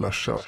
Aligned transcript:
Slasha. 0.00 0.38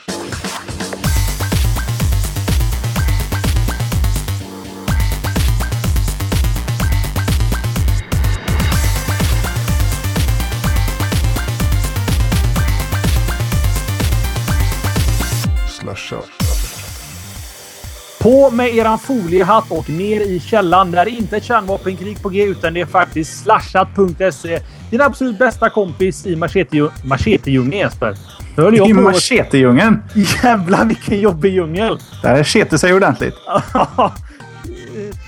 På 18.21 18.51
med 18.51 18.75
eran 18.75 18.99
foliehatt 18.99 19.71
och 19.71 19.91
ner 19.91 20.21
i 20.21 20.41
källan. 20.41 20.91
Det 20.91 20.99
är 20.99 21.09
inte 21.09 21.37
ett 21.37 21.45
kärnvapenkrig 21.45 22.23
på 22.23 22.29
G 22.29 22.45
utan 22.45 22.75
det 22.75 22.81
är 22.81 22.87
faktiskt 22.87 23.43
slashat.se. 23.43 24.61
Din 24.91 25.01
absolut 25.01 25.39
bästa 25.39 25.71
kompis 25.71 26.27
i 26.27 26.37
machete- 26.37 26.91
machetedjungeln 27.05 27.79
Jesper. 27.79 28.17
Nu 28.57 28.63
höll 28.63 28.75
I 28.75 28.79
jag 28.79 28.89
på... 28.89 28.95
machetedjungeln. 28.95 30.03
Jävlar 30.45 30.85
vilken 30.85 31.21
jobbig 31.21 31.55
djungel! 31.55 31.99
Där 32.23 32.45
sket 32.45 32.81
sig 32.81 32.95
ordentligt. 32.95 33.35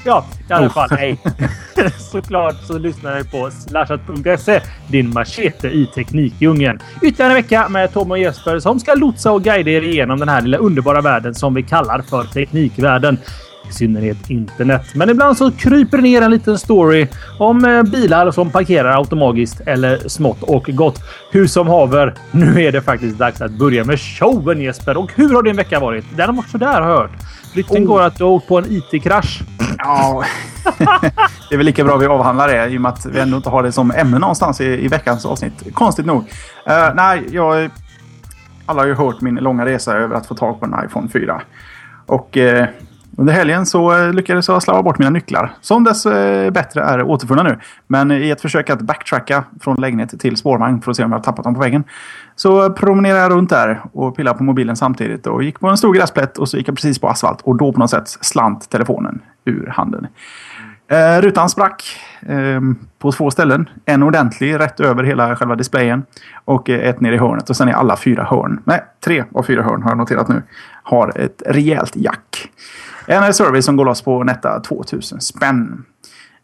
ja, 0.05 0.25
i 0.49 0.53
alla 0.53 0.67
Oh. 0.67 0.73
fall. 0.73 0.89
Nej. 0.91 1.19
Såklart 2.13 2.55
så 2.67 2.79
lyssnar 2.79 3.19
ni 3.19 3.25
på 3.25 3.51
slashat.se. 3.69 4.61
Din 4.89 5.11
machete 5.13 5.69
i 5.69 5.87
teknikdjungeln. 5.95 6.79
Ytterligare 7.03 7.31
en 7.33 7.37
vecka 7.43 7.69
med 7.69 7.93
Tom 7.93 8.11
och 8.11 8.19
Jesper 8.19 8.59
som 8.59 8.81
ska 8.81 8.95
lotsa 8.95 9.33
och 9.33 9.43
guida 9.45 9.71
er 9.71 9.83
igenom 9.83 10.19
den 10.21 10.29
här 10.29 10.41
lilla 10.41 10.57
underbara 10.59 11.01
världen 11.01 11.35
som 11.35 11.55
vi 11.55 11.63
kallar 11.63 12.03
för 12.03 12.25
teknikvärlden. 12.25 13.19
I 13.69 13.73
synnerhet 13.73 14.31
internet. 14.31 14.83
Men 14.95 15.11
ibland 15.11 15.37
så 15.37 15.51
kryper 15.51 15.99
ner 15.99 16.23
en 16.23 16.31
liten 16.31 16.59
story 16.59 17.07
om 17.39 17.65
eh, 17.65 17.83
bilar 17.83 18.31
som 18.31 18.51
parkerar 18.51 18.99
automatiskt 18.99 19.61
eller 19.61 20.09
smått 20.09 20.43
och 20.43 20.65
gott. 20.65 21.01
Hur 21.31 21.47
som 21.47 21.67
haver, 21.67 22.15
nu 22.31 22.63
är 22.63 22.73
det 22.73 22.83
faktiskt 22.83 23.19
dags 23.19 23.41
att 23.41 23.53
börja 23.53 23.85
med 23.85 24.01
showen 24.01 24.61
Jesper. 24.61 24.97
Och 24.97 25.11
hur 25.15 25.35
har 25.35 25.43
din 25.43 25.57
vecka 25.57 25.81
varit? 25.81 26.05
Den 26.17 26.27
har 26.27 26.37
varit 26.37 26.51
sådär 26.51 26.81
har 26.81 26.91
jag 26.91 26.99
hört. 26.99 27.13
Rykten 27.55 27.85
går 27.85 28.03
att 28.03 28.19
du 28.19 28.25
har 28.25 28.31
åkt 28.31 28.49
på 28.49 28.59
en 28.59 28.65
IT-krasch. 28.69 29.43
Ja, 29.79 30.25
det 31.49 31.55
är 31.55 31.57
väl 31.57 31.67
lika 31.67 31.85
bra 31.85 31.97
vi 31.97 32.07
avhandlar 32.07 32.49
det 32.49 32.69
i 32.69 32.77
och 32.77 32.81
med 32.81 32.93
att 32.93 33.07
vi 33.07 33.21
ändå 33.21 33.37
inte 33.37 33.49
har 33.49 33.63
det 33.63 33.73
som 33.73 33.91
ämne 33.91 34.19
någonstans 34.19 34.61
i, 34.61 34.85
i 34.85 34.89
veckans 34.89 35.27
avsnitt. 35.27 35.75
Konstigt 35.75 36.07
nog. 36.07 36.25
Eh, 36.67 36.95
nej, 36.95 37.27
jag... 37.31 37.71
Alla 38.67 38.83
har 38.83 38.87
ju 38.87 38.95
hört 38.95 39.21
min 39.21 39.35
långa 39.35 39.67
resa 39.67 39.95
över 39.97 40.17
att 40.17 40.27
få 40.27 40.35
tag 40.35 40.61
på 40.61 40.67
en 40.67 40.75
iPhone 40.85 41.09
4. 41.09 41.43
Och 42.07 42.37
eh, 42.37 42.69
under 43.17 43.33
helgen 43.33 43.67
så 43.67 43.99
eh, 43.99 44.13
lyckades 44.13 44.49
jag 44.49 44.63
slarva 44.63 44.83
bort 44.83 44.99
mina 44.99 45.11
nycklar. 45.11 45.53
Som 45.61 45.85
dess 45.85 46.07
eh, 46.07 46.51
bättre 46.51 46.83
är 46.83 47.03
återfunna 47.03 47.43
nu. 47.43 47.59
Men 47.87 48.11
eh, 48.11 48.19
i 48.19 48.31
ett 48.31 48.41
försök 48.41 48.71
att 48.71 48.81
backtracka 48.81 49.45
från 49.61 49.77
lägenhet 49.77 50.21
till 50.21 50.37
spårvagn 50.37 50.81
för 50.81 50.91
att 50.91 50.97
se 50.97 51.05
om 51.05 51.13
jag 51.13 51.19
har 51.19 51.23
tappat 51.23 51.45
dem 51.45 51.55
på 51.55 51.61
väggen. 51.61 51.85
Så 52.37 52.71
promenerade 52.71 53.21
jag 53.21 53.31
runt 53.31 53.51
där 53.51 53.81
och 53.93 54.17
pillade 54.17 54.39
på 54.39 54.45
mobilen 54.45 54.77
samtidigt. 54.77 55.27
Och 55.27 55.43
gick 55.43 55.61
på 55.61 55.69
en 55.69 55.77
stor 55.77 55.95
gräsplätt 55.95 56.39
och 56.39 56.49
så 56.49 56.57
gick 56.57 56.69
jag 56.69 56.75
precis 56.75 56.99
på 56.99 57.09
asfalt. 57.09 57.41
Och 57.41 57.57
då 57.57 57.73
på 57.73 57.79
något 57.79 57.91
sätt 57.91 58.09
slant 58.09 58.71
telefonen 58.71 59.21
ur 59.45 59.67
handen. 59.67 60.07
Eh, 60.89 61.21
rutan 61.21 61.51
sprack 61.51 61.85
eh, 62.21 62.61
på 62.99 63.13
två 63.13 63.31
ställen. 63.31 63.69
En 63.85 64.03
ordentlig 64.03 64.59
rätt 64.59 64.81
över 64.81 65.05
hela 65.05 65.37
själva 65.37 65.57
displayen. 65.57 66.03
Och 66.45 66.71
eh, 66.71 66.89
ett 66.89 67.01
nere 67.01 67.15
i 67.15 67.19
hörnet. 67.19 67.51
Och 67.51 67.57
sen 67.57 67.69
är 67.69 67.73
alla 67.73 67.97
fyra 67.97 68.25
hörn, 68.25 68.61
nej 68.65 68.85
tre 69.05 69.25
av 69.35 69.43
fyra 69.43 69.63
hörn 69.63 69.83
har 69.83 69.91
jag 69.91 69.99
noterat 69.99 70.29
nu, 70.29 70.43
har 70.83 71.19
ett 71.19 71.43
rejält 71.47 71.97
jack. 71.97 72.51
En 73.07 73.35
service 73.35 73.65
som 73.65 73.77
går 73.77 73.85
loss 73.85 74.03
på 74.03 74.25
netta 74.25 74.61
2000 74.61 75.21
spänn. 75.21 75.85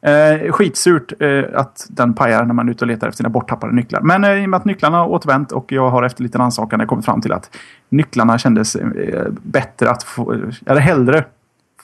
Eh, 0.02 0.52
skitsurt 0.52 1.12
eh, 1.22 1.44
att 1.54 1.86
den 1.90 2.14
pajar 2.14 2.44
när 2.44 2.54
man 2.54 2.68
är 2.68 2.72
ute 2.72 2.84
och 2.84 2.88
letar 2.88 3.08
efter 3.08 3.16
sina 3.16 3.28
borttappade 3.28 3.72
nycklar. 3.72 4.00
Men 4.00 4.24
eh, 4.24 4.42
i 4.42 4.44
och 4.44 4.50
med 4.50 4.56
att 4.56 4.64
nycklarna 4.64 4.98
har 4.98 5.06
återvänt 5.06 5.52
och 5.52 5.72
jag 5.72 5.90
har 5.90 6.02
efter 6.02 6.22
lite 6.22 6.38
rannsakan 6.38 6.86
kommit 6.86 7.04
fram 7.04 7.20
till 7.20 7.32
att 7.32 7.50
nycklarna 7.88 8.38
kändes 8.38 8.76
eh, 8.76 9.26
bättre 9.42 9.90
att 9.90 10.02
få... 10.02 10.32
Eh, 10.32 10.38
jag 10.64 10.70
hade 10.70 10.80
hellre 10.80 11.24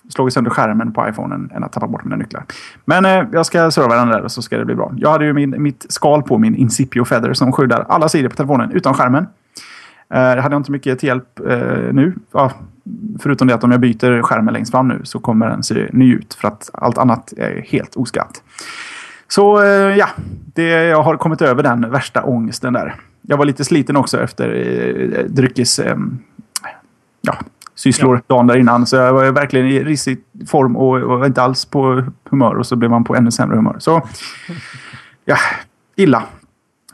slagit 0.09 0.35
sönder 0.35 0.51
skärmen 0.51 0.93
på 0.93 1.09
iPhonen 1.09 1.51
än 1.55 1.65
att 1.65 1.73
tappa 1.73 1.87
bort 1.87 2.05
mina 2.05 2.17
nycklar. 2.17 2.45
Men 2.85 3.05
eh, 3.05 3.25
jag 3.33 3.47
ska 3.47 3.71
serva 3.71 3.95
den 3.95 4.09
där 4.09 4.23
och 4.23 4.33
så 4.33 4.43
ska 4.43 4.59
det 4.59 4.65
bli 4.65 4.75
bra. 4.75 4.93
Jag 4.97 5.11
hade 5.11 5.25
ju 5.25 5.33
min, 5.33 5.63
mitt 5.63 5.87
skal 5.89 6.23
på 6.23 6.39
min 6.39 6.55
Incipio 6.55 7.05
Feather 7.05 7.33
som 7.33 7.53
skyddar 7.53 7.87
alla 7.89 8.09
sidor 8.09 8.29
på 8.29 8.37
telefonen 8.37 8.71
utom 8.73 8.95
skärmen. 8.95 9.27
Eh, 10.15 10.35
det 10.35 10.41
hade 10.41 10.55
jag 10.55 10.61
inte 10.61 10.73
mycket 10.73 10.99
till 10.99 11.07
hjälp 11.07 11.41
eh, 11.49 11.93
nu. 11.93 12.15
Ja, 12.33 12.53
förutom 13.19 13.49
det 13.49 13.55
att 13.55 13.65
om 13.65 13.71
jag 13.71 13.81
byter 13.81 14.23
skärmen 14.23 14.55
längst 14.55 14.71
fram 14.71 14.89
nu 14.89 15.01
så 15.05 15.19
kommer 15.19 15.49
den 15.49 15.63
se 15.63 15.89
ny 15.93 16.15
ut. 16.15 16.35
För 16.35 16.49
att 16.49 16.71
allt 16.73 16.99
annat 16.99 17.33
är 17.37 17.63
helt 17.69 17.97
oskatt. 17.97 18.43
Så 19.29 19.63
eh, 19.63 19.97
ja, 19.97 20.09
det, 20.55 20.69
jag 20.69 21.03
har 21.03 21.17
kommit 21.17 21.43
över 21.43 21.63
den 21.63 21.91
värsta 21.91 22.23
ångesten 22.23 22.73
där. 22.73 22.95
Jag 23.23 23.37
var 23.37 23.45
lite 23.45 23.65
sliten 23.65 23.97
också 23.97 24.21
efter 24.21 24.55
eh, 24.55 25.25
dryckes... 25.25 25.79
Eh, 25.79 25.97
ja, 27.21 27.39
sysslor 27.75 28.23
dagen 28.27 28.47
där 28.47 28.57
innan. 28.57 28.87
Så 28.87 28.97
jag 28.97 29.13
var 29.13 29.31
verkligen 29.31 29.67
i 29.67 29.85
risig 29.85 30.19
form 30.49 30.77
och, 30.77 30.97
och 30.97 31.19
var 31.19 31.27
inte 31.27 31.43
alls 31.43 31.65
på 31.65 32.05
humör. 32.31 32.55
Och 32.55 32.67
så 32.67 32.77
blev 32.77 32.91
man 32.91 33.05
på 33.05 33.17
ännu 33.17 33.31
sämre 33.31 33.57
humör. 33.57 33.77
Så 33.79 34.09
ja, 35.25 35.37
illa. 35.97 36.23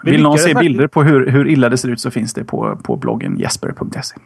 Vi 0.03 0.11
Vill 0.11 0.23
någon 0.23 0.39
se 0.39 0.55
bilder 0.55 0.87
på 0.87 1.03
hur, 1.03 1.27
hur 1.27 1.49
illa 1.49 1.69
det 1.69 1.77
ser 1.77 1.89
ut 1.89 2.01
så 2.01 2.11
finns 2.11 2.35
det 2.35 2.45
på, 2.45 2.79
på 2.83 2.97
bloggen 2.97 3.39
jesper.se. 3.39 4.17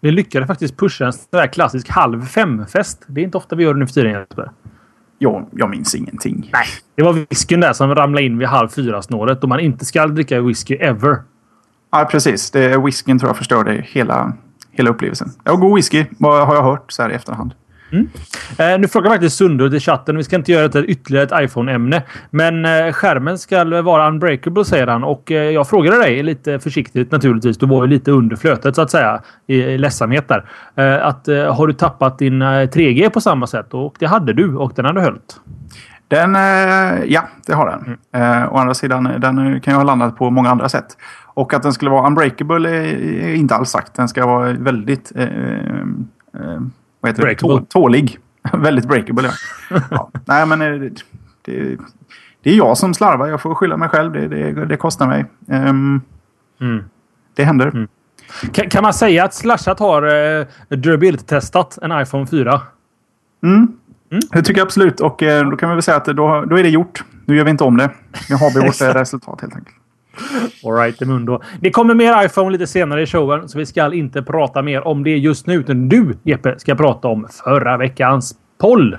Vi 0.00 0.10
lyckades 0.10 0.46
faktiskt 0.46 0.76
pusha 0.76 1.06
en 1.06 1.12
sån 1.12 1.22
där 1.30 1.46
klassisk 1.46 1.88
halv 1.88 2.26
fem-fest. 2.26 3.04
Det 3.06 3.20
är 3.20 3.24
inte 3.24 3.38
ofta 3.38 3.56
vi 3.56 3.64
gör 3.64 3.74
det 3.74 3.80
nu 3.80 3.86
för 3.86 3.94
tiden 3.94 4.12
Jesper. 4.12 4.50
Jo, 5.18 5.48
jag 5.52 5.70
minns 5.70 5.94
ingenting. 5.94 6.50
Nej, 6.52 6.66
det 6.94 7.02
var 7.02 7.12
whiskyn 7.12 7.60
där 7.60 7.72
som 7.72 7.94
ramlade 7.94 8.26
in 8.26 8.38
vid 8.38 8.48
halv 8.48 8.68
fyra-snåret 8.68 9.42
och 9.42 9.48
man 9.48 9.60
inte 9.60 9.84
ska 9.84 10.06
dricka 10.06 10.40
whisky 10.40 10.74
ever. 10.74 11.18
Ja, 11.90 12.08
precis. 12.10 12.50
Det, 12.50 12.78
whiskyn 12.78 13.18
tror 13.18 13.28
jag 13.28 13.36
förstörde 13.36 13.84
hela, 13.88 14.32
hela 14.70 14.90
upplevelsen. 14.90 15.30
Ja, 15.44 15.54
god 15.54 15.74
whisky 15.74 16.04
har 16.20 16.54
jag 16.54 16.62
hört 16.62 16.92
så 16.92 17.02
här 17.02 17.10
i 17.10 17.14
efterhand. 17.14 17.54
Eh, 18.58 18.78
nu 18.78 18.88
frågar 18.88 19.10
faktiskt 19.10 19.36
Sundhult 19.36 19.74
i 19.74 19.80
chatten. 19.80 20.16
Vi 20.16 20.24
ska 20.24 20.36
inte 20.36 20.52
göra 20.52 20.68
det 20.68 20.84
ytterligare 20.84 21.24
ett 21.24 21.44
iPhone-ämne. 21.44 22.02
Men 22.30 22.64
eh, 22.64 22.92
skärmen 22.92 23.38
ska 23.38 23.82
vara 23.82 24.08
unbreakable 24.08 24.64
säger 24.64 24.86
han. 24.86 25.04
Och 25.04 25.32
eh, 25.32 25.50
jag 25.50 25.68
frågade 25.68 25.98
dig 25.98 26.22
lite 26.22 26.58
försiktigt 26.58 27.12
naturligtvis. 27.12 27.58
Du 27.58 27.66
var 27.66 27.84
ju 27.84 27.90
lite 27.90 28.10
under 28.10 28.36
flötet 28.36 28.74
så 28.74 28.82
att 28.82 28.90
säga. 28.90 29.20
I, 29.46 29.54
i 29.54 29.78
ledsamhet 29.78 30.28
där. 30.28 30.44
Eh, 30.74 31.06
att 31.06 31.28
eh, 31.28 31.54
har 31.54 31.66
du 31.66 31.72
tappat 31.72 32.18
din 32.18 32.42
eh, 32.42 32.46
3G 32.46 33.10
på 33.10 33.20
samma 33.20 33.46
sätt? 33.46 33.74
Och 33.74 33.94
det 33.98 34.06
hade 34.06 34.32
du 34.32 34.56
och 34.56 34.72
den 34.74 34.84
hade 34.84 35.00
höljt. 35.00 35.40
Den, 36.08 36.36
eh, 36.36 37.04
ja, 37.06 37.22
det 37.46 37.54
har 37.54 37.66
den. 37.66 37.98
Eh, 38.22 38.52
å 38.52 38.56
andra 38.56 38.74
sidan, 38.74 39.04
den 39.18 39.60
kan 39.60 39.74
ju 39.74 39.76
ha 39.76 39.84
landat 39.84 40.16
på 40.16 40.30
många 40.30 40.50
andra 40.50 40.68
sätt. 40.68 40.86
Och 41.24 41.54
att 41.54 41.62
den 41.62 41.72
skulle 41.72 41.90
vara 41.90 42.06
unbreakable 42.06 42.70
är, 42.70 42.84
är 43.22 43.34
inte 43.34 43.54
alls 43.54 43.70
sagt. 43.70 43.94
Den 43.94 44.08
ska 44.08 44.26
vara 44.26 44.52
väldigt... 44.52 45.12
Vad 47.00 47.10
heter 47.10 47.22
det? 47.22 47.26
Breakable. 47.26 47.58
Tå, 47.58 47.64
tålig. 47.64 48.18
väldigt 48.52 48.88
breakable, 48.88 49.30
ja. 49.70 49.80
ja. 49.90 50.10
Nej, 50.24 50.46
men 50.46 50.62
eh, 50.62 50.70
det, 50.70 51.02
det, 51.42 51.76
det 52.42 52.50
är 52.50 52.54
jag 52.54 52.78
som 52.78 52.94
slarvar. 52.94 53.28
Jag 53.28 53.40
får 53.40 53.54
skylla 53.54 53.76
mig 53.76 53.88
själv. 53.88 54.12
Det, 54.12 54.28
det, 54.28 54.64
det 54.64 54.76
kostar 54.76 55.06
mig. 55.06 55.24
Ehm, 55.48 56.00
Mm. 56.60 56.84
Det 57.34 57.44
händer. 57.44 57.88
Kan, 58.52 58.70
kan 58.70 58.82
man 58.82 58.94
säga 58.94 59.24
att 59.24 59.34
Slashat 59.34 59.78
har 59.78 60.02
eh, 60.02 60.46
durability-testat 60.68 61.78
en 61.82 62.02
iPhone 62.02 62.26
4? 62.26 62.60
Det 64.32 64.42
tycker 64.42 64.60
jag 64.60 64.66
absolut. 64.66 65.00
Och 65.00 65.22
eh, 65.22 65.50
då 65.50 65.56
kan 65.56 65.68
vi 65.68 65.74
väl 65.74 65.82
säga 65.82 65.96
att 65.96 66.04
då, 66.04 66.44
då 66.44 66.58
är 66.58 66.62
det 66.62 66.68
gjort. 66.68 67.04
Nu 67.24 67.36
gör 67.36 67.44
vi 67.44 67.50
inte 67.50 67.64
om 67.64 67.76
det. 67.76 67.90
Nu 68.30 68.36
har 68.36 68.54
vi 68.54 68.66
vårt 68.66 68.80
eh, 68.80 68.94
resultat 69.00 69.40
helt 69.40 69.56
enkelt. 69.56 69.76
Alright, 70.64 71.00
Mundo. 71.00 71.42
Det 71.60 71.70
kommer 71.70 71.94
mer 71.94 72.24
iPhone 72.24 72.50
lite 72.50 72.66
senare 72.66 73.02
i 73.02 73.06
showen, 73.06 73.48
så 73.48 73.58
vi 73.58 73.66
ska 73.66 73.94
inte 73.94 74.22
prata 74.22 74.62
mer 74.62 74.86
om 74.86 75.04
det 75.04 75.16
just 75.18 75.46
nu. 75.46 75.54
Utan 75.54 75.88
du, 75.88 76.14
Jeppe, 76.22 76.58
ska 76.58 76.74
prata 76.74 77.08
om 77.08 77.28
förra 77.44 77.76
veckans 77.76 78.34
poll. 78.60 78.98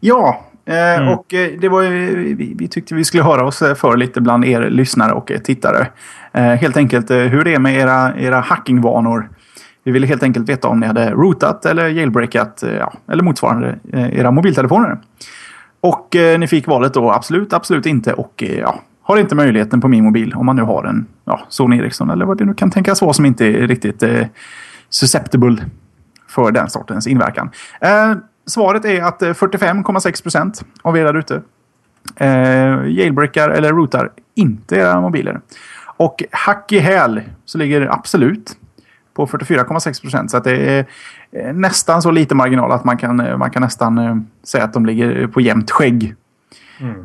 Ja, 0.00 0.40
eh, 0.66 1.02
Mm. 1.02 1.08
och 1.08 1.34
eh, 1.34 1.50
det 1.60 1.68
var 1.68 1.82
ju, 1.82 2.34
vi, 2.58 2.68
tyckte 2.68 2.94
vi 2.94 3.04
skulle 3.04 3.22
höra 3.22 3.44
oss 3.46 3.62
eh, 3.62 3.74
för 3.74 3.96
lite 3.96 4.20
bland 4.20 4.44
er 4.44 4.70
lyssnare 4.70 5.12
och 5.12 5.32
tittare. 5.44 5.86
Helt 6.34 6.76
enkelt 6.76 7.10
hur 7.10 7.44
det 7.44 7.54
är 7.54 7.58
med 7.58 7.74
era, 7.74 8.16
era 8.18 8.40
hackingvanor. 8.40 9.30
Vi 9.84 9.92
ville 9.92 10.06
helt 10.06 10.22
enkelt 10.22 10.48
veta 10.48 10.68
om 10.68 10.80
ni 10.80 10.86
hade 10.86 11.10
rootat 11.10 11.66
eller 11.66 11.88
jailbreakat 11.88 12.64
ja, 12.78 12.92
eller 13.12 13.22
motsvarande 13.22 13.78
era 13.92 14.30
mobiltelefoner. 14.30 14.98
Och 15.80 16.16
ni 16.38 16.46
fick 16.46 16.66
valet 16.66 16.94
då 16.94 17.10
absolut, 17.10 17.52
absolut 17.52 17.86
inte 17.86 18.12
och 18.12 18.44
ja, 18.60 18.80
har 19.02 19.16
inte 19.16 19.34
möjligheten 19.34 19.80
på 19.80 19.88
min 19.88 20.04
mobil 20.04 20.34
om 20.34 20.46
man 20.46 20.56
nu 20.56 20.62
har 20.62 20.84
en 20.84 21.06
ja, 21.24 21.40
Sony 21.48 21.78
Ericsson 21.78 22.10
eller 22.10 22.24
vad 22.24 22.38
det 22.38 22.44
nu 22.44 22.54
kan 22.54 22.70
tänkas 22.70 23.02
vara 23.02 23.12
som 23.12 23.26
inte 23.26 23.46
är 23.46 23.66
riktigt 23.66 24.02
eh, 24.02 24.26
susceptible 24.88 25.56
för 26.28 26.50
den 26.50 26.70
sortens 26.70 27.06
inverkan. 27.06 27.50
Eh, 27.80 28.14
svaret 28.46 28.84
är 28.84 29.02
att 29.02 29.22
eh, 29.22 29.28
45,6 29.28 30.22
procent 30.22 30.64
av 30.82 30.96
era 30.96 31.12
där 31.12 31.18
ute 31.18 31.42
eh, 32.16 32.88
jailbreakar 32.88 33.50
eller 33.50 33.72
rootar 33.72 34.10
inte 34.34 34.76
era 34.76 35.00
mobiler. 35.00 35.40
Och 35.96 36.22
hack 36.30 36.72
i 36.72 36.78
häl 36.78 37.20
så 37.44 37.58
ligger 37.58 37.80
det 37.80 37.92
absolut 37.92 38.56
på 39.14 39.26
44,6 39.26 40.02
procent. 40.02 40.30
Så 40.30 40.36
att 40.36 40.44
det 40.44 40.56
är 40.56 40.86
eh, 41.32 41.52
nästan 41.54 42.02
så 42.02 42.10
lite 42.10 42.34
marginal 42.34 42.72
att 42.72 42.84
man 42.84 42.96
kan, 42.96 43.20
eh, 43.20 43.36
man 43.36 43.50
kan 43.50 43.62
nästan 43.62 43.98
eh, 43.98 44.16
säga 44.42 44.64
att 44.64 44.72
de 44.72 44.86
ligger 44.86 45.26
på 45.26 45.40
jämnt 45.40 45.70
skägg. 45.70 46.14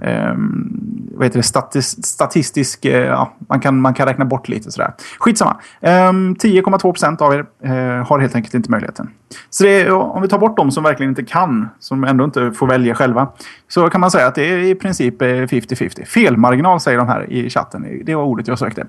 Ehm, 0.02 0.70
vad 1.18 1.26
heter 1.26 1.40
det, 1.40 1.44
statis, 1.44 2.06
statistisk... 2.06 2.86
Eh, 2.86 3.06
ja, 3.06 3.34
man, 3.50 3.60
kan, 3.60 3.82
man 3.82 3.94
kan 3.94 4.08
räkna 4.08 4.26
bort 4.26 4.48
lite 4.48 4.72
sådär. 4.72 4.94
Skitsamma. 5.20 5.52
Um, 5.82 6.36
10,2 6.36 6.80
procent 6.80 7.22
av 7.22 7.34
er 7.34 7.40
uh, 7.40 8.06
har 8.08 8.20
helt 8.20 8.36
enkelt 8.36 8.54
inte 8.54 8.72
möjligheten. 8.72 9.10
Så 9.50 9.64
det, 9.64 9.92
om 9.92 10.22
vi 10.22 10.28
tar 10.28 10.40
bort 10.40 10.58
de 10.58 10.72
som 10.72 10.84
verkligen 10.84 11.10
inte 11.10 11.24
kan, 11.24 11.70
som 11.80 12.04
ändå 12.04 12.24
inte 12.24 12.52
får 12.52 12.68
välja 12.68 12.96
själva, 12.96 13.28
så 13.68 13.90
kan 13.90 14.02
man 14.02 14.12
säga 14.12 14.28
att 14.28 14.36
det 14.36 14.54
är 14.54 14.58
i 14.58 14.76
princip 14.76 15.22
50-50. 15.22 16.06
Felmarginal 16.06 16.80
säger 16.80 16.98
de 16.98 17.08
här 17.08 17.32
i 17.32 17.50
chatten. 17.50 18.02
Det 18.04 18.16
var 18.16 18.24
ordet 18.24 18.48
jag 18.48 18.60
sökte. 18.60 18.88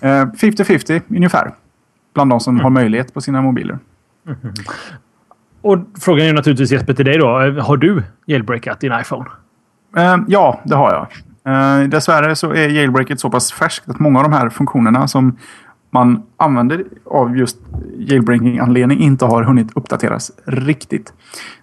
50-50 0.00 0.92
uh, 0.94 1.00
ungefär. 1.08 1.54
Bland 2.14 2.30
de 2.30 2.40
som 2.40 2.54
mm. 2.54 2.64
har 2.64 2.70
möjlighet 2.70 3.14
på 3.14 3.20
sina 3.20 3.42
mobiler. 3.42 3.78
Mm. 4.26 4.38
Och 5.62 5.78
frågan 6.00 6.26
är 6.26 6.32
naturligtvis 6.32 6.72
Jesper 6.72 6.94
till 6.94 7.04
dig 7.04 7.18
då. 7.18 7.26
Har 7.60 7.76
du 7.76 8.02
jailbreakat 8.26 8.80
din 8.80 8.92
iPhone? 9.00 9.26
Uh, 9.96 10.24
ja, 10.28 10.60
det 10.64 10.74
har 10.74 10.92
jag. 10.92 11.06
Uh, 11.48 11.88
dessvärre 11.88 12.36
så 12.36 12.50
är 12.50 12.68
jailbreaket 12.68 13.20
så 13.20 13.30
pass 13.30 13.52
färskt 13.52 13.88
att 13.88 13.98
många 13.98 14.18
av 14.18 14.22
de 14.22 14.32
här 14.32 14.50
funktionerna 14.50 15.08
som 15.08 15.36
man 15.94 16.22
använder 16.36 16.84
av 17.04 17.36
just 17.36 17.58
jailbreaking-anledning 17.98 19.00
inte 19.00 19.24
har 19.24 19.42
hunnit 19.42 19.68
uppdateras 19.74 20.32
riktigt. 20.44 21.12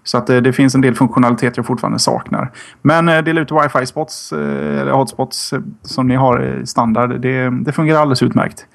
Så 0.03 0.17
att 0.17 0.27
det, 0.27 0.35
eh, 0.35 0.41
det, 0.41 0.53
finns 0.53 0.75
en 0.75 0.81
del 0.81 0.95
funktionalitet 0.95 1.57
jag 1.57 1.65
fortfarande 1.65 1.99
saknar. 1.99 2.51
Men 2.81 3.09
eh, 3.09 3.23
dela 3.23 3.41
ut 3.41 3.51
wifi-spots 3.51 4.33
eh, 4.33 4.81
eller 4.81 4.91
hotspots 4.91 5.53
eh, 5.53 5.61
som 5.81 6.07
ni 6.07 6.15
har 6.15 6.61
standard, 6.65 7.21
det, 7.21 7.49
det 7.49 7.71
fungerar 7.71 7.99
alldeles 7.99 8.23
utmärkt. 8.23 8.65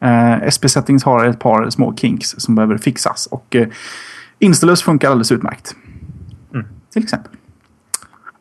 Eh, 0.00 0.48
SP 0.54 0.64
Settings 0.68 1.04
har 1.04 1.24
ett 1.24 1.38
par 1.38 1.70
små 1.70 1.96
kinks 1.96 2.34
som 2.38 2.54
behöver 2.54 2.78
fixas 2.78 3.26
och 3.26 3.56
eh, 3.56 3.68
Instalus 4.38 4.82
funkar 4.82 5.10
alldeles 5.10 5.32
utmärkt. 5.32 5.76
Mm. 6.54 6.66
Till 6.92 7.02
exempel. 7.02 7.32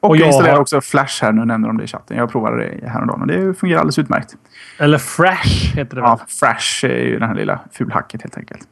Och, 0.01 0.17
jag 0.17 0.27
installerar 0.27 0.53
har... 0.53 0.61
också 0.61 0.81
Flash 0.81 1.23
här. 1.23 1.31
Nu 1.31 1.45
nämner 1.45 1.67
de 1.67 1.77
det 1.77 1.83
i 1.83 1.87
chatten. 1.87 2.17
Jag 2.17 2.31
provade 2.31 2.57
det 2.57 2.87
häromdagen 2.87 3.21
och 3.21 3.27
det 3.27 3.53
fungerar 3.53 3.79
alldeles 3.79 3.99
utmärkt. 3.99 4.35
Eller 4.79 4.97
Fresh 4.97 5.75
heter 5.75 5.95
det 5.95 6.01
Ja, 6.01 6.19
Fresh 6.27 6.85
är 6.85 7.03
ju 7.03 7.19
den 7.19 7.29
här 7.29 7.35
lilla 7.35 7.59
fulhacket 7.71 8.21
helt 8.21 8.37
enkelt. 8.37 8.67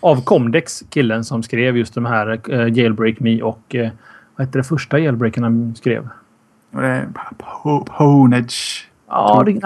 Av 0.00 0.24
Comdex, 0.24 0.82
killen 0.90 1.24
som 1.24 1.42
skrev 1.42 1.76
just 1.76 1.94
de 1.94 2.06
här 2.06 2.40
uh, 2.50 2.78
Jailbreak 2.78 3.20
Me 3.20 3.42
och 3.42 3.74
uh, 3.74 3.88
vad 4.36 4.46
hette 4.46 4.58
det 4.58 4.64
första 4.64 4.98
jailbreaken 4.98 5.42
han 5.42 5.74
skrev? 5.74 6.08
Honage. 7.88 8.88
Ja, 9.08 9.42
det, 9.46 9.52
det, 9.52 9.58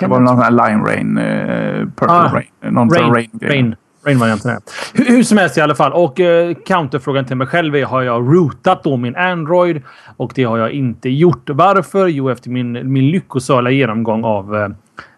det 0.00 0.06
var 0.06 0.20
någon 0.20 0.28
sån 0.28 0.38
här 0.38 0.50
Lime 0.50 0.84
Rain, 0.84 1.18
uh, 1.18 1.86
Purple 1.86 2.06
ah, 2.08 2.34
Rain. 2.34 2.74
Någon 2.74 2.90
rain, 2.90 3.14
rain, 3.14 3.30
rain. 3.42 3.76
Rain-varianten 4.04 4.50
är. 4.50 4.58
Hur, 4.94 5.04
hur, 5.04 5.22
som 5.22 5.38
helst 5.38 5.58
i 5.58 5.60
alla 5.60 5.74
fall. 5.74 5.92
Och 5.92 6.20
uh, 6.20 6.54
counterfrågan 6.54 7.24
till 7.24 7.36
mig 7.36 7.46
själv 7.46 7.76
är 7.76 7.84
har 7.84 8.02
jag 8.02 8.22
rootat 8.22 8.84
då 8.84 8.96
min 8.96 9.16
Android? 9.16 9.82
Och 10.16 10.32
det 10.34 10.44
har 10.44 10.58
jag 10.58 10.70
inte 10.70 11.08
gjort. 11.08 11.50
Varför? 11.50 12.06
Jo, 12.06 12.30
efter 12.30 12.50
min, 12.50 12.92
min 12.92 13.10
lyckosala 13.10 13.70
genomgång 13.70 14.24
av 14.24 14.54
uh, 14.54 14.68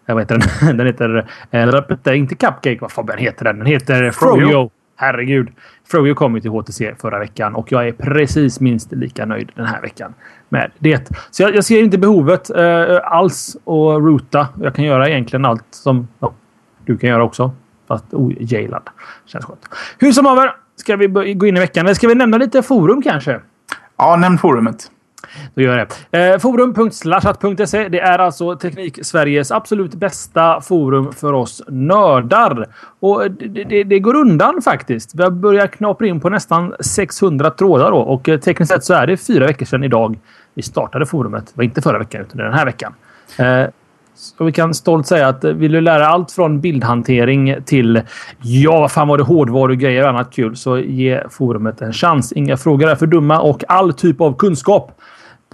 vad 0.05 0.19
heter 0.19 0.37
den? 0.61 0.77
den 0.77 0.87
heter... 0.87 1.25
Äh, 1.51 2.17
inte 2.17 2.35
Cupcake. 2.35 2.77
Vad 2.81 2.91
fan 2.91 3.09
heter 3.17 3.45
den? 3.45 3.57
Den 3.57 3.67
heter 3.67 4.11
Froyo. 4.11 4.69
Herregud. 4.95 5.47
Froyo 5.87 6.15
kom 6.15 6.35
ju 6.35 6.41
till 6.41 6.51
HTC 6.51 6.95
förra 7.01 7.19
veckan 7.19 7.55
och 7.55 7.71
jag 7.71 7.87
är 7.87 7.91
precis 7.91 8.59
minst 8.59 8.91
lika 8.91 9.25
nöjd 9.25 9.51
den 9.55 9.65
här 9.65 9.81
veckan 9.81 10.13
med 10.49 10.71
det. 10.79 11.11
Så 11.31 11.43
jag, 11.43 11.55
jag 11.55 11.63
ser 11.63 11.83
inte 11.83 11.97
behovet 11.97 12.51
uh, 12.57 12.99
alls 13.03 13.55
att 13.55 14.03
roota. 14.03 14.47
Jag 14.61 14.75
kan 14.75 14.85
göra 14.85 15.09
egentligen 15.09 15.45
allt 15.45 15.65
som 15.71 16.07
ja, 16.19 16.33
du 16.85 16.97
kan 16.97 17.09
göra 17.09 17.23
också. 17.23 17.51
Fast 17.93 18.13
ojailad. 18.13 18.89
Känns 19.25 19.45
skönt. 19.45 19.69
Hur 19.97 20.11
som 20.11 20.25
haver. 20.25 20.55
Ska 20.75 20.95
vi 20.95 21.07
gå 21.33 21.45
in 21.45 21.57
i 21.57 21.59
veckan? 21.59 21.85
Eller 21.85 21.95
ska 21.95 22.07
vi 22.07 22.15
nämna 22.15 22.37
lite 22.37 22.63
forum 22.63 23.01
kanske? 23.01 23.39
Ja, 23.97 24.15
nämn 24.15 24.37
forumet. 24.37 24.91
Då 25.55 25.61
gör 25.61 25.77
jag 25.77 25.87
det. 26.11 26.33
Eh, 26.33 26.39
Forum.slashat.se. 26.39 27.89
Det 27.89 27.99
är 27.99 28.19
alltså 28.19 28.55
Teknik-Sveriges 28.55 29.51
absolut 29.51 29.93
bästa 29.93 30.61
forum 30.61 31.13
för 31.13 31.33
oss 31.33 31.61
nördar. 31.67 32.67
Och 32.99 33.31
det, 33.31 33.63
det, 33.63 33.83
det, 33.83 33.99
går 33.99 34.15
undan 34.15 34.61
faktiskt. 34.61 35.15
Vi 35.15 35.23
har 35.23 35.31
börjat 35.31 35.71
knapra 35.71 36.07
in 36.07 36.19
på 36.19 36.29
nästan 36.29 36.75
600 36.79 37.51
trådar 37.51 37.91
då. 37.91 37.97
och 37.97 38.29
eh, 38.29 38.39
tekniskt 38.39 38.71
sett 38.71 38.83
så 38.83 38.93
är 38.93 39.07
det 39.07 39.17
fyra 39.17 39.45
veckor 39.45 39.65
sedan 39.65 39.83
idag 39.83 40.19
vi 40.53 40.61
startade 40.61 41.05
forumet. 41.05 41.45
Det 41.45 41.57
var 41.57 41.63
inte 41.63 41.81
förra 41.81 41.99
veckan 41.99 42.21
utan 42.21 42.37
den 42.37 42.53
här 42.53 42.65
veckan. 42.65 42.93
Eh, 43.37 43.65
så 44.15 44.43
vi 44.43 44.51
kan 44.51 44.73
stolt 44.73 45.07
säga 45.07 45.27
att 45.27 45.43
vill 45.43 45.71
du 45.71 45.81
lära 45.81 46.07
allt 46.07 46.31
från 46.31 46.61
bildhantering 46.61 47.55
till 47.65 48.01
ja, 48.41 48.79
vad 48.79 48.91
fan 48.91 49.07
var 49.07 49.17
det 49.17 49.23
hårdvarugrejer 49.23 50.03
och 50.03 50.09
annat 50.09 50.33
kul 50.33 50.55
så 50.55 50.77
ge 50.77 51.23
forumet 51.29 51.81
en 51.81 51.93
chans. 51.93 52.31
Inga 52.31 52.57
frågor 52.57 52.89
är 52.89 52.95
för 52.95 53.07
dumma 53.07 53.39
och 53.39 53.63
all 53.67 53.93
typ 53.93 54.21
av 54.21 54.37
kunskap 54.37 54.91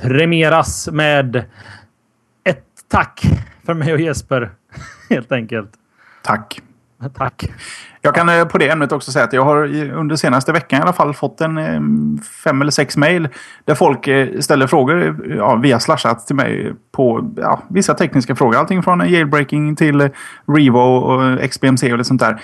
premieras 0.02 0.90
med 0.92 1.36
ett 2.44 2.66
tack 2.88 3.22
för 3.66 3.74
mig 3.74 3.94
och 3.94 4.00
Jesper. 4.00 4.50
Helt 5.10 5.32
enkelt. 5.32 5.72
Tack. 6.24 6.62
Tack. 7.16 7.52
Jag 8.02 8.16
kan 8.16 8.30
eh, 8.30 8.46
på 8.46 8.58
det 8.58 8.70
ämnet 8.70 8.92
också 8.92 9.12
säga 9.12 9.26
att 9.26 9.34
jag 9.34 9.46
har 9.46 9.56
under 9.92 10.16
senaste 10.16 10.52
veckan 10.52 10.80
i 10.80 10.82
alla 10.82 10.94
fall 10.94 11.14
fått 11.14 11.42
en 11.42 11.58
eh, 11.58 11.82
fem 12.44 12.62
eller 12.62 12.72
sex 12.72 12.98
mejl 12.98 13.28
där 13.66 13.76
folk 13.76 14.08
eh, 14.08 14.40
ställer 14.40 14.68
frågor 14.68 15.26
ja, 15.38 15.56
via 15.56 15.80
slashat 15.80 16.28
till 16.28 16.36
mig 16.36 16.74
på 16.92 17.32
ja, 17.38 17.62
vissa 17.68 17.94
tekniska 17.94 18.36
frågor. 18.36 18.58
Allting 18.58 18.84
från 18.84 19.00
jailbreaking 19.00 19.76
till 19.76 20.10
Revo 20.48 20.80
och 20.80 21.52
XBMC 21.52 21.92
och 21.92 21.98
lite 21.98 22.08
sånt 22.08 22.22
där. 22.22 22.42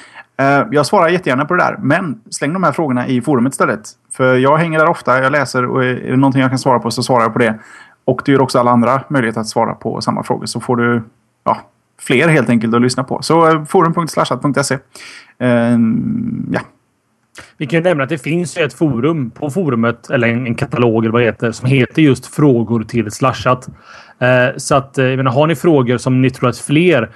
Jag 0.72 0.86
svarar 0.86 1.10
jättegärna 1.10 1.46
på 1.46 1.54
det 1.54 1.64
där, 1.64 1.78
men 1.80 2.22
släng 2.30 2.54
de 2.54 2.64
här 2.64 2.72
frågorna 2.72 3.08
i 3.08 3.22
forumet 3.22 3.54
istället. 3.54 3.90
För 4.14 4.36
jag 4.36 4.58
hänger 4.58 4.80
där 4.80 4.90
ofta, 4.90 5.24
jag 5.24 5.32
läser 5.32 5.66
och 5.66 5.86
är 5.86 5.94
det 5.96 6.18
någonting 6.18 6.42
jag 6.42 6.52
kan 6.52 6.60
svara 6.60 6.80
på 6.80 6.92
så 6.92 7.04
svarar 7.04 7.24
jag 7.24 7.34
på 7.34 7.40
det. 7.40 7.60
Och 8.06 8.22
det 8.26 8.32
ger 8.32 8.42
också 8.42 8.60
alla 8.60 8.72
andra 8.72 9.02
möjlighet 9.08 9.38
att 9.38 9.48
svara 9.48 9.74
på 9.76 10.02
samma 10.02 10.24
frågor. 10.24 10.46
Så 10.46 10.60
får 10.60 10.76
du 10.76 11.04
fler 12.00 12.28
helt 12.28 12.50
enkelt 12.50 12.74
att 12.74 12.82
lyssna 12.82 13.04
på. 13.04 13.22
Så 13.22 13.52
eh, 13.52 13.66
forum.slashat.se. 13.66 14.78
Ehm, 15.40 16.50
ja. 16.52 16.62
Vi 17.58 17.66
kan 17.66 17.84
nämna 17.84 18.04
att 18.04 18.10
det 18.10 18.18
finns 18.18 18.58
ett 18.58 18.74
forum 18.74 19.32
på 19.32 19.50
forumet, 19.50 20.10
eller 20.10 20.28
en, 20.28 20.56
katalog 20.56 21.04
eller 21.04 21.12
vad 21.12 21.22
det 21.22 21.26
heter, 21.26 21.52
som 21.52 21.68
heter 21.68 22.02
just 22.02 22.26
frågor 22.26 22.84
till 22.84 23.12
slashat. 23.12 23.68
Eh, 24.20 24.58
så 24.58 24.76
att, 24.76 24.98
eh, 24.98 25.06
jag 25.06 25.18
menar, 25.18 25.32
har 25.32 25.48
ni 25.48 25.56
frågor 25.56 25.98
som 25.98 26.22
ni 26.22 26.30
tror 26.30 26.50
att 26.50 26.58
fler 26.58 27.12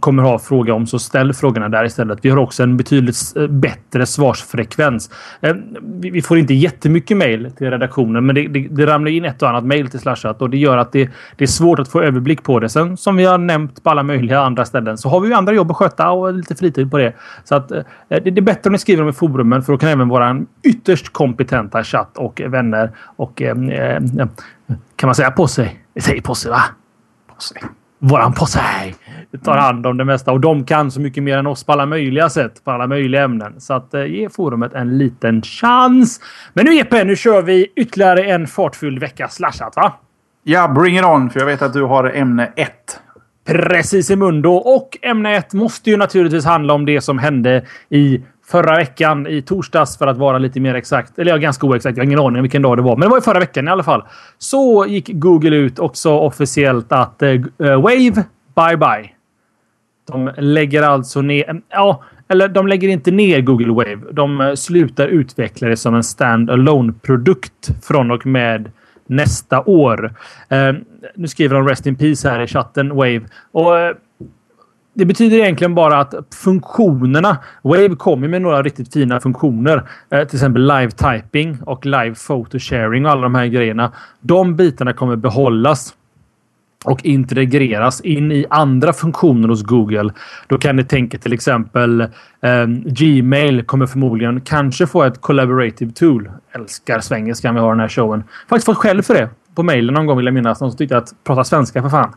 kommer 0.00 0.22
ha 0.22 0.38
fråga 0.38 0.74
om 0.74 0.86
så 0.86 0.98
ställ 0.98 1.32
frågorna 1.32 1.68
där 1.68 1.84
istället. 1.84 2.18
Vi 2.22 2.30
har 2.30 2.36
också 2.36 2.62
en 2.62 2.76
betydligt 2.76 3.16
eh, 3.36 3.46
bättre 3.46 4.06
svarsfrekvens. 4.06 5.10
Eh, 5.40 5.54
vi 6.00 6.22
får 6.22 6.38
inte 6.38 6.54
jättemycket 6.54 7.16
mejl 7.16 7.50
till 7.50 7.70
redaktionen, 7.70 8.26
men 8.26 8.34
det, 8.34 8.48
det, 8.48 8.68
det, 8.70 8.86
ramlar 8.86 9.10
in 9.10 9.24
ett 9.24 9.42
och 9.42 9.48
annat 9.48 9.64
mejl 9.64 9.90
till 9.90 10.00
Slashat 10.00 10.42
och 10.42 10.50
det 10.50 10.58
gör 10.58 10.78
att 10.78 10.92
det, 10.92 11.10
det, 11.36 11.44
är 11.44 11.48
svårt 11.48 11.78
att 11.78 11.88
få 11.88 12.02
överblick 12.02 12.42
på 12.42 12.60
det. 12.60 12.68
Sen 12.68 12.96
som 12.96 13.16
vi 13.16 13.24
har 13.24 13.38
nämnt 13.38 13.82
på 13.82 13.90
alla 13.90 14.02
möjliga 14.02 14.40
andra 14.40 14.64
ställen 14.64 14.98
så 14.98 15.08
har 15.08 15.20
vi 15.20 15.28
ju 15.28 15.34
andra 15.34 15.52
jobb 15.52 15.70
att 15.70 15.76
sköta 15.76 16.10
och 16.10 16.34
lite 16.34 16.54
fritid 16.54 16.90
på 16.90 16.98
det. 16.98 17.12
Så 17.44 17.54
att 17.54 17.72
eh, 17.72 17.82
det, 18.08 18.26
är 18.26 18.40
bättre 18.40 18.68
om 18.68 18.72
ni 18.72 18.78
skriver 18.78 19.02
dem 19.02 19.10
i 19.10 19.12
forumen 19.12 19.62
för 19.62 19.72
då 19.72 19.78
kan 19.78 19.88
även 19.88 20.08
vara 20.08 20.40
ytterst 20.62 21.12
kompetenta 21.12 21.84
chatt 21.84 22.18
och 22.18 22.42
vänner 22.46 22.90
och 23.16 23.42
eh, 23.42 23.56
kan 24.96 25.06
man 25.08 25.14
säga 25.14 25.30
på 25.30 25.46
sig? 25.46 25.80
Säg 26.00 26.22
på 26.22 26.34
sig 26.34 26.50
va? 26.50 26.62
På 27.34 27.42
sig 27.42 27.62
våran 28.00 28.32
påse 28.32 28.60
tar 29.44 29.56
hand 29.56 29.86
om 29.86 29.96
det 29.96 30.04
mesta 30.04 30.32
och 30.32 30.40
de 30.40 30.64
kan 30.64 30.90
så 30.90 31.00
mycket 31.00 31.22
mer 31.22 31.38
än 31.38 31.46
oss 31.46 31.64
på 31.64 31.72
alla 31.72 31.86
möjliga 31.86 32.30
sätt 32.30 32.64
på 32.64 32.70
alla 32.70 32.86
möjliga 32.86 33.22
ämnen. 33.22 33.60
Så 33.60 33.74
att 33.74 33.94
eh, 33.94 34.04
ge 34.04 34.28
forumet 34.28 34.72
en 34.72 34.98
liten 34.98 35.42
chans. 35.42 36.20
Men 36.54 36.64
nu 36.64 36.74
Jeppe, 36.74 37.04
nu 37.04 37.16
kör 37.16 37.42
vi 37.42 37.72
ytterligare 37.76 38.24
en 38.24 38.46
fartfylld 38.46 38.98
vecka 38.98 39.28
slashat 39.28 39.76
va? 39.76 39.92
Ja, 40.42 40.68
bring 40.68 40.98
it 40.98 41.04
on, 41.04 41.30
för 41.30 41.40
jag 41.40 41.46
vet 41.46 41.62
att 41.62 41.72
du 41.72 41.82
har 41.82 42.04
ämne 42.04 42.52
1. 42.56 42.70
Precis 43.46 44.10
i 44.10 44.16
mundo. 44.16 44.50
Och 44.50 44.98
ämne 45.02 45.36
1 45.36 45.52
måste 45.52 45.90
ju 45.90 45.96
naturligtvis 45.96 46.44
handla 46.44 46.74
om 46.74 46.86
det 46.86 47.00
som 47.00 47.18
hände 47.18 47.66
i 47.88 48.22
förra 48.50 48.76
veckan 48.76 49.26
i 49.26 49.42
torsdags 49.42 49.98
för 49.98 50.06
att 50.06 50.16
vara 50.16 50.38
lite 50.38 50.60
mer 50.60 50.74
exakt. 50.74 51.18
Eller 51.18 51.30
ja, 51.30 51.36
ganska 51.36 51.66
oexakt. 51.66 51.96
Jag 51.96 52.04
har 52.04 52.06
ingen 52.06 52.18
aning 52.18 52.36
om 52.36 52.42
vilken 52.42 52.62
dag 52.62 52.78
det 52.78 52.82
var, 52.82 52.96
men 52.96 53.00
det 53.00 53.08
var 53.08 53.18
i 53.18 53.20
förra 53.20 53.38
veckan 53.38 53.68
i 53.68 53.70
alla 53.70 53.82
fall. 53.82 54.04
Så 54.38 54.86
gick 54.86 55.10
Google 55.12 55.56
ut 55.56 55.78
också 55.78 56.10
officiellt 56.10 56.92
att 56.92 57.22
eh, 57.22 57.30
eh, 57.30 57.82
Wave, 57.82 58.24
bye 58.56 58.76
bye. 58.76 59.10
De 60.12 60.30
lägger 60.36 60.82
alltså 60.82 61.22
ner... 61.22 61.62
Ja, 61.68 62.02
eller 62.28 62.48
de 62.48 62.66
lägger 62.66 62.88
inte 62.88 63.10
ner 63.10 63.40
Google 63.40 63.72
Wave. 63.72 64.12
De 64.12 64.40
eh, 64.40 64.54
slutar 64.54 65.08
utveckla 65.08 65.68
det 65.68 65.76
som 65.76 65.94
en 65.94 66.02
stand-alone 66.02 66.92
produkt 67.02 67.70
från 67.82 68.10
och 68.10 68.26
med 68.26 68.70
nästa 69.06 69.60
år. 69.60 70.14
Eh, 70.48 70.72
nu 71.14 71.28
skriver 71.28 71.54
de 71.56 71.68
Rest 71.68 71.86
in 71.86 71.96
Peace 71.96 72.28
här 72.28 72.40
i 72.40 72.46
chatten, 72.46 72.94
Wave. 72.94 73.20
Och 73.52 73.78
eh, 73.78 73.94
det 75.00 75.06
betyder 75.06 75.36
egentligen 75.36 75.74
bara 75.74 76.00
att 76.00 76.14
funktionerna... 76.44 77.38
Wave 77.62 77.96
kommer 77.96 78.28
med 78.28 78.42
några 78.42 78.62
riktigt 78.62 78.92
fina 78.92 79.20
funktioner. 79.20 79.88
Eh, 80.10 80.24
till 80.24 80.36
exempel 80.36 80.62
live 80.62 80.90
typing 80.90 81.58
och 81.62 81.86
live 81.86 82.14
photo 82.26 82.58
sharing 82.58 83.06
och 83.06 83.12
alla 83.12 83.22
de 83.22 83.34
här 83.34 83.46
grejerna. 83.46 83.92
De 84.20 84.56
bitarna 84.56 84.92
kommer 84.92 85.16
behållas 85.16 85.94
och 86.84 87.04
integreras 87.04 88.00
in 88.00 88.32
i 88.32 88.46
andra 88.50 88.92
funktioner 88.92 89.48
hos 89.48 89.62
Google. 89.62 90.12
Då 90.46 90.58
kan 90.58 90.76
ni 90.76 90.84
tänka 90.84 91.18
till 91.18 91.32
exempel 91.32 92.00
eh, 92.00 92.66
Gmail 92.84 93.62
kommer 93.62 93.86
förmodligen 93.86 94.40
kanske 94.40 94.86
få 94.86 95.02
ett 95.02 95.20
collaborative 95.20 95.92
tool. 95.92 96.30
Älskar 96.52 97.00
svengelskan 97.00 97.54
vi 97.54 97.60
har 97.60 97.70
den 97.70 97.80
här 97.80 97.88
showen. 97.88 98.24
Faktiskt 98.48 98.66
fått 98.66 98.76
skäll 98.76 99.02
för 99.02 99.14
det. 99.14 99.28
på 99.54 99.62
mejlen 99.62 99.94
någon 99.94 100.06
gång 100.06 100.16
vill 100.16 100.26
jag 100.26 100.34
minnas. 100.34 100.60
Någon 100.60 100.70
som 100.70 100.78
tyckte 100.78 100.96
att 100.96 101.08
prata 101.24 101.44
svenska 101.44 101.82
för 101.82 101.88
fan. 101.88 102.14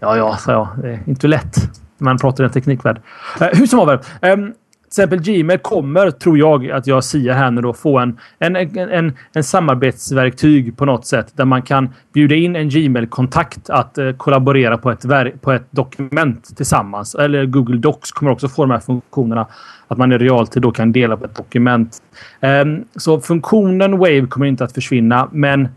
Ja, 0.00 0.16
ja, 0.16 0.36
sa 0.36 0.52
jag. 0.52 0.68
Det 0.82 0.88
är 0.88 1.02
inte 1.06 1.28
lätt. 1.28 1.85
Man 1.98 2.18
pratar 2.18 2.44
i 2.44 2.46
en 2.46 2.52
teknikvärld. 2.52 3.00
Eh, 3.40 3.48
hur 3.52 3.66
som 3.66 3.78
haver. 3.78 4.00
Um, 4.22 4.52
till 4.96 5.02
exempel 5.02 5.20
Gmail 5.20 5.58
kommer, 5.58 6.10
tror 6.10 6.38
jag, 6.38 6.70
att 6.70 6.86
jag 6.86 7.04
säger 7.04 7.32
här 7.32 7.50
nu 7.50 7.60
då, 7.60 7.72
få 7.72 7.98
en, 7.98 8.18
en, 8.38 8.56
en, 8.56 9.12
en 9.32 9.44
samarbetsverktyg 9.44 10.76
på 10.76 10.84
något 10.84 11.06
sätt 11.06 11.32
där 11.36 11.44
man 11.44 11.62
kan 11.62 11.88
bjuda 12.12 12.34
in 12.34 12.56
en 12.56 12.68
Gmail-kontakt 12.68 13.70
att 13.70 13.98
eh, 13.98 14.12
kollaborera 14.12 14.78
på 14.78 14.90
ett, 14.90 15.04
på 15.40 15.52
ett 15.52 15.66
dokument 15.70 16.56
tillsammans. 16.56 17.14
Eller 17.14 17.46
Google 17.46 17.76
Docs 17.76 18.12
kommer 18.12 18.32
också 18.32 18.48
få 18.48 18.62
de 18.62 18.70
här 18.70 18.80
funktionerna. 18.80 19.46
Att 19.88 19.98
man 19.98 20.12
i 20.12 20.18
realtid 20.18 20.62
då 20.62 20.70
kan 20.70 20.92
dela 20.92 21.16
på 21.16 21.24
ett 21.24 21.36
dokument. 21.36 22.02
Um, 22.40 22.84
så 22.96 23.20
funktionen 23.20 23.98
Wave 23.98 24.26
kommer 24.26 24.46
inte 24.46 24.64
att 24.64 24.72
försvinna, 24.72 25.28
men 25.32 25.68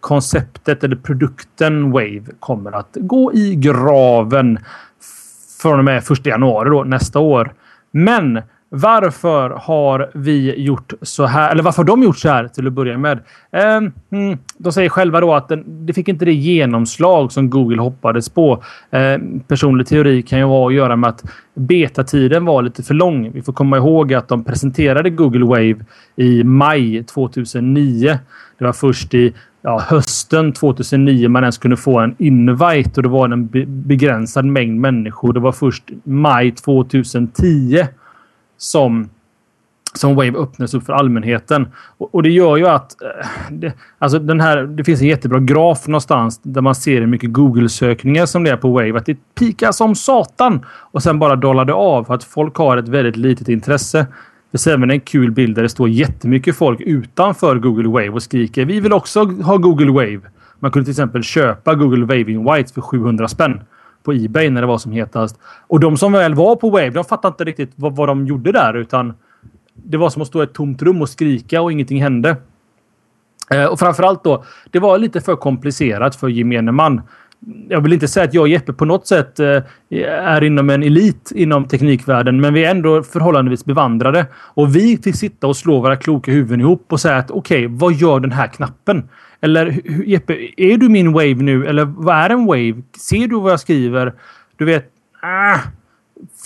konceptet 0.00 0.84
eller 0.84 0.96
produkten 0.96 1.90
Wave 1.90 2.24
kommer 2.40 2.72
att 2.72 2.96
gå 3.00 3.32
i 3.32 3.54
graven 3.54 4.58
från 5.64 5.78
och 5.78 5.84
med 5.84 5.98
1 6.10 6.26
januari 6.26 6.70
då, 6.70 6.84
nästa 6.84 7.18
år. 7.18 7.52
Men 7.90 8.42
varför 8.68 9.50
har 9.50 10.10
vi 10.14 10.54
gjort 10.60 10.92
så 11.02 11.26
här? 11.26 11.50
Eller 11.50 11.62
varför 11.62 11.82
har 11.82 11.84
de 11.84 12.02
gjort 12.02 12.18
så 12.18 12.28
här 12.28 12.48
till 12.48 12.66
att 12.66 12.72
börja 12.72 12.98
med? 12.98 13.18
Eh, 13.52 13.80
de 14.58 14.72
säger 14.72 14.88
själva 14.88 15.20
då 15.20 15.34
att 15.34 15.48
den, 15.48 15.86
det 15.86 15.92
fick 15.92 16.08
inte 16.08 16.24
det 16.24 16.32
genomslag 16.32 17.32
som 17.32 17.50
Google 17.50 17.82
hoppades 17.82 18.28
på. 18.28 18.62
Eh, 18.90 19.18
personlig 19.48 19.86
teori 19.86 20.22
kan 20.22 20.38
ju 20.38 20.44
ha 20.44 20.68
att 20.68 20.74
göra 20.74 20.96
med 20.96 21.10
att 21.10 21.24
betatiden 21.54 22.44
var 22.44 22.62
lite 22.62 22.82
för 22.82 22.94
lång. 22.94 23.32
Vi 23.32 23.42
får 23.42 23.52
komma 23.52 23.76
ihåg 23.76 24.14
att 24.14 24.28
de 24.28 24.44
presenterade 24.44 25.10
Google 25.10 25.44
Wave 25.44 25.84
i 26.16 26.44
maj 26.44 27.04
2009. 27.04 28.18
Det 28.58 28.64
var 28.64 28.72
först 28.72 29.14
i 29.14 29.34
ja, 29.64 29.80
hösten 29.88 30.52
2009 30.52 31.28
man 31.28 31.42
ens 31.42 31.58
kunde 31.58 31.76
få 31.76 31.98
en 31.98 32.14
invite 32.18 32.90
och 32.96 33.02
det 33.02 33.08
var 33.08 33.28
en 33.28 33.48
begränsad 33.66 34.44
mängd 34.44 34.80
människor. 34.80 35.32
Det 35.32 35.40
var 35.40 35.52
först 35.52 35.84
maj 36.04 36.50
2010 36.52 37.86
som 38.56 39.08
som 39.94 40.14
Wave 40.14 40.38
öppnas 40.38 40.74
upp 40.74 40.84
för 40.84 40.92
allmänheten. 40.92 41.68
Och, 41.98 42.14
och 42.14 42.22
det 42.22 42.30
gör 42.30 42.56
ju 42.56 42.66
att... 42.66 43.02
Eh, 43.02 43.26
det, 43.50 43.72
alltså 43.98 44.18
den 44.18 44.40
här, 44.40 44.62
det 44.62 44.84
finns 44.84 45.00
en 45.00 45.06
jättebra 45.06 45.38
graf 45.38 45.86
någonstans 45.86 46.40
där 46.42 46.60
man 46.60 46.74
ser 46.74 47.00
hur 47.00 47.06
mycket 47.06 47.32
Google-sökningar 47.32 48.26
som 48.26 48.44
det 48.44 48.50
är 48.50 48.56
på 48.56 48.72
Wave. 48.72 48.96
Att 48.96 49.06
det 49.06 49.18
pikar 49.38 49.72
som 49.72 49.94
satan 49.94 50.66
och 50.68 51.02
sen 51.02 51.18
bara 51.18 51.36
dollar 51.36 51.64
det 51.64 51.74
av 51.74 52.04
för 52.04 52.14
att 52.14 52.24
folk 52.24 52.56
har 52.56 52.76
ett 52.76 52.88
väldigt 52.88 53.16
litet 53.16 53.48
intresse. 53.48 54.06
Det 54.54 54.58
ser 54.58 54.72
även 54.72 54.90
en 54.90 55.00
kul 55.00 55.30
bild 55.30 55.56
där 55.56 55.62
det 55.62 55.68
står 55.68 55.88
jättemycket 55.88 56.56
folk 56.56 56.80
utanför 56.80 57.58
Google 57.58 57.88
Wave 57.88 58.08
och 58.08 58.22
skriker 58.22 58.64
vi 58.64 58.80
vill 58.80 58.92
också 58.92 59.24
ha 59.24 59.56
Google 59.56 59.92
Wave. 59.92 60.20
Man 60.58 60.70
kunde 60.70 60.84
till 60.84 60.92
exempel 60.92 61.22
köpa 61.22 61.74
Google 61.74 62.04
Waving 62.04 62.52
Whites 62.52 62.72
för 62.72 62.80
700 62.80 63.28
spänn 63.28 63.60
på 64.02 64.12
Ebay 64.12 64.50
när 64.50 64.60
det 64.60 64.66
var 64.66 64.78
som 64.78 64.92
hetast. 64.92 65.38
Och 65.66 65.80
de 65.80 65.96
som 65.96 66.12
väl 66.12 66.34
var 66.34 66.56
på 66.56 66.70
Wave, 66.70 66.90
de 66.90 67.04
fattade 67.04 67.32
inte 67.32 67.44
riktigt 67.44 67.72
vad, 67.76 67.96
vad 67.96 68.08
de 68.08 68.26
gjorde 68.26 68.52
där 68.52 68.74
utan 68.74 69.14
det 69.74 69.96
var 69.96 70.10
som 70.10 70.22
att 70.22 70.28
stå 70.28 70.40
i 70.40 70.44
ett 70.44 70.54
tomt 70.54 70.82
rum 70.82 71.02
och 71.02 71.08
skrika 71.08 71.62
och 71.62 71.72
ingenting 71.72 72.02
hände. 72.02 72.36
Eh, 73.50 73.64
och 73.64 73.78
framförallt 73.78 74.24
då, 74.24 74.44
det 74.70 74.78
var 74.78 74.98
lite 74.98 75.20
för 75.20 75.36
komplicerat 75.36 76.16
för 76.16 76.28
gemene 76.28 76.72
man. 76.72 77.02
Jag 77.68 77.80
vill 77.80 77.92
inte 77.92 78.08
säga 78.08 78.24
att 78.24 78.34
jag 78.34 78.42
och 78.42 78.48
Jeppe 78.48 78.72
på 78.72 78.84
något 78.84 79.06
sätt 79.06 79.40
eh, 79.40 79.62
är 80.08 80.44
inom 80.44 80.70
en 80.70 80.82
elit 80.82 81.32
inom 81.34 81.64
teknikvärlden, 81.64 82.40
men 82.40 82.54
vi 82.54 82.64
är 82.64 82.70
ändå 82.70 83.02
förhållandevis 83.02 83.64
bevandrade. 83.64 84.26
Och 84.34 84.76
vi 84.76 84.98
fick 85.04 85.16
sitta 85.16 85.46
och 85.46 85.56
slå 85.56 85.80
våra 85.80 85.96
kloka 85.96 86.32
huvuden 86.32 86.60
ihop 86.60 86.86
och 86.92 87.00
säga 87.00 87.16
att 87.16 87.30
okej, 87.30 87.66
okay, 87.66 87.78
vad 87.78 87.92
gör 87.92 88.20
den 88.20 88.32
här 88.32 88.46
knappen? 88.46 89.08
Eller 89.40 89.80
Jeppe, 90.06 90.36
är 90.56 90.76
du 90.76 90.88
min 90.88 91.12
wave 91.12 91.34
nu? 91.34 91.66
Eller 91.66 91.84
vad 91.84 92.16
är 92.16 92.30
en 92.30 92.46
wave? 92.46 92.82
Ser 92.98 93.28
du 93.28 93.40
vad 93.40 93.52
jag 93.52 93.60
skriver? 93.60 94.12
Du 94.56 94.64
vet, 94.64 94.86
ah, 95.22 95.58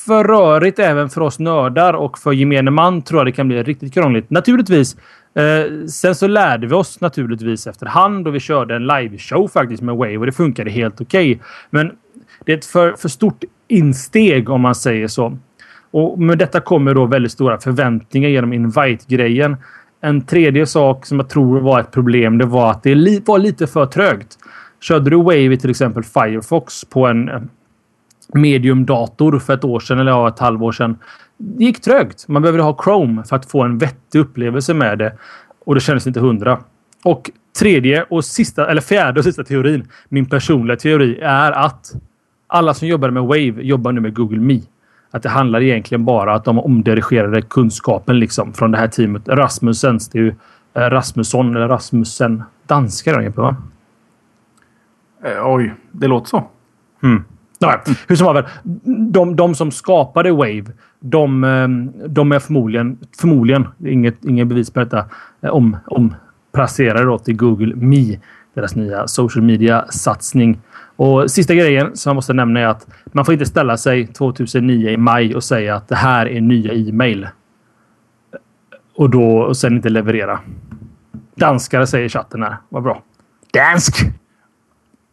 för 0.07 0.25
rörigt 0.25 0.79
även 0.79 1.11
för 1.11 1.21
oss 1.21 1.39
nördar 1.39 1.95
och 1.95 2.19
för 2.19 2.33
gemene 2.33 2.71
man 2.71 3.03
tror 3.03 3.21
jag 3.21 3.27
det 3.27 3.33
kan 3.33 3.49
bli 3.49 3.63
riktigt 3.63 3.95
krångligt. 3.95 4.31
Naturligtvis. 4.31 4.97
Eh, 5.35 5.87
sen 5.87 6.15
så 6.15 6.27
lärde 6.27 6.67
vi 6.67 6.75
oss 6.75 7.01
naturligtvis 7.01 7.67
efterhand 7.67 8.29
och 8.29 8.35
vi 8.35 8.41
körde 8.41 8.77
en 8.77 8.87
liveshow 8.87 9.49
faktiskt 9.49 9.83
med 9.83 9.97
Wave 9.97 10.17
och 10.17 10.27
det 10.27 10.33
funkade 10.33 10.71
helt 10.71 11.01
okej. 11.01 11.33
Okay. 11.33 11.45
Men 11.71 11.93
det 12.45 12.53
är 12.53 12.57
ett 12.57 12.65
för, 12.65 12.93
för 12.93 13.09
stort 13.09 13.45
insteg 13.69 14.51
om 14.51 14.61
man 14.61 14.75
säger 14.75 15.09
så. 15.09 15.39
Och 15.91 16.19
med 16.19 16.39
detta 16.39 16.61
kommer 16.61 16.95
då 16.95 17.07
väldigt 17.07 17.33
stora 17.33 17.59
förväntningar 17.59 18.29
genom 18.29 18.53
invite-grejen. 18.53 19.57
En 20.01 20.21
tredje 20.21 20.67
sak 20.67 21.07
som 21.07 21.19
jag 21.19 21.29
tror 21.29 21.61
var 21.61 21.81
ett 21.81 21.91
problem, 21.91 22.39
det 22.39 22.47
var 22.47 22.71
att 22.71 22.83
det 22.83 23.27
var 23.27 23.39
lite 23.39 23.67
för 23.67 23.87
trögt. 23.87 24.39
Körde 24.81 25.11
du 25.11 25.17
Wave 25.17 25.55
i 25.55 25.57
till 25.57 25.71
exempel 25.71 26.05
Firefox 26.05 26.85
på 26.85 27.07
en 27.07 27.29
eh, 27.29 27.41
medium-dator 28.35 29.39
för 29.39 29.55
ett 29.55 29.65
år 29.65 29.81
sedan 29.81 29.99
eller 29.99 30.11
ja, 30.11 30.29
ett 30.29 30.39
halvår 30.39 30.73
sedan. 30.73 30.99
Det 31.39 31.65
gick 31.65 31.81
trögt. 31.81 32.29
Man 32.29 32.43
behövde 32.43 32.63
ha 32.63 32.83
Chrome 32.85 33.25
för 33.25 33.37
att 33.37 33.51
få 33.51 33.63
en 33.63 33.79
vettig 33.79 34.19
upplevelse 34.19 34.75
med 34.75 34.99
det. 34.99 35.13
Och 35.65 35.75
det 35.75 35.81
kändes 35.81 36.07
inte 36.07 36.21
hundra. 36.21 36.61
Och 37.05 37.31
tredje 37.59 38.03
och 38.03 38.25
sista, 38.25 38.71
eller 38.71 38.81
fjärde 38.81 39.21
och 39.21 39.25
sista 39.25 39.45
teorin, 39.45 39.89
min 40.09 40.27
personliga 40.27 40.77
teori, 40.77 41.19
är 41.23 41.53
att 41.53 41.93
alla 42.47 42.75
som 42.75 42.89
jobbar 42.89 43.11
med 43.11 43.23
Wave 43.23 43.63
jobbar 43.63 43.93
nu 43.93 44.01
med 44.01 44.15
Google 44.15 44.39
Me. 44.39 44.61
Att 45.11 45.23
det 45.23 45.29
handlar 45.29 45.61
egentligen 45.61 46.05
bara 46.05 46.35
att 46.35 46.45
de 46.45 46.59
omdirigerade 46.59 47.43
kunskapen 47.43 48.19
liksom 48.19 48.53
från 48.53 48.71
det 48.71 48.79
här 48.79 48.89
teamet. 48.89 49.29
Rasmussens, 49.29 50.09
det 50.09 50.19
är 50.19 50.23
ju 50.23 50.35
eh, 50.75 50.81
Rasmusson 50.81 51.57
eller 51.57 51.69
Rasmussen. 51.69 52.43
Danska 52.67 53.13
då, 53.13 53.43
va? 53.43 53.57
Eh, 55.25 55.55
oj, 55.55 55.75
det 55.93 56.07
låter 56.07 56.29
så. 56.29 56.45
Mm. 57.03 57.25
Nej, 57.61 57.79
hur 58.09 58.17
som 58.17 58.27
haver. 58.27 58.49
De, 59.11 59.37
de 59.37 59.55
som 59.55 59.71
skapade 59.71 60.33
Wave, 60.33 60.65
de, 61.01 61.45
ehm, 61.45 61.93
de 62.07 62.33
är 62.33 62.39
förmodligen, 62.39 62.99
förmodligen, 63.21 63.67
inget, 63.87 64.25
inget 64.25 64.47
bevis 64.47 64.71
på 64.71 64.81
detta, 64.81 65.05
eh, 65.41 65.51
om, 65.51 65.77
om 65.87 66.15
placerade 66.53 67.05
då 67.05 67.19
till 67.19 67.37
Google 67.37 67.77
Me, 67.77 68.19
deras 68.55 68.77
nya 68.77 69.09
social 69.09 69.45
media-satsning. 69.45 70.59
Och 70.97 71.31
sista 71.31 71.55
grejen 71.55 71.97
som 71.97 72.11
jag 72.11 72.15
måste 72.15 72.33
nämna 72.33 72.61
är 72.61 72.67
att 72.67 72.87
man 73.07 73.25
får 73.25 73.33
inte 73.33 73.47
ställa 73.47 73.77
sig 73.77 74.07
2009 74.07 74.91
i 74.91 74.97
maj 74.97 75.35
och 75.35 75.45
säga 75.45 75.77
att 75.77 75.89
det 75.89 75.97
här 75.97 76.27
är 76.29 76.41
nya 76.41 76.73
e-mail. 76.73 77.29
Och 78.95 79.11
då 79.11 79.39
och 79.39 79.57
sen 79.57 79.77
inte 79.77 79.89
leverera. 79.89 80.41
Danskare 81.35 81.87
säger 81.87 82.09
chatten 82.09 82.43
här. 82.43 82.57
Vad 82.69 82.83
bra. 82.83 83.03
Dansk! 83.53 83.97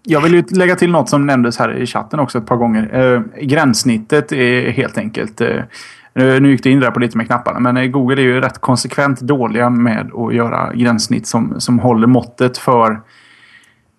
Jag 0.07 0.21
vill 0.21 0.33
ju 0.33 0.43
lägga 0.49 0.75
till 0.75 0.91
något 0.91 1.09
som 1.09 1.25
nämndes 1.25 1.57
här 1.57 1.73
i 1.73 1.85
chatten 1.85 2.19
också 2.19 2.37
ett 2.37 2.45
par 2.45 2.55
gånger. 2.55 3.13
Eh, 3.15 3.21
gränssnittet 3.41 4.31
är 4.31 4.71
helt 4.71 4.97
enkelt... 4.97 5.41
Eh, 5.41 6.41
nu 6.41 6.51
gick 6.51 6.63
du 6.63 6.71
in 6.71 6.79
där 6.79 6.91
på 6.91 6.99
lite 6.99 7.17
med 7.17 7.25
knapparna, 7.25 7.59
men 7.59 7.77
eh, 7.77 7.85
Google 7.85 8.21
är 8.21 8.23
ju 8.23 8.41
rätt 8.41 8.61
konsekvent 8.61 9.21
dåliga 9.21 9.69
med 9.69 10.11
att 10.13 10.35
göra 10.35 10.73
gränssnitt 10.73 11.27
som, 11.27 11.61
som 11.61 11.79
håller 11.79 12.07
måttet 12.07 12.57
för 12.57 13.01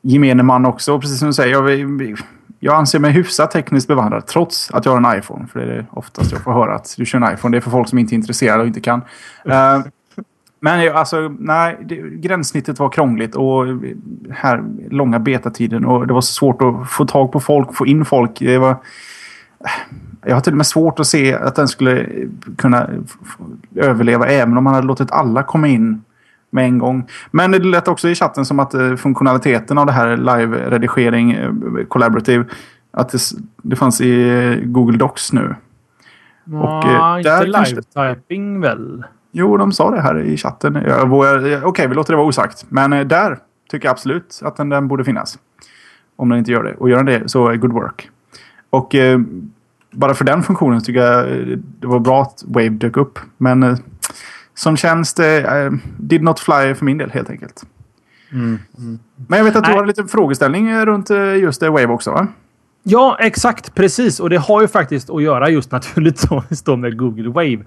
gemene 0.03 0.43
man 0.43 0.67
också. 0.67 0.95
Och 0.95 1.01
precis 1.01 1.19
som 1.19 1.29
du 1.29 1.33
säger, 1.33 1.53
jag, 1.53 2.19
jag 2.61 2.75
anser 2.75 2.99
mig 2.99 3.11
hyfsat 3.11 3.51
tekniskt 3.51 3.89
bevandrad 3.89 4.27
trots 4.27 4.71
att 4.71 4.85
jag 4.85 4.93
har 4.93 5.13
en 5.13 5.19
iPhone. 5.19 5.47
För 5.47 5.61
det 5.61 5.75
är 5.75 5.87
oftast 5.91 6.33
jag 6.33 6.41
får 6.41 6.53
höra 6.53 6.75
att 6.75 6.95
du 6.97 7.07
kör 7.07 7.21
en 7.21 7.35
iPhone. 7.35 7.57
Det 7.57 7.59
är 7.59 7.61
för 7.61 7.71
folk 7.71 7.89
som 7.89 7.99
inte 7.99 8.15
är 8.15 8.17
intresserade 8.17 8.61
och 8.61 8.67
inte 8.67 8.81
kan. 8.81 9.01
Uh, 9.47 9.87
men 10.67 10.97
alltså, 10.97 11.35
nej, 11.39 11.79
det, 11.85 11.97
gränssnittet 11.97 12.79
var 12.79 12.89
krångligt 12.89 13.35
och 13.37 13.65
här 14.31 14.65
långa 14.91 15.19
betatiden 15.19 15.85
och 15.85 16.07
det 16.07 16.15
var 16.15 16.21
svårt 16.21 16.63
att 16.63 16.91
få 16.91 17.05
tag 17.05 17.33
på 17.33 17.41
folk, 17.41 17.75
få 17.75 17.87
in 17.87 18.05
folk. 18.05 18.39
Det 18.39 18.59
var, 18.59 18.77
jag 20.25 20.35
har 20.35 20.41
till 20.41 20.53
och 20.53 20.57
med 20.57 20.67
svårt 20.67 21.01
att 21.01 21.07
se 21.07 21.35
att 21.35 21.55
den 21.55 21.69
skulle 21.69 22.07
kunna 22.57 22.89
överleva 23.77 24.27
även 24.27 24.57
om 24.57 24.65
man 24.65 24.75
hade 24.75 24.87
låtit 24.87 25.11
alla 25.11 25.43
komma 25.43 25.69
in 25.69 26.05
med 26.51 26.65
en 26.65 26.79
gång. 26.79 27.09
Men 27.31 27.51
det 27.51 27.59
lät 27.59 27.89
också 27.89 28.09
i 28.09 28.15
chatten 28.15 28.45
som 28.45 28.61
att 28.61 28.75
eh, 28.75 28.97
funktionaliteten 28.97 29.79
av 29.79 29.87
det 29.87 29.93
här 29.93 30.17
live-redigering, 30.17 31.33
eh, 31.33 31.87
collaborative, 31.89 32.45
att 32.91 33.09
det, 33.09 33.19
det 33.63 33.77
fanns 33.77 34.01
i 34.01 34.29
eh, 34.29 34.69
Google 34.69 34.99
Docs 34.99 35.33
nu. 35.33 35.55
Ja, 36.45 37.13
och, 37.13 37.19
inte 37.19 37.45
live-typing 37.45 38.61
väl? 38.61 39.05
Jo, 39.39 39.57
de 39.57 39.73
sa 39.73 39.91
det 39.91 40.01
här 40.01 40.21
i 40.21 40.37
chatten. 40.37 40.77
Okej, 40.77 41.65
okay, 41.65 41.87
vi 41.87 41.95
låter 41.95 42.13
det 42.13 42.17
vara 42.17 42.27
osagt. 42.27 42.65
Men 42.69 43.09
där 43.09 43.39
tycker 43.71 43.87
jag 43.87 43.93
absolut 43.93 44.41
att 44.45 44.57
den, 44.57 44.69
den 44.69 44.89
borde 44.89 45.05
finnas. 45.05 45.39
Om 46.17 46.29
den 46.29 46.39
inte 46.39 46.53
gör 46.53 46.63
det. 46.63 46.75
Och 46.75 46.91
gör 46.91 46.97
den 46.97 47.07
det 47.07 47.29
så 47.29 47.57
good 47.57 47.73
work. 47.73 48.11
Och 48.71 48.95
eh, 48.95 49.21
bara 49.91 50.15
för 50.15 50.25
den 50.25 50.43
funktionen 50.43 50.81
tycker 50.81 51.01
jag 51.01 51.27
det 51.81 51.87
var 51.87 51.99
bra 51.99 52.23
att 52.23 52.45
Wave 52.47 52.69
dök 52.69 52.97
upp. 52.97 53.19
Men 53.37 53.63
eh, 53.63 53.77
som 54.55 54.77
tjänst 54.77 55.19
eh, 55.19 55.71
did 55.97 56.23
not 56.23 56.41
fly 56.41 56.75
för 56.75 56.85
min 56.85 56.99
del 56.99 57.11
helt 57.11 57.31
enkelt. 57.31 57.67
Mm. 58.33 58.59
Mm. 58.79 58.99
Men 59.29 59.39
jag 59.39 59.45
vet 59.45 59.57
att 59.57 59.65
du 59.65 59.69
Nej. 59.69 59.77
har 59.77 59.83
en 59.83 59.89
liten 59.89 60.09
frågeställning 60.09 60.75
runt 60.75 61.11
just 61.41 61.63
Wave 61.63 61.87
också 61.87 62.11
va? 62.11 62.27
Ja, 62.89 63.17
exakt. 63.21 63.75
Precis. 63.75 64.21
Och 64.21 64.31
det 64.31 64.37
har 64.37 64.63
ju 64.63 64.69
faktiskt 64.69 65.11
att 65.11 65.23
göra 65.23 65.51
just 65.51 65.73
naturligtvis 65.73 66.63
då 66.63 66.77
med 66.77 66.99
Google 66.99 67.29
Wave. 67.29 67.59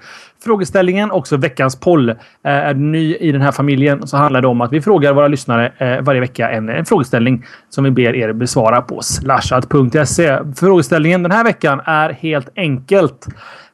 Frågeställningen, 0.43 1.11
också 1.11 1.37
veckans 1.37 1.79
poll, 1.79 2.09
Är 2.09 2.15
är 2.43 2.73
ny 2.73 3.15
i 3.15 3.31
den 3.31 3.41
här 3.41 3.51
familjen 3.51 4.07
så 4.07 4.17
handlar 4.17 4.41
det 4.41 4.47
om 4.47 4.61
att 4.61 4.73
vi 4.73 4.81
frågar 4.81 5.13
våra 5.13 5.27
lyssnare 5.27 5.71
eh, 5.77 6.01
varje 6.01 6.21
vecka 6.21 6.49
en, 6.49 6.69
en 6.69 6.85
frågeställning 6.85 7.45
som 7.69 7.83
vi 7.83 7.91
ber 7.91 8.15
er 8.15 8.33
besvara 8.33 8.81
på 8.81 9.01
slashat.se. 9.01 10.39
Frågeställningen 10.55 11.23
den 11.23 11.31
här 11.31 11.43
veckan 11.43 11.81
är 11.85 12.09
helt 12.09 12.49
enkelt. 12.55 13.27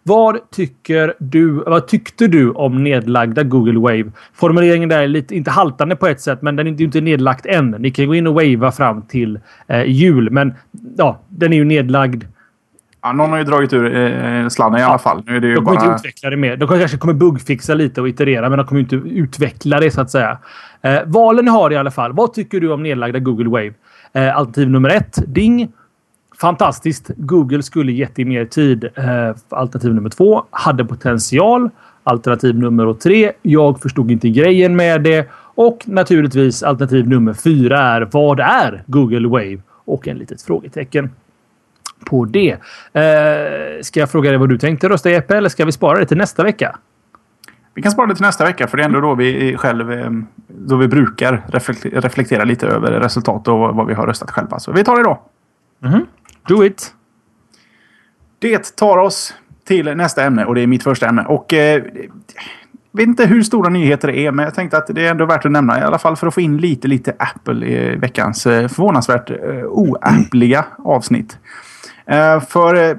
Vad 0.08 0.52
tycker 0.52 1.14
du? 1.20 1.52
Vad 1.52 1.88
tyckte 1.88 2.28
du 2.28 2.52
om 2.52 2.84
nedlagda 2.84 3.44
Google 3.44 3.80
Wave? 3.80 4.12
Formuleringen 4.34 4.90
där 4.90 5.00
är 5.00 5.08
lite, 5.08 5.36
inte 5.36 5.52
haltande 5.52 5.96
på 5.96 6.08
ett 6.08 6.22
sätt, 6.22 6.42
men 6.42 6.56
den 6.56 6.68
är 6.68 6.82
inte 6.82 7.02
nedlagt 7.02 7.46
än. 7.46 7.72
Ni 7.72 7.92
kan 7.92 8.08
gå 8.08 8.16
in 8.16 8.28
och 8.28 8.34
wava 8.34 8.72
fram 8.72 9.02
till 9.02 9.40
eh, 9.68 9.84
jul, 9.84 10.30
men 10.32 10.54
ja, 10.98 11.20
den 11.30 11.54
är 11.54 11.58
ju 11.58 11.66
nedlagd. 11.66 12.24
Ja, 13.02 13.12
någon 13.12 13.30
har 13.30 13.38
ju 13.38 13.44
dragit 13.44 13.74
ur 13.74 13.96
eh, 13.96 14.48
sladden 14.48 14.80
i 14.80 14.84
alla 14.84 14.98
fall. 14.98 15.24
Nu 15.26 15.36
är 15.36 15.40
det 15.40 15.48
ju 15.48 15.56
de 15.56 15.66
kommer 15.66 15.80
bara... 15.80 15.86
inte 15.86 15.96
utveckla 15.96 16.30
det 16.30 16.38
mer. 16.38 16.58
De 16.58 16.68
kanske 16.68 16.98
kommer 16.98 17.14
bugfixa 17.14 17.74
lite 17.74 18.02
och 18.02 18.10
iterera, 18.10 18.50
men 18.50 18.58
de 18.58 18.68
kommer 18.68 18.82
inte 18.82 18.96
utveckla 18.96 19.80
det 19.80 19.92
så 19.92 20.02
att 20.02 20.12
säga. 20.12 20.38
Eh, 20.82 21.00
valen 21.06 21.48
har 21.48 21.72
i 21.72 21.78
alla 21.78 21.92
fall. 21.92 22.14
Vad 22.14 22.34
tycker 22.34 22.60
du 22.60 22.72
om 22.72 22.84
nedlagda 22.84 23.20
Google 23.20 23.50
Wave? 23.50 23.74
Eh, 24.14 24.38
alternativ 24.38 24.70
nummer 24.70 24.90
ett, 24.90 25.20
ding. 25.28 25.72
Fantastiskt. 26.38 27.12
Google 27.18 27.64
skulle 27.64 27.92
gett 27.92 28.16
dig 28.16 28.26
mer 28.26 28.46
tid. 28.46 28.84
Eh, 28.84 29.36
alternativ 29.50 29.94
nummer 29.94 30.10
två. 30.10 30.44
Hade 30.50 30.86
potential. 30.86 31.70
Alternativ 32.04 32.60
nummer 32.60 32.94
tre. 32.94 33.32
Jag 33.42 33.82
förstod 33.82 34.12
inte 34.12 34.30
grejen 34.30 34.76
med 34.76 35.02
det. 35.02 35.30
Och 35.56 35.84
naturligtvis 35.86 36.64
alternativ 36.64 37.08
nummer 37.08 37.34
fyra 37.34 37.80
är 37.80 38.10
vad 38.12 38.40
är 38.40 38.84
Google 38.88 39.28
Wave? 39.28 39.58
Och 39.86 40.08
en 40.08 40.18
litet 40.18 40.42
frågetecken 40.42 41.10
på 42.06 42.26
det. 42.26 42.52
Eh, 42.94 43.82
ska 43.82 44.00
jag 44.00 44.12
fråga 44.12 44.30
dig 44.30 44.40
vad 44.40 44.50
du 44.50 44.58
tänkte 44.58 44.90
rösta 44.90 45.10
Jeppe 45.10 45.38
eller 45.38 45.50
ska 45.50 45.66
vi 45.66 45.72
spara 45.72 46.00
det 46.00 46.06
till 46.06 46.18
nästa 46.18 46.44
vecka? 46.44 46.78
Vi 47.74 47.82
kan 47.82 47.92
spara 47.92 48.08
det 48.08 48.16
till 48.16 48.26
nästa 48.26 48.46
vecka 48.46 48.68
för 48.68 48.78
det 48.78 48.84
är 48.84 48.88
ändå 48.88 49.00
då 49.00 49.16
vi 49.16 49.58
själv 49.58 49.92
eh, 49.92 50.12
då 50.48 50.76
vi 50.76 50.88
brukar 50.88 51.44
reflektera 52.02 52.44
lite 52.44 52.68
över 52.68 52.92
resultat 52.92 53.48
och 53.48 53.60
vad 53.60 53.88
vi 53.88 53.94
har 53.94 54.08
röstat 54.08 54.32
själva. 54.32 54.60
Så 54.60 54.72
vi 54.72 54.84
tar 54.84 54.98
det 54.98 55.04
då. 55.04 55.22
Mm 55.84 55.96
-hmm. 55.96 56.06
Do 56.48 56.66
it! 56.66 56.94
Det 58.40 58.76
tar 58.76 58.98
oss 58.98 59.34
till 59.68 59.96
nästa 59.98 60.24
ämne 60.24 60.46
och 60.46 60.56
det 60.56 60.62
är 60.62 60.68
mitt 60.68 60.84
första 60.84 61.08
ämne. 61.08 61.26
Och 61.26 61.54
eh, 61.54 61.84
vet 62.92 63.08
inte 63.08 63.26
hur 63.26 63.44
stora 63.44 63.70
nyheter 63.70 64.08
det 64.08 64.18
är, 64.18 64.32
men 64.32 64.46
jag 64.46 64.54
tänkte 64.56 64.78
att 64.78 64.88
det 64.88 65.06
är 65.06 65.12
ändå 65.12 65.26
värt 65.26 65.46
att 65.46 65.52
nämna. 65.52 65.80
I 65.80 65.84
alla 65.84 66.00
fall 66.00 66.16
för 66.16 66.28
att 66.28 66.34
få 66.34 66.42
in 66.42 66.58
lite, 66.58 66.88
lite 66.88 67.16
Apple 67.20 67.68
i 67.68 67.96
veckans 67.96 68.46
eh, 68.46 68.68
förvånansvärt 68.68 69.30
eh, 69.30 69.66
oappliga 69.66 70.66
avsnitt. 70.78 71.38
Eh, 72.06 72.42
för 72.42 72.76
eh, 72.76 72.98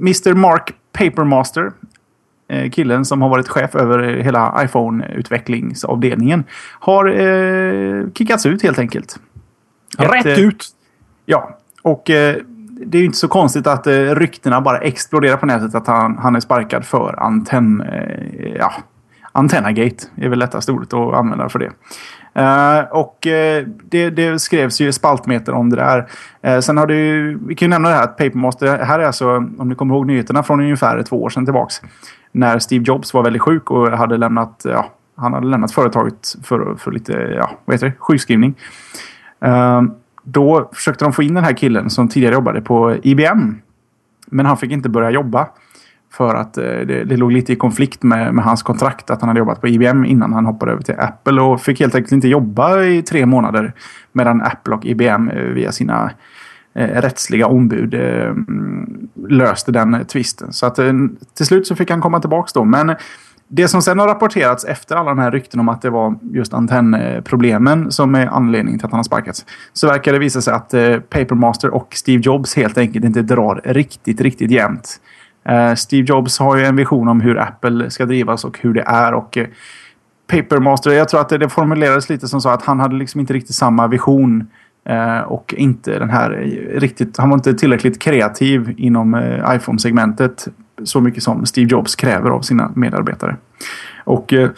Mr 0.00 0.34
Mark 0.34 0.74
Papermaster, 0.92 1.72
eh, 2.48 2.70
killen 2.70 3.04
som 3.04 3.22
har 3.22 3.28
varit 3.28 3.48
chef 3.48 3.74
över 3.74 4.02
hela 4.02 4.64
iPhone-utvecklingsavdelningen, 4.64 6.44
har 6.80 7.06
eh, 7.06 8.06
kickats 8.14 8.46
ut 8.46 8.62
helt 8.62 8.78
enkelt. 8.78 9.18
Rätt 9.98 10.26
Ett, 10.26 10.38
ut! 10.38 10.66
Ja, 11.26 11.58
och 11.82 12.10
eh, 12.10 12.36
det 12.86 12.98
är 12.98 13.00
ju 13.00 13.06
inte 13.06 13.18
så 13.18 13.28
konstigt 13.28 13.66
att 13.66 13.86
eh, 13.86 13.92
ryktena 13.92 14.60
bara 14.60 14.78
exploderar 14.78 15.36
på 15.36 15.46
nätet 15.46 15.74
att 15.74 15.86
han, 15.86 16.18
han 16.18 16.36
är 16.36 16.40
sparkad 16.40 16.84
för 16.84 17.22
antenn... 17.22 17.80
Eh, 17.80 18.54
ja, 18.58 18.72
Antennagate 19.36 20.06
är 20.16 20.28
väl 20.28 20.38
lättast 20.38 20.68
ordet 20.68 20.92
att 20.92 21.14
använda 21.14 21.48
för 21.48 21.58
det. 21.58 21.70
Uh, 22.38 22.92
och 22.92 23.26
uh, 23.26 23.68
det, 23.84 24.10
det, 24.10 24.38
skrevs 24.38 24.80
ju 24.80 24.92
spaltmeter 24.92 25.52
om 25.52 25.70
det 25.70 25.76
där. 25.76 26.06
Uh, 26.46 26.60
sen 26.60 26.76
har 26.76 26.86
det 26.86 26.94
ju, 26.94 27.38
vi 27.46 27.54
kan 27.54 27.66
ju 27.66 27.70
nämna 27.70 27.88
det 27.88 27.94
här 27.94 28.02
att 28.02 28.16
Papermaster, 28.16 28.78
här 28.78 28.98
är 28.98 29.04
alltså, 29.04 29.36
om 29.36 29.68
ni 29.68 29.74
kommer 29.74 29.94
ihåg 29.94 30.06
nyheterna 30.06 30.42
från 30.42 30.60
ungefär 30.60 31.02
två 31.02 31.22
år 31.22 31.30
sedan 31.30 31.44
tillbaks. 31.44 31.74
När 32.32 32.58
Steve 32.58 32.84
Jobs 32.86 33.14
var 33.14 33.22
väldigt 33.22 33.42
sjuk 33.42 33.70
och 33.70 33.90
hade 33.90 34.16
lämnat, 34.16 34.62
ja, 34.64 34.90
han 35.16 35.32
hade 35.32 35.46
lämnat 35.46 35.72
företaget 35.72 36.36
för, 36.44 36.74
för 36.74 36.92
lite, 36.92 37.12
ja, 37.12 37.50
vad 37.64 37.74
heter 37.74 37.86
det, 37.86 37.92
sjukskrivning. 37.98 38.54
Då 40.24 40.70
försökte 40.72 41.04
de 41.04 41.12
få 41.12 41.22
in 41.22 41.34
den 41.34 41.44
här 41.44 41.52
killen 41.52 41.90
som 41.90 42.08
tidigare 42.08 42.34
jobbade 42.34 42.60
på 42.60 42.96
IBM. 43.02 43.54
Men 44.26 44.46
han 44.46 44.56
fick 44.56 44.70
inte 44.70 44.88
börja 44.88 45.10
jobba. 45.10 45.48
För 46.12 46.34
att 46.34 46.58
eh, 46.58 46.62
det, 46.64 47.04
det 47.04 47.16
låg 47.16 47.32
lite 47.32 47.52
i 47.52 47.56
konflikt 47.56 48.02
med, 48.02 48.34
med, 48.34 48.44
hans 48.44 48.62
kontrakt 48.62 49.10
att 49.10 49.20
han 49.20 49.28
hade 49.28 49.38
jobbat 49.38 49.60
på 49.60 49.68
IBM 49.68 50.04
innan 50.04 50.32
han 50.32 50.46
hoppade 50.46 50.72
över 50.72 50.82
till 50.82 50.94
Apple. 50.98 51.40
Och 51.40 51.60
fick 51.60 51.80
helt 51.80 51.94
enkelt 51.94 52.12
inte 52.12 52.28
jobba 52.28 52.82
i 52.82 53.02
tre 53.02 53.26
månader. 53.26 53.72
Medan 54.12 54.42
Apple 54.42 54.74
och 54.74 54.86
IBM 54.86 55.30
eh, 55.30 55.42
via 55.42 55.72
sina 55.72 56.10
eh, 56.74 57.00
rättsliga 57.00 57.46
ombud 57.46 57.94
eh, 57.94 58.26
mm, 58.26 59.08
löste 59.28 59.72
den 59.72 60.04
tvisten. 60.06 60.52
Så 60.52 60.66
att 60.66 60.78
eh, 60.78 60.92
till 61.36 61.46
slut 61.46 61.66
så 61.66 61.76
fick 61.76 61.90
han 61.90 62.00
komma 62.00 62.20
tillbaka 62.20 62.50
då. 62.54 62.64
Men 62.64 62.94
det 63.48 63.68
som 63.68 63.82
sen 63.82 63.98
har 63.98 64.08
rapporterats 64.08 64.64
efter 64.64 64.96
alla 64.96 65.10
de 65.10 65.18
här 65.18 65.30
rykten 65.30 65.60
om 65.60 65.68
att 65.68 65.82
det 65.82 65.90
var 65.90 66.14
just 66.32 66.54
antennproblemen 66.54 67.92
som 67.92 68.14
är 68.14 68.26
anledningen 68.26 68.78
till 68.78 68.86
att 68.86 68.92
han 68.92 68.98
har 68.98 69.04
sparkats. 69.04 69.46
Så 69.72 69.86
verkar 69.86 70.12
det 70.12 70.18
visa 70.18 70.42
sig 70.42 70.54
att 70.54 70.74
eh, 70.74 70.96
Papermaster 70.98 71.70
och 71.70 71.94
Steve 71.94 72.22
Jobs 72.22 72.56
helt 72.56 72.78
enkelt 72.78 73.04
inte 73.04 73.22
drar 73.22 73.60
riktigt, 73.64 74.20
riktigt 74.20 74.50
jämnt. 74.50 75.00
Eh, 75.48 75.74
Steve 75.74 76.06
Jobs 76.08 76.38
har 76.38 76.56
ju 76.56 76.64
en 76.64 76.76
vision 76.76 77.08
om 77.08 77.20
hur 77.20 77.38
Apple 77.38 77.90
ska 77.90 78.06
drivas 78.06 78.44
och 78.44 78.58
hur 78.58 78.74
det 78.74 78.82
är. 78.86 79.14
och 79.14 79.36
eh, 79.36 79.46
Papermaster, 80.26 80.90
jag 80.90 81.08
tror 81.08 81.20
att 81.20 81.28
det, 81.28 81.48
formulerades 81.48 82.08
lite 82.08 82.28
som 82.28 82.40
så 82.40 82.48
att 82.48 82.62
han 82.62 82.80
hade 82.80 82.96
liksom 82.96 83.20
inte 83.20 83.32
riktigt 83.32 83.56
samma 83.56 83.86
vision 83.86 84.46
och 85.26 85.54
inte 85.56 85.98
den 85.98 86.10
här 86.10 86.30
riktigt, 86.74 87.16
han 87.16 87.30
var 87.30 87.36
inte 87.36 87.54
tillräckligt 87.54 88.02
kreativ 88.02 88.74
inom 88.76 89.14
iPhone-segmentet 89.48 90.48
så 90.84 91.00
mycket 91.00 91.22
som 91.22 91.46
Steve 91.46 91.70
Jobs 91.70 91.96
kräver 91.96 92.30
av 92.30 92.40
sina 92.40 92.72
medarbetare. 92.74 93.36
Och 94.04 94.32
eh, 94.32 94.50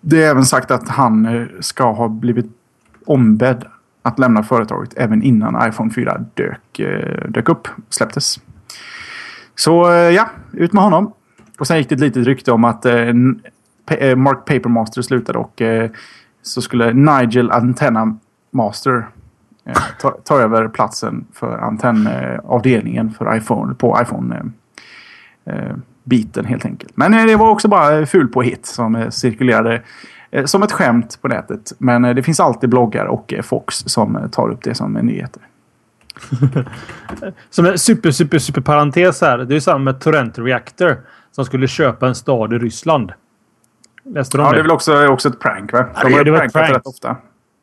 det 0.00 0.22
är 0.22 0.30
även 0.30 0.44
sagt 0.44 0.70
att 0.70 0.88
han 0.88 1.26
eh, 1.26 1.46
ska 1.60 1.92
ha 1.92 2.08
blivit 2.08 2.46
ombedd 3.06 3.64
att 4.02 4.18
lämna 4.18 4.42
företaget 4.42 4.94
även 4.96 5.22
innan 5.22 5.68
iPhone 5.68 5.90
4 5.90 6.24
dök, 6.34 6.78
eh, 6.78 7.28
dök 7.28 7.48
upp, 7.48 7.68
släpptes. 7.88 8.40
Så 9.54 9.90
ja, 10.14 10.28
ut 10.52 10.72
med 10.72 10.82
honom. 10.82 11.12
Och 11.58 11.66
sen 11.66 11.78
gick 11.78 11.88
det 11.88 11.94
ett 11.94 12.00
litet 12.00 12.26
rykte 12.26 12.52
om 12.52 12.64
att 12.64 12.84
Mark 14.16 14.44
Papermaster 14.44 15.02
slutade 15.02 15.38
och 15.38 15.62
så 16.42 16.62
skulle 16.62 16.92
Nigel 16.92 17.50
Antenna 17.50 18.18
Master 18.50 19.08
ta, 20.00 20.10
ta 20.10 20.38
över 20.40 20.68
platsen 20.68 21.24
för 21.32 21.58
antennavdelningen 21.58 23.10
för 23.10 23.36
iPhone 23.36 23.74
på 23.74 23.98
iPhone 24.02 24.52
biten 26.04 26.44
helt 26.44 26.64
enkelt. 26.64 26.96
Men 26.96 27.14
eh, 27.14 27.26
det 27.26 27.36
var 27.36 27.50
också 27.50 27.68
bara 27.68 28.06
ful 28.06 28.28
på 28.28 28.42
hit 28.42 28.66
som 28.66 28.94
eh, 28.94 29.08
cirkulerade 29.10 29.82
eh, 30.30 30.44
som 30.44 30.62
ett 30.62 30.72
skämt 30.72 31.18
på 31.22 31.28
nätet. 31.28 31.72
Men 31.78 32.02
det 32.02 32.22
finns 32.22 32.40
alltid 32.40 32.70
bloggar 32.70 33.06
och 33.06 33.34
Fox 33.42 33.74
som 33.86 34.28
tar 34.32 34.50
upp 34.50 34.62
det 34.62 34.74
som 34.74 34.92
nyheter. 34.92 35.42
som 37.50 37.66
en 37.66 37.78
super, 37.78 38.10
super, 38.10 38.38
super 38.38 38.60
parentes 38.60 39.20
här. 39.20 39.38
Det 39.38 39.56
är 39.56 39.60
samma 39.60 39.78
med 39.78 40.00
Torrent 40.00 40.38
Reactor 40.38 40.96
som 41.32 41.44
skulle 41.44 41.68
köpa 41.68 42.08
en 42.08 42.14
stad 42.14 42.52
i 42.52 42.58
Ryssland. 42.58 43.12
Läste 44.04 44.36
du 44.36 44.42
om 44.42 44.46
ja, 44.46 44.52
det? 44.52 44.58
är 44.58 44.62
väl 44.62 44.70
också, 44.70 45.06
också 45.06 45.28
ett 45.28 45.40
prank 45.40 45.72
va? 45.72 45.86
De 46.02 46.12
ja, 46.12 46.18
det, 46.18 46.24
det 46.24 46.30
var 46.30 46.44
ett 46.44 46.52
prank. 46.52 46.70
rätt 46.70 46.86
ofta. 46.86 47.16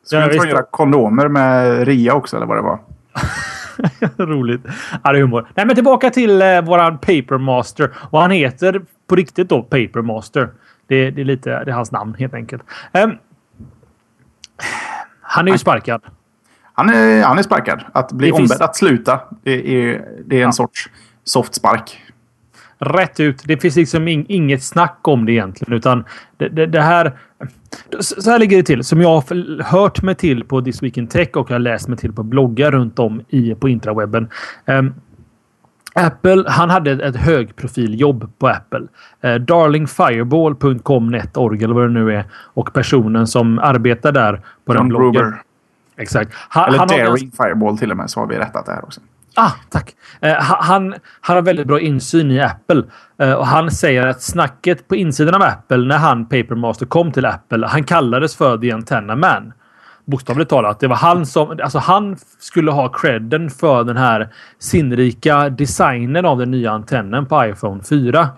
Skulle 0.04 0.22
ja, 0.22 0.32
inte 0.32 0.48
göra 0.48 0.62
kondomer 0.62 1.28
med 1.28 1.84
Ria 1.86 2.14
också 2.14 2.36
eller 2.36 2.46
vad 2.46 2.56
det 2.56 2.62
var? 2.62 2.78
Roligt. 4.16 4.60
Ja, 5.04 5.12
det 5.12 5.18
är 5.18 5.22
humor. 5.22 5.48
Nej, 5.54 5.66
men 5.66 5.74
tillbaka 5.74 6.10
till 6.10 6.42
eh, 6.42 6.60
våran 6.60 6.98
Papermaster. 6.98 7.90
Och 7.96 8.20
han 8.20 8.30
heter 8.30 8.82
på 9.06 9.16
riktigt 9.16 9.48
då 9.48 9.62
Papermaster. 9.62 10.48
Det, 10.86 11.10
det 11.10 11.20
är 11.20 11.24
lite 11.24 11.64
det 11.64 11.70
är 11.70 11.74
hans 11.74 11.92
namn 11.92 12.14
helt 12.18 12.34
enkelt. 12.34 12.62
Um, 12.92 13.18
han 15.20 15.48
är 15.48 15.52
ju 15.52 15.58
sparkad. 15.58 16.02
Han 16.72 16.88
är, 16.88 17.22
han 17.22 17.38
är 17.38 17.42
sparkad. 17.42 17.84
Att 17.92 18.12
bli 18.12 18.32
ombedd 18.32 18.48
finns... 18.48 18.60
att 18.60 18.76
sluta, 18.76 19.20
det 19.42 19.52
är, 19.52 20.04
det 20.26 20.36
är 20.36 20.40
en 20.40 20.46
ja. 20.46 20.52
sorts 20.52 20.90
soft 21.24 21.54
spark 21.54 22.09
rätt 22.80 23.20
ut. 23.20 23.42
Det 23.46 23.56
finns 23.56 23.76
liksom 23.76 24.08
inget 24.08 24.62
snack 24.62 24.98
om 25.02 25.26
det 25.26 25.32
egentligen, 25.32 25.74
utan 25.74 26.04
det, 26.36 26.48
det, 26.48 26.66
det, 26.66 26.80
här. 26.80 27.12
Så 28.00 28.30
här 28.30 28.38
ligger 28.38 28.56
det 28.56 28.62
till. 28.62 28.84
Som 28.84 29.00
jag 29.00 29.08
har 29.08 29.62
hört 29.62 30.02
mig 30.02 30.14
till 30.14 30.44
på 30.44 30.62
This 30.62 30.82
Week 30.82 30.96
in 30.96 31.06
Tech 31.06 31.28
och 31.34 31.50
jag 31.50 31.54
har 31.54 31.60
läst 31.60 31.88
mig 31.88 31.98
till 31.98 32.12
på 32.12 32.22
bloggar 32.22 32.70
runt 32.70 32.98
om 32.98 33.22
i, 33.28 33.54
på 33.54 33.68
intrawebben. 33.68 34.28
Um, 34.66 34.94
Apple, 35.94 36.44
han 36.48 36.70
hade 36.70 36.90
ett 36.90 37.16
högprofiljobb 37.16 38.38
på 38.38 38.48
Apple. 38.48 38.86
Eh, 39.20 39.34
darlingfireball.com 39.34 41.10
netorg 41.10 41.64
eller 41.64 41.74
vad 41.74 41.84
det 41.84 41.92
nu 41.92 42.12
är. 42.12 42.24
Och 42.32 42.72
personen 42.72 43.26
som 43.26 43.58
arbetar 43.58 44.12
där 44.12 44.32
på 44.64 44.74
John 44.74 44.76
den 44.76 44.88
bloggen. 44.88 45.12
Gruber. 45.12 45.42
Exakt. 45.96 46.32
Han, 46.48 46.68
eller 46.68 46.78
han 46.78 46.88
Daring 46.88 47.32
har... 47.38 47.44
Fireball 47.44 47.78
till 47.78 47.90
och 47.90 47.96
med 47.96 48.10
så 48.10 48.20
har 48.20 48.26
vi 48.26 48.36
rättat 48.36 48.66
det 48.66 48.72
här 48.72 48.84
också. 48.84 49.00
Ah, 49.34 49.52
tack. 49.70 49.94
Eh, 50.20 50.34
han, 50.38 50.94
han 51.20 51.36
har 51.36 51.42
väldigt 51.42 51.66
bra 51.66 51.80
insyn 51.80 52.30
i 52.30 52.40
Apple. 52.40 52.82
Eh, 53.18 53.32
och 53.32 53.46
Han 53.46 53.70
säger 53.70 54.06
att 54.06 54.22
snacket 54.22 54.88
på 54.88 54.96
insidan 54.96 55.34
av 55.34 55.42
Apple 55.42 55.76
när 55.76 55.98
han, 55.98 56.26
Papermaster, 56.26 56.86
kom 56.86 57.12
till 57.12 57.26
Apple, 57.26 57.66
han 57.66 57.84
kallades 57.84 58.36
för 58.36 58.58
The 58.58 58.72
Antenna 58.72 59.16
Man. 59.16 59.52
Bokstavligt 60.04 60.50
talat. 60.50 60.80
Det 60.80 60.86
var 60.86 60.96
han 60.96 61.26
som... 61.26 61.58
Alltså 61.62 61.78
han 61.78 62.16
skulle 62.38 62.70
ha 62.70 62.88
credden 62.88 63.50
för 63.50 63.84
den 63.84 63.96
här 63.96 64.28
sinnrika 64.58 65.48
designen 65.48 66.26
av 66.26 66.38
den 66.38 66.50
nya 66.50 66.70
antennen 66.70 67.26
på 67.26 67.44
iPhone 67.46 67.82
4. 67.82 68.28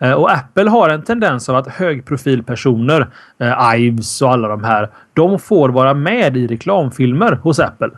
Eh, 0.00 0.12
och 0.12 0.32
Apple 0.32 0.70
har 0.70 0.88
en 0.88 1.02
tendens 1.02 1.48
av 1.48 1.56
att 1.56 1.68
högprofilpersoner, 1.68 3.06
eh, 3.38 3.74
Ives 3.76 4.22
och 4.22 4.32
alla 4.32 4.48
de 4.48 4.64
här, 4.64 4.88
de 5.14 5.38
får 5.38 5.68
vara 5.68 5.94
med 5.94 6.36
i 6.36 6.46
reklamfilmer 6.46 7.32
hos 7.32 7.58
Apple. 7.58 7.90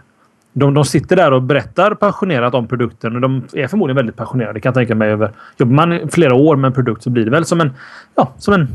De, 0.59 0.75
de 0.75 0.85
sitter 0.85 1.17
där 1.17 1.33
och 1.33 1.43
berättar 1.43 1.95
passionerat 1.95 2.55
om 2.55 2.67
produkten 2.67 3.15
och 3.15 3.21
de 3.21 3.43
är 3.53 3.69
förmodligen 3.69 3.97
väldigt 3.97 4.17
passionerade. 4.17 4.61
Kan 4.61 4.71
jag 4.71 4.75
tänka 4.75 4.95
mig. 4.95 5.11
Över, 5.11 5.33
jobbar 5.57 5.75
man 5.75 6.09
flera 6.09 6.35
år 6.35 6.57
med 6.57 6.69
en 6.69 6.75
produkt 6.75 7.03
så 7.03 7.11
blir 7.11 7.25
det 7.25 7.31
väl 7.31 7.45
som 7.45 7.61
en, 7.61 7.71
ja, 8.15 8.33
som 8.39 8.55
en, 8.55 8.69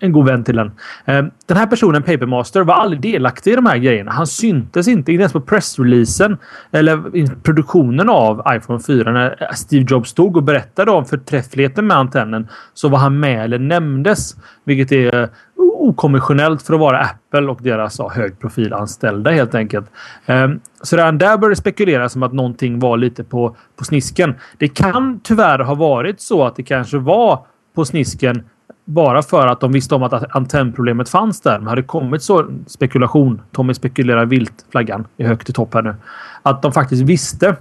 en 0.00 0.12
god 0.12 0.26
vän 0.26 0.44
till 0.44 0.56
den. 0.56 0.72
Eh, 1.04 1.24
den 1.46 1.56
här 1.56 1.66
personen, 1.66 2.02
Papermaster, 2.02 2.60
var 2.60 2.74
aldrig 2.74 3.00
delaktig 3.00 3.52
i 3.52 3.56
de 3.56 3.66
här 3.66 3.76
grejerna. 3.76 4.10
Han 4.10 4.26
syntes 4.26 4.88
inte, 4.88 5.12
inte 5.12 5.22
ens 5.22 5.32
på 5.32 5.40
pressreleasen 5.40 6.38
eller 6.70 7.16
i 7.16 7.26
produktionen 7.42 8.08
av 8.08 8.42
iPhone 8.48 8.80
4. 8.80 9.12
När 9.12 9.54
Steve 9.54 9.86
Jobs 9.88 10.10
stod 10.10 10.36
och 10.36 10.42
berättade 10.42 10.90
om 10.90 11.04
förträffligheten 11.04 11.86
med 11.86 11.96
antennen 11.96 12.48
så 12.74 12.88
var 12.88 12.98
han 12.98 13.20
med 13.20 13.44
eller 13.44 13.58
nämndes. 13.58 14.36
Vilket 14.64 14.92
är 14.92 15.28
okonventionellt 15.60 16.62
för 16.62 16.74
att 16.74 16.80
vara 16.80 17.00
Apple 17.00 17.46
och 17.46 17.58
deras 17.62 17.98
ja, 17.98 18.10
högprofilanställda 18.14 19.30
helt 19.30 19.54
enkelt. 19.54 19.86
Um, 20.26 20.60
så 20.82 20.96
redan 20.96 21.18
där 21.18 21.38
började 21.38 21.52
det 21.52 21.56
spekuleras 21.56 22.16
om 22.16 22.22
att 22.22 22.32
någonting 22.32 22.78
var 22.78 22.96
lite 22.96 23.24
på, 23.24 23.56
på 23.76 23.84
snisken. 23.84 24.34
Det 24.58 24.68
kan 24.68 25.20
tyvärr 25.22 25.58
ha 25.58 25.74
varit 25.74 26.20
så 26.20 26.46
att 26.46 26.56
det 26.56 26.62
kanske 26.62 26.98
var 26.98 27.46
på 27.74 27.84
snisken 27.84 28.42
bara 28.84 29.22
för 29.22 29.46
att 29.46 29.60
de 29.60 29.72
visste 29.72 29.94
om 29.94 30.02
att 30.02 30.36
antennproblemet 30.36 31.08
fanns 31.08 31.40
där. 31.40 31.58
Men 31.58 31.68
hade 31.68 31.82
kommit 31.82 32.22
så 32.22 32.46
spekulation. 32.66 33.42
Tommy 33.52 33.74
spekulerar 33.74 34.24
vilt 34.24 34.66
flaggan 34.70 35.06
är 35.16 35.26
högt 35.26 35.48
i 35.48 35.52
topp 35.52 35.74
här 35.74 35.82
nu. 35.82 35.94
Att 36.42 36.62
de 36.62 36.72
faktiskt 36.72 37.02
visste 37.02 37.56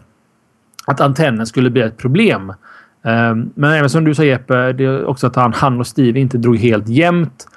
att 0.86 1.02
antennen 1.02 1.48
skulle 1.48 1.70
bli 1.70 1.82
ett 1.82 1.98
problem. 1.98 2.54
Um, 3.02 3.52
men 3.56 3.74
även 3.74 3.90
som 3.90 4.04
du 4.04 4.16
sa 4.16 4.24
Jeppe, 4.24 4.74
det 4.74 4.86
är 4.86 5.06
också 5.06 5.28
att 5.28 5.36
han, 5.36 5.54
han 5.54 5.80
och 5.80 5.88
Steve 5.88 6.20
inte 6.20 6.38
drog 6.38 6.58
helt 6.58 6.88
jämnt. 6.88 7.48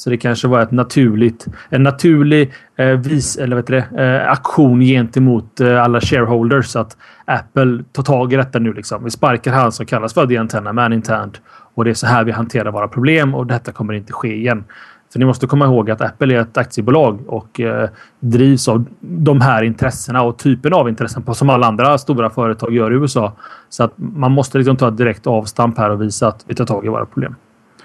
Så 0.00 0.10
det 0.10 0.16
kanske 0.16 0.48
var 0.48 0.60
ett 0.60 0.70
naturligt, 0.70 1.46
en 1.68 1.82
naturlig 1.82 2.52
eh, 2.76 2.86
vis, 2.86 3.36
eller 3.36 3.56
vet 3.56 3.66
det, 3.66 3.84
eh, 4.04 4.30
aktion 4.30 4.80
gentemot 4.80 5.60
eh, 5.60 5.82
alla 5.82 6.00
shareholders. 6.00 6.76
Att 6.76 6.96
Apple 7.24 7.84
tar 7.92 8.02
tag 8.02 8.32
i 8.32 8.36
detta 8.36 8.58
nu. 8.58 8.72
Liksom. 8.72 9.04
Vi 9.04 9.10
sparkar 9.10 9.52
han 9.52 9.72
som 9.72 9.86
kallas 9.86 10.14
för 10.14 10.26
The 10.26 10.36
Antenna 10.36 10.72
Man 10.72 10.92
internt. 10.92 11.40
Och 11.74 11.84
det 11.84 11.90
är 11.90 11.94
så 11.94 12.06
här 12.06 12.24
vi 12.24 12.32
hanterar 12.32 12.70
våra 12.70 12.88
problem 12.88 13.34
och 13.34 13.46
detta 13.46 13.72
kommer 13.72 13.94
inte 13.94 14.12
ske 14.12 14.36
igen. 14.36 14.64
För 15.12 15.18
ni 15.18 15.24
måste 15.24 15.46
komma 15.46 15.64
ihåg 15.64 15.90
att 15.90 16.00
Apple 16.00 16.34
är 16.34 16.40
ett 16.40 16.56
aktiebolag 16.56 17.20
och 17.26 17.60
eh, 17.60 17.88
drivs 18.20 18.68
av 18.68 18.84
de 19.00 19.40
här 19.40 19.62
intressena 19.62 20.22
och 20.22 20.38
typen 20.38 20.72
av 20.72 20.88
intressen 20.88 21.22
på 21.22 21.34
som 21.34 21.50
alla 21.50 21.66
andra 21.66 21.98
stora 21.98 22.30
företag 22.30 22.72
gör 22.72 22.92
i 22.92 22.94
USA. 22.94 23.32
Så 23.68 23.84
att 23.84 23.92
man 23.96 24.32
måste 24.32 24.58
liksom 24.58 24.76
ta 24.76 24.88
ett 24.88 24.96
direkt 24.96 25.26
avstamp 25.26 25.78
här 25.78 25.90
och 25.90 26.02
visa 26.02 26.28
att 26.28 26.44
vi 26.46 26.54
tar 26.54 26.66
tag 26.66 26.84
i 26.84 26.88
våra 26.88 27.06
problem. 27.06 27.34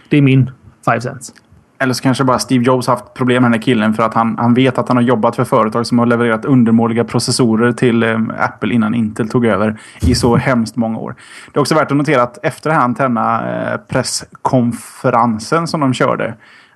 Det 0.10 0.18
är 0.18 0.22
min 0.22 0.52
five 0.86 1.02
cents. 1.02 1.34
Eller 1.80 1.94
så 1.94 2.04
kanske 2.04 2.24
bara 2.24 2.40
Steve 2.40 2.64
Jobs 2.64 2.88
haft 2.88 3.14
problem 3.14 3.44
med 3.44 3.52
den 3.52 3.60
här 3.60 3.62
killen 3.62 3.94
för 3.94 4.04
att 4.04 4.14
han, 4.14 4.38
han 4.38 4.54
vet 4.54 4.78
att 4.78 4.88
han 4.88 4.98
har 4.98 5.04
jobbat 5.04 5.36
för 5.36 5.44
företag 5.44 5.88
som 5.88 6.00
har 6.00 6.06
levererat 6.06 6.46
undermåliga 6.46 7.04
processorer 7.04 7.72
till 7.72 8.04
eh, 8.04 8.20
Apple 8.40 8.74
innan 8.74 8.96
Intel 8.96 9.30
tog 9.30 9.46
över 9.46 9.80
i 10.02 10.16
så 10.16 10.36
hemskt 10.36 10.76
många 10.76 10.98
år. 10.98 11.16
Det 11.54 11.58
är 11.58 11.62
också 11.62 11.76
värt 11.76 11.92
att 11.92 11.98
notera 11.98 12.24
att 12.24 12.46
efter 12.46 12.70
den 12.70 12.80
här 12.80 12.86
antenna 12.86 13.52
eh, 13.52 13.78
presskonferensen 13.78 15.68
som 15.68 15.80
de 15.80 15.94
körde 15.94 16.34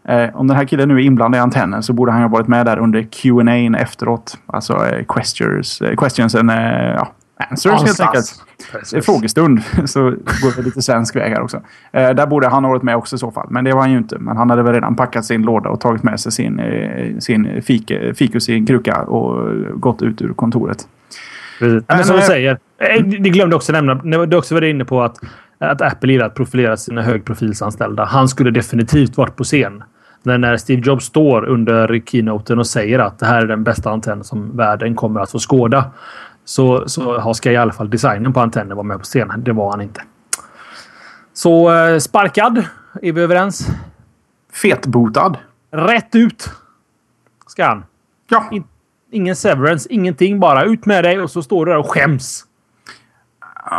eh, 0.07 0.35
om 0.35 0.47
den 0.47 0.57
här 0.57 0.65
killen 0.65 0.89
nu 0.89 0.95
är 0.95 0.99
inblandad 0.99 1.39
i 1.39 1.41
antennen 1.41 1.83
så 1.83 1.93
borde 1.93 2.11
han 2.11 2.21
ha 2.21 2.29
varit 2.29 2.47
med 2.47 2.65
där 2.65 2.77
under 2.77 3.01
Q&A 3.01 3.77
efteråt. 3.79 4.37
Alltså 4.45 4.85
eh, 4.85 5.05
questions, 5.05 5.81
eh, 5.81 5.95
questions 5.95 6.35
and, 6.35 6.51
eh, 6.51 6.57
ja, 6.95 7.11
Answers 7.49 7.83
helt 7.83 7.99
enkelt. 7.99 8.43
Precis. 8.71 9.05
Frågestund. 9.05 9.61
Så 9.85 10.01
går 10.01 10.55
det 10.55 10.61
lite 10.61 10.81
svensk 10.81 11.15
väg 11.15 11.31
här 11.31 11.41
också. 11.41 11.61
Eh, 11.91 12.09
där 12.09 12.27
borde 12.27 12.47
han 12.47 12.63
ha 12.63 12.71
varit 12.71 12.83
med 12.83 12.95
också 12.95 13.15
i 13.15 13.19
så 13.19 13.31
fall. 13.31 13.47
Men 13.49 13.63
det 13.63 13.73
var 13.73 13.81
han 13.81 13.91
ju 13.91 13.97
inte. 13.97 14.17
Men 14.19 14.37
han 14.37 14.49
hade 14.49 14.63
väl 14.63 14.73
redan 14.73 14.95
packat 14.95 15.25
sin 15.25 15.41
låda 15.41 15.69
och 15.69 15.81
tagit 15.81 16.03
med 16.03 16.19
sig 16.19 16.31
sin, 16.31 16.59
eh, 16.59 17.17
sin 17.19 17.61
fik, 17.61 17.91
fikus 18.15 18.49
i 18.49 18.53
en 18.53 18.65
kruka 18.65 19.01
och 19.01 19.53
gått 19.79 20.01
ut 20.01 20.21
ur 20.21 20.33
kontoret. 20.33 20.87
Precis. 21.59 21.83
Men, 21.87 22.03
som 22.03 22.15
du 22.15 22.21
säger. 22.21 22.59
Eh, 22.77 23.03
det 23.03 23.29
glömde 23.29 23.55
också 23.55 23.71
nämna. 23.71 24.25
Du 24.25 24.37
också 24.37 24.55
var 24.55 24.63
inne 24.63 24.85
på 24.85 25.01
att, 25.01 25.17
att 25.57 25.81
Apple 25.81 26.11
gillar 26.11 26.25
att 26.25 26.35
profilera 26.35 26.77
sina 26.77 27.01
högprofilsanställda. 27.01 28.05
Han 28.05 28.27
skulle 28.27 28.51
definitivt 28.51 29.17
varit 29.17 29.35
på 29.35 29.43
scen. 29.43 29.83
Men 30.23 30.41
när 30.41 30.57
Steve 30.57 30.81
Jobs 30.85 31.05
står 31.05 31.45
under 31.45 32.01
keynoten 32.05 32.59
och 32.59 32.67
säger 32.67 32.99
att 32.99 33.19
det 33.19 33.25
här 33.25 33.41
är 33.41 33.47
den 33.47 33.63
bästa 33.63 33.91
antenn 33.91 34.23
som 34.23 34.57
världen 34.57 34.95
kommer 34.95 35.21
att 35.21 35.31
få 35.31 35.39
skåda 35.39 35.91
så, 36.49 36.89
så 36.89 37.33
ska 37.33 37.51
i 37.51 37.57
alla 37.57 37.71
fall 37.71 37.89
designen 37.89 38.33
på 38.33 38.39
antennen 38.39 38.77
vara 38.77 38.87
med 38.87 38.97
på 38.97 39.03
scenen. 39.03 39.43
Det 39.43 39.53
var 39.53 39.71
han 39.71 39.81
inte. 39.81 40.01
Så 41.33 41.73
eh, 41.75 41.97
sparkad. 41.97 42.57
Är 43.01 43.11
vi 43.11 43.21
överens? 43.21 43.67
Fetbotad. 44.61 45.37
Rätt 45.71 46.15
ut. 46.15 46.49
Ska 47.47 47.65
han. 47.65 47.83
Ja. 48.29 48.47
In, 48.51 48.63
ingen 49.11 49.35
severance, 49.35 49.89
ingenting. 49.89 50.39
Bara 50.39 50.63
ut 50.63 50.85
med 50.85 51.03
dig 51.03 51.21
och 51.21 51.31
så 51.31 51.43
står 51.43 51.65
du 51.65 51.71
där 51.71 51.79
och 51.79 51.91
skäms. 51.91 52.45
Uh, 53.71 53.77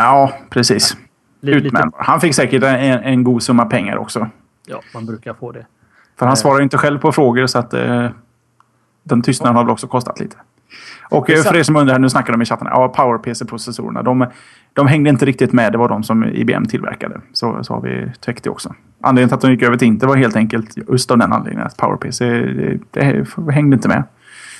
ja, 0.00 0.32
precis. 0.50 0.96
Lite, 1.40 1.58
ut 1.58 1.72
med 1.72 1.92
Han 1.94 2.20
fick 2.20 2.34
säkert 2.34 2.62
en, 2.62 2.74
en 2.76 3.24
god 3.24 3.42
summa 3.42 3.64
pengar 3.64 3.96
också. 3.96 4.28
Ja, 4.66 4.80
man 4.94 5.06
brukar 5.06 5.34
få 5.34 5.52
det. 5.52 5.66
För 6.18 6.26
han 6.26 6.32
uh, 6.32 6.36
svarar 6.36 6.62
inte 6.62 6.78
själv 6.78 6.98
på 6.98 7.12
frågor 7.12 7.46
så 7.46 7.58
att 7.58 7.74
uh, 7.74 8.08
den 9.02 9.22
tystnaden 9.22 9.56
har 9.56 9.64
väl 9.64 9.72
också 9.72 9.86
kostat 9.86 10.20
lite. 10.20 10.36
Och 11.10 11.30
eh, 11.30 11.42
för 11.42 11.56
er 11.56 11.62
som 11.62 11.76
undrar, 11.76 11.98
nu 11.98 12.08
snackar 12.08 12.32
de 12.32 12.42
i 12.42 12.44
chatten. 12.44 12.68
Ja, 12.70 12.88
PowerPC-processorerna. 12.88 14.02
De, 14.02 14.26
de 14.72 14.86
hängde 14.86 15.10
inte 15.10 15.24
riktigt 15.24 15.52
med. 15.52 15.72
Det 15.72 15.78
var 15.78 15.88
de 15.88 16.02
som 16.02 16.24
IBM 16.24 16.64
tillverkade. 16.64 17.20
Så, 17.32 17.64
så 17.64 17.74
har 17.74 17.80
vi 17.80 18.12
täckt 18.20 18.44
det 18.44 18.50
också. 18.50 18.74
Anledningen 19.00 19.28
till 19.28 19.34
att 19.34 19.40
de 19.40 19.50
gick 19.50 19.62
över 19.62 19.76
till 19.76 19.88
Intel 19.88 20.08
var 20.08 20.16
helt 20.16 20.36
enkelt 20.36 20.76
just 20.88 21.10
av 21.10 21.18
den 21.18 21.32
anledningen. 21.32 21.66
Att 21.66 21.76
PowerPC 21.76 22.24
det, 22.24 22.78
det 22.90 23.26
hängde 23.52 23.74
inte 23.74 23.88
med. 23.88 24.02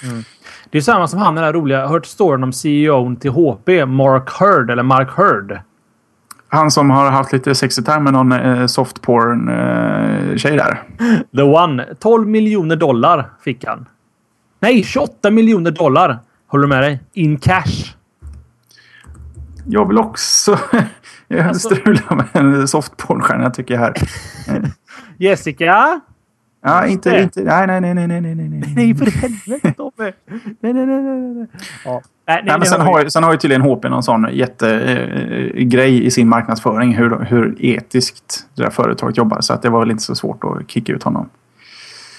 Mm. 0.05 0.23
Det 0.71 0.79
är 0.79 0.83
samma 0.83 1.09
som 1.09 1.19
han 1.21 1.35
den 1.35 1.45
där 1.45 1.53
roliga. 1.53 1.79
Jag 1.79 1.87
har 1.87 1.93
hört 1.93 2.07
storyn 2.07 2.43
om 2.43 2.53
CEO 2.53 3.17
till 3.17 3.31
HP. 3.31 3.87
Mark 3.87 4.31
Hurd. 4.41 4.71
Eller 4.71 4.83
Mark 4.83 5.11
Hurd. 5.11 5.59
Han 6.49 6.71
som 6.71 6.91
har 6.91 7.11
haft 7.11 7.33
lite 7.33 7.55
sexy 7.55 7.83
time 7.83 8.01
med 8.01 8.13
någon 8.13 8.33
eh, 8.33 8.67
softporn 8.67 9.49
eh, 9.49 10.57
där. 10.57 10.83
The 11.37 11.43
one. 11.43 11.87
12 12.01 12.29
miljoner 12.29 12.77
dollar 12.77 13.31
fick 13.41 13.65
han. 13.65 13.87
Nej, 14.65 14.85
28 14.85 15.31
miljoner 15.31 15.71
dollar. 15.71 16.19
Håller 16.47 16.63
du 16.63 16.69
med 16.69 16.83
dig? 16.83 17.01
In 17.13 17.39
cash. 17.39 17.95
Jag 19.67 19.89
vill 19.89 19.99
också 19.99 20.59
alltså... 21.45 21.75
strula 21.75 22.03
med 22.11 22.27
en 22.33 22.69
softpornstjärna 22.69 23.51
tycker 23.51 23.75
jag 23.75 23.81
här. 23.81 23.95
Jessica? 25.19 26.01
Ja, 26.63 26.87
inte, 26.87 27.19
inte... 27.19 27.41
Nej, 27.41 27.67
nej, 27.67 27.81
nej, 27.81 27.95
nej, 27.95 28.07
nej, 28.09 28.21
nej, 28.21 28.49
nej. 28.49 28.73
Nej, 28.77 28.95
för 28.95 29.11
helvete 29.11 29.73
Tobbe. 29.77 30.13
Nej, 30.61 30.73
nej, 30.73 30.87
nej, 30.87 31.03
nej. 31.03 31.47
Ja. 31.85 32.03
Nej, 32.27 32.43
nej, 32.47 32.59
men 32.59 32.67
sen, 32.67 32.81
har, 32.81 33.09
sen 33.09 33.23
har 33.23 33.33
ju 33.33 33.39
tydligen 33.39 33.63
HP 33.63 33.85
någon 33.85 34.03
sån 34.03 34.29
jättegrej 34.33 35.99
äh, 35.99 36.07
i 36.07 36.11
sin 36.11 36.29
marknadsföring 36.29 36.95
hur, 36.95 37.25
hur 37.25 37.65
etiskt 37.65 38.47
det 38.55 38.63
där 38.63 38.71
företaget 38.71 39.17
jobbar. 39.17 39.41
Så 39.41 39.53
att 39.53 39.63
det 39.63 39.71
var 39.71 39.81
väl 39.81 39.91
inte 39.91 40.03
så 40.03 40.15
svårt 40.15 40.45
att 40.45 40.71
kicka 40.71 40.93
ut 40.93 41.03
honom. 41.03 41.29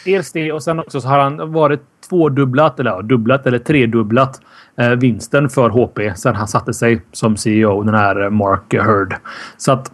Dels 0.05 0.31
det 0.31 0.51
och 0.51 0.63
sen 0.63 0.79
också 0.79 1.01
så 1.01 1.08
har 1.08 1.19
han 1.19 1.51
varit 1.51 1.81
tvådubblat 2.10 2.80
eller 2.80 2.91
ja, 2.91 3.02
dubblat 3.02 3.48
eller 3.48 3.60
tredubblat 3.60 4.41
eh, 4.78 4.89
vinsten 4.89 5.50
för 5.50 5.70
HP 5.70 6.18
sen 6.18 6.36
han 6.36 6.48
satte 6.48 6.74
sig 6.74 7.02
som 7.12 7.38
CEO, 7.38 7.84
den 7.84 7.96
här 7.96 8.30
Mark 8.30 8.74
Heard 8.74 9.15
Så 9.58 9.72
att 9.72 9.91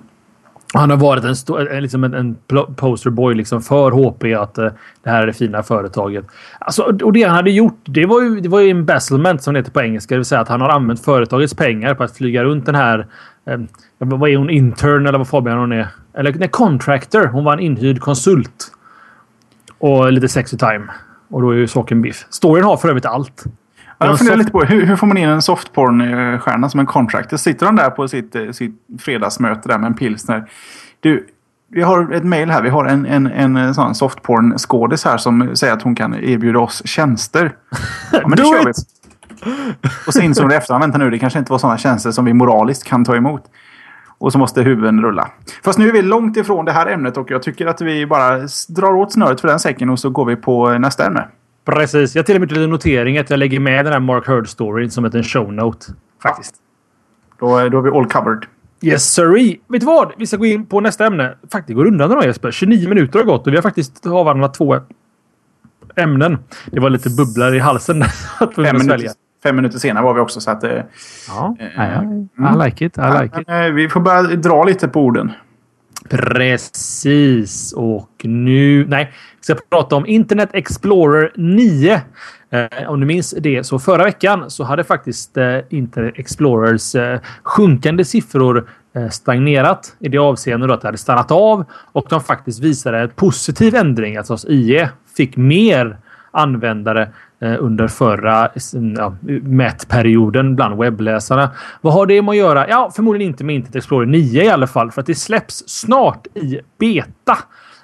han 0.74 0.90
har 0.90 0.98
varit 0.98 1.24
en, 1.24 1.36
stor, 1.36 1.74
eh, 1.74 1.82
liksom 1.82 2.04
en, 2.04 2.14
en 2.14 2.36
posterboy 2.76 3.36
liksom 3.36 3.62
för 3.62 3.92
HP 3.92 4.24
att 4.34 4.58
eh, 4.58 4.72
det 5.04 5.10
här 5.10 5.24
är 5.24 5.28
det 5.28 5.34
fina 5.34 5.64
företaget. 5.64 6.26
Alltså, 6.60 6.84
och 6.84 7.14
det 7.14 7.24
han 7.24 7.36
hade 7.36 7.52
gjort, 7.52 7.80
det 7.84 8.06
var 8.06 8.22
ju, 8.22 8.40
det 8.40 8.50
var 8.50 8.60
ju 8.60 8.70
embezzlement 8.70 9.44
som 9.44 9.54
det 9.54 9.60
heter 9.60 9.72
på 9.72 9.82
engelska. 9.82 10.16
Det 10.16 10.20
vill 10.20 10.26
säga 10.26 10.42
att 10.42 10.48
han 10.48 10.62
har 10.62 10.70
använt 10.70 11.06
företagets 11.06 11.54
pengar 11.54 11.96
på 11.96 12.04
att 12.04 12.18
flyga 12.18 12.44
runt 12.44 12.66
den 12.66 12.76
här... 12.76 13.08
eh, 13.46 13.60
vad 13.98 14.30
är 14.30 14.38
hon? 14.38 14.50
Intern 14.50 15.08
eller 15.08 15.18
vad 15.18 15.28
Fabian 15.28 15.58
hon 15.58 15.72
är? 15.72 15.88
Eller 16.14 16.34
nej, 16.34 16.50
contractor. 16.50 17.26
Hon 17.26 17.44
var 17.44 17.54
en 17.54 17.60
inhyrd 17.60 18.00
konsult. 18.00 18.72
Och 19.78 20.12
lite 20.12 20.28
sexy 20.28 20.58
time. 20.58 20.84
Och 21.32 21.42
då 21.42 21.50
är 21.50 21.56
ju 21.56 21.68
saken 21.68 22.02
biff. 22.02 22.26
Storyn 22.30 22.64
har 22.64 22.78
för 22.78 22.90
övrigt 22.90 23.06
allt. 23.06 23.44
Ja, 23.98 24.08
jag 24.08 24.18
funderar 24.18 24.38
lite 24.38 24.52
på 24.52 24.62
hur, 24.62 24.86
hur 24.86 24.96
får 24.96 25.08
man 25.08 25.18
in 25.18 25.30
en 25.30 25.42
softporn-stjärna 25.42 26.70
som 26.70 26.80
en 26.80 26.86
contractor? 26.86 27.38
Sitter 27.38 27.66
han 27.66 27.76
där 27.76 27.90
på 27.90 28.08
sitt, 28.08 28.36
eh, 28.36 28.52
sitt 28.52 28.76
fredagsmöte 29.00 29.70
där 29.70 29.78
med 29.78 29.88
en 29.88 29.94
pilsner? 29.94 30.50
Du, 31.00 31.28
vi 31.72 31.82
har 31.82 32.14
ett 32.14 32.24
mail 32.24 32.50
här. 32.50 32.62
Vi 32.62 32.70
har 32.70 32.86
en, 32.86 33.06
en, 33.06 33.28
en 33.28 33.74
sån 33.74 33.96
softporn-skådis 33.96 35.06
här 35.06 35.18
som 35.18 35.56
säger 35.56 35.74
att 35.74 35.82
hon 35.82 35.96
kan 35.96 36.16
erbjuda 36.16 36.60
oss 36.60 36.82
tjänster. 36.86 37.56
Ja, 38.12 38.28
men 38.28 38.38
det 38.38 38.44
kör 38.44 38.66
vi. 38.66 38.72
Och 40.08 40.14
så 40.14 40.22
insåg 40.22 40.50
vi 40.50 40.56
efterhand, 40.56 40.84
vänta 40.84 40.98
nu, 40.98 41.10
det 41.10 41.20
kanske 41.20 41.40
inte 41.40 41.52
var 41.52 41.60
sådana 41.60 41.78
tjänster 41.78 42.12
som 42.12 42.26
vi 42.26 42.34
moraliskt 42.34 42.84
kan 42.84 43.06
ta 43.06 43.16
emot. 43.16 43.44
Och 44.22 44.32
så 44.32 44.38
måste 44.38 44.62
huvuden 44.62 45.02
rulla. 45.02 45.32
Fast 45.64 45.80
nu 45.80 45.90
är 45.90 45.94
vi 45.94 46.02
långt 46.02 46.38
ifrån 46.38 46.66
det 46.66 46.72
här 46.72 46.88
ämnet 46.88 47.18
och 47.18 47.32
jag 47.32 47.44
tycker 47.44 47.66
att 47.68 47.82
vi 47.82 48.06
bara 48.06 48.38
drar 48.70 48.94
åt 48.94 49.14
snöret 49.14 49.42
för 49.42 49.48
den 49.48 49.60
säcken 49.60 49.90
och 49.90 50.00
så 50.00 50.10
går 50.10 50.26
vi 50.26 50.36
på 50.36 50.70
nästa 50.78 51.06
ämne. 51.06 51.28
Precis. 51.66 52.16
Jag 52.16 52.22
har 52.22 52.26
till 52.26 52.36
och 52.36 52.42
med 52.42 52.52
lite 52.52 52.68
notering 52.68 53.18
att 53.18 53.30
jag 53.30 53.40
lägger 53.40 53.60
med 53.60 53.86
den 53.86 53.94
här 53.94 54.00
Mark 54.00 54.28
Heard-storyn 54.28 54.90
som 54.90 55.06
en 55.06 55.24
show 55.24 55.54
note. 55.54 55.86
Faktiskt. 56.24 56.56
Då, 57.40 57.70
då 57.70 57.78
är 57.78 57.82
vi 57.82 57.90
all 57.90 58.06
covered. 58.06 58.46
Yes 58.82 59.14
sirree. 59.14 59.58
Vet 59.68 59.82
du 59.82 59.86
vad? 59.86 60.12
Vi 60.18 60.28
ska 60.28 60.38
gå 60.38 60.46
in 60.46 60.66
på 60.66 60.80
nästa 60.80 61.06
ämne. 61.06 61.36
Faktiskt 61.52 61.76
går 61.76 61.86
undan 61.86 62.10
då 62.10 62.24
Jesper. 62.24 62.52
29 62.52 62.90
minuter 62.90 63.20
har 63.20 63.26
gått 63.26 63.48
och 63.48 63.54
vi 63.54 63.58
har 63.58 63.64
faktiskt 63.64 64.08
avhandlat 64.08 64.54
två 64.54 64.80
ämnen. 65.96 66.38
Det 66.66 66.80
var 66.80 66.90
lite 66.90 67.10
bubblor 67.10 67.56
i 67.56 67.60
halsen. 67.60 68.04
fem, 68.40 68.78
minuter, 68.78 69.10
fem 69.44 69.56
minuter 69.56 69.80
senare 69.80 70.04
var 70.04 70.14
vi 70.14 70.20
också 70.20 70.42
så 70.42 70.52
att... 70.52 70.64
Eh, 70.64 70.82
ja, 71.28 71.56
äh, 71.60 72.02
I 72.54 72.66
like 72.66 72.86
it. 72.86 72.98
I 72.98 73.22
like 73.22 73.42
it. 73.42 73.50
Eh, 73.50 73.62
vi 73.62 73.90
får 73.90 74.00
börja 74.00 74.22
dra 74.22 74.64
lite 74.64 74.88
på 74.88 75.02
orden. 75.02 75.32
Precis. 76.10 77.74
Och 77.74 78.12
nu... 78.24 78.86
Nej, 78.88 79.12
vi 79.40 79.44
ska 79.44 79.56
prata 79.70 79.96
om 79.96 80.06
Internet 80.06 80.50
Explorer 80.54 81.32
9. 81.36 82.02
Eh, 82.50 82.90
om 82.90 83.00
du 83.00 83.06
minns 83.06 83.36
det 83.40 83.64
så 83.64 83.80
förra 83.80 84.04
veckan 84.04 84.52
så 84.52 84.64
hade 84.64 84.84
faktiskt 84.84 85.38
eh, 85.38 85.58
Internet 85.70 86.14
Explorers 86.18 86.96
eh, 86.96 87.20
sjunkande 87.44 88.06
siffror 88.06 88.70
eh, 88.96 89.10
stagnerat 89.10 89.96
i 90.00 90.10
det 90.10 90.18
avseendet 90.18 90.72
att 90.72 90.82
det 90.82 90.88
hade 90.88 90.98
stannat 90.98 91.32
av 91.32 91.66
och 91.72 92.06
de 92.10 92.22
faktiskt 92.22 92.60
visade 92.60 93.00
en 93.00 93.10
positiv 93.10 93.76
ändring. 93.76 94.18
Alltså 94.18 94.38
IE 94.48 94.90
fick 95.18 95.38
mer 95.38 95.98
användare 96.32 97.02
eh, 97.02 97.10
Eh, 97.44 97.56
under 97.60 97.88
förra 97.88 98.50
ja, 98.98 99.16
mätperioden 99.42 100.56
bland 100.56 100.80
webbläsarna. 100.80 101.50
Vad 101.82 101.94
har 101.94 102.06
det 102.06 102.22
med 102.22 102.30
att 102.32 102.38
göra? 102.38 102.70
Ja, 102.70 102.92
förmodligen 102.96 103.32
inte 103.32 103.44
med 103.44 103.56
Internet 103.56 103.76
Explorer 103.76 104.06
9 104.06 104.44
i 104.44 104.50
alla 104.50 104.68
fall, 104.68 104.92
för 104.92 105.02
att 105.02 105.08
det 105.08 105.16
släpps 105.16 105.64
snart 105.68 106.28
i 106.38 106.60
beta. 106.80 107.38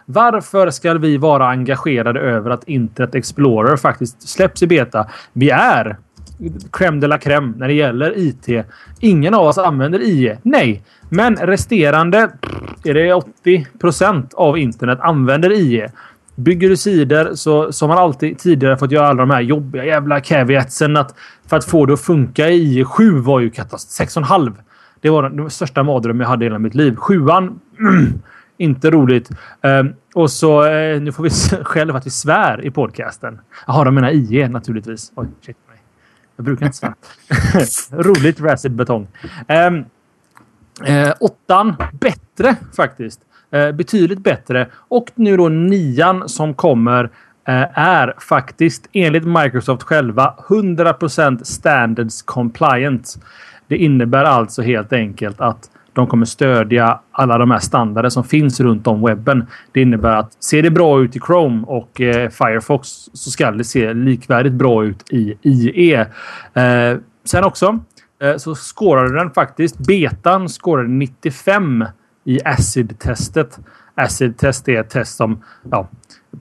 Varför 0.05 0.69
ska 0.69 0.93
vi 0.93 1.17
vara 1.17 1.47
engagerade 1.47 2.19
över 2.19 2.49
att 2.49 2.63
Internet 2.63 3.15
Explorer 3.15 3.77
faktiskt 3.77 4.29
släpps 4.29 4.63
i 4.63 4.67
beta? 4.67 5.07
Vi 5.33 5.49
är 5.49 5.97
crème 6.71 6.99
de 6.99 7.07
la 7.07 7.17
crème 7.17 7.53
när 7.57 7.67
det 7.67 7.73
gäller 7.73 8.17
IT. 8.17 8.65
Ingen 8.99 9.33
av 9.33 9.47
oss 9.47 9.57
använder 9.57 9.99
IE. 9.99 10.37
Nej, 10.43 10.81
men 11.09 11.35
resterande 11.35 12.29
är 12.83 12.93
det 12.93 13.13
80% 13.43 14.33
av 14.33 14.57
internet 14.57 14.99
använder 15.01 15.51
IE. 15.51 15.91
Bygger 16.37 16.69
du 16.69 16.77
sidor 16.77 17.35
så 17.35 17.71
så 17.71 17.85
har 17.85 17.95
man 17.95 18.03
alltid 18.03 18.39
tidigare 18.39 18.77
fått 18.77 18.91
göra 18.91 19.07
alla 19.07 19.19
de 19.19 19.29
här 19.29 19.41
jobbiga 19.41 19.85
jävla 19.85 20.21
caveatsen 20.21 20.97
att 20.97 21.15
för 21.47 21.57
att 21.57 21.65
få 21.65 21.85
det 21.85 21.93
att 21.93 22.01
funka 22.01 22.49
i 22.49 22.85
7 22.85 23.19
var 23.19 23.39
ju 23.39 23.49
katastrof. 23.49 24.09
6,5. 24.09 24.53
Det 25.01 25.09
var 25.09 25.23
den, 25.23 25.37
den 25.37 25.49
största 25.49 25.83
mardrömmen 25.83 26.21
jag 26.21 26.29
hade 26.29 26.45
i 26.45 26.47
hela 26.47 26.59
mitt 26.59 26.75
liv. 26.75 26.95
Sjuan. 26.95 27.59
inte 28.57 28.91
roligt. 28.91 29.29
Um, 29.61 29.93
och 30.15 30.31
så 30.31 30.63
uh, 30.63 31.01
nu 31.01 31.11
får 31.11 31.23
vi 31.23 31.29
själv 31.63 31.95
att 31.95 32.05
vi 32.05 32.09
svär 32.09 32.65
i 32.65 32.71
podcasten. 32.71 33.39
Jaha, 33.67 33.83
de 33.83 33.95
menar 33.95 34.11
IE 34.11 34.49
naturligtvis. 34.49 35.11
Oj, 35.15 35.27
shit. 35.41 35.57
Nej. 35.69 35.77
Jag 36.35 36.45
brukar 36.45 36.65
inte 36.65 36.77
svära. 36.77 36.93
roligt 38.03 38.41
Racid 38.41 38.71
Betong. 38.71 39.07
Um, 39.67 39.77
uh, 39.77 41.13
åttan, 41.19 41.75
bättre 41.91 42.55
faktiskt. 42.75 43.21
Eh, 43.51 43.71
betydligt 43.71 44.19
bättre. 44.19 44.67
Och 44.73 45.11
nu 45.15 45.37
då 45.37 45.49
nian 45.49 46.29
som 46.29 46.53
kommer 46.53 47.03
eh, 47.47 47.79
är 47.79 48.13
faktiskt 48.17 48.89
enligt 48.93 49.25
Microsoft 49.25 49.83
själva 49.83 50.33
100% 50.47 51.43
standards 51.43 52.21
compliant. 52.21 53.15
Det 53.67 53.77
innebär 53.77 54.23
alltså 54.23 54.61
helt 54.61 54.93
enkelt 54.93 55.41
att 55.41 55.69
de 55.93 56.07
kommer 56.07 56.25
stödja 56.25 56.99
alla 57.11 57.37
de 57.37 57.51
här 57.51 57.59
standarder 57.59 58.09
som 58.09 58.23
finns 58.23 58.59
runt 58.59 58.87
om 58.87 59.01
webben. 59.01 59.47
Det 59.71 59.81
innebär 59.81 60.11
att 60.11 60.43
ser 60.43 60.63
det 60.63 60.71
bra 60.71 61.01
ut 61.01 61.15
i 61.15 61.19
Chrome 61.19 61.63
och 61.67 62.01
eh, 62.01 62.29
Firefox 62.29 62.89
så 63.13 63.31
ska 63.31 63.51
det 63.51 63.63
se 63.63 63.93
likvärdigt 63.93 64.53
bra 64.53 64.85
ut 64.85 65.11
i 65.11 65.37
IE. 65.41 66.05
Eh, 66.53 66.97
sen 67.25 67.43
också 67.43 67.79
eh, 68.21 68.37
så 68.37 68.55
skårade 68.55 69.15
den 69.15 69.31
faktiskt. 69.31 69.77
Betan 69.77 70.49
skårade 70.49 70.89
95 70.89 71.85
i 72.27 72.39
ACID-testet. 72.45 73.59
ACID-test 73.95 74.69
är 74.69 74.79
ett 74.79 74.89
test 74.89 75.15
som 75.15 75.43
ja, 75.71 75.87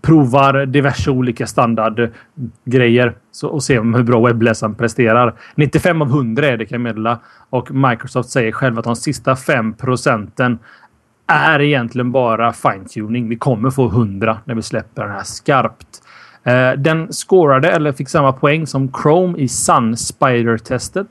provar 0.00 0.66
diverse 0.66 1.10
olika 1.10 1.46
standardgrejer 1.46 3.14
och 3.42 3.62
ser 3.62 3.96
hur 3.96 4.02
bra 4.02 4.26
webbläsaren 4.26 4.74
presterar. 4.74 5.34
95 5.54 6.02
av 6.02 6.08
100 6.08 6.46
är 6.46 6.56
det 6.56 6.66
kan 6.66 6.74
jag 6.74 6.80
meddela. 6.80 7.18
Och 7.50 7.70
Microsoft 7.70 8.30
säger 8.30 8.52
själva 8.52 8.78
att 8.78 8.84
de 8.84 8.96
sista 8.96 9.36
5 9.36 9.74
procenten 9.74 10.58
är 11.26 11.60
egentligen 11.60 12.12
bara 12.12 12.52
fine-tuning. 12.52 13.28
Vi 13.28 13.36
kommer 13.36 13.70
få 13.70 13.86
100 13.86 14.38
när 14.44 14.54
vi 14.54 14.62
släpper 14.62 15.02
den 15.02 15.12
här 15.12 15.24
skarpt. 15.24 16.02
Eh, 16.44 16.72
den 16.72 17.12
scorade 17.12 17.70
eller 17.70 17.92
fick 17.92 18.08
samma 18.08 18.32
poäng 18.32 18.66
som 18.66 18.92
Chrome 18.92 19.38
i 19.38 19.48
Sun 19.48 19.96
Spider-testet. 19.96 21.06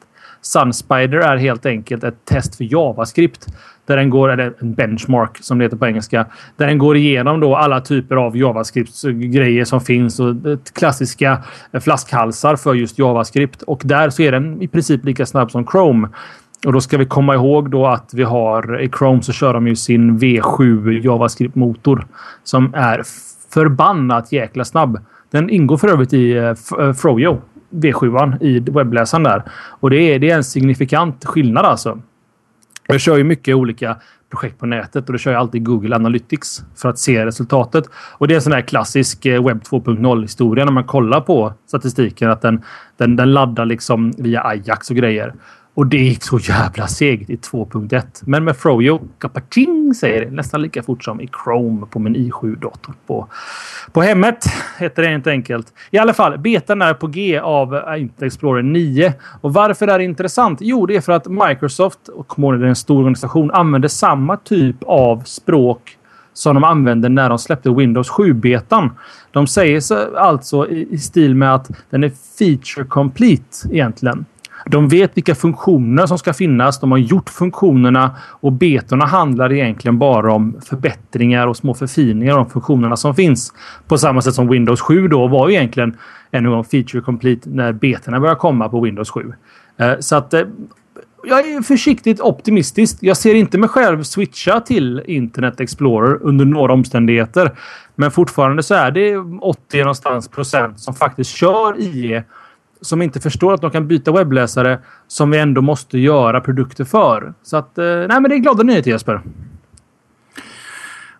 Sunspider 0.45 1.17
är 1.17 1.37
helt 1.37 1.65
enkelt 1.65 2.03
ett 2.03 2.25
test 2.25 2.55
för 2.55 2.63
JavaScript. 2.63 3.47
Där 3.85 3.97
den 3.97 4.09
går, 4.09 4.29
eller 4.31 4.53
en 4.59 4.73
benchmark 4.73 5.37
som 5.41 5.57
det 5.57 5.65
heter 5.65 5.77
på 5.77 5.85
engelska. 5.85 6.25
Där 6.57 6.67
den 6.67 6.77
går 6.77 6.97
igenom 6.97 7.39
då 7.39 7.55
alla 7.55 7.81
typer 7.81 8.15
av 8.15 8.37
JavaScript-grejer 8.37 9.65
som 9.65 9.81
finns 9.81 10.19
och 10.19 10.35
klassiska 10.73 11.43
flaskhalsar 11.79 12.55
för 12.55 12.73
just 12.73 12.99
JavaScript. 12.99 13.61
Och 13.61 13.81
där 13.85 14.09
så 14.09 14.21
är 14.21 14.31
den 14.31 14.61
i 14.61 14.67
princip 14.67 15.05
lika 15.05 15.25
snabb 15.25 15.51
som 15.51 15.67
Chrome. 15.67 16.07
Och 16.65 16.73
då 16.73 16.81
ska 16.81 16.97
vi 16.97 17.05
komma 17.05 17.35
ihåg 17.35 17.69
då 17.69 17.87
att 17.87 18.13
vi 18.13 18.23
har 18.23 18.81
i 18.81 18.89
Chrome 18.89 19.21
så 19.21 19.31
kör 19.31 19.53
de 19.53 19.67
ju 19.67 19.75
sin 19.75 20.19
V7 20.19 21.01
JavaScript-motor 21.03 22.05
som 22.43 22.73
är 22.73 23.03
förbannat 23.53 24.31
jäkla 24.31 24.65
snabb. 24.65 24.99
Den 25.31 25.49
ingår 25.49 25.77
för 25.77 25.87
övrigt 25.87 26.13
i 26.13 26.31
eh, 26.31 26.43
eh, 26.79 26.93
Froyo 26.93 27.41
V7 27.69 28.43
i 28.43 28.59
webbläsaren 28.59 29.23
där. 29.23 29.43
Och 29.79 29.89
det 29.89 29.97
är, 29.97 30.19
det 30.19 30.29
är 30.29 30.35
en 30.35 30.43
signifikant 30.43 31.25
skillnad 31.25 31.65
alltså. 31.65 32.01
Jag 32.87 33.01
kör 33.01 33.17
ju 33.17 33.23
mycket 33.23 33.55
olika 33.55 33.97
projekt 34.29 34.59
på 34.59 34.65
nätet 34.65 35.07
och 35.07 35.13
då 35.13 35.17
kör 35.17 35.31
jag 35.31 35.39
alltid 35.39 35.65
Google 35.65 35.95
Analytics 35.95 36.63
för 36.75 36.89
att 36.89 36.99
se 36.99 37.25
resultatet. 37.25 37.83
Och 38.17 38.27
det 38.27 38.33
är 38.33 38.35
en 38.35 38.41
sån 38.41 38.53
här 38.53 38.61
klassisk 38.61 39.25
eh, 39.25 39.45
webb 39.45 39.61
2.0 39.61 40.21
historia 40.21 40.65
när 40.65 40.71
man 40.71 40.83
kollar 40.83 41.21
på 41.21 41.53
statistiken 41.67 42.31
att 42.31 42.41
den, 42.41 42.61
den, 42.97 43.15
den 43.15 43.33
laddar 43.33 43.65
liksom 43.65 44.11
via 44.11 44.43
Ajax 44.43 44.89
och 44.89 44.95
grejer. 44.95 45.33
Och 45.75 45.87
det 45.87 45.97
gick 45.97 46.23
så 46.23 46.39
jävla 46.39 46.87
segt 46.87 47.29
i 47.29 47.35
2.1. 47.35 48.03
Men 48.21 48.43
med 48.43 48.57
Frojo, 48.57 49.01
kapating 49.19 49.93
säger 49.93 50.25
det 50.25 50.31
nästan 50.31 50.61
lika 50.61 50.83
fort 50.83 51.03
som 51.03 51.21
i 51.21 51.29
Chrome 51.43 51.85
på 51.85 51.99
min 51.99 52.15
i7-dator 52.15 52.93
på, 53.07 53.27
på 53.91 54.01
hemmet. 54.01 54.45
Heter 54.77 55.01
det 55.01 55.09
helt 55.09 55.27
enkelt. 55.27 55.73
I 55.91 55.97
alla 55.97 56.13
fall, 56.13 56.37
betan 56.37 56.81
är 56.81 56.93
på 56.93 57.07
G 57.07 57.39
av 57.39 57.75
äh, 57.75 58.01
Internet 58.01 58.23
Explorer 58.23 58.63
9. 58.63 59.13
Och 59.41 59.53
varför 59.53 59.87
är 59.87 59.97
det 59.97 60.03
intressant? 60.03 60.59
Jo, 60.61 60.85
det 60.85 60.95
är 60.95 61.01
för 61.01 61.13
att 61.13 61.27
Microsoft, 61.27 62.07
och 62.07 62.27
kommer 62.27 62.53
det 62.53 62.65
är 62.65 62.69
en 62.69 62.75
stor 62.75 62.97
organisation, 62.97 63.51
använder 63.51 63.89
samma 63.89 64.37
typ 64.37 64.75
av 64.83 65.23
språk 65.25 65.97
som 66.33 66.55
de 66.55 66.63
använde 66.63 67.09
när 67.09 67.29
de 67.29 67.39
släppte 67.39 67.69
Windows 67.69 68.09
7-betan. 68.09 68.89
De 69.31 69.47
säger 69.47 69.81
alltså 70.17 70.69
i, 70.69 70.87
i 70.91 70.97
stil 70.97 71.35
med 71.35 71.55
att 71.55 71.69
den 71.89 72.03
är 72.03 72.11
feature 72.37 72.85
complete 72.85 73.67
egentligen. 73.71 74.25
De 74.69 74.87
vet 74.87 75.17
vilka 75.17 75.35
funktioner 75.35 76.05
som 76.05 76.17
ska 76.17 76.33
finnas. 76.33 76.79
De 76.79 76.91
har 76.91 76.97
gjort 76.97 77.29
funktionerna 77.29 78.15
och 78.21 78.51
betorna 78.51 79.05
handlar 79.05 79.53
egentligen 79.53 79.99
bara 79.99 80.33
om 80.33 80.61
förbättringar 80.65 81.47
och 81.47 81.57
små 81.57 81.73
förfiningar 81.73 82.33
av 82.33 82.37
de 82.37 82.49
funktionerna 82.49 82.95
som 82.95 83.15
finns. 83.15 83.53
På 83.87 83.97
samma 83.97 84.21
sätt 84.21 84.33
som 84.33 84.47
Windows 84.47 84.81
7 84.81 85.07
då 85.07 85.27
var 85.27 85.49
egentligen 85.49 85.97
en 86.31 86.49
gång 86.49 86.63
feature 86.63 87.01
complete 87.01 87.49
när 87.49 87.73
betorna 87.73 88.19
började 88.19 88.39
komma 88.39 88.69
på 88.69 88.79
Windows 88.81 89.09
7. 89.09 89.33
Eh, 89.77 89.93
så 89.99 90.15
att 90.15 90.33
eh, 90.33 90.41
jag 91.23 91.39
är 91.39 91.61
försiktigt 91.61 92.21
optimistisk. 92.21 92.97
Jag 92.99 93.17
ser 93.17 93.35
inte 93.35 93.57
mig 93.57 93.69
själv 93.69 94.03
switcha 94.03 94.59
till 94.59 95.01
Internet 95.05 95.59
Explorer 95.59 96.19
under 96.21 96.45
några 96.45 96.73
omständigheter. 96.73 97.51
Men 97.95 98.11
fortfarande 98.11 98.63
så 98.63 98.73
är 98.75 98.91
det 98.91 99.17
80 99.17 99.79
någonstans 99.79 100.27
procent 100.27 100.79
som 100.79 100.93
faktiskt 100.93 101.29
kör 101.29 101.79
IE 101.79 102.23
som 102.85 103.01
inte 103.01 103.19
förstår 103.19 103.53
att 103.53 103.61
de 103.61 103.71
kan 103.71 103.87
byta 103.87 104.11
webbläsare 104.11 104.79
som 105.07 105.31
vi 105.31 105.37
ändå 105.37 105.61
måste 105.61 105.99
göra 105.99 106.41
produkter 106.41 106.83
för. 106.83 107.33
Så 107.43 107.57
att, 107.57 107.77
eh, 107.77 107.85
nej 107.85 108.07
men 108.07 108.23
det 108.23 108.35
är 108.35 108.37
glada 108.37 108.63
nyheter 108.63 108.91
Jesper. 108.91 109.21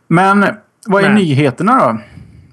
Men 0.08 0.46
vad 0.88 1.04
är 1.04 1.08
men. 1.08 1.16
nyheterna 1.16 1.80
då? 1.80 2.00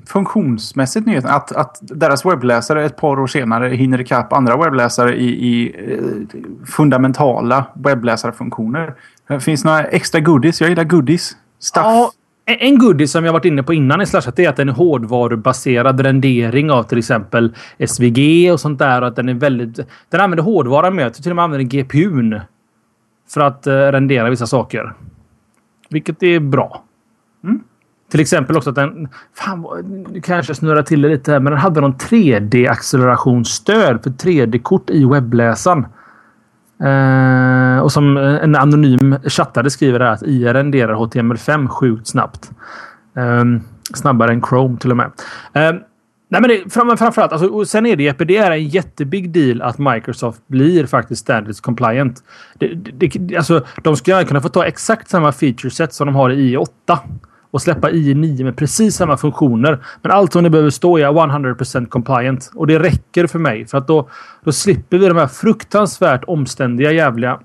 Funktionsmässigt 0.07 1.07
nyheterna? 1.07 1.35
Att, 1.35 1.53
att 1.53 1.79
deras 1.81 2.27
webbläsare 2.27 2.85
ett 2.85 2.97
par 2.97 3.21
år 3.21 3.27
senare 3.27 3.69
hinner 3.69 4.01
ikapp 4.01 4.33
andra 4.33 4.57
webbläsare 4.57 5.17
i, 5.17 5.29
i 5.29 5.75
eh, 5.93 6.67
fundamentala 6.67 7.65
webbläsarfunktioner. 7.75 8.95
Finns 9.41 9.63
det 9.63 9.69
några 9.69 9.85
extra 9.85 10.21
goodies? 10.21 10.61
Jag 10.61 10.71
gillar 10.71 10.85
goodies. 10.85 11.37
Stuff. 11.59 11.85
Ja, 11.85 12.11
en 12.61 12.79
goodie 12.79 13.09
som 13.09 13.25
jag 13.25 13.33
varit 13.33 13.45
inne 13.45 13.63
på 13.63 13.75
innan 13.75 14.01
i 14.01 14.07
Slashat 14.07 14.39
är 14.39 14.49
att 14.49 14.57
den 14.57 14.69
är 14.69 14.73
hårdvarubaserad 14.73 16.01
rendering 16.01 16.71
av 16.71 16.83
till 16.83 16.99
exempel 16.99 17.55
SVG 17.87 18.53
och 18.53 18.61
sånt 18.61 18.79
där. 18.79 19.03
Och 19.03 19.09
att 19.09 19.17
den 19.17 19.29
är 19.29 19.35
väldigt... 19.35 19.81
Den 20.09 20.21
använder 20.21 20.45
hårdvara 20.45 20.91
med. 20.91 21.05
Jag 21.05 21.15
till 21.15 21.33
och 21.33 21.37
med 21.37 21.45
använder 21.45 21.67
GPUn 21.67 22.41
för 23.29 23.41
att 23.41 23.67
uh, 23.67 23.73
rendera 23.73 24.31
vissa 24.31 24.47
saker. 24.47 24.93
Vilket 25.89 26.23
är 26.23 26.41
bra. 26.41 26.85
Mm. 27.45 27.61
Till 28.11 28.21
exempel 28.21 28.57
också 28.57 28.71
att 28.71 28.77
den... 28.77 29.09
Fan, 29.35 29.67
nu 30.11 30.21
kanske 30.21 30.55
snurrar 30.55 30.83
till 30.83 31.03
det 31.03 31.09
lite 31.09 31.33
här, 31.33 31.41
men 31.41 31.53
den 31.53 31.61
hade 31.61 31.81
någon 31.81 31.95
3D-accelerationsstöd 31.95 34.03
för 34.03 34.11
3D-kort 34.11 34.91
i 34.91 35.05
webbläsaren. 35.05 35.87
Eh, 36.85 37.79
och 37.79 37.93
som 37.93 38.17
eh, 38.17 38.45
en 38.45 38.57
anonym 38.57 39.17
chattare 39.25 39.71
skriver 39.71 40.01
här 40.01 40.13
att 40.13 40.23
IR 40.23 40.55
renderar 40.55 40.95
HTML5 40.95 41.69
sjukt 41.69 42.07
snabbt. 42.07 42.51
Eh, 43.17 43.45
snabbare 43.95 44.33
än 44.33 44.43
Chrome 44.43 44.79
till 44.79 44.91
och 44.91 44.97
med. 44.97 45.11
Eh, 45.53 45.73
Nej, 46.33 46.41
men 46.41 46.51
det, 46.51 46.73
fram, 46.73 46.97
framförallt, 46.97 47.33
alltså, 47.33 47.49
och 47.49 47.69
sen 47.69 47.87
är 47.87 47.97
det 47.97 48.03
Jeppe, 48.03 48.25
det 48.25 48.37
är 48.37 48.51
en 48.51 48.69
jättebig 48.69 49.31
deal 49.31 49.63
att 49.63 49.79
Microsoft 49.79 50.49
blir 50.49 50.87
faktiskt 50.87 51.23
standards 51.23 51.61
compliant. 51.61 52.23
Det, 52.59 52.75
det, 52.75 53.37
alltså, 53.37 53.67
de 53.83 53.97
skulle 53.97 54.25
kunna 54.25 54.41
få 54.41 54.49
ta 54.49 54.65
exakt 54.65 55.11
samma 55.11 55.33
feature 55.33 55.71
set 55.71 55.93
som 55.93 56.07
de 56.07 56.15
har 56.15 56.31
i 56.31 56.57
i8 56.57 56.99
och 57.53 57.63
släppa 57.63 57.91
IE9 57.91 58.45
med 58.45 58.57
precis 58.57 58.97
samma 58.97 59.17
funktioner. 59.17 59.79
Men 60.03 60.13
allt 60.13 60.33
som 60.33 60.45
det 60.45 60.51
behöver 60.51 60.71
stå 60.71 60.99
är 60.99 61.07
100% 61.07 61.87
compliant 61.87 62.51
och 62.55 62.67
det 62.67 62.79
räcker 62.79 63.27
för 63.27 63.39
mig 63.39 63.67
för 63.67 63.79
att 63.79 63.87
då, 63.87 64.09
då 64.45 64.53
slipper 64.53 64.99
vi 64.99 65.09
de 65.09 65.17
här 65.17 65.27
fruktansvärt 65.27 66.25
omständiga 66.27 66.93
jävliga 66.93 67.41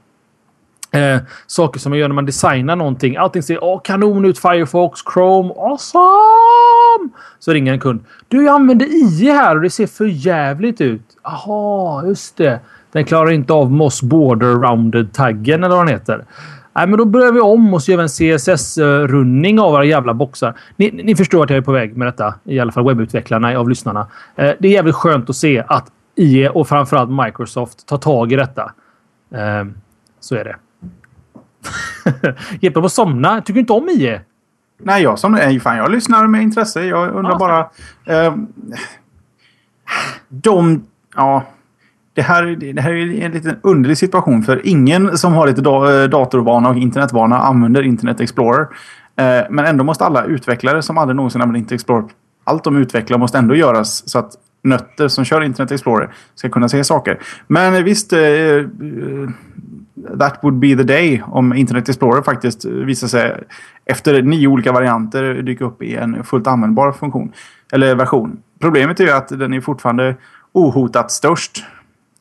Eh, 0.91 1.20
saker 1.48 1.80
som 1.80 1.89
man 1.89 2.00
gör 2.00 2.08
när 2.08 2.15
man 2.15 2.26
designar 2.26 2.76
någonting. 2.76 3.15
Allting 3.15 3.43
ser 3.43 3.58
oh, 3.58 3.82
kanon 3.84 4.26
ut. 4.26 4.39
Firefox, 4.39 5.00
Chrome. 5.13 5.54
Awesome! 5.54 7.10
Så 7.39 7.54
ringer 7.54 7.74
en 7.74 7.80
kund. 7.80 8.06
Du, 8.28 8.46
jag 8.46 8.56
använder 8.56 8.86
IE 8.86 9.32
här 9.32 9.56
och 9.56 9.62
det 9.62 9.70
ser 9.70 9.88
för 9.88 10.06
jävligt 10.06 10.82
ut. 10.82 11.02
Jaha, 11.24 12.06
just 12.06 12.38
det. 12.38 12.60
Den 12.91 13.06
klarar 13.06 13.32
inte 13.32 13.54
av 13.54 13.72
Moss 13.72 14.02
Border 14.02 14.56
Rounded-taggen 14.56 15.63
eller 15.63 15.76
vad 15.76 15.86
den 15.86 15.93
heter. 15.93 16.26
Nej, 16.77 16.87
men 16.87 16.97
då 16.97 17.05
börjar 17.05 17.31
vi 17.31 17.39
om 17.39 17.73
och 17.73 17.83
så 17.83 17.91
gör 17.91 17.97
vi 17.97 18.03
en 18.03 18.37
CSS-running 18.37 19.59
av 19.59 19.71
våra 19.71 19.85
jävla 19.85 20.13
boxar. 20.13 20.57
Ni, 20.75 20.91
ni, 20.91 21.15
förstår 21.15 21.43
att 21.43 21.49
jag 21.49 21.57
är 21.57 21.61
på 21.61 21.71
väg 21.71 21.97
med 21.97 22.07
detta. 22.07 22.33
I 22.43 22.59
alla 22.59 22.71
fall 22.71 22.85
webbutvecklarna 22.85 23.59
av 23.59 23.69
lyssnarna. 23.69 24.07
Eh, 24.35 24.51
det 24.59 24.67
är 24.67 24.71
jävligt 24.71 24.95
skönt 24.95 25.29
att 25.29 25.35
se 25.35 25.63
att 25.67 25.91
IE 26.15 26.49
och 26.49 26.67
framförallt 26.67 27.25
Microsoft 27.25 27.85
tar 27.87 27.97
tag 27.97 28.31
i 28.31 28.35
detta. 28.35 28.71
Eh, 29.31 29.65
så 30.19 30.35
är 30.35 30.43
det. 30.43 30.55
Jeppe 32.61 32.81
på 32.81 32.89
somna. 32.89 33.41
Tycker 33.41 33.59
inte 33.59 33.73
om 33.73 33.89
IE? 33.89 34.21
Nej, 34.77 35.03
jag 35.03 35.19
som 35.19 35.33
är 35.33 35.59
fan, 35.59 35.77
jag 35.77 35.91
lyssnar 35.91 36.27
med 36.27 36.41
intresse. 36.41 36.83
Jag 36.83 37.15
undrar 37.15 37.31
ah, 37.31 37.37
bara... 37.37 37.69
Eh, 38.05 38.35
de... 40.29 40.85
Ja. 41.15 41.43
Det 42.17 42.23
här, 42.23 42.43
det 42.73 42.82
här 42.82 42.91
är 42.91 43.21
en 43.21 43.32
liten 43.32 43.56
underlig 43.63 43.97
situation 43.97 44.43
för 44.43 44.62
ingen 44.67 45.17
som 45.17 45.34
har 45.34 45.47
lite 45.47 45.62
datorvana 46.08 46.69
och 46.69 46.75
internetvana 46.75 47.39
använder 47.39 47.82
Internet 47.82 48.21
Explorer. 48.21 48.62
Eh, 49.15 49.45
men 49.49 49.65
ändå 49.65 49.84
måste 49.84 50.06
alla 50.06 50.23
utvecklare 50.23 50.82
som 50.82 50.97
aldrig 50.97 51.15
någonsin 51.15 51.41
använder 51.41 51.60
Internet 51.60 51.82
Explorer 51.82 52.10
allt 52.47 52.63
de 52.63 52.77
utvecklar 52.77 53.17
måste 53.17 53.38
ändå 53.38 53.56
göras 53.56 54.10
så 54.10 54.19
att 54.19 54.32
nötter 54.63 55.08
som 55.08 55.25
kör 55.25 55.41
Internet 55.41 55.71
Explorer 55.71 56.10
ska 56.36 56.49
kunna 56.49 56.69
se 56.69 56.84
saker. 56.84 57.19
Men 57.47 57.75
eh, 57.75 57.82
visst, 57.82 58.13
eh, 58.13 58.19
that 60.19 60.39
would 60.41 60.60
be 60.60 60.75
the 60.75 60.84
day 60.84 61.23
om 61.25 61.53
Internet 61.53 61.89
Explorer 61.89 62.21
faktiskt 62.21 62.65
visar 62.65 63.08
sig 63.08 63.43
efter 63.86 64.21
nio 64.21 64.47
olika 64.47 64.71
varianter 64.71 65.34
dyka 65.34 65.65
upp 65.65 65.82
i 65.82 65.95
en 65.95 66.23
fullt 66.23 66.47
användbar 66.47 66.91
funktion. 66.91 67.32
Eller 67.71 67.95
version. 67.95 68.38
Problemet 68.60 68.99
är 68.99 69.03
ju 69.03 69.12
att 69.12 69.27
den 69.27 69.53
är 69.53 69.62
fortfarande 69.62 70.15
ohotat 70.51 71.12
störst. 71.12 71.65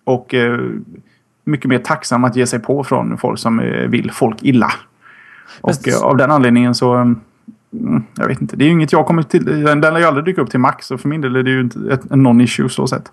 Och 0.07 0.35
eh, 0.35 0.61
mycket 1.45 1.69
mer 1.69 1.79
tacksam 1.79 2.25
att 2.25 2.37
ge 2.37 2.47
sig 2.47 2.59
på 2.59 2.85
från 2.85 3.19
folk 3.19 3.39
som 3.39 3.61
eh, 3.61 3.89
vill 3.89 4.11
folk 4.11 4.43
illa. 4.43 4.73
Och 5.61 5.89
eh, 5.89 6.03
av 6.03 6.17
den 6.17 6.31
anledningen 6.31 6.75
så... 6.75 6.95
Mm, 7.73 8.03
jag 8.17 8.29
vet 8.29 8.41
inte. 8.41 8.57
Det 8.57 8.65
är 8.65 8.67
ju 8.67 8.73
inget 8.73 8.93
jag 8.93 9.07
kommer 9.07 9.23
till. 9.23 9.45
Den 9.65 9.81
lär 9.81 9.99
ju 9.99 10.05
aldrig 10.05 10.25
dyka 10.25 10.41
upp 10.41 10.51
till 10.51 10.61
Max. 10.61 10.87
Så 10.87 10.99
för 10.99 11.09
min 11.09 11.21
del 11.21 11.37
är 11.37 11.43
det 11.43 11.51
ju 11.51 11.61
inte 11.61 11.79
ett, 11.93 12.05
non-issue 12.05 12.69
så 12.69 12.87
sett. 12.87 13.13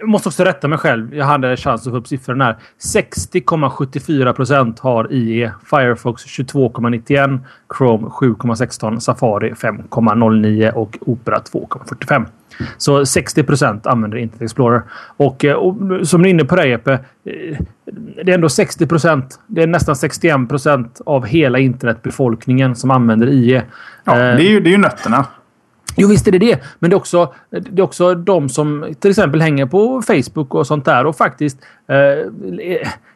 Jag 0.00 0.08
måste 0.08 0.28
också 0.28 0.44
rätta 0.44 0.68
mig 0.68 0.78
själv. 0.78 1.14
Jag 1.14 1.24
hade 1.24 1.56
chans 1.56 1.86
att 1.86 1.92
få 1.92 1.96
upp 1.96 2.06
siffrorna 2.06 2.44
här. 2.44 2.56
60,74 2.94 4.32
procent 4.32 4.78
har 4.78 5.12
IE. 5.12 5.52
Firefox 5.70 6.26
22,91. 6.26 7.38
Chrome 7.78 8.06
7,16. 8.06 8.98
Safari 8.98 9.52
5,09 9.52 10.72
och 10.72 10.98
Opera 11.00 11.38
2,45. 11.38 12.26
Så 12.76 13.06
60 13.06 13.42
procent 13.42 13.86
använder 13.86 14.18
Internet 14.18 14.42
Explorer. 14.42 14.82
Och, 15.16 15.44
eh, 15.44 15.54
och, 15.54 16.06
som 16.08 16.22
du 16.22 16.28
är 16.28 16.30
inne 16.30 16.44
på 16.44 16.56
det 16.56 16.68
Jeppe. 16.68 16.92
Eh, 16.92 17.58
det 18.24 18.30
är 18.30 18.34
ändå 18.34 18.48
60 18.48 18.86
procent. 18.86 19.40
Det 19.46 19.62
är 19.62 19.66
nästan 19.66 19.96
61 19.96 20.48
procent 20.48 21.00
av 21.06 21.26
hela 21.26 21.58
internetbefolkningen 21.58 22.76
som 22.76 22.90
använder 22.90 23.26
IE. 23.26 23.62
Ja, 24.04 24.14
det 24.14 24.22
är 24.22 24.50
ju, 24.50 24.60
det 24.60 24.70
är 24.70 24.72
ju 24.72 24.78
nötterna. 24.78 25.26
Jo, 25.98 26.08
visst 26.08 26.28
är 26.28 26.32
det 26.32 26.38
det. 26.38 26.62
Men 26.78 26.90
det 26.90 26.94
är 26.94 26.98
också, 26.98 27.34
det 27.50 27.80
är 27.80 27.84
också 27.84 28.14
de 28.14 28.48
som 28.48 28.94
till 29.00 29.10
exempel 29.10 29.40
hänger 29.40 29.66
på 29.66 30.02
Facebook 30.02 30.54
och 30.54 30.66
sånt 30.66 30.84
där 30.84 31.06
och 31.06 31.16
faktiskt... 31.16 31.58
Eh, 31.88 32.28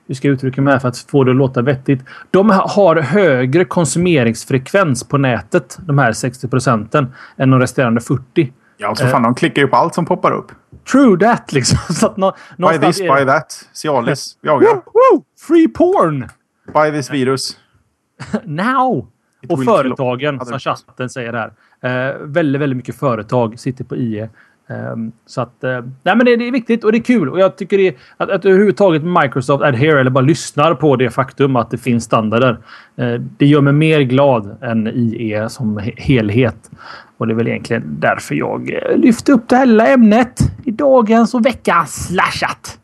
hur 0.07 0.15
ska 0.15 0.29
jag 0.29 0.35
uttrycka 0.35 0.63
mig 0.63 0.81
för 0.81 0.89
att 0.89 0.99
få 0.99 1.25
det 1.25 1.31
att 1.31 1.37
låta 1.37 1.63
vettigt? 1.63 2.05
De 2.31 2.51
har 2.51 2.97
högre 2.97 3.65
konsumeringsfrekvens 3.65 5.05
på 5.09 5.19
nätet, 5.19 5.79
de 5.81 5.99
här 5.99 6.13
60 6.13 6.49
procenten, 6.49 7.15
än 7.37 7.51
de 7.51 7.61
resterande 7.61 8.01
40. 8.01 8.53
Ja, 8.77 8.95
så 8.95 9.07
fan, 9.07 9.23
de 9.23 9.35
klickar 9.35 9.63
ju 9.63 9.69
på 9.69 9.77
allt 9.77 9.95
som 9.95 10.07
poppar 10.07 10.33
upp. 10.33 10.53
True 10.93 11.19
that 11.19 11.53
liksom. 11.53 11.79
Så 11.95 12.07
att 12.07 12.17
nå, 12.17 12.35
buy 12.57 12.79
this, 12.79 13.01
är... 13.01 13.17
buy 13.17 13.27
that. 13.27 13.69
Cialis. 13.73 14.37
Jagar. 14.43 14.75
Woo, 14.75 14.83
woo! 14.85 15.25
Free 15.47 15.69
porn! 15.69 16.29
Buy 16.75 16.91
this 16.91 17.11
virus. 17.11 17.57
Now! 18.45 19.09
It 19.43 19.51
och 19.51 19.65
företagen, 19.65 20.41
som 20.47 20.59
chatten 20.59 21.11
säger 21.11 21.33
här. 21.33 21.53
Eh, 21.83 22.17
väldigt, 22.21 22.63
väldigt 22.63 22.77
mycket 22.77 22.97
företag 22.99 23.59
sitter 23.59 23.85
på 23.85 23.97
IE. 23.97 24.29
Eh, 24.69 24.97
så 25.27 25.41
att, 25.41 25.65
eh, 25.65 25.81
nej 26.03 26.17
men 26.17 26.19
det, 26.19 26.37
det, 26.37 26.49
är 26.49 26.53
viktigt 26.53 26.85
och 26.85 26.93
det 26.93 26.99
är 26.99 27.03
kul. 27.03 27.29
Och 27.29 27.41
jag 27.41 27.57
tycker 27.57 27.79
det, 27.79 27.97
att, 28.17 28.31
att 28.31 28.45
överhuvudtaget 28.45 29.03
Microsoft 29.05 29.65
adhere 29.65 30.01
eller 30.01 30.11
bara 30.11 30.25
lyssnar 30.25 30.75
på 30.75 30.97
det 30.97 31.11
faktum 31.11 31.57
att 31.57 31.71
det 31.71 31.79
finns 31.79 32.05
standarder. 32.05 32.59
Eh, 32.97 33.15
det 33.15 33.47
gör 33.47 33.61
mig 33.61 33.73
mer 33.73 34.01
glad 34.01 34.57
än 34.63 34.87
IE 34.87 35.49
som 35.49 35.81
helhet. 35.97 36.71
Och 37.17 37.27
det 37.27 37.33
är 37.33 37.37
väl 37.37 37.49
egentligen 37.49 37.97
därför 38.01 38.35
jag 38.35 38.71
eh, 38.71 38.97
lyfter 38.97 39.33
upp 39.33 39.49
det 39.49 39.65
lilla 39.65 39.87
ämnet 39.87 40.41
i 40.65 40.71
dagens 40.71 41.35
och 41.35 41.47
veckans 41.47 42.07
slashat. 42.09 42.79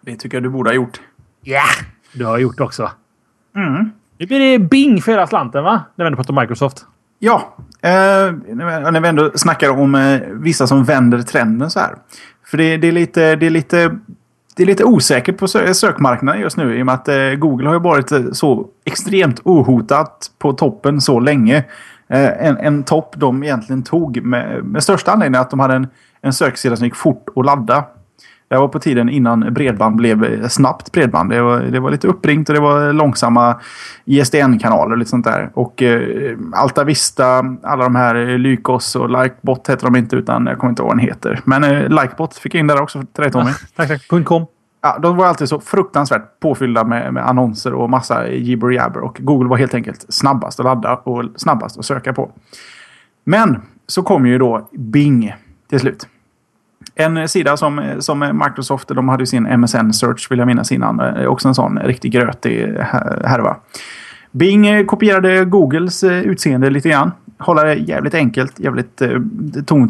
Det 0.00 0.16
tycker 0.16 0.36
jag 0.36 0.42
du 0.42 0.50
borde 0.50 0.70
ha 0.70 0.74
gjort. 0.74 1.00
Ja, 1.42 1.52
yeah, 1.52 1.64
du 2.12 2.24
har 2.24 2.38
gjort 2.38 2.60
också. 2.60 2.90
Mm. 3.56 3.90
Nu 4.18 4.26
blir 4.26 4.38
det 4.38 4.58
Bing 4.58 5.02
för 5.02 5.12
hela 5.12 5.26
slanten 5.26 5.64
va? 5.64 5.84
När 5.94 6.10
vi 6.10 6.16
pratar 6.16 6.40
Microsoft. 6.40 6.86
Ja, 7.18 7.54
eh, 7.82 8.32
när 8.54 9.00
vi 9.00 9.08
ändå 9.08 9.30
snackar 9.34 9.70
om 9.70 9.94
eh, 9.94 10.20
vissa 10.32 10.66
som 10.66 10.84
vänder 10.84 11.22
trenden 11.22 11.70
så 11.70 11.80
här. 11.80 11.94
För 12.46 12.56
det, 12.58 12.76
det, 12.76 12.88
är 12.88 12.92
lite, 12.92 13.36
det, 13.36 13.46
är 13.46 13.50
lite, 13.50 13.98
det 14.56 14.62
är 14.62 14.66
lite 14.66 14.84
osäkert 14.84 15.38
på 15.38 15.48
sökmarknaden 15.48 16.40
just 16.40 16.56
nu 16.56 16.78
i 16.78 16.82
och 16.82 16.86
med 16.86 16.94
att 16.94 17.08
eh, 17.08 17.16
Google 17.16 17.66
har 17.66 17.74
ju 17.74 17.80
varit 17.80 18.12
eh, 18.12 18.30
så 18.32 18.66
extremt 18.84 19.40
ohotat 19.44 20.30
på 20.38 20.52
toppen 20.52 21.00
så 21.00 21.20
länge. 21.20 21.56
Eh, 22.08 22.46
en, 22.46 22.56
en 22.56 22.82
topp 22.82 23.14
de 23.16 23.44
egentligen 23.44 23.82
tog 23.82 24.22
med, 24.22 24.64
med 24.64 24.82
största 24.82 25.12
anledning 25.12 25.40
att 25.40 25.50
de 25.50 25.60
hade 25.60 25.74
en, 25.74 25.86
en 26.20 26.32
söksida 26.32 26.76
som 26.76 26.84
gick 26.84 26.94
fort 26.94 27.26
att 27.36 27.44
ladda. 27.44 27.84
Det 28.54 28.60
var 28.60 28.68
på 28.68 28.78
tiden 28.78 29.08
innan 29.08 29.54
bredband 29.54 29.96
blev 29.96 30.48
snabbt 30.48 30.92
bredband. 30.92 31.30
Det 31.30 31.42
var, 31.42 31.60
det 31.60 31.80
var 31.80 31.90
lite 31.90 32.08
uppringt 32.08 32.48
och 32.48 32.54
det 32.54 32.60
var 32.60 32.92
långsamma 32.92 33.60
ISDN-kanaler 34.04 34.92
och 34.92 34.98
lite 34.98 35.10
sånt 35.10 35.24
där. 35.24 35.50
Och 35.54 35.82
eh, 35.82 36.36
Alta 36.52 36.84
Vista, 36.84 37.44
alla 37.62 37.84
de 37.84 37.96
här 37.96 38.38
Lykos 38.38 38.96
och 38.96 39.22
Likebot 39.22 39.68
heter 39.68 39.84
de 39.84 39.96
inte 39.96 40.16
utan 40.16 40.46
jag 40.46 40.58
kommer 40.58 40.70
inte 40.70 40.82
ihåg 40.82 40.88
vad 40.88 40.98
den 40.98 41.06
heter. 41.06 41.40
Men 41.44 41.64
eh, 41.64 41.88
Likebot 41.88 42.34
fick 42.34 42.54
jag 42.54 42.60
in 42.60 42.66
där 42.66 42.82
också 42.82 43.02
till 43.12 43.22
dig 43.22 43.30
Tommy. 43.30 43.50
tack, 43.76 43.88
tack. 43.88 44.24
.com. 44.24 44.46
Ja, 44.82 44.98
de 45.02 45.16
var 45.16 45.26
alltid 45.26 45.48
så 45.48 45.60
fruktansvärt 45.60 46.40
påfyllda 46.40 46.84
med, 46.84 47.14
med 47.14 47.28
annonser 47.28 47.74
och 47.74 47.90
massa 47.90 48.28
jibber 48.28 48.70
jabber. 48.70 49.00
Och 49.00 49.16
Google 49.20 49.48
var 49.48 49.56
helt 49.56 49.74
enkelt 49.74 50.06
snabbast 50.08 50.60
att 50.60 50.64
ladda 50.64 50.96
och 50.96 51.24
snabbast 51.36 51.78
att 51.78 51.84
söka 51.84 52.12
på. 52.12 52.30
Men 53.24 53.62
så 53.86 54.02
kom 54.02 54.26
ju 54.26 54.38
då 54.38 54.68
Bing 54.72 55.34
till 55.70 55.80
slut. 55.80 56.08
En 56.94 57.28
sida 57.28 57.56
som, 57.56 57.82
som 57.98 58.42
Microsoft, 58.44 58.88
de 58.88 59.08
hade 59.08 59.22
ju 59.22 59.26
sin 59.26 59.60
MSN 59.60 59.92
Search 59.92 60.30
vill 60.30 60.38
jag 60.38 60.46
minnas 60.46 60.72
innan. 60.72 61.26
Också 61.26 61.48
en 61.48 61.54
sån 61.54 61.78
riktig 61.78 62.12
grötig 62.12 62.76
härva. 63.24 63.56
Bing 64.34 64.86
kopierade 64.86 65.44
Googles 65.44 66.04
eh, 66.04 66.22
utseende 66.22 66.70
lite 66.70 66.88
grann. 66.88 67.12
Hålla 67.38 67.64
det 67.64 67.74
jävligt 67.74 68.14
enkelt, 68.14 68.60
jävligt 68.60 69.02
eh, 69.02 69.18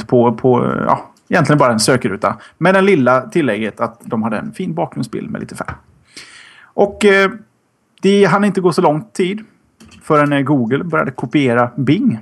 på, 0.06 0.32
på 0.32 0.74
ja, 0.86 1.10
egentligen 1.28 1.58
bara 1.58 1.72
en 1.72 1.80
sökruta. 1.80 2.36
Med 2.58 2.74
det 2.74 2.80
lilla 2.80 3.20
tillägget 3.20 3.80
att 3.80 4.00
de 4.04 4.22
hade 4.22 4.38
en 4.38 4.52
fin 4.52 4.74
bakgrundsbild 4.74 5.30
med 5.30 5.40
lite 5.40 5.56
färg. 5.56 5.74
Och 6.62 7.04
eh, 7.04 7.30
det 8.02 8.24
hann 8.24 8.44
inte 8.44 8.60
gå 8.60 8.72
så 8.72 8.80
lång 8.82 9.04
tid 9.12 9.40
förrän 10.02 10.32
eh, 10.32 10.40
Google 10.40 10.84
började 10.84 11.10
kopiera 11.10 11.70
Bing. 11.76 12.18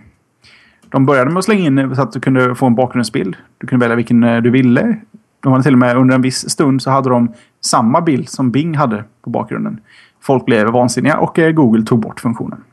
De 0.93 1.07
började 1.07 1.31
med 1.31 1.39
att 1.39 1.45
slänga 1.45 1.67
in 1.67 1.97
så 1.97 2.03
att 2.03 2.13
du 2.13 2.21
kunde 2.21 2.55
få 2.55 2.67
en 2.67 2.75
bakgrundsbild. 2.75 3.37
Du 3.59 3.67
kunde 3.67 3.85
välja 3.85 3.97
vilken 3.97 4.25
eh, 4.25 4.43
du 4.43 4.51
ville. 4.51 4.97
De 5.41 5.53
hade 5.53 5.65
till 5.65 5.73
och 5.73 5.79
med 5.79 5.97
under 5.97 6.15
en 6.15 6.23
viss 6.23 6.51
stund 6.51 6.83
så 6.83 6.91
hade 6.91 7.11
de 7.11 7.33
samma 7.61 8.01
bild 8.01 8.29
som 8.29 8.51
Bing 8.51 8.77
hade 8.77 9.05
på 9.25 9.31
bakgrunden. 9.31 9.81
Folk 10.21 10.45
blev 10.45 10.67
vansinniga 10.67 11.17
och 11.17 11.39
eh, 11.39 11.53
Google 11.53 11.85
tog 11.85 12.01
bort 12.01 12.21
funktionen. 12.21 12.65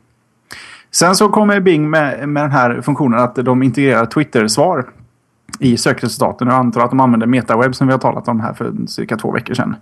Sen 0.90 1.14
så 1.14 1.28
kommer 1.28 1.60
Bing 1.60 1.90
med, 1.90 2.28
med 2.28 2.42
den 2.42 2.50
här 2.50 2.80
funktionen 2.80 3.18
att 3.18 3.34
de 3.34 3.62
integrerar 3.62 4.06
Twitter-svar 4.06 4.86
i 5.58 5.76
sökresultaten. 5.76 6.48
Jag 6.48 6.56
antar 6.56 6.80
att 6.80 6.90
de 6.90 7.00
använder 7.00 7.26
MetaWeb 7.26 7.74
som 7.74 7.86
vi 7.86 7.92
har 7.92 7.98
talat 7.98 8.28
om 8.28 8.40
här 8.40 8.52
för 8.52 8.72
cirka 8.86 9.16
två 9.16 9.32
veckor 9.32 9.54
sedan. 9.54 9.76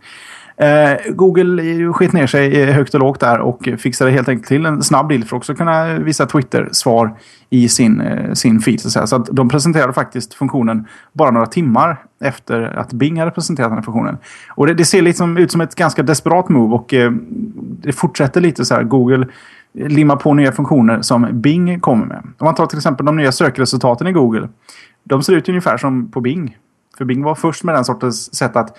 Eh, 0.61 1.13
Google 1.13 1.93
skit 1.93 2.13
ner 2.13 2.27
sig 2.27 2.63
eh, 2.63 2.75
högt 2.75 2.95
och 2.95 3.01
lågt 3.01 3.21
där 3.21 3.39
och 3.39 3.69
fixade 3.79 4.11
helt 4.11 4.29
enkelt 4.29 4.49
till 4.49 4.67
en 4.67 4.83
snabb 4.83 5.07
bild 5.07 5.29
för 5.29 5.37
att 5.37 5.41
också 5.41 5.55
kunna 5.55 5.99
visa 5.99 6.27
Twitter-svar 6.27 7.19
i 7.51 7.69
sin, 7.69 8.01
eh, 8.01 8.33
sin 8.33 8.61
feed. 8.61 8.81
Så, 8.81 9.07
så 9.07 9.17
att 9.17 9.27
de 9.27 9.49
presenterade 9.49 9.93
faktiskt 9.93 10.35
funktionen 10.35 10.87
bara 11.13 11.31
några 11.31 11.47
timmar 11.47 11.97
efter 12.21 12.63
att 12.63 12.93
Bing 12.93 13.19
hade 13.19 13.31
presenterat 13.31 13.71
den 13.71 13.79
här 13.79 13.83
funktionen. 13.83 14.19
Och 14.51 14.67
det, 14.67 14.75
det 14.75 14.85
ser 14.85 15.03
liksom 15.03 15.37
ut 15.37 15.53
som 15.53 15.61
ett 15.61 15.75
ganska 15.75 16.03
desperat 16.03 16.49
move 16.49 16.75
och 16.75 16.95
eh, 16.95 17.13
det 17.83 17.93
fortsätter 17.93 18.41
lite 18.41 18.65
så 18.65 18.75
här. 18.75 18.83
Google 18.83 19.27
limmar 19.73 20.17
på 20.17 20.35
nya 20.35 20.53
funktioner 20.53 21.03
som 21.03 21.29
Bing 21.33 21.81
kommer 21.81 22.07
med. 22.07 22.23
Om 22.39 22.45
man 22.45 22.55
tar 22.55 22.67
till 22.67 22.79
exempel 22.79 23.07
de 23.07 23.17
nya 23.17 23.33
sökresultaten 23.33 24.07
i 24.07 24.13
Google. 24.13 24.49
De 25.05 25.23
ser 25.23 25.33
ut 25.33 25.49
ungefär 25.49 25.77
som 25.77 26.11
på 26.11 26.21
Bing. 26.21 26.57
För 26.99 27.05
Bing 27.05 27.23
var 27.23 27.35
först 27.35 27.65
med 27.65 27.75
den 27.75 27.85
sortens 27.85 28.35
sätt 28.35 28.57
att 28.57 28.77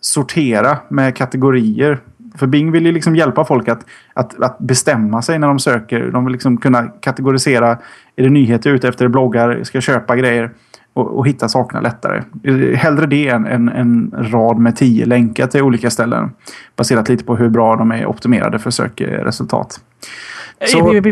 sortera 0.00 0.78
med 0.88 1.16
kategorier. 1.16 1.98
För 2.34 2.46
Bing 2.46 2.72
vill 2.72 2.86
ju 2.86 2.92
liksom 2.92 3.16
hjälpa 3.16 3.44
folk 3.44 3.68
att, 3.68 3.86
att, 4.14 4.42
att 4.42 4.58
bestämma 4.58 5.22
sig 5.22 5.38
när 5.38 5.46
de 5.46 5.58
söker. 5.58 6.10
De 6.10 6.24
vill 6.24 6.32
liksom 6.32 6.56
kunna 6.56 6.82
kategorisera. 6.82 7.78
Är 8.16 8.22
det 8.22 8.30
nyheter 8.30 8.70
ute 8.70 8.88
efter 8.88 9.08
bloggar? 9.08 9.64
Ska 9.64 9.76
jag 9.76 9.82
köpa 9.82 10.16
grejer? 10.16 10.50
Och, 10.92 11.18
och, 11.18 11.26
hitta 11.26 11.48
sakerna 11.48 11.80
lättare. 11.80 12.22
Hellre 12.74 13.06
det 13.06 13.28
än 13.28 13.46
en, 13.46 13.68
en 13.68 14.14
rad 14.18 14.58
med 14.58 14.76
tio 14.76 15.06
länkar 15.06 15.46
till 15.46 15.62
olika 15.62 15.90
ställen. 15.90 16.30
Baserat 16.76 17.08
lite 17.08 17.24
på 17.24 17.36
hur 17.36 17.48
bra 17.48 17.76
de 17.76 17.92
är 17.92 18.06
optimerade 18.06 18.58
för 18.58 18.70
sökresultat. 18.70 19.80
Så... 20.66 21.02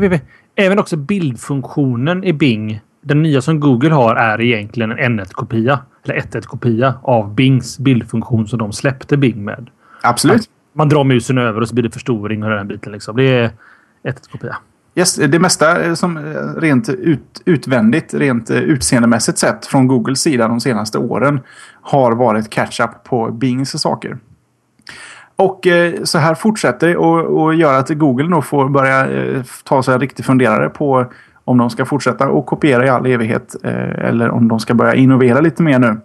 Även 0.56 0.78
också 0.78 0.96
bildfunktionen 0.96 2.24
i 2.24 2.32
Bing. 2.32 2.80
Den 3.02 3.22
nya 3.22 3.42
som 3.42 3.60
Google 3.60 3.94
har 3.94 4.14
är 4.14 4.40
egentligen 4.40 4.92
en 4.92 5.20
N1-kopia. 5.20 5.78
Eller 6.10 6.20
1.1-kopia 6.20 6.94
av 7.02 7.34
Bings 7.34 7.78
bildfunktion 7.78 8.48
som 8.48 8.58
de 8.58 8.72
släppte 8.72 9.16
Bing 9.16 9.44
med. 9.44 9.70
Absolut. 10.02 10.36
Man, 10.36 10.46
man 10.72 10.88
drar 10.88 11.04
musen 11.04 11.38
över 11.38 11.60
och 11.60 11.68
så 11.68 11.74
blir 11.74 11.84
det 11.84 11.90
förstoring 11.90 12.44
och 12.44 12.50
den 12.50 12.68
biten. 12.68 12.92
Liksom. 12.92 13.16
Det 13.16 13.24
är 13.24 13.50
1.1-kopia. 14.02 14.56
Yes, 14.94 15.14
det 15.14 15.38
mesta 15.38 15.96
som 15.96 16.18
rent 16.56 16.88
ut, 16.88 17.42
utvändigt, 17.44 18.14
rent 18.14 18.50
utseendemässigt 18.50 19.38
sett 19.38 19.66
från 19.66 19.86
Googles 19.86 20.20
sida 20.20 20.48
de 20.48 20.60
senaste 20.60 20.98
åren 20.98 21.40
har 21.82 22.12
varit 22.12 22.50
catch-up 22.50 23.04
på 23.04 23.30
Bings 23.30 23.80
saker. 23.82 24.18
Och 25.36 25.66
eh, 25.66 25.94
så 26.04 26.18
här 26.18 26.34
fortsätter 26.34 26.88
det 26.88 26.96
och, 26.96 27.42
och 27.42 27.54
gör 27.54 27.78
att 27.78 27.88
Google 27.88 28.28
nog 28.28 28.44
får 28.44 28.68
börja 28.68 29.10
eh, 29.10 29.42
ta 29.64 29.82
sig 29.82 29.94
en 29.94 30.00
riktig 30.00 30.24
funderare 30.24 30.68
på 30.68 31.12
om 31.48 31.58
de 31.58 31.70
ska 31.70 31.84
fortsätta 31.84 32.28
och 32.28 32.46
kopiera 32.46 32.86
i 32.86 32.88
all 32.88 33.06
evighet 33.06 33.56
eh, 33.64 34.08
eller 34.08 34.30
om 34.30 34.48
de 34.48 34.60
ska 34.60 34.74
börja 34.74 34.94
innovera 34.94 35.40
lite 35.40 35.62
mer 35.62 35.78
nu. 35.78 36.00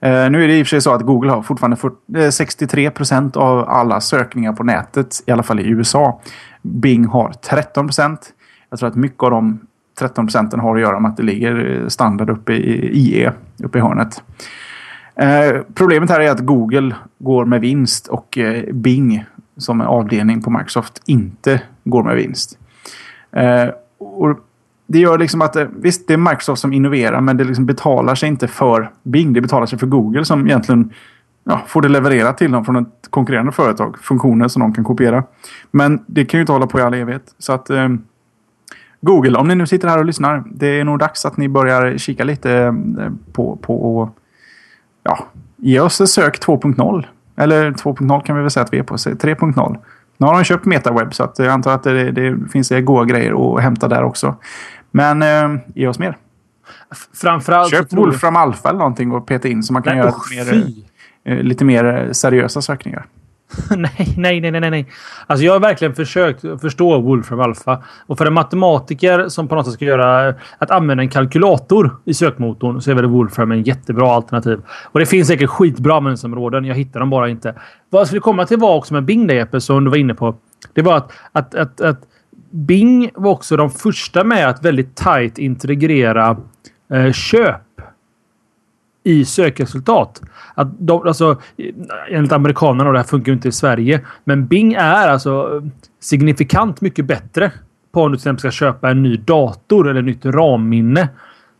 Eh, 0.00 0.30
nu 0.30 0.44
är 0.44 0.48
det 0.48 0.58
i 0.58 0.62
och 0.62 0.66
för 0.66 0.70
sig 0.70 0.80
så 0.80 0.94
att 0.94 1.02
Google 1.02 1.30
har 1.30 1.42
fortfarande 1.42 1.76
40, 1.76 2.32
63 2.32 2.84
eh, 2.86 2.90
procent 2.90 3.36
av 3.36 3.68
alla 3.68 4.00
sökningar 4.00 4.52
på 4.52 4.64
nätet, 4.64 5.22
i 5.26 5.30
alla 5.30 5.42
fall 5.42 5.60
i 5.60 5.68
USA. 5.68 6.20
Bing 6.62 7.06
har 7.06 7.32
13 7.32 7.86
procent. 7.86 8.32
Jag 8.70 8.78
tror 8.78 8.88
att 8.88 8.96
mycket 8.96 9.22
av 9.22 9.30
de 9.30 9.60
13 9.98 10.26
procenten 10.26 10.60
har 10.60 10.74
att 10.74 10.80
göra 10.80 11.00
med 11.00 11.10
att 11.10 11.16
det 11.16 11.22
ligger 11.22 11.82
eh, 11.82 11.88
standard 11.88 12.30
uppe 12.30 12.52
i 12.52 12.98
IE, 12.98 13.32
uppe 13.64 13.78
i 13.78 13.80
hörnet. 13.80 14.22
Eh, 15.14 15.62
problemet 15.74 16.10
här 16.10 16.20
är 16.20 16.30
att 16.30 16.40
Google 16.40 16.94
går 17.18 17.44
med 17.44 17.60
vinst 17.60 18.06
och 18.06 18.38
eh, 18.38 18.74
Bing 18.74 19.24
som 19.56 19.80
en 19.80 19.86
avdelning 19.86 20.42
på 20.42 20.50
Microsoft 20.50 21.02
inte 21.06 21.62
går 21.84 22.02
med 22.02 22.16
vinst. 22.16 22.58
Eh, 23.32 23.68
och 23.98 24.38
det 24.92 24.98
gör 24.98 25.18
liksom 25.18 25.42
att 25.42 25.56
eh, 25.56 25.66
visst, 25.76 26.08
det 26.08 26.12
är 26.12 26.18
Microsoft 26.18 26.60
som 26.60 26.72
innoverar 26.72 27.20
men 27.20 27.36
det 27.36 27.44
liksom 27.44 27.66
betalar 27.66 28.14
sig 28.14 28.28
inte 28.28 28.48
för 28.48 28.90
Bing. 29.02 29.32
Det 29.32 29.40
betalar 29.40 29.66
sig 29.66 29.78
för 29.78 29.86
Google 29.86 30.24
som 30.24 30.46
egentligen 30.46 30.92
ja, 31.44 31.62
får 31.66 31.82
det 31.82 31.88
levererat 31.88 32.38
till 32.38 32.50
dem 32.52 32.64
från 32.64 32.76
ett 32.76 33.08
konkurrerande 33.10 33.52
företag. 33.52 33.98
Funktioner 33.98 34.48
som 34.48 34.60
de 34.60 34.74
kan 34.74 34.84
kopiera. 34.84 35.24
Men 35.70 36.04
det 36.06 36.24
kan 36.24 36.38
ju 36.38 36.42
inte 36.42 36.52
hålla 36.52 36.66
på 36.66 36.78
i 36.78 36.82
all 36.82 36.94
evighet. 36.94 37.34
Så 37.38 37.52
att 37.52 37.70
eh, 37.70 37.88
Google, 39.00 39.38
om 39.38 39.48
ni 39.48 39.54
nu 39.54 39.66
sitter 39.66 39.88
här 39.88 39.98
och 39.98 40.04
lyssnar. 40.04 40.44
Det 40.46 40.80
är 40.80 40.84
nog 40.84 40.98
dags 40.98 41.24
att 41.24 41.36
ni 41.36 41.48
börjar 41.48 41.98
kika 41.98 42.24
lite 42.24 42.52
eh, 42.52 42.72
på, 43.32 43.56
på, 43.56 43.96
och, 43.96 44.18
ja, 45.02 45.26
ge 45.56 45.80
oss 45.80 46.00
ett 46.00 46.08
sök 46.08 46.44
2.0. 46.46 47.04
Eller 47.36 47.70
2.0 47.70 48.22
kan 48.22 48.36
vi 48.36 48.42
väl 48.42 48.50
säga 48.50 48.64
att 48.64 48.72
vi 48.72 48.78
är 48.78 48.82
på. 48.82 48.96
3.0. 48.96 49.78
Nu 50.20 50.26
har 50.26 50.34
de 50.34 50.44
köpt 50.44 50.64
MetaWeb 50.64 51.14
så 51.14 51.24
att 51.24 51.38
jag 51.38 51.48
antar 51.48 51.74
att 51.74 51.82
det, 51.82 52.10
det 52.10 52.38
finns 52.52 52.72
goda 52.82 53.04
grejer 53.04 53.56
att 53.56 53.62
hämta 53.62 53.88
där 53.88 54.02
också. 54.02 54.36
Men 54.90 55.22
eh, 55.22 55.60
ge 55.74 55.86
oss 55.86 55.98
mer. 55.98 56.16
Framförallt 57.14 57.70
Köp 57.70 57.92
Wolfram 57.92 58.36
Alpha 58.36 58.68
eller 58.68 58.78
någonting 58.78 59.12
och 59.12 59.26
peta 59.26 59.48
in 59.48 59.62
så 59.62 59.72
man 59.72 59.82
kan 59.82 59.96
Nej, 59.96 60.04
göra 60.04 60.10
oh, 60.10 60.54
mer, 60.54 60.72
eh, 61.24 61.42
lite 61.42 61.64
mer 61.64 62.12
seriösa 62.12 62.62
sökningar. 62.62 63.06
nej, 63.76 64.14
nej, 64.16 64.40
nej, 64.40 64.50
nej, 64.50 64.70
nej. 64.70 64.86
Alltså 65.26 65.44
jag 65.44 65.52
har 65.52 65.60
verkligen 65.60 65.94
försökt 65.94 66.40
förstå 66.60 67.00
Wolfram 67.00 67.40
Alpha. 67.40 67.82
Och 68.06 68.18
för 68.18 68.26
en 68.26 68.32
matematiker 68.32 69.28
som 69.28 69.48
på 69.48 69.54
något 69.54 69.66
sätt 69.66 69.74
ska 69.74 69.84
göra 69.84 70.34
att 70.58 70.70
använda 70.70 71.02
en 71.02 71.08
kalkylator 71.08 71.96
i 72.04 72.14
sökmotorn 72.14 72.80
så 72.80 72.90
är 72.90 72.94
väl 72.94 73.06
Wolfram 73.06 73.52
en 73.52 73.62
jättebra 73.62 74.12
alternativ. 74.12 74.60
Och 74.84 75.00
det 75.00 75.06
finns 75.06 75.28
säkert 75.28 75.50
skitbra 75.50 75.96
användningsområden. 75.96 76.64
Jag 76.64 76.74
hittar 76.74 77.00
dem 77.00 77.10
bara 77.10 77.28
inte. 77.28 77.54
Vad 77.90 78.00
jag 78.00 78.06
skulle 78.06 78.20
komma 78.20 78.46
till 78.46 78.58
var 78.58 78.76
också 78.76 78.94
med 78.94 79.04
Bing 79.04 79.26
där 79.26 79.34
Jeppe, 79.34 79.60
som 79.60 79.84
du 79.84 79.90
var 79.90 79.96
inne 79.96 80.14
på. 80.14 80.34
Det 80.74 80.82
var 80.82 80.96
att, 80.96 81.12
att, 81.32 81.54
att, 81.54 81.80
att 81.80 82.00
Bing 82.50 83.10
var 83.14 83.30
också 83.30 83.56
de 83.56 83.70
första 83.70 84.24
med 84.24 84.48
att 84.48 84.64
väldigt 84.64 84.96
tight 84.96 85.38
integrera 85.38 86.36
eh, 86.92 87.12
köp 87.12 87.60
i 89.04 89.24
sökresultat. 89.24 90.22
Att 90.54 90.68
de, 90.78 91.06
alltså, 91.06 91.40
enligt 92.10 92.32
amerikanerna, 92.32 92.88
och 92.88 92.92
det 92.92 92.98
här 92.98 93.06
funkar 93.06 93.32
ju 93.32 93.36
inte 93.36 93.48
i 93.48 93.52
Sverige, 93.52 94.00
men 94.24 94.46
Bing 94.46 94.72
är 94.72 95.08
alltså 95.08 95.56
eh, 95.56 95.70
signifikant 96.00 96.80
mycket 96.80 97.04
bättre 97.04 97.52
på 97.92 98.02
om 98.02 98.12
du 98.12 98.16
till 98.16 98.20
exempel 98.20 98.38
ska 98.38 98.50
köpa 98.50 98.90
en 98.90 99.02
ny 99.02 99.16
dator 99.16 99.88
eller 99.88 100.02
nytt 100.02 100.26
RAM-minne. 100.26 101.08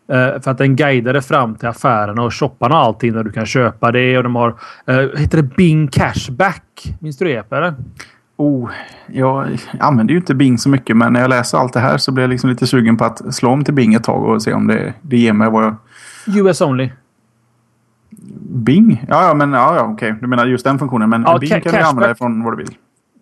Eh, 0.08 0.40
för 0.40 0.50
att 0.50 0.58
den 0.58 0.76
guidar 0.76 1.12
dig 1.12 1.22
fram 1.22 1.54
till 1.54 1.68
affärerna 1.68 2.22
och 2.22 2.34
shopparna 2.34 2.74
och 2.74 2.84
allting 2.84 3.12
där 3.12 3.24
du 3.24 3.32
kan 3.32 3.46
köpa 3.46 3.92
det. 3.92 4.16
Och 4.16 4.22
de 4.22 4.36
har... 4.36 4.56
Eh, 4.86 4.96
heter 4.96 5.36
det 5.36 5.56
Bing 5.56 5.88
Cashback? 5.88 6.94
Minns 7.00 7.18
du 7.18 7.24
det 7.24 7.52
eller? 7.52 7.74
Oh, 8.40 8.70
jag 9.06 9.58
använder 9.80 10.12
ju 10.12 10.20
inte 10.20 10.34
Bing 10.34 10.58
så 10.58 10.68
mycket 10.68 10.96
men 10.96 11.12
när 11.12 11.20
jag 11.20 11.28
läser 11.28 11.58
allt 11.58 11.72
det 11.72 11.80
här 11.80 11.98
så 11.98 12.12
blir 12.12 12.24
jag 12.24 12.30
liksom 12.30 12.50
lite 12.50 12.66
sugen 12.66 12.96
på 12.96 13.04
att 13.04 13.34
slå 13.34 13.50
om 13.50 13.64
till 13.64 13.74
Bing 13.74 13.94
ett 13.94 14.04
tag 14.04 14.24
och 14.24 14.42
se 14.42 14.52
om 14.52 14.66
det, 14.66 14.94
det 15.02 15.16
ger 15.16 15.32
mig 15.32 15.50
vad 15.50 15.64
jag... 15.64 15.76
US 16.26 16.60
only. 16.60 16.90
Bing? 18.40 19.04
Ja, 19.08 19.26
ja, 19.26 19.34
men 19.34 19.52
ja, 19.52 19.76
ja, 19.76 19.82
okej. 19.82 20.14
Du 20.20 20.26
menar 20.26 20.46
just 20.46 20.64
den 20.64 20.78
funktionen. 20.78 21.10
Men 21.10 21.22
ja, 21.22 21.38
Bing 21.38 21.50
kan 21.50 21.72
du 21.72 21.78
använda 21.78 22.14
från 22.14 22.44
vad 22.44 22.52
du 22.52 22.56
vill. 22.56 22.74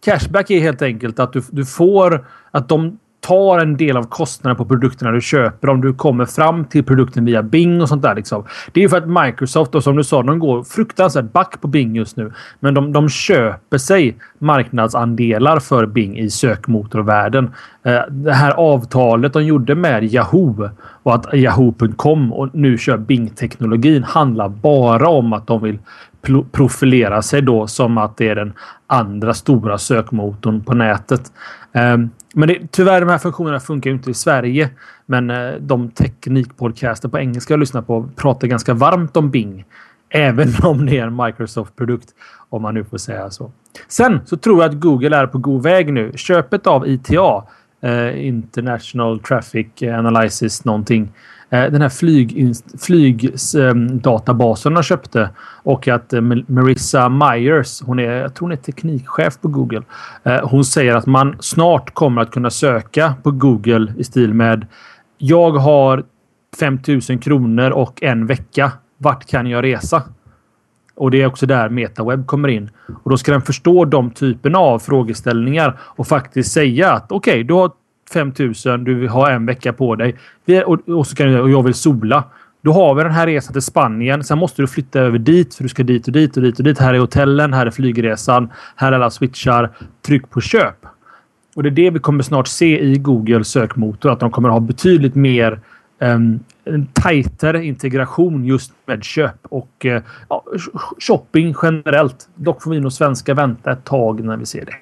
Cashback 0.05 0.51
är 0.51 0.61
helt 0.61 0.83
enkelt 0.83 1.19
att 1.19 1.33
du, 1.33 1.43
du 1.51 1.67
får 1.67 2.27
att 2.51 2.69
de 2.69 2.99
tar 3.21 3.59
en 3.59 3.77
del 3.77 3.97
av 3.97 4.03
kostnaden 4.03 4.57
på 4.57 4.65
produkterna 4.65 5.11
du 5.11 5.21
köper 5.21 5.69
om 5.69 5.81
du 5.81 5.95
kommer 5.95 6.25
fram 6.25 6.65
till 6.65 6.85
produkten 6.85 7.25
via 7.25 7.43
Bing 7.43 7.81
och 7.81 7.89
sånt 7.89 8.03
där. 8.03 8.15
Liksom. 8.15 8.45
Det 8.73 8.81
är 8.81 8.83
ju 8.83 8.89
för 8.89 8.97
att 8.97 9.25
Microsoft, 9.25 9.75
och 9.75 9.85
som 9.85 9.97
du 9.97 10.05
sa, 10.05 10.23
de 10.23 10.39
går 10.39 10.63
fruktansvärt 10.63 11.33
back 11.33 11.61
på 11.61 11.69
Bing 11.69 11.97
just 11.97 12.17
nu. 12.17 12.33
Men 12.61 12.75
de, 12.75 12.93
de 12.93 13.09
köper 13.09 13.79
sig 13.79 14.17
marknadsandelar 14.39 15.61
för 15.61 15.87
Bing 15.87 16.19
i 16.19 16.31
sökmotorvärlden. 16.31 17.51
Eh, 17.83 18.01
det 18.11 18.33
här 18.33 18.51
avtalet 18.51 19.33
de 19.33 19.45
gjorde 19.45 19.75
med 19.75 20.05
Yahoo 20.05 20.71
och 21.03 21.15
att 21.15 21.35
Yahoo.com 21.35 22.33
och 22.33 22.49
nu 22.53 22.79
kör 22.79 22.97
Bing-teknologin 22.97 24.03
handlar 24.03 24.49
bara 24.49 25.09
om 25.09 25.33
att 25.33 25.47
de 25.47 25.63
vill 25.63 25.79
profilera 26.53 27.23
sig 27.23 27.43
då 27.43 27.67
som 27.67 27.99
att 27.99 28.17
det 28.17 28.29
är 28.29 28.35
den 28.35 28.53
andra 28.87 29.35
stora 29.35 29.79
sökmotorn 29.79 30.65
på 30.65 30.75
nätet. 30.75 31.33
Um, 31.73 32.11
men 32.35 32.49
det, 32.49 32.59
tyvärr, 32.71 33.01
de 33.01 33.09
här 33.09 33.19
funktionerna 33.19 33.61
funkar 33.61 33.91
ju 33.91 33.97
inte 33.97 34.11
i 34.11 34.15
Sverige. 34.15 34.71
Men 35.07 35.31
eh, 35.31 35.53
de 35.61 35.91
teknikpodcaster 35.91 37.09
på 37.09 37.19
engelska 37.19 37.53
jag 37.53 37.61
lyssnar 37.61 37.83
på 37.83 38.09
pratar 38.17 38.49
ganska 38.49 38.75
varmt 38.75 39.17
om 39.17 39.31
Bing. 39.31 39.65
Även 40.11 40.49
om 40.63 40.87
det 40.87 40.99
är 40.99 41.07
en 41.07 41.17
Microsoft-produkt. 41.17 42.09
Om 42.51 42.63
man 42.63 42.75
nu 42.75 42.85
får 42.85 42.99
säga 42.99 43.31
så. 43.31 43.53
Sen 43.89 44.21
så 44.27 44.37
tror 44.37 44.63
jag 44.63 44.71
att 44.71 44.81
Google 44.81 45.17
är 45.17 45.27
på 45.27 45.39
god 45.39 45.63
väg 45.63 45.93
nu. 45.93 46.13
Köpet 46.17 46.67
av 46.67 46.89
ITA, 46.89 47.45
eh, 47.81 48.27
International 48.27 49.21
Traffic 49.21 49.67
Analysis 49.83 50.65
någonting 50.65 51.13
Eh, 51.13 51.38
Eh, 51.51 51.65
den 51.71 51.83
här 51.83 51.89
flygdatabasen 52.79 54.73
ehm, 54.73 54.75
de 54.75 54.83
köpte 54.83 55.31
och 55.63 55.89
att 55.89 56.13
eh, 56.13 56.21
Marissa 56.47 57.09
Myers, 57.09 57.83
hon 57.83 57.99
är, 57.99 58.13
jag 58.13 58.35
tror 58.35 58.49
hon 58.49 58.53
är 58.53 58.57
teknikchef 58.57 59.41
på 59.41 59.49
Google. 59.49 59.83
Eh, 60.23 60.49
hon 60.49 60.65
säger 60.65 60.95
att 60.95 61.07
man 61.07 61.37
snart 61.41 61.95
kommer 61.95 62.23
att 62.23 62.31
kunna 62.31 62.51
söka 62.51 63.15
på 63.23 63.31
Google 63.31 63.93
i 63.97 64.05
stil 64.05 64.35
med 64.35 64.67
jag 65.19 65.51
har 65.51 66.05
5000 66.61 67.19
kronor 67.19 67.71
och 67.71 68.03
en 68.03 68.27
vecka. 68.27 68.73
Vart 68.99 69.27
kan 69.27 69.47
jag 69.47 69.65
resa? 69.65 70.03
Och 70.95 71.11
det 71.11 71.23
är 71.23 71.27
också 71.27 71.47
där 71.47 71.69
MetaWeb 71.69 72.27
kommer 72.27 72.49
in. 72.49 72.71
Och 73.03 73.11
då 73.11 73.17
ska 73.17 73.33
den 73.33 73.43
förstå 73.43 73.85
de 73.85 74.11
typerna 74.11 74.59
av 74.59 74.79
frågeställningar 74.79 75.79
och 75.81 76.07
faktiskt 76.07 76.53
säga 76.53 76.93
att 76.93 77.13
okej, 77.13 77.33
okay, 77.33 77.43
du 77.43 77.55
har 77.55 77.71
5000. 78.09 78.85
Du 78.85 78.95
vill 78.95 79.09
ha 79.09 79.31
en 79.31 79.47
vecka 79.47 79.73
på 79.73 79.95
dig. 79.95 80.17
Vi, 80.45 80.63
och, 80.65 80.89
och, 80.89 81.07
så 81.07 81.17
kan 81.17 81.27
du, 81.27 81.41
och 81.41 81.51
jag 81.51 81.63
vill 81.63 81.75
sola. 81.75 82.25
Då 82.63 82.73
har 82.73 82.95
vi 82.95 83.03
den 83.03 83.13
här 83.13 83.27
resan 83.27 83.53
till 83.53 83.63
Spanien. 83.63 84.25
Sen 84.25 84.39
måste 84.39 84.63
du 84.63 84.69
flytta 84.69 85.01
över 85.01 85.19
dit 85.19 85.55
för 85.55 85.63
du 85.63 85.69
ska 85.69 85.83
dit 85.83 86.07
och 86.07 86.13
dit 86.13 86.37
och 86.37 86.43
dit 86.43 86.59
och 86.59 86.65
dit. 86.65 86.79
Här 86.79 86.95
är 86.95 86.99
hotellen. 86.99 87.53
Här 87.53 87.67
är 87.67 87.71
flygresan. 87.71 88.51
Här 88.77 88.93
är 88.93 88.97
alla 88.97 89.11
switchar. 89.11 89.71
Tryck 90.03 90.31
på 90.31 90.41
köp. 90.41 90.87
Och 91.57 91.63
det 91.63 91.69
är 91.69 91.71
det 91.71 91.91
vi 91.91 91.99
kommer 91.99 92.23
snart 92.23 92.49
se 92.49 92.81
i 92.81 92.99
Google 92.99 93.45
sökmotor. 93.45 94.13
Att 94.13 94.21
de 94.21 94.31
kommer 94.31 94.49
ha 94.49 94.61
betydligt 94.61 95.15
mer 95.15 95.61
um, 95.99 96.41
en 96.65 96.87
tajtare 96.87 97.65
integration 97.65 98.45
just 98.45 98.73
med 98.87 99.05
köp 99.05 99.47
och 99.49 99.85
uh, 99.85 100.01
ja, 100.29 100.45
shopping 100.99 101.55
generellt. 101.63 102.29
Dock 102.35 102.63
får 102.63 102.71
vi 102.71 102.81
nog 102.81 102.93
svenska 102.93 103.35
vänta 103.35 103.73
ett 103.73 103.85
tag 103.85 104.25
när 104.25 104.37
vi 104.37 104.47
ser 104.47 104.65
det. 104.65 104.75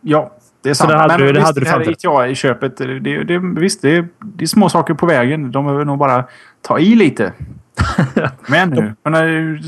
Ja, 0.00 0.32
det 0.62 0.70
är 0.70 0.74
sant. 0.74 0.90
det 0.90 0.96
hade 0.98 1.08
Men 1.18 1.20
du- 1.20 1.26
det 1.26 1.32
visst, 1.32 1.46
hade 1.46 1.60
du 1.60 1.64
det 1.64 1.70
här 1.70 1.78
fattat. 1.78 2.04
ITA 2.04 2.28
i 2.28 2.34
köpet. 2.34 2.76
Det, 2.76 3.24
det, 3.24 3.38
visst, 3.38 3.82
det, 3.82 4.06
det 4.18 4.44
är 4.44 4.46
små 4.46 4.68
saker 4.68 4.94
på 4.94 5.06
vägen. 5.06 5.50
De 5.52 5.64
behöver 5.64 5.84
nog 5.84 5.98
bara 5.98 6.24
ta 6.62 6.78
i 6.78 6.94
lite. 6.94 7.32
Men 8.48 8.70
nu, 8.70 8.94
kunna 9.04 9.20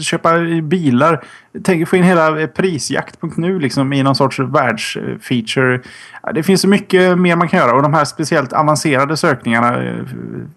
köpa 0.03 0.39
bilar. 0.63 1.25
Tänk 1.65 1.89
få 1.89 1.97
in 1.97 2.03
hela 2.03 2.47
prisjakt.nu 2.47 3.59
liksom 3.59 3.93
i 3.93 4.03
någon 4.03 4.15
sorts 4.15 4.39
världsfeature. 4.39 5.81
Det 6.35 6.43
finns 6.43 6.61
så 6.61 6.69
mycket 6.69 7.19
mer 7.19 7.37
man 7.37 7.49
kan 7.49 7.61
göra 7.61 7.77
och 7.77 7.83
de 7.83 7.95
här 7.95 8.05
speciellt 8.05 8.53
avancerade 8.53 9.17
sökningarna 9.17 9.83
eh, 9.85 9.95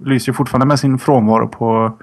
lyser 0.03 0.33
fortfarande 0.33 0.65
med 0.65 0.79
sin 0.79 0.99
frånvaro 0.99 1.47
på, 1.47 1.97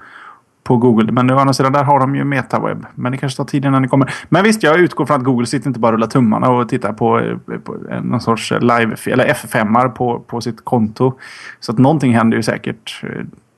på 0.63 0.77
Google. 0.77 1.11
Men 1.11 1.31
å 1.31 1.37
andra 1.37 1.53
sidan 1.53 1.73
där 1.73 1.83
har 1.83 1.99
de 1.99 2.15
ju 2.15 2.23
Metaweb. 2.23 2.85
Men 2.95 3.11
det 3.11 3.17
kanske 3.17 3.37
tar 3.37 3.45
tid 3.45 3.65
innan 3.65 3.81
det 3.81 3.87
kommer. 3.87 4.13
Men 4.29 4.43
visst, 4.43 4.63
jag 4.63 4.79
utgår 4.79 5.05
från 5.05 5.17
att 5.17 5.23
Google 5.23 5.45
sitter 5.45 5.67
inte 5.67 5.79
bara 5.79 5.87
och 5.87 5.93
rullar 5.93 6.07
tummarna 6.07 6.49
och 6.49 6.69
tittar 6.69 6.93
på, 6.93 7.19
eh, 7.19 7.37
på 7.63 7.77
eh, 7.89 8.01
någon 8.01 8.21
sorts 8.21 8.51
live 8.51 8.95
eller 9.05 9.33
F5 9.33 9.89
på, 9.89 10.19
på 10.19 10.41
sitt 10.41 10.65
konto. 10.65 11.13
Så 11.59 11.71
att 11.71 11.77
någonting 11.77 12.13
händer 12.13 12.37
ju 12.37 12.43
säkert. 12.43 13.03
Eh, 13.03 13.09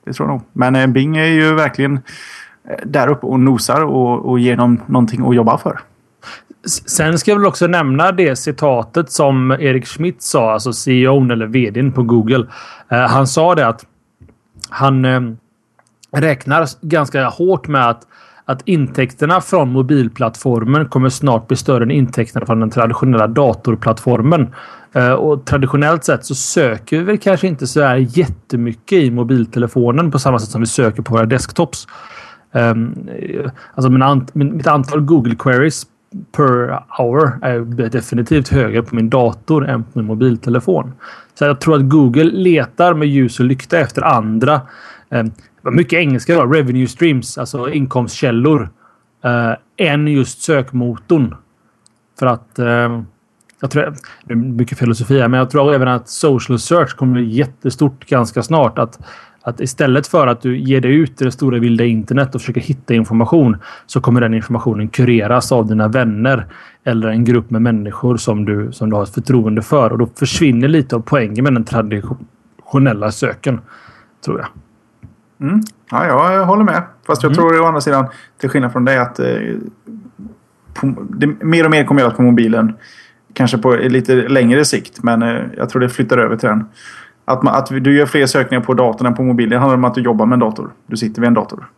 det 0.04 0.12
tror 0.12 0.28
jag 0.28 0.32
nog. 0.32 0.42
Men 0.52 0.92
Bing 0.92 1.16
är 1.16 1.26
ju 1.26 1.54
verkligen 1.54 2.00
där 2.84 3.08
uppe 3.08 3.26
och 3.26 3.40
nosar 3.40 3.84
och, 3.84 4.30
och 4.30 4.38
ger 4.40 4.56
dem 4.56 4.80
någonting 4.86 5.28
att 5.28 5.34
jobba 5.34 5.58
för. 5.58 5.80
Sen 6.86 7.18
ska 7.18 7.30
jag 7.30 7.38
väl 7.38 7.46
också 7.46 7.66
nämna 7.66 8.12
det 8.12 8.36
citatet 8.36 9.10
som 9.10 9.50
Erik 9.50 9.86
Schmidt 9.86 10.22
sa, 10.22 10.52
alltså 10.52 10.72
CEOn 10.72 11.30
eller 11.30 11.46
vdn 11.46 11.92
på 11.92 12.02
Google. 12.02 12.46
Han 12.88 13.26
sa 13.26 13.54
det 13.54 13.68
att 13.68 13.84
han 14.70 15.04
eh, 15.04 15.20
räknar 16.12 16.68
ganska 16.80 17.28
hårt 17.28 17.68
med 17.68 17.88
att, 17.88 18.06
att 18.44 18.62
intäkterna 18.64 19.40
från 19.40 19.72
mobilplattformen 19.72 20.88
kommer 20.88 21.08
snart 21.08 21.48
bli 21.48 21.56
större 21.56 21.82
än 21.82 21.90
intäkterna 21.90 22.46
från 22.46 22.60
den 22.60 22.70
traditionella 22.70 23.26
datorplattformen. 23.26 24.54
Eh, 24.92 25.12
och 25.12 25.44
traditionellt 25.44 26.04
sett 26.04 26.24
så 26.24 26.34
söker 26.34 26.98
vi 26.98 27.04
väl 27.04 27.18
kanske 27.18 27.46
inte 27.46 27.66
så 27.66 27.82
här 27.82 27.96
jättemycket 27.96 28.98
i 28.98 29.10
mobiltelefonen 29.10 30.10
på 30.10 30.18
samma 30.18 30.38
sätt 30.38 30.50
som 30.50 30.60
vi 30.60 30.66
söker 30.66 31.02
på 31.02 31.14
våra 31.14 31.26
desktops. 31.26 31.86
Ehm, 32.52 33.08
eh, 33.08 33.50
alltså 33.74 34.18
mitt 34.32 34.66
antal 34.66 35.00
Google 35.00 35.34
queries 35.38 35.86
per 36.32 36.82
hour 36.98 37.38
är 37.42 37.88
definitivt 37.88 38.48
högre 38.48 38.82
på 38.82 38.94
min 38.94 39.10
dator 39.10 39.68
än 39.68 39.84
på 39.84 39.90
min 39.98 40.06
mobiltelefon. 40.06 40.92
Så 41.34 41.44
jag 41.44 41.60
tror 41.60 41.76
att 41.76 41.88
Google 41.88 42.24
letar 42.24 42.94
med 42.94 43.08
ljus 43.08 43.40
och 43.40 43.46
lykta 43.46 43.78
efter 43.78 44.02
andra. 44.02 44.60
Ehm, 45.10 45.30
mycket 45.70 45.98
engelska 45.98 46.34
då. 46.34 46.46
Revenue 46.46 46.86
streams, 46.86 47.38
alltså 47.38 47.70
inkomstkällor. 47.70 48.70
Eh, 49.24 49.30
uh, 49.30 49.54
än 49.76 50.08
just 50.08 50.42
sökmotorn. 50.42 51.34
För 52.18 52.26
att 52.26 52.58
eh, 52.58 53.02
jag 53.60 53.70
tror, 53.70 53.94
det 54.24 54.32
är 54.32 54.36
mycket 54.36 54.78
filosofi 54.78 55.20
här, 55.20 55.28
men 55.28 55.38
jag 55.38 55.50
tror 55.50 55.74
även 55.74 55.88
att 55.88 56.08
social 56.08 56.58
search 56.58 56.96
kommer 56.96 57.12
bli 57.12 57.24
jättestort 57.24 58.06
ganska 58.06 58.42
snart. 58.42 58.78
Att, 58.78 58.98
att 59.42 59.60
istället 59.60 60.06
för 60.06 60.26
att 60.26 60.40
du 60.40 60.58
ger 60.58 60.80
dig 60.80 60.94
ut 60.94 61.22
i 61.22 61.24
det 61.24 61.32
stora 61.32 61.58
vilda 61.58 61.84
internet 61.84 62.34
och 62.34 62.40
försöker 62.40 62.60
hitta 62.60 62.94
information 62.94 63.56
så 63.86 64.00
kommer 64.00 64.20
den 64.20 64.34
informationen 64.34 64.88
kureras 64.88 65.52
av 65.52 65.66
dina 65.66 65.88
vänner 65.88 66.46
eller 66.84 67.08
en 67.08 67.24
grupp 67.24 67.50
med 67.50 67.62
människor 67.62 68.16
som 68.16 68.44
du, 68.44 68.72
som 68.72 68.90
du 68.90 68.96
har 68.96 69.02
ett 69.02 69.14
förtroende 69.14 69.62
för. 69.62 69.92
Och 69.92 69.98
då 69.98 70.06
försvinner 70.06 70.68
lite 70.68 70.96
av 70.96 71.00
poängen 71.00 71.44
med 71.44 71.52
den 71.52 71.64
traditionella 71.64 73.10
söken, 73.10 73.60
tror 74.24 74.38
jag. 74.38 74.48
Mm. 75.40 75.60
Ja, 75.90 76.06
jag 76.06 76.44
håller 76.44 76.64
med. 76.64 76.82
Fast 77.06 77.22
jag 77.22 77.34
tror 77.34 77.60
å 77.60 77.66
andra 77.66 77.80
sidan, 77.80 78.06
till 78.38 78.50
skillnad 78.50 78.72
från 78.72 78.84
dig, 78.84 78.98
att 78.98 79.18
eh, 79.18 79.36
på, 80.74 80.94
det, 81.10 81.26
mer 81.26 81.64
och 81.64 81.70
mer 81.70 81.84
kommer 81.84 82.00
göras 82.00 82.16
på 82.16 82.22
mobilen. 82.22 82.76
Kanske 83.32 83.58
på 83.58 83.74
lite 83.74 84.14
längre 84.14 84.64
sikt, 84.64 85.02
men 85.02 85.22
eh, 85.22 85.42
jag 85.56 85.68
tror 85.68 85.80
det 85.80 85.88
flyttar 85.88 86.18
över 86.18 86.36
till 86.36 86.48
den. 86.48 86.64
Att, 87.24 87.42
man, 87.42 87.54
att 87.54 87.66
du 87.66 87.96
gör 87.96 88.06
fler 88.06 88.26
sökningar 88.26 88.64
på 88.64 88.74
datorn 88.74 89.06
än 89.06 89.14
på 89.14 89.22
mobilen. 89.22 89.50
Det 89.50 89.58
handlar 89.58 89.76
om 89.76 89.84
att 89.84 89.94
du 89.94 90.00
jobbar 90.00 90.26
med 90.26 90.36
en 90.36 90.40
dator. 90.40 90.70
Du 90.86 90.96
sitter 90.96 91.20
vid 91.20 91.28
en 91.28 91.34
dator. 91.34 91.70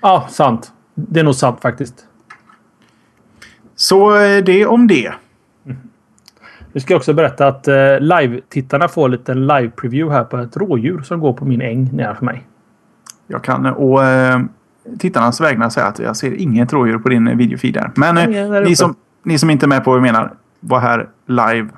Ja, 0.00 0.26
sant. 0.30 0.72
Det 0.94 1.20
är 1.20 1.24
nog 1.24 1.34
sant 1.34 1.60
faktiskt. 1.60 2.06
Så 3.76 4.16
eh, 4.16 4.44
det 4.44 4.66
om 4.66 4.86
det. 4.86 5.12
Nu 6.72 6.80
ska 6.80 6.92
jag 6.92 6.98
också 6.98 7.12
berätta 7.12 7.46
att 7.46 7.68
eh, 7.68 8.00
live-tittarna 8.00 8.88
får 8.88 9.04
en 9.04 9.10
liten 9.10 9.46
live-preview 9.46 10.12
här 10.12 10.24
på 10.24 10.36
ett 10.36 10.56
rådjur 10.56 11.02
som 11.02 11.20
går 11.20 11.32
på 11.32 11.44
min 11.44 11.60
äng 11.60 11.90
nedanför 11.92 12.24
mig. 12.24 12.46
Jag 13.30 13.44
kan 13.44 13.66
och 13.66 14.04
eh, 14.04 14.40
tittarnas 14.98 15.40
vägnar 15.40 15.70
säga 15.70 15.86
att 15.86 15.98
jag 15.98 16.16
ser 16.16 16.34
inget 16.34 16.72
rådjur 16.72 16.98
på 16.98 17.08
din 17.08 17.36
videofeed 17.38 17.74
där. 17.74 17.90
Men 17.94 18.18
eh, 18.18 18.62
ni, 18.62 18.76
som, 18.76 18.94
ni 19.22 19.38
som 19.38 19.50
inte 19.50 19.66
är 19.66 19.68
med 19.68 19.84
på 19.84 19.90
vad 19.90 19.96
jag 19.96 20.02
menar 20.02 20.32
var 20.60 20.80
här 20.80 21.08
live 21.26 21.68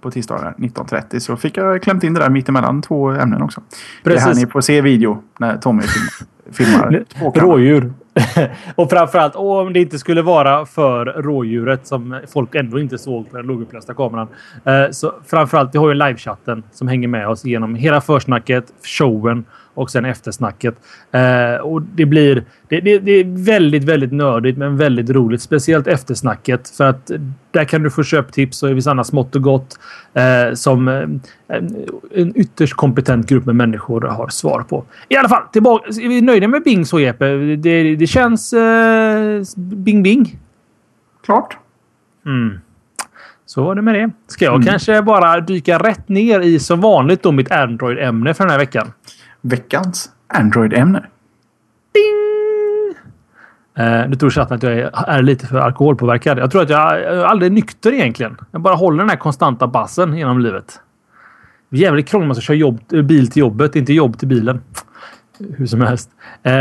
på 0.00 0.10
tisdagar 0.10 0.54
19.30 0.58 1.18
så 1.18 1.36
fick 1.36 1.56
jag 1.56 1.82
klämt 1.82 2.04
in 2.04 2.14
det 2.14 2.20
där 2.20 2.30
mittemellan 2.30 2.82
två 2.82 3.10
ämnen 3.10 3.42
också. 3.42 3.60
Det 4.02 4.10
är 4.10 4.18
här 4.18 4.26
Precis. 4.26 4.44
ni 4.44 4.50
får 4.50 4.60
se 4.60 4.80
video 4.80 5.22
när 5.38 5.56
Tommy 5.56 5.82
filmar. 6.52 7.04
filmar. 7.20 7.40
Rådjur. 7.40 7.92
och 8.74 8.90
framförallt 8.90 9.36
om 9.36 9.72
det 9.72 9.80
inte 9.80 9.98
skulle 9.98 10.22
vara 10.22 10.66
för 10.66 11.04
rådjuret 11.04 11.86
som 11.86 12.20
folk 12.32 12.54
ändå 12.54 12.80
inte 12.80 12.98
såg 12.98 13.30
på 13.30 13.36
den 13.36 13.46
lågupplösta 13.46 13.94
kameran. 13.94 14.28
Eh, 14.64 14.90
så 14.90 15.14
framförallt, 15.26 15.74
vi 15.74 15.78
har 15.78 15.88
ju 15.88 15.94
livechatten 15.94 16.62
som 16.72 16.88
hänger 16.88 17.08
med 17.08 17.28
oss 17.28 17.44
genom 17.44 17.74
hela 17.74 18.00
försnacket, 18.00 18.64
showen 18.98 19.44
och 19.78 19.90
sen 19.90 20.04
eftersnacket. 20.04 20.74
Eh, 21.12 21.54
och 21.60 21.82
det 21.82 22.06
blir 22.06 22.44
det, 22.68 22.80
det, 22.80 22.98
det 22.98 23.12
är 23.12 23.44
väldigt, 23.44 23.84
väldigt 23.84 24.12
nördigt 24.12 24.58
men 24.58 24.76
väldigt 24.76 25.10
roligt. 25.10 25.42
Speciellt 25.42 25.86
eftersnacket 25.86 26.68
för 26.68 26.84
att 26.84 27.10
där 27.50 27.64
kan 27.64 27.82
du 27.82 27.90
få 27.90 28.02
köptips 28.02 28.62
och 28.62 28.76
vissa 28.76 28.90
annat 28.90 29.06
smått 29.06 29.36
och 29.36 29.42
gott 29.42 29.78
eh, 30.14 30.54
som 30.54 30.88
eh, 30.88 30.94
en, 31.56 31.76
en 32.14 32.32
ytterst 32.38 32.74
kompetent 32.74 33.28
grupp 33.28 33.46
med 33.46 33.56
människor 33.56 34.00
har 34.00 34.28
svar 34.28 34.64
på. 34.68 34.84
I 35.08 35.16
alla 35.16 35.28
fall, 35.28 35.42
tillbaka. 35.52 35.88
Är 35.88 36.08
vi 36.08 36.20
nöjda 36.20 36.48
med 36.48 36.62
Bing 36.62 36.84
så 36.86 37.00
Jeppe? 37.00 37.26
Det, 37.56 37.96
det 37.96 38.06
känns 38.06 38.52
eh, 38.52 39.42
Bing 39.56 40.02
Bing. 40.02 40.38
Klart. 41.24 41.56
Mm. 42.26 42.58
Så 43.46 43.62
var 43.62 43.74
det 43.74 43.82
med 43.82 43.94
det. 43.94 44.10
Ska 44.26 44.44
jag 44.44 44.54
Mm. 44.54 44.66
kanske 44.66 45.02
bara 45.02 45.40
dyka 45.40 45.78
rätt 45.78 46.08
ner 46.08 46.40
i 46.40 46.58
som 46.58 46.80
vanligt 46.80 47.22
då 47.22 47.32
mitt 47.32 47.50
Android-ämne 47.50 48.34
för 48.34 48.44
den 48.44 48.50
här 48.50 48.58
veckan? 48.58 48.92
Veckans 49.48 50.10
Android-ämne. 50.26 51.06
Eh, 53.78 54.08
nu 54.08 54.16
tror 54.16 54.30
chatten 54.30 54.56
att 54.56 54.62
jag 54.62 54.72
är, 54.72 55.08
är 55.08 55.22
lite 55.22 55.46
för 55.46 55.58
alkoholpåverkad. 55.58 56.38
Jag 56.38 56.50
tror 56.50 56.62
att 56.62 56.70
jag, 56.70 57.00
jag 57.00 57.16
är 57.16 57.24
aldrig 57.24 57.52
nykter 57.52 57.92
egentligen. 57.92 58.36
Jag 58.50 58.60
bara 58.60 58.74
håller 58.74 58.98
den 58.98 59.10
här 59.10 59.16
konstanta 59.16 59.66
bassen 59.66 60.16
genom 60.16 60.38
livet. 60.38 60.80
Det 61.70 61.76
är 61.76 61.80
jävligt 61.80 62.08
krångligt 62.08 62.24
att 62.24 62.28
man 62.28 62.34
ska 62.34 62.42
köra 62.42 62.56
jobb, 62.56 62.80
eh, 62.92 63.02
bil 63.02 63.30
till 63.30 63.40
jobbet, 63.40 63.76
inte 63.76 63.92
jobb 63.92 64.18
till 64.18 64.28
bilen. 64.28 64.60
Hur 65.56 65.66
som 65.66 65.80
helst. 65.80 66.10
Eh, 66.42 66.52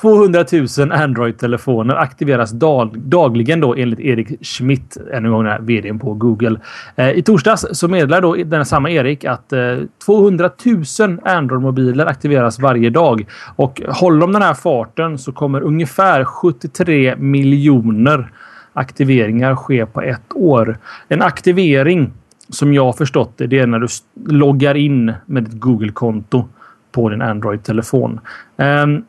200 0.00 0.44
000 0.78 0.92
Android-telefoner 0.92 1.94
aktiveras 1.94 2.50
dag, 2.50 2.98
dagligen 2.98 3.60
då 3.60 3.74
enligt 3.74 4.00
Erik 4.00 4.46
Schmidt, 4.46 4.96
ännu 5.12 5.28
en 5.28 5.32
gång 5.32 5.46
här 5.46 5.60
vdn 5.60 5.98
på 5.98 6.14
Google. 6.14 6.60
Eh, 6.96 7.10
I 7.10 7.22
torsdags 7.22 7.66
så 7.72 7.88
meddelar 7.88 8.20
då 8.20 8.34
den 8.34 8.64
samma 8.66 8.90
Erik 8.90 9.24
att 9.24 9.52
eh, 9.52 9.76
200 10.06 10.50
000 10.64 10.84
Android-mobiler 11.24 12.06
aktiveras 12.06 12.58
varje 12.58 12.90
dag. 12.90 13.26
Och 13.56 13.82
håller 13.88 14.20
de 14.20 14.32
den 14.32 14.42
här 14.42 14.54
farten 14.54 15.18
så 15.18 15.32
kommer 15.32 15.60
ungefär 15.60 16.24
73 16.24 17.16
miljoner 17.16 18.32
aktiveringar 18.72 19.56
ske 19.56 19.86
på 19.86 20.02
ett 20.02 20.32
år. 20.34 20.78
En 21.08 21.22
aktivering 21.22 22.12
som 22.48 22.74
jag 22.74 22.84
har 22.84 22.92
förstått 22.92 23.32
det, 23.36 23.46
det 23.46 23.58
är 23.58 23.66
när 23.66 23.78
du 23.78 23.86
loggar 24.34 24.74
in 24.74 25.12
med 25.26 25.44
ditt 25.44 25.60
Google-konto 25.60 26.48
på 26.96 27.08
din 27.08 27.22
Android-telefon. 27.22 28.20
Um, 28.56 29.04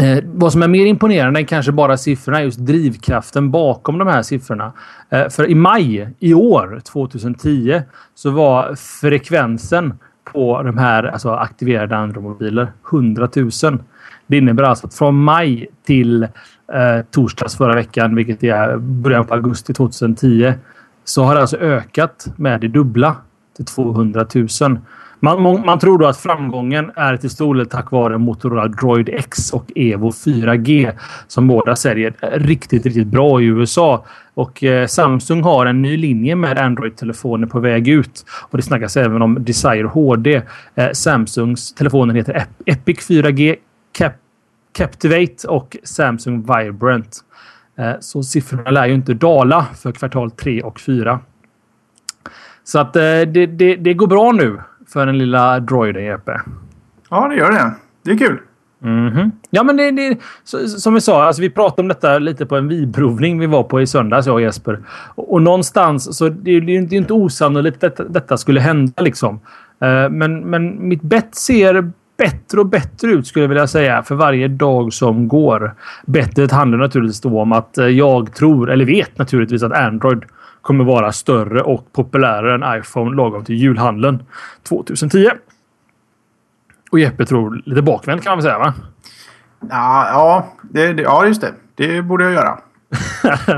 Eh, 0.00 0.24
vad 0.24 0.52
som 0.52 0.62
är 0.62 0.68
mer 0.68 0.86
imponerande 0.86 1.40
än 1.40 1.46
kanske 1.46 1.72
bara 1.72 1.96
siffrorna 1.96 2.38
är 2.38 2.44
just 2.44 2.58
drivkraften 2.58 3.50
bakom 3.50 3.98
de 3.98 4.08
här 4.08 4.22
siffrorna. 4.22 4.72
Eh, 5.10 5.28
för 5.28 5.50
i 5.50 5.54
maj 5.54 6.08
i 6.18 6.34
år, 6.34 6.80
2010, 6.84 7.82
så 8.14 8.30
var 8.30 8.74
frekvensen 8.74 9.94
på 10.24 10.62
de 10.62 10.78
här 10.78 11.04
alltså 11.04 11.30
aktiverade 11.30 11.96
Android-mobiler 11.96 12.72
100 12.90 13.28
000. 13.36 13.50
Det 14.26 14.36
innebär 14.36 14.62
alltså 14.62 14.86
att 14.86 14.94
från 14.94 15.14
maj 15.14 15.66
till 15.86 16.22
eh, 16.22 16.28
torsdags 17.10 17.56
förra 17.56 17.74
veckan, 17.74 18.14
vilket 18.14 18.44
är 18.44 18.76
början 18.76 19.26
på 19.26 19.34
augusti 19.34 19.74
2010, 19.74 20.54
så 21.04 21.22
har 21.22 21.34
det 21.34 21.40
alltså 21.40 21.56
ökat 21.56 22.26
med 22.36 22.60
det 22.60 22.68
dubbla 22.68 23.16
till 23.56 23.64
200 23.64 24.26
000. 24.34 24.78
Man, 25.24 25.42
man, 25.66 25.78
tror 25.78 25.98
då 25.98 26.06
att 26.06 26.16
framgången 26.16 26.90
är 26.96 27.16
till 27.16 27.30
stor 27.30 27.54
del 27.54 27.66
tack 27.66 27.90
vare 27.90 28.18
Motorola 28.18 28.68
Droid 28.68 29.08
X 29.08 29.52
och 29.52 29.72
Evo 29.74 30.10
4G 30.10 30.92
som 31.26 31.48
båda 31.48 31.76
säljer 31.76 32.14
riktigt, 32.32 32.86
riktigt 32.86 33.06
bra 33.06 33.40
i 33.40 33.44
USA. 33.44 34.04
Och 34.34 34.64
eh, 34.64 34.86
Samsung 34.86 35.42
har 35.42 35.66
en 35.66 35.82
ny 35.82 35.96
linje 35.96 36.36
med 36.36 36.58
Android-telefoner 36.58 37.46
på 37.46 37.60
väg 37.60 37.88
ut. 37.88 38.24
Och 38.50 38.58
det 38.58 38.62
snackas 38.62 38.96
även 38.96 39.22
om 39.22 39.44
Desire 39.44 39.86
HD. 39.86 40.42
Eh, 40.74 40.90
Samsungs 40.92 41.74
telefoner 41.74 42.14
heter 42.14 42.34
Ep 42.34 42.48
Epic 42.66 43.08
4G, 43.08 43.56
Cap 43.92 44.12
Captivate 44.72 45.48
och 45.48 45.76
Samsung 45.84 46.40
Vibrant. 46.40 47.20
Eh, 47.78 47.92
så 48.00 48.22
siffrorna 48.22 48.70
lär 48.70 48.86
ju 48.86 48.94
inte 48.94 49.14
dala 49.14 49.66
för 49.82 49.92
kvartal 49.92 50.30
3 50.30 50.62
och 50.62 50.80
4. 50.80 51.20
Så 52.64 52.78
att 52.78 52.96
eh, 52.96 53.02
det, 53.02 53.46
det, 53.46 53.76
det 53.76 53.94
går 53.94 54.06
bra 54.06 54.32
nu 54.32 54.58
för 54.92 55.06
den 55.06 55.18
lilla 55.18 55.60
droiden 55.60 56.04
Jeppe. 56.04 56.40
Ja, 57.10 57.28
det 57.28 57.34
gör 57.34 57.52
det. 57.52 57.74
Det 58.04 58.10
är 58.10 58.18
kul. 58.18 58.38
Mm 58.84 59.10
-hmm. 59.10 59.30
Ja, 59.50 59.62
men 59.62 59.76
det, 59.76 59.90
det 59.90 60.18
som 60.68 60.94
vi 60.94 61.00
sa, 61.00 61.24
alltså 61.24 61.42
vi 61.42 61.50
pratade 61.50 61.82
om 61.82 61.88
detta 61.88 62.18
lite 62.18 62.46
på 62.46 62.56
en 62.56 62.68
vinprovning 62.68 63.38
vi 63.38 63.46
var 63.46 63.62
på 63.62 63.80
i 63.80 63.86
söndags, 63.86 64.26
jag 64.26 64.34
och 64.34 64.40
Jesper. 64.40 64.78
Och, 65.14 65.32
och 65.32 65.42
någonstans 65.42 66.18
så 66.18 66.28
det, 66.28 66.60
det 66.60 66.72
är 66.72 66.94
inte 66.94 67.12
osannolikt 67.12 67.84
att 67.84 67.96
detta, 67.96 68.04
detta 68.04 68.36
skulle 68.36 68.60
hända 68.60 69.02
liksom. 69.02 69.34
Uh, 69.84 70.08
men, 70.10 70.40
men 70.40 70.88
mitt 70.88 71.02
bett 71.02 71.34
ser 71.34 71.92
bättre 72.16 72.60
och 72.60 72.66
bättre 72.66 73.10
ut 73.10 73.26
skulle 73.26 73.42
jag 73.42 73.48
vilja 73.48 73.66
säga 73.66 74.02
för 74.02 74.14
varje 74.14 74.48
dag 74.48 74.92
som 74.92 75.28
går. 75.28 75.74
Bettet 76.06 76.52
handlar 76.52 76.78
naturligtvis 76.78 77.20
då 77.20 77.40
om 77.40 77.52
att 77.52 77.78
eh, 77.78 77.86
jag 77.86 78.34
tror, 78.34 78.70
eller 78.70 78.84
vet 78.84 79.18
naturligtvis 79.18 79.62
att 79.62 79.72
Android 79.72 80.24
kommer 80.62 80.84
vara 80.84 81.12
större 81.12 81.60
och 81.62 81.92
populärare 81.92 82.54
än 82.54 82.80
iPhone 82.80 83.16
lagom 83.16 83.44
till 83.44 83.54
julhandeln 83.54 84.22
2010. 84.62 85.30
Och 86.90 86.98
Jeppe 86.98 87.26
tror 87.26 87.62
lite 87.64 87.82
bakvänt 87.82 88.22
kan 88.22 88.30
man 88.30 88.38
väl 88.38 88.42
säga 88.42 88.58
va? 88.58 88.74
Ja, 89.70 90.08
ja, 90.08 90.52
det, 90.62 90.92
det, 90.92 91.02
ja 91.02 91.26
just 91.26 91.40
det. 91.40 91.52
Det 91.74 92.02
borde 92.02 92.24
jag 92.24 92.32
göra. 92.32 92.58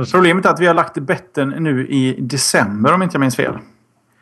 Problemet 0.12 0.46
är 0.46 0.50
att 0.50 0.60
vi 0.60 0.66
har 0.66 0.74
lagt 0.74 0.98
betten 0.98 1.48
nu 1.48 1.86
i 1.86 2.16
december 2.20 2.94
om 2.94 3.02
inte 3.02 3.14
jag 3.14 3.20
minns 3.20 3.36
fel. 3.36 3.58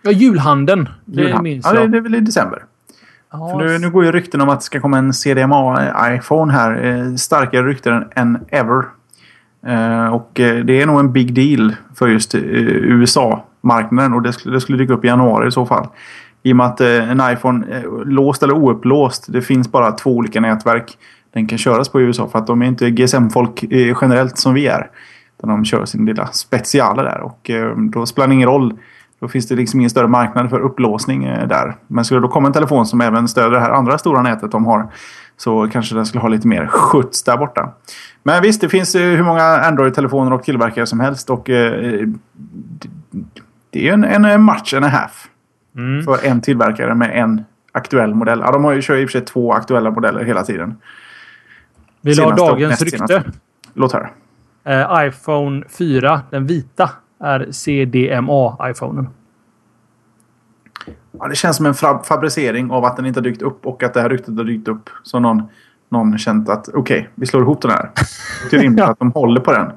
Ja, 0.03 0.11
julhandeln. 0.11 0.89
Det 1.05 1.23
Julhand. 1.23 1.43
minns 1.43 1.67
jag. 1.67 1.77
Ja, 1.77 1.81
det, 1.81 1.89
det 1.89 1.99
är 1.99 2.03
väl 2.03 2.15
i 2.15 2.21
december. 2.21 2.65
För 3.31 3.57
nu, 3.57 3.79
nu 3.79 3.91
går 3.91 4.05
ju 4.05 4.13
rykten 4.13 4.41
om 4.41 4.49
att 4.49 4.61
det 4.61 4.65
ska 4.65 4.81
komma 4.81 4.99
en 4.99 5.13
CDMA-iPhone 5.13 6.53
här. 6.53 6.85
Eh, 6.85 7.15
starkare 7.15 7.67
rykten 7.67 8.05
än 8.15 8.39
ever. 8.49 8.85
Eh, 9.67 10.15
och 10.15 10.41
eh, 10.41 10.65
det 10.65 10.81
är 10.81 10.87
nog 10.87 11.01
en 11.01 11.13
big 11.13 11.35
deal 11.35 11.75
för 11.95 12.09
just 12.09 12.35
eh, 12.35 12.41
USA-marknaden 12.45 14.15
och 14.15 14.23
det 14.23 14.33
skulle, 14.33 14.55
det 14.55 14.61
skulle 14.61 14.79
dyka 14.79 14.93
upp 14.93 15.05
i 15.05 15.09
januari 15.09 15.49
i 15.49 15.51
så 15.51 15.67
fall. 15.67 15.89
I 16.43 16.53
och 16.53 16.57
med 16.57 16.67
att 16.67 16.81
en 16.81 17.23
iPhone, 17.33 17.83
låst 18.05 18.43
eller 18.43 18.55
oupplåst, 18.55 19.33
det 19.33 19.43
finns 19.43 19.73
bara 19.73 19.93
två 19.93 20.11
olika 20.11 20.41
nätverk 20.41 20.99
den 21.33 21.47
kan 21.47 21.59
köras 21.59 21.89
på 21.89 22.01
i 22.01 22.05
USA 22.05 22.29
för 22.29 22.39
att 22.39 22.47
de 22.47 22.63
är 22.63 22.67
inte 22.67 22.91
GSM-folk 22.91 23.65
generellt 24.01 24.39
som 24.39 24.55
vi 24.55 24.67
är. 24.67 24.91
Utan 25.39 25.51
de 25.51 25.65
kör 25.65 25.85
sin 25.85 26.07
lilla 26.07 26.27
speciale 26.27 27.03
där 27.03 27.21
och 27.21 27.51
då 27.93 28.07
spelar 28.07 28.29
det 28.29 28.35
ingen 28.35 28.49
roll 28.49 28.79
då 29.23 29.29
finns 29.29 29.49
det 29.49 29.55
liksom 29.55 29.81
ingen 29.81 29.91
större 29.91 30.09
marknad 30.09 30.51
för 30.51 30.61
upplåsning 30.61 31.25
eh, 31.25 31.49
där. 31.49 31.77
Men 31.87 32.05
skulle 32.05 32.21
det 32.21 32.27
då 32.27 32.33
komma 32.33 32.47
en 32.47 32.53
telefon 32.53 32.87
som 32.87 33.01
även 33.01 33.29
stöder 33.29 33.51
det 33.51 33.61
här 33.61 33.71
andra 33.71 33.99
stora 33.99 34.23
nätet 34.23 34.51
de 34.51 34.67
har 34.67 34.89
så 35.37 35.69
kanske 35.73 35.95
den 35.95 36.07
skulle 36.07 36.21
ha 36.23 36.29
lite 36.29 36.49
mer 36.49 36.67
skjuts 36.67 37.23
där 37.23 37.37
borta. 37.37 37.73
Men 38.23 38.43
visst, 38.43 38.61
det 38.61 38.69
finns 38.69 38.95
eh, 38.95 39.17
hur 39.17 39.23
många 39.23 39.43
Android-telefoner 39.43 40.33
och 40.33 40.43
tillverkare 40.43 40.87
som 40.87 41.01
helst 41.01 41.31
och 41.31 41.51
eh, 41.51 42.09
det 43.71 43.89
är 43.89 43.93
en, 43.93 44.25
en 44.25 44.43
match 44.43 44.75
and 44.75 44.85
a 44.85 44.89
half 44.89 45.29
mm. 45.77 46.03
för 46.03 46.27
en 46.27 46.41
tillverkare 46.41 46.95
med 46.95 47.11
en 47.23 47.45
aktuell 47.73 48.15
modell. 48.15 48.41
Ja, 48.45 48.53
de 48.53 48.65
har 48.65 48.73
ju 48.73 48.83
kört 48.83 48.99
i 48.99 49.05
och 49.05 49.11
för 49.11 49.19
sig 49.19 49.25
två 49.27 49.53
aktuella 49.53 49.91
modeller 49.91 50.25
hela 50.25 50.43
tiden. 50.43 50.77
Vill 52.01 52.17
du 52.17 52.23
ha 52.23 52.37
dagens 52.37 52.83
rykte? 52.83 53.25
Låt 53.75 53.93
höra. 53.93 54.11
Uh, 54.69 55.07
iPhone 55.07 55.65
4, 55.69 56.21
den 56.31 56.47
vita, 56.47 56.91
är 57.23 57.47
CDMA-iPhonen. 57.51 59.07
Ja, 61.19 61.29
det 61.29 61.35
känns 61.35 61.57
som 61.57 61.67
en 61.67 61.75
fabricering 62.05 62.71
av 62.71 62.85
att 62.85 62.97
den 62.97 63.07
inte 63.07 63.21
har 63.21 63.25
dykt 63.25 63.43
upp 63.43 63.67
och 63.67 63.83
att 63.83 63.95
det 63.95 64.01
här 64.01 64.09
ryktet 64.09 64.37
har 64.37 64.45
dykt 64.45 64.69
upp. 64.69 64.91
Så 65.03 65.19
någon, 65.19 65.43
någon 65.89 66.19
känt 66.19 66.49
att 66.49 66.69
okej, 66.69 66.81
okay, 66.81 67.05
vi 67.15 67.27
slår 67.27 67.43
ihop 67.43 67.63
den 67.63 67.71
här. 67.71 67.91
Det 68.51 68.57
är 68.57 68.61
rimligt 68.61 68.85
att 68.85 68.99
de 68.99 69.13
håller 69.13 69.41
på 69.41 69.53
den. 69.53 69.73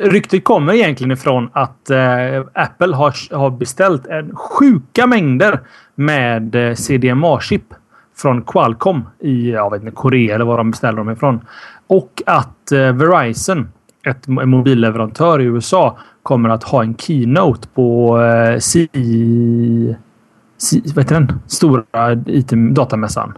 Ryktet 0.00 0.44
kommer 0.44 0.72
egentligen 0.72 1.10
ifrån 1.10 1.50
att 1.52 1.90
eh, 1.90 2.44
Apple 2.54 2.96
har, 2.96 3.34
har 3.36 3.50
beställt 3.50 4.06
en 4.06 4.36
sjuka 4.36 5.06
mängder 5.06 5.60
med 5.94 6.54
eh, 6.54 6.74
CDMA-chip 6.74 7.74
från 8.16 8.42
Qualcomm 8.42 9.02
i 9.18 9.50
jag 9.50 9.70
vet 9.70 9.82
inte, 9.82 9.94
Korea 9.94 10.34
eller 10.34 10.44
var 10.44 10.58
de 10.58 10.70
beställer 10.70 10.98
dem 10.98 11.10
ifrån. 11.10 11.40
Och 11.86 12.22
att 12.26 12.72
eh, 12.72 12.92
Verizon 12.92 13.68
ett, 14.06 14.28
en 14.28 14.48
mobilleverantör 14.48 15.40
i 15.40 15.44
USA 15.44 15.98
kommer 16.22 16.48
att 16.48 16.64
ha 16.64 16.82
en 16.82 16.96
keynote 16.96 17.68
på 17.74 18.20
eh, 18.22 18.58
C, 18.58 18.88
C, 20.58 20.80
vad 20.94 21.04
heter 21.04 21.14
den? 21.14 21.32
stora 21.46 22.12
IT-datamässan. 22.26 23.34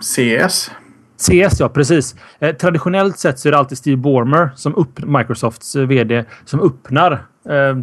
CS? 0.00 0.70
CS, 1.16 1.60
ja 1.60 1.68
precis. 1.68 2.16
Eh, 2.38 2.56
traditionellt 2.56 3.18
sett 3.18 3.38
så 3.38 3.48
är 3.48 3.52
det 3.52 3.58
alltid 3.58 3.78
Steve 3.78 3.96
Ballmer, 3.96 4.50
som 4.54 4.74
upp, 4.74 5.04
Microsofts 5.06 5.76
eh, 5.76 5.86
VD, 5.86 6.24
som 6.44 6.60
öppnar 6.60 7.12
eh, 7.48 7.78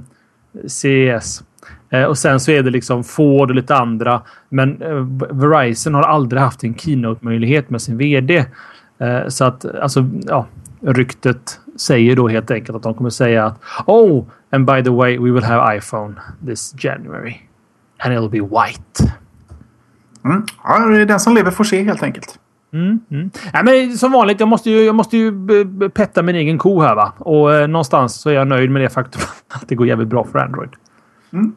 CES. 0.68 1.44
Eh, 1.90 2.04
och 2.04 2.18
sen 2.18 2.40
så 2.40 2.52
är 2.52 2.64
det 2.64 2.70
liksom 2.70 3.04
Ford 3.04 3.50
och 3.50 3.56
lite 3.56 3.76
andra. 3.76 4.22
Men 4.50 4.82
eh, 4.82 5.08
Verizon 5.32 5.94
har 5.94 6.04
aldrig 6.04 6.42
haft 6.42 6.64
en 6.64 6.76
keynote-möjlighet 6.76 7.70
med 7.70 7.82
sin 7.82 7.98
VD. 7.98 8.46
Eh, 9.00 9.28
så 9.28 9.46
att 9.46 9.66
alltså, 9.66 10.10
ja, 10.26 10.48
ryktet 10.82 11.60
säger 11.78 12.16
då 12.16 12.28
helt 12.28 12.52
enkelt 12.52 12.76
att 12.76 12.84
de 12.84 12.94
kommer 12.94 13.10
säga 13.10 13.46
att 13.46 13.62
Oh, 13.86 14.26
and 14.52 14.66
by 14.66 14.84
the 14.84 14.90
way, 14.90 15.18
we 15.18 15.32
will 15.32 15.44
have 15.44 15.78
iPhone 15.78 16.16
this 16.46 16.76
January. 16.78 17.36
And 18.00 18.14
it'll 18.14 18.30
be 18.30 18.42
white. 18.42 19.14
Mm. 20.26 20.46
Ja, 20.64 21.06
den 21.06 21.20
som 21.20 21.36
lever 21.36 21.52
får 21.52 21.64
se 21.64 21.84
helt 21.84 22.04
enkelt. 22.04 22.40
Mm, 22.74 23.00
mm. 23.12 23.30
Ja, 23.54 23.64
men 23.64 23.98
som 23.98 24.12
vanligt, 24.12 24.40
jag 24.40 24.50
måste 24.50 24.70
ju, 24.70 24.82
jag 24.82 24.96
måste 24.96 25.18
ju 25.18 25.34
petta 25.90 26.22
min 26.22 26.36
egen 26.36 26.58
ko 26.58 26.82
här. 26.82 26.96
Va? 26.96 27.14
Och 27.18 27.54
eh, 27.54 27.68
någonstans 27.68 28.16
så 28.16 28.30
är 28.30 28.34
jag 28.34 28.48
nöjd 28.48 28.72
med 28.72 28.82
det 28.82 28.90
faktum 28.90 29.22
att 29.48 29.68
det 29.68 29.76
går 29.76 29.88
jävligt 29.88 30.08
bra 30.08 30.24
för 30.24 30.40
Android. 30.40 30.70
Mm. 31.34 31.56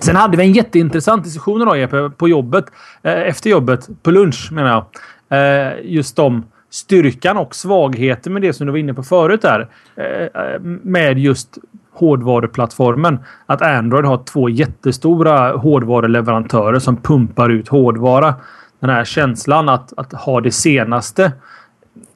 Sen 0.00 0.16
hade 0.16 0.36
vi 0.36 0.42
en 0.42 0.52
jätteintressant 0.52 1.24
diskussion 1.24 1.62
idag 1.62 2.18
på 2.18 2.28
jobbet. 2.28 2.64
Eh, 3.02 3.12
efter 3.12 3.50
jobbet, 3.50 3.88
på 4.02 4.10
lunch 4.10 4.52
menar 4.52 4.70
jag. 4.70 4.84
Eh, 5.30 5.72
just 5.82 6.18
om 6.18 6.44
styrkan 6.78 7.36
och 7.36 7.54
svagheten 7.54 8.32
med 8.32 8.42
det 8.42 8.52
som 8.52 8.66
du 8.66 8.72
var 8.72 8.78
inne 8.78 8.94
på 8.94 9.02
förut 9.02 9.42
där. 9.42 9.68
Eh, 9.96 10.42
eh, 10.42 10.60
med 10.82 11.18
just 11.18 11.58
hårdvaruplattformen. 11.92 13.18
Att 13.46 13.62
Android 13.62 14.04
har 14.04 14.24
två 14.24 14.48
jättestora 14.48 15.52
hårdvaruleverantörer 15.52 16.78
som 16.78 16.96
pumpar 16.96 17.50
ut 17.50 17.68
hårdvara. 17.68 18.34
Den 18.80 18.90
här 18.90 19.04
känslan 19.04 19.68
att, 19.68 19.92
att 19.96 20.12
ha 20.12 20.40
det 20.40 20.50
senaste 20.50 21.32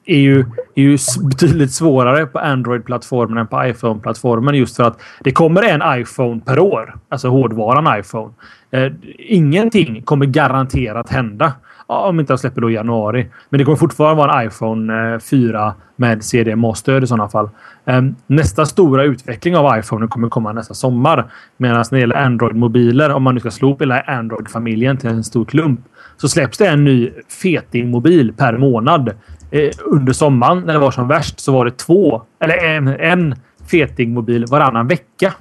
är 0.05 0.17
ju, 0.17 0.39
är 0.75 0.81
ju 0.81 0.97
betydligt 1.29 1.71
svårare 1.71 2.25
på 2.25 2.39
Android-plattformen 2.39 3.37
än 3.37 3.47
på 3.47 3.65
iPhone-plattformen 3.65 4.55
just 4.55 4.75
för 4.75 4.83
att 4.83 5.01
det 5.19 5.31
kommer 5.31 5.63
en 5.63 6.01
iPhone 6.01 6.41
per 6.45 6.59
år. 6.59 6.95
Alltså 7.09 7.27
hårdvaran 7.27 7.99
iPhone. 7.99 8.33
Eh, 8.71 8.91
ingenting 9.17 10.01
kommer 10.01 10.25
garanterat 10.25 11.09
hända. 11.09 11.53
Om 11.87 12.19
inte 12.19 12.33
jag 12.33 12.39
släpper 12.39 12.61
då 12.61 12.71
i 12.71 12.73
januari. 12.73 13.27
Men 13.49 13.57
det 13.57 13.65
kommer 13.65 13.75
fortfarande 13.75 14.17
vara 14.17 14.41
en 14.41 14.47
iPhone 14.47 15.13
eh, 15.13 15.19
4 15.19 15.73
med 15.95 16.23
CDMA-stöd 16.23 17.03
i 17.03 17.07
sådana 17.07 17.29
fall. 17.29 17.49
Ehm, 17.85 18.15
nästa 18.27 18.65
stora 18.65 19.03
utveckling 19.03 19.57
av 19.57 19.79
iPhone 19.79 20.07
kommer 20.07 20.29
komma 20.29 20.53
nästa 20.53 20.73
sommar. 20.73 21.25
Medan 21.57 21.77
när 21.77 21.91
det 21.91 21.99
gäller 21.99 22.15
Android-mobiler, 22.15 23.09
om 23.09 23.23
man 23.23 23.33
nu 23.33 23.39
ska 23.39 23.51
slå 23.51 23.73
upp 23.73 23.81
hela 23.81 24.01
Android-familjen 24.01 24.97
till 24.97 25.09
en 25.09 25.23
stor 25.23 25.45
klump, 25.45 25.79
så 26.17 26.29
släpps 26.29 26.57
det 26.57 26.67
en 26.67 26.83
ny 26.83 27.11
feting-mobil 27.43 28.33
per 28.37 28.57
månad. 28.57 29.11
Eh, 29.51 29.69
under 29.85 30.13
sommaren 30.13 30.63
när 30.65 30.73
det 30.73 30.79
var 30.79 30.91
som 30.91 31.07
värst 31.07 31.39
så 31.39 31.51
var 31.51 31.65
det 31.65 31.77
två, 31.77 32.21
eller 32.39 32.57
en, 32.57 32.87
en 32.87 33.35
feting-mobil 33.71 34.45
varannan 34.45 34.87
vecka. 34.87 35.33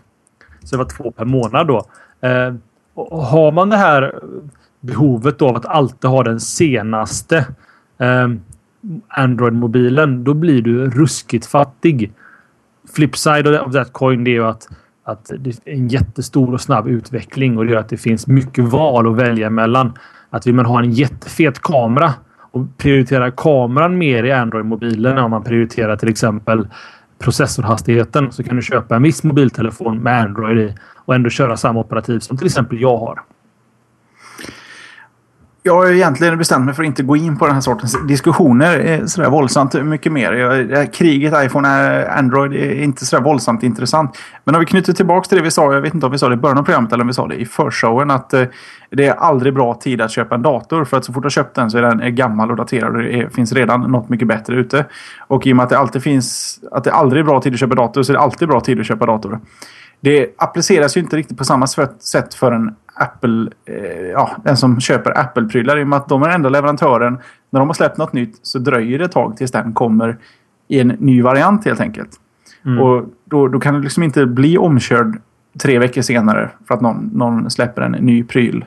Så 0.64 0.76
det 0.76 0.82
var 0.82 0.90
två 0.90 1.10
per 1.10 1.24
månad 1.24 1.66
då. 1.66 1.84
Ehm, 2.20 2.60
och 2.94 3.22
har 3.22 3.52
man 3.52 3.68
det 3.68 3.76
här 3.76 4.14
behovet 4.82 5.42
av 5.42 5.56
att 5.56 5.66
alltid 5.66 6.10
ha 6.10 6.22
den 6.22 6.40
senaste 6.40 7.36
eh, 7.98 8.28
Android-mobilen, 9.08 10.24
då 10.24 10.34
blir 10.34 10.62
du 10.62 10.90
ruskigt 10.90 11.46
fattig. 11.46 12.12
Flipside 12.94 13.46
of 13.46 13.72
that 13.72 13.92
coin 13.92 14.24
det 14.24 14.30
är 14.30 14.32
ju 14.32 14.44
att, 14.44 14.68
att 15.04 15.30
det 15.38 15.50
är 15.50 15.72
en 15.72 15.88
jättestor 15.88 16.54
och 16.54 16.60
snabb 16.60 16.88
utveckling 16.88 17.58
och 17.58 17.64
det 17.64 17.72
gör 17.72 17.80
att 17.80 17.88
det 17.88 17.96
finns 17.96 18.26
mycket 18.26 18.64
val 18.64 19.10
att 19.10 19.16
välja 19.16 19.50
mellan. 19.50 19.92
Att 20.30 20.46
vill 20.46 20.54
man 20.54 20.66
ha 20.66 20.78
en 20.78 20.90
jättefet 20.90 21.60
kamera 21.62 22.14
och 22.50 22.78
prioriterar 22.78 23.30
kameran 23.30 23.98
mer 23.98 24.24
i 24.24 24.32
Android-mobilen 24.32 25.18
om 25.18 25.30
man 25.30 25.44
prioriterar 25.44 25.96
till 25.96 26.08
exempel 26.08 26.68
processorhastigheten 27.18 28.32
så 28.32 28.42
kan 28.42 28.56
du 28.56 28.62
köpa 28.62 28.96
en 28.96 29.02
viss 29.02 29.22
mobiltelefon 29.22 29.98
med 29.98 30.20
Android 30.20 30.58
i 30.58 30.74
och 30.94 31.14
ändå 31.14 31.30
köra 31.30 31.56
samma 31.56 31.80
operativ 31.80 32.18
som 32.18 32.36
till 32.36 32.46
exempel 32.46 32.80
jag 32.80 32.96
har. 32.96 33.20
Jag 35.64 35.74
har 35.74 35.90
egentligen 35.90 36.38
bestämt 36.38 36.64
mig 36.64 36.74
för 36.74 36.82
att 36.82 36.86
inte 36.86 37.02
gå 37.02 37.16
in 37.16 37.38
på 37.38 37.46
den 37.46 37.54
här 37.54 37.60
sortens 37.60 38.06
diskussioner 38.08 38.78
eh, 38.86 39.04
sådär 39.04 39.30
våldsamt 39.30 39.74
mycket 39.74 40.12
mer. 40.12 40.32
Jag, 40.32 40.92
kriget 40.92 41.34
iPhone 41.44 42.00
eh, 42.02 42.18
Android 42.18 42.52
är 42.52 42.82
inte 42.82 43.06
sådär 43.06 43.24
våldsamt 43.24 43.62
intressant. 43.62 44.18
Men 44.44 44.54
om 44.54 44.60
vi 44.60 44.66
knyter 44.66 44.92
tillbaka 44.92 45.28
till 45.28 45.38
det 45.38 45.44
vi 45.44 45.50
sa, 45.50 45.74
jag 45.74 45.80
vet 45.80 45.94
inte 45.94 46.06
om 46.06 46.12
vi 46.12 46.18
sa 46.18 46.28
det 46.28 46.34
i 46.34 46.36
början 46.36 46.58
av 46.58 46.62
programmet 46.62 46.92
eller 46.92 47.02
om 47.02 47.08
vi 47.08 47.14
sa 47.14 47.26
det 47.26 47.34
i 47.34 47.46
förshowen, 47.46 48.10
att 48.10 48.34
eh, 48.34 48.44
det 48.90 49.06
är 49.06 49.14
aldrig 49.14 49.54
bra 49.54 49.74
tid 49.74 50.00
att 50.00 50.10
köpa 50.10 50.34
en 50.34 50.42
dator. 50.42 50.84
För 50.84 50.96
att 50.96 51.04
så 51.04 51.12
fort 51.12 51.22
du 51.22 51.26
har 51.26 51.30
köpt 51.30 51.54
den 51.54 51.70
så 51.70 51.78
är 51.78 51.82
den 51.82 52.14
gammal 52.14 52.50
och 52.50 52.56
daterad 52.56 52.96
och 52.96 53.02
det 53.02 53.34
finns 53.34 53.52
redan 53.52 53.80
något 53.80 54.08
mycket 54.08 54.28
bättre 54.28 54.54
ute. 54.54 54.84
Och 55.18 55.46
i 55.46 55.52
och 55.52 55.56
med 55.56 55.64
att 55.64 55.70
det 55.70 55.78
alltid 55.78 56.02
finns, 56.02 56.58
att 56.72 56.84
det 56.84 56.92
aldrig 56.92 57.20
är 57.20 57.24
bra 57.24 57.40
tid 57.40 57.52
att 57.52 57.60
köpa 57.60 57.74
dator 57.74 58.02
så 58.02 58.12
är 58.12 58.14
det 58.14 58.20
alltid 58.20 58.48
bra 58.48 58.60
tid 58.60 58.80
att 58.80 58.86
köpa 58.86 59.06
dator. 59.06 59.40
Det 60.02 60.34
appliceras 60.36 60.96
ju 60.96 61.00
inte 61.00 61.16
riktigt 61.16 61.38
på 61.38 61.44
samma 61.44 61.66
sätt 61.66 62.34
för 62.34 62.52
en 62.52 62.74
Apple, 62.94 63.50
eh, 63.64 64.06
ja, 64.12 64.36
den 64.44 64.56
som 64.56 64.80
köper 64.80 65.18
Apple-prylar. 65.18 65.78
I 65.78 65.82
och 65.82 65.88
med 65.88 65.96
att 65.96 66.08
de 66.08 66.22
är 66.22 66.26
den 66.26 66.34
enda 66.34 66.48
leverantören. 66.48 67.18
När 67.50 67.60
de 67.60 67.68
har 67.68 67.74
släppt 67.74 67.96
något 67.96 68.12
nytt 68.12 68.38
så 68.42 68.58
dröjer 68.58 68.98
det 68.98 69.04
ett 69.04 69.12
tag 69.12 69.36
tills 69.36 69.50
den 69.50 69.72
kommer 69.72 70.18
i 70.68 70.80
en 70.80 70.88
ny 70.88 71.22
variant 71.22 71.64
helt 71.64 71.80
enkelt. 71.80 72.10
Mm. 72.64 72.80
Och 72.80 73.04
då, 73.24 73.48
då 73.48 73.60
kan 73.60 73.74
du 73.74 73.82
liksom 73.82 74.02
inte 74.02 74.26
bli 74.26 74.58
omkörd 74.58 75.20
tre 75.58 75.78
veckor 75.78 76.02
senare 76.02 76.50
för 76.68 76.74
att 76.74 76.80
någon, 76.80 77.10
någon 77.14 77.50
släpper 77.50 77.82
en 77.82 77.92
ny 77.92 78.24
pryl. 78.24 78.64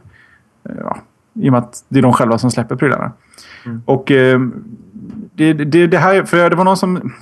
Eh, 0.69 0.75
ja, 0.79 0.97
I 1.33 1.49
och 1.49 1.51
med 1.51 1.59
att 1.59 1.85
det 1.89 1.99
är 1.99 2.03
de 2.03 2.13
själva 2.13 2.37
som 2.37 2.51
släpper 2.51 2.75
prylarna. 2.75 3.11
Mm. 3.65 3.81
Och 3.85 4.11
eh, 4.11 4.39
det, 5.33 5.53
det, 5.53 5.87
det, 5.87 5.97
här, 5.97 6.23
för 6.23 6.49
det 6.49 6.55
var 6.55 6.63
någon 6.63 6.77
som 6.77 7.13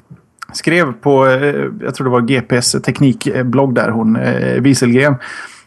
skrev 0.54 0.94
på, 0.94 1.28
eh, 1.28 1.66
jag 1.82 1.96
tror 1.96 2.06
det 2.06 2.12
var 2.12 2.22
GPs 2.22 2.72
teknikblogg 2.72 3.76
där, 3.76 3.90
hon 3.90 4.16
eh, 4.16 4.62
Wieselgren. 4.62 5.16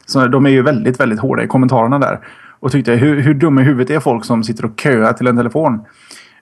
Så 0.06 0.26
de 0.26 0.46
är 0.46 0.50
ju 0.50 0.62
väldigt, 0.62 1.00
väldigt 1.00 1.20
hårda 1.20 1.42
i 1.42 1.46
kommentarerna 1.46 1.98
där. 1.98 2.18
Och 2.60 2.72
tyckte 2.72 2.92
hur, 2.92 3.20
hur 3.20 3.34
dum 3.34 3.58
i 3.58 3.62
huvudet 3.62 3.90
är 3.90 4.00
folk 4.00 4.24
som 4.24 4.44
sitter 4.44 4.64
och 4.64 4.80
köar 4.80 5.12
till 5.12 5.26
en 5.26 5.36
telefon. 5.36 5.80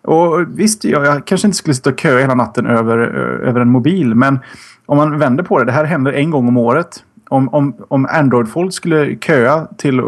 Och 0.03 0.45
visst, 0.59 0.85
jag, 0.85 1.07
jag 1.07 1.25
kanske 1.25 1.47
inte 1.47 1.59
skulle 1.59 1.75
sitta 1.75 1.91
och 1.91 2.01
köa 2.01 2.21
hela 2.21 2.35
natten 2.35 2.67
över, 2.67 2.99
eh, 2.99 3.49
över 3.49 3.61
en 3.61 3.71
mobil. 3.71 4.15
Men 4.15 4.39
om 4.87 4.97
man 4.97 5.19
vänder 5.19 5.45
på 5.45 5.59
det, 5.59 5.65
det 5.65 5.73
här 5.73 5.85
händer 5.85 6.13
en 6.13 6.31
gång 6.31 6.49
om 6.49 6.57
året. 6.57 7.05
Om, 7.29 7.49
om, 7.49 7.75
om 7.89 8.07
Android-folk 8.11 8.73
skulle 8.73 9.17
köa 9.17 9.67
till 9.79 10.01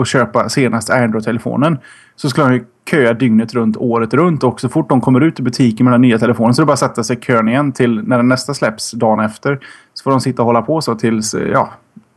att 0.00 0.08
köpa 0.08 0.48
senaste 0.48 0.94
Android-telefonen 0.94 1.78
så 2.16 2.28
skulle 2.28 2.48
de 2.48 2.64
köa 2.90 3.12
dygnet 3.12 3.54
runt, 3.54 3.76
året 3.76 4.14
runt. 4.14 4.44
Och 4.44 4.60
så 4.60 4.68
fort 4.68 4.88
de 4.88 5.00
kommer 5.00 5.20
ut 5.20 5.40
i 5.40 5.42
butiken 5.42 5.84
med 5.84 5.94
den 5.94 6.00
nya 6.00 6.18
telefonen 6.18 6.54
så 6.54 6.62
är 6.62 6.64
det 6.64 6.66
bara 6.66 6.72
att 6.72 6.78
sätta 6.78 7.04
sig 7.04 7.16
i 7.16 7.20
kön 7.20 7.48
igen 7.48 7.72
till 7.72 8.02
när 8.02 8.16
den 8.16 8.28
nästa 8.28 8.54
släpps 8.54 8.90
dagen 8.90 9.20
efter. 9.20 9.58
Så 9.94 10.02
får 10.02 10.10
de 10.10 10.20
sitta 10.20 10.42
och 10.42 10.46
hålla 10.46 10.62
på 10.62 10.80
så 10.80 10.94
tills 10.94 11.34
eh, 11.34 11.48
ja, 11.48 11.70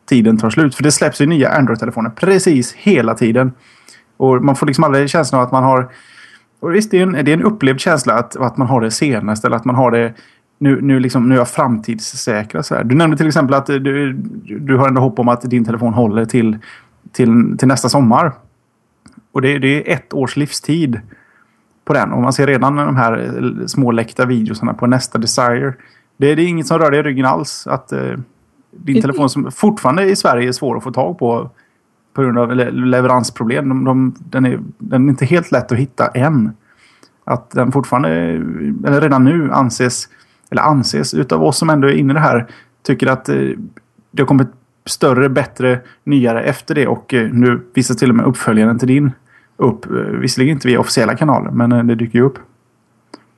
tiden 0.10 0.38
tar 0.38 0.50
slut. 0.50 0.76
För 0.76 0.84
det 0.84 0.92
släpps 0.92 1.22
ju 1.22 1.26
nya 1.26 1.50
Android-telefoner 1.50 2.10
precis 2.10 2.74
hela 2.74 3.14
tiden. 3.14 3.52
Och 4.18 4.44
man 4.44 4.56
får 4.56 4.66
liksom 4.66 4.84
aldrig 4.84 5.10
känslan 5.10 5.42
av 5.42 5.48
att 5.48 5.52
man 5.52 5.64
har... 5.64 5.90
Och 6.60 6.76
visst, 6.76 6.92
det 6.92 7.00
är 7.00 7.04
en, 7.04 7.12
det 7.12 7.32
är 7.32 7.38
en 7.38 7.44
upplevd 7.44 7.80
känsla 7.80 8.14
att, 8.14 8.36
att 8.36 8.58
man 8.58 8.68
har 8.68 8.82
det 8.82 8.92
senaste 8.92 9.48
eller 9.48 9.58
att 9.58 9.66
man 9.66 9.76
har 9.76 9.92
det 9.92 10.14
nu, 10.60 10.82
nu, 10.82 11.00
liksom, 11.00 11.30
nu 11.30 11.36
är 11.36 11.40
jag 11.40 11.48
framtidssäkra. 11.48 12.64
Så 12.64 12.76
här. 12.76 12.84
Du 12.84 12.96
nämnde 12.96 13.18
till 13.18 13.28
exempel 13.28 13.54
att 13.54 13.66
du, 13.66 14.14
du 14.60 14.78
har 14.78 14.88
ändå 14.88 15.02
hopp 15.02 15.20
om 15.20 15.28
att 15.28 15.42
din 15.42 15.66
telefon 15.66 15.94
håller 15.94 16.26
till, 16.26 16.58
till, 17.12 17.58
till 17.58 17.68
nästa 17.68 17.90
sommar. 17.90 18.32
Och 19.34 19.42
det, 19.42 19.60
det 19.60 19.92
är 19.92 19.96
ett 19.96 20.14
års 20.14 20.38
livstid 20.38 21.02
på 21.86 21.94
den. 21.94 22.12
Och 22.12 22.22
man 22.22 22.34
ser 22.34 22.48
redan 22.48 22.76
de 22.76 22.96
här 22.96 23.68
små 23.68 23.92
läckta 23.92 24.26
videosarna 24.26 24.74
på 24.74 24.88
nästa 24.88 25.18
Desire. 25.18 25.74
Det, 26.18 26.36
det 26.36 26.42
är 26.42 26.48
inget 26.48 26.68
som 26.68 26.80
rör 26.80 26.92
dig 26.92 27.00
i 27.00 27.04
ryggen 27.04 27.26
alls. 27.26 27.68
Att, 27.68 27.92
eh, 27.92 28.18
din 28.72 29.02
telefon 29.02 29.30
som 29.30 29.52
fortfarande 29.52 30.04
i 30.04 30.16
Sverige 30.16 30.48
är 30.48 30.52
svår 30.52 30.78
att 30.78 30.84
få 30.84 30.92
tag 30.92 31.20
på 31.20 31.50
på 32.14 32.22
grund 32.22 32.40
av 32.40 32.56
leveransproblem. 32.56 33.70
De, 33.70 33.86
de, 33.86 34.16
den, 34.20 34.46
är, 34.46 34.60
den 34.78 35.06
är 35.06 35.10
inte 35.10 35.26
helt 35.26 35.52
lätt 35.52 35.72
att 35.72 35.78
hitta 35.78 36.08
än. 36.08 36.52
Att 37.24 37.52
den 37.52 37.72
fortfarande, 37.72 38.10
eller 38.88 39.02
redan 39.02 39.24
nu 39.24 39.52
anses, 39.52 40.10
eller 40.50 40.62
anses 40.62 41.14
utav 41.14 41.44
oss 41.44 41.58
som 41.58 41.70
ändå 41.70 41.88
är 41.88 41.94
inne 41.94 42.14
i 42.14 42.14
det 42.14 42.20
här, 42.20 42.48
tycker 42.84 43.08
att 43.08 43.30
eh, 43.30 43.50
det 44.12 44.22
har 44.22 44.28
kommit 44.28 44.48
större, 44.86 45.30
bättre, 45.30 45.80
nyare 46.04 46.44
efter 46.44 46.76
det 46.76 46.88
och 46.88 47.14
eh, 47.14 47.30
nu 47.32 47.62
visar 47.74 47.96
till 47.96 48.10
och 48.10 48.16
med 48.16 48.26
uppföljaren 48.26 48.80
till 48.80 48.88
din 48.88 49.12
upp. 49.58 49.86
Visserligen 50.22 50.56
inte 50.56 50.68
via 50.68 50.80
officiella 50.80 51.16
kanaler, 51.16 51.52
men 51.52 51.72
eh, 51.72 51.84
det 51.84 51.96
dyker 51.96 52.20
ju 52.20 52.26
upp. 52.26 52.38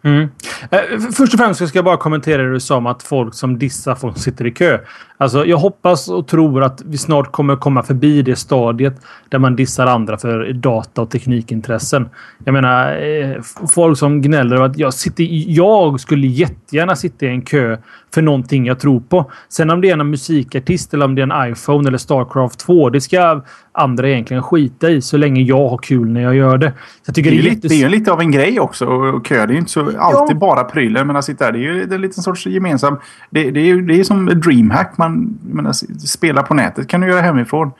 Mm. 0.05 0.29
Eh, 0.71 0.99
först 0.99 1.33
och 1.33 1.39
främst 1.39 1.67
ska 1.67 1.77
jag 1.77 1.85
bara 1.85 1.97
kommentera 1.97 2.41
det 2.41 2.51
du 2.51 2.59
sa 2.59 2.77
om 2.77 2.85
att 2.85 3.03
folk 3.03 3.33
som 3.33 3.59
dissar 3.59 3.95
folk 3.95 4.17
sitter 4.17 4.45
i 4.45 4.51
kö. 4.51 4.79
Alltså, 5.17 5.45
jag 5.45 5.57
hoppas 5.57 6.07
och 6.07 6.27
tror 6.27 6.63
att 6.63 6.81
vi 6.85 6.97
snart 6.97 7.31
kommer 7.31 7.55
komma 7.55 7.83
förbi 7.83 8.21
det 8.21 8.35
stadiet 8.35 9.01
där 9.29 9.39
man 9.39 9.55
dissar 9.55 9.87
andra 9.87 10.17
för 10.17 10.53
data 10.53 11.01
och 11.01 11.11
teknikintressen. 11.11 12.09
Jag 12.43 12.53
menar, 12.53 13.01
eh, 13.01 13.41
folk 13.75 13.97
som 13.97 14.21
gnäller 14.21 14.55
över 14.55 14.65
att 14.65 14.77
jag, 14.77 14.93
sitter, 14.93 15.23
jag 15.51 15.99
skulle 15.99 16.27
jättegärna 16.27 16.95
sitta 16.95 17.25
i 17.25 17.29
en 17.29 17.41
kö 17.41 17.77
för 18.15 18.21
någonting 18.21 18.65
jag 18.65 18.79
tror 18.79 18.99
på. 18.99 19.31
Sen 19.49 19.69
om 19.69 19.81
det 19.81 19.89
är 19.89 19.97
en 19.97 20.09
musikartist 20.09 20.93
eller 20.93 21.05
om 21.05 21.15
det 21.15 21.21
är 21.21 21.31
en 21.31 21.51
iPhone 21.51 21.87
eller 21.87 21.97
Starcraft 21.97 22.59
2. 22.59 22.89
Det 22.89 23.01
ska 23.01 23.43
andra 23.71 24.09
egentligen 24.09 24.43
skita 24.43 24.89
i 24.89 25.01
så 25.01 25.17
länge 25.17 25.41
jag 25.41 25.67
har 25.67 25.77
kul 25.77 26.09
när 26.09 26.21
jag 26.21 26.35
gör 26.35 26.57
det. 26.57 26.73
jag 27.05 27.15
tycker 27.15 27.31
det, 27.31 27.37
är 27.37 27.41
det, 27.41 27.47
är 27.47 27.51
lite, 27.51 27.67
det 27.67 27.83
är 27.83 27.89
lite 27.89 28.11
av 28.11 28.21
en 28.21 28.31
grej 28.31 28.59
också. 28.59 28.85
Och 28.85 29.25
kö, 29.25 29.35
det 29.35 29.51
är 29.51 29.53
ju 29.53 29.57
inte 29.57 29.71
så 29.71 29.81
alltid 29.97 30.35
ja. 30.35 30.39
bara 30.39 30.63
prylar. 30.63 31.03
Men 31.03 31.15
att 31.15 31.25
sitta 31.25 31.45
där, 31.45 31.51
det 31.51 31.59
är 31.59 31.61
ju 31.61 31.83
en 31.83 32.01
liten 32.01 32.23
sorts 32.23 32.45
gemensam... 32.47 32.97
Det, 33.29 33.51
det 33.51 33.59
är 33.59 33.65
ju 33.65 33.81
det 33.81 33.99
är 33.99 34.03
som 34.03 34.25
DreamHack. 34.25 34.97
Man 34.97 35.39
menar, 35.41 35.73
spela 36.07 36.43
på 36.43 36.53
nätet 36.53 36.87
kan 36.87 37.01
du 37.01 37.07
göra 37.07 37.21
hemifrån. 37.21 37.71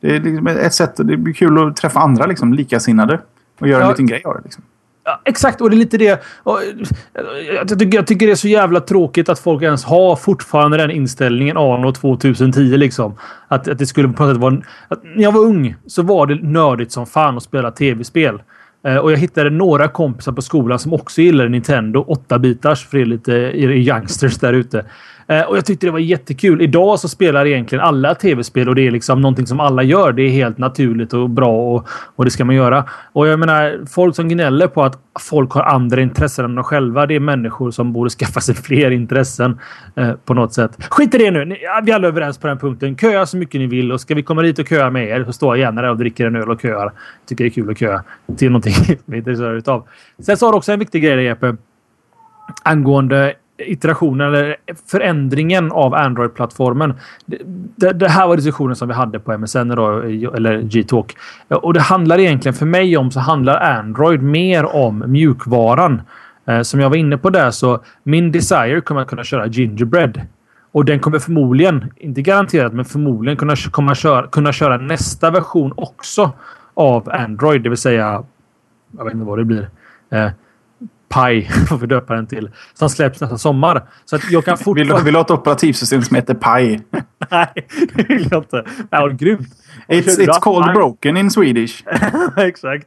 Det 0.00 0.16
är 0.16 0.20
liksom 0.20 0.46
ett 0.46 0.74
sätt. 0.74 0.96
Det 0.96 1.16
blir 1.16 1.34
kul 1.34 1.68
att 1.68 1.76
träffa 1.76 2.00
andra 2.00 2.26
liksom, 2.26 2.54
likasinnade. 2.54 3.20
Och 3.60 3.68
göra 3.68 3.80
ja. 3.80 3.84
en 3.84 3.90
liten 3.90 4.06
grej 4.06 4.22
av 4.24 4.34
det. 4.34 4.40
Liksom. 4.44 4.62
Ja, 5.04 5.20
exakt, 5.24 5.60
och 5.60 5.70
det 5.70 5.76
är 5.76 5.78
lite 5.78 5.98
det. 5.98 6.10
Eh, 6.10 6.18
jag 7.54 7.68
tycker, 7.78 7.98
jag 7.98 8.06
tycker 8.06 8.26
det 8.26 8.32
är 8.32 8.36
så 8.36 8.48
jävla 8.48 8.80
tråkigt 8.80 9.28
att 9.28 9.38
folk 9.38 9.62
ens 9.62 9.84
har 9.84 10.16
fortfarande 10.16 10.76
den 10.76 10.90
inställningen 10.90 11.56
anno 11.56 11.92
2010. 11.92 12.76
Liksom. 12.76 13.14
Att, 13.48 13.68
att 13.68 13.78
det 13.78 13.86
skulle 13.86 14.08
på 14.08 14.22
något 14.22 14.34
sätt 14.34 14.40
vara... 14.40 14.54
när 15.14 15.22
jag 15.22 15.32
var 15.32 15.40
ung 15.40 15.76
så 15.86 16.02
var 16.02 16.26
det 16.26 16.34
nördigt 16.34 16.92
som 16.92 17.06
fan 17.06 17.36
att 17.36 17.42
spela 17.42 17.70
tv-spel. 17.70 18.42
Eh, 18.84 18.96
och 18.96 19.12
jag 19.12 19.18
hittade 19.18 19.50
några 19.50 19.88
kompisar 19.88 20.32
på 20.32 20.42
skolan 20.42 20.78
som 20.78 20.92
också 20.92 21.20
gillade 21.20 21.48
Nintendo 21.48 22.04
8-bitars 22.04 22.86
för 22.88 22.98
er 22.98 23.04
lite 23.04 23.32
youngsters 23.32 24.38
där 24.38 24.52
ute. 24.52 24.84
Eh, 25.32 25.42
och 25.42 25.56
jag 25.56 25.64
tyckte 25.64 25.86
det 25.86 25.90
var 25.90 25.98
jättekul. 25.98 26.62
Idag 26.62 26.98
så 26.98 27.08
spelar 27.08 27.46
egentligen 27.46 27.84
alla 27.84 28.14
tv-spel 28.14 28.68
och 28.68 28.74
det 28.74 28.86
är 28.86 28.90
liksom 28.90 29.20
någonting 29.20 29.46
som 29.46 29.60
alla 29.60 29.82
gör. 29.82 30.12
Det 30.12 30.22
är 30.22 30.30
helt 30.30 30.58
naturligt 30.58 31.12
och 31.12 31.30
bra 31.30 31.74
och, 31.74 31.88
och 31.88 32.24
det 32.24 32.30
ska 32.30 32.44
man 32.44 32.54
göra. 32.54 32.84
Och 33.12 33.28
jag 33.28 33.38
menar, 33.38 33.80
folk 33.90 34.16
som 34.16 34.28
gnäller 34.28 34.68
på 34.68 34.82
att 34.82 34.98
folk 35.20 35.52
har 35.52 35.62
andra 35.62 36.00
intressen 36.00 36.44
än 36.44 36.54
de 36.54 36.64
själva. 36.64 37.06
Det 37.06 37.14
är 37.14 37.20
människor 37.20 37.70
som 37.70 37.92
borde 37.92 38.10
skaffa 38.18 38.40
sig 38.40 38.54
fler 38.54 38.90
intressen 38.90 39.58
eh, 39.96 40.12
på 40.24 40.34
något 40.34 40.54
sätt. 40.54 40.84
Skit 40.90 41.14
i 41.14 41.18
det 41.18 41.30
nu. 41.30 41.44
Ni, 41.44 41.58
vi 41.84 41.90
är 41.90 41.94
alla 41.94 42.08
överens 42.08 42.38
på 42.38 42.46
den 42.46 42.58
punkten. 42.58 42.96
Köa 42.96 43.26
så 43.26 43.36
mycket 43.36 43.60
ni 43.60 43.66
vill 43.66 43.92
och 43.92 44.00
ska 44.00 44.14
vi 44.14 44.22
komma 44.22 44.42
dit 44.42 44.58
och 44.58 44.68
köa 44.68 44.90
med 44.90 45.08
er 45.08 45.24
så 45.24 45.32
står 45.32 45.56
jag 45.56 45.60
gärna 45.60 45.82
där 45.82 45.90
och 45.90 45.98
dricker 45.98 46.26
en 46.26 46.36
öl 46.36 46.50
och 46.50 46.60
köar. 46.60 46.92
Tycker 47.26 47.44
det 47.44 47.48
är 47.48 47.52
kul 47.52 47.70
att 47.70 47.78
köa 47.78 48.02
till 48.36 48.50
någonting 48.50 48.74
vi 49.04 49.16
är 49.16 49.18
intresserade 49.18 49.58
utav. 49.58 49.86
Sen 50.18 50.36
så 50.36 50.46
har 50.46 50.52
du 50.52 50.58
också 50.58 50.72
en 50.72 50.78
viktig 50.78 51.02
grej 51.02 51.16
där 51.16 51.22
Jeppe. 51.22 51.56
Angående 52.62 53.34
iterationen 53.70 54.26
eller 54.26 54.56
förändringen 54.90 55.72
av 55.72 55.94
Android-plattformen. 55.94 56.94
Det, 57.76 57.92
det, 57.92 58.08
här 58.08 58.26
var 58.26 58.36
diskussionen 58.36 58.76
som 58.76 58.88
vi 58.88 58.94
hade 58.94 59.18
på 59.18 59.38
MSN 59.38 59.68
då, 59.68 59.98
eller 60.34 60.62
G-talk. 60.62 61.16
Och 61.48 61.74
det 61.74 61.80
handlar 61.80 62.18
egentligen 62.18 62.54
för 62.54 62.66
mig 62.66 62.96
om 62.96 63.10
så 63.10 63.20
handlar 63.20 63.78
Android 63.78 64.22
mer 64.22 64.76
om 64.76 65.04
mjukvaran. 65.06 66.02
Eh, 66.46 66.62
som 66.62 66.80
jag 66.80 66.90
var 66.90 66.96
inne 66.96 67.18
på 67.18 67.30
där 67.30 67.50
så 67.50 67.80
min 68.02 68.32
Desire 68.32 68.80
kommer 68.80 69.00
att 69.00 69.08
kunna 69.08 69.24
köra 69.24 69.46
Gingerbread. 69.46 70.20
Och 70.72 70.84
den 70.84 71.00
kommer 71.00 71.18
förmodligen, 71.18 71.92
inte 71.96 72.22
garanterat, 72.22 72.72
men 72.72 72.84
förmodligen 72.84 73.36
kunna, 73.36 73.56
komma 73.70 73.94
köra, 73.94 74.26
kunna 74.26 74.52
köra 74.52 74.76
nästa 74.76 75.30
version 75.30 75.72
också 75.76 76.32
av 76.74 77.10
Android. 77.12 77.62
Det 77.62 77.68
vill 77.68 77.78
säga, 77.78 78.24
jag 78.96 79.04
vet 79.04 79.14
inte 79.14 79.26
vad 79.26 79.38
det 79.38 79.44
blir. 79.44 79.68
Eh, 80.10 80.30
Pi, 81.12 81.48
får 81.68 81.78
vi 81.78 81.86
döpa 81.86 82.14
den 82.14 82.26
till, 82.26 82.50
som 82.74 82.90
släpps 82.90 83.20
nästa 83.20 83.38
sommar. 83.38 83.82
Så 84.04 84.16
att 84.16 84.30
jag 84.30 84.44
kan 84.44 84.58
fortfarande... 84.58 85.04
vill, 85.04 85.12
du, 85.12 85.18
ha 85.18 85.24
ett 85.24 85.30
operativsystem 85.30 86.02
som 86.02 86.16
heter 86.16 86.34
Pi? 86.34 86.80
Nej, 87.30 87.66
det 87.94 88.08
vill 88.08 88.28
jag 88.30 88.40
inte. 88.40 88.64
Det 88.76 88.86
var 88.90 89.10
grymt. 89.10 89.48
It's, 89.88 90.18
it's 90.18 90.40
called 90.40 90.66
Pi. 90.66 90.72
broken 90.72 91.16
in 91.16 91.30
Swedish. 91.30 91.84
Exakt. 92.36 92.86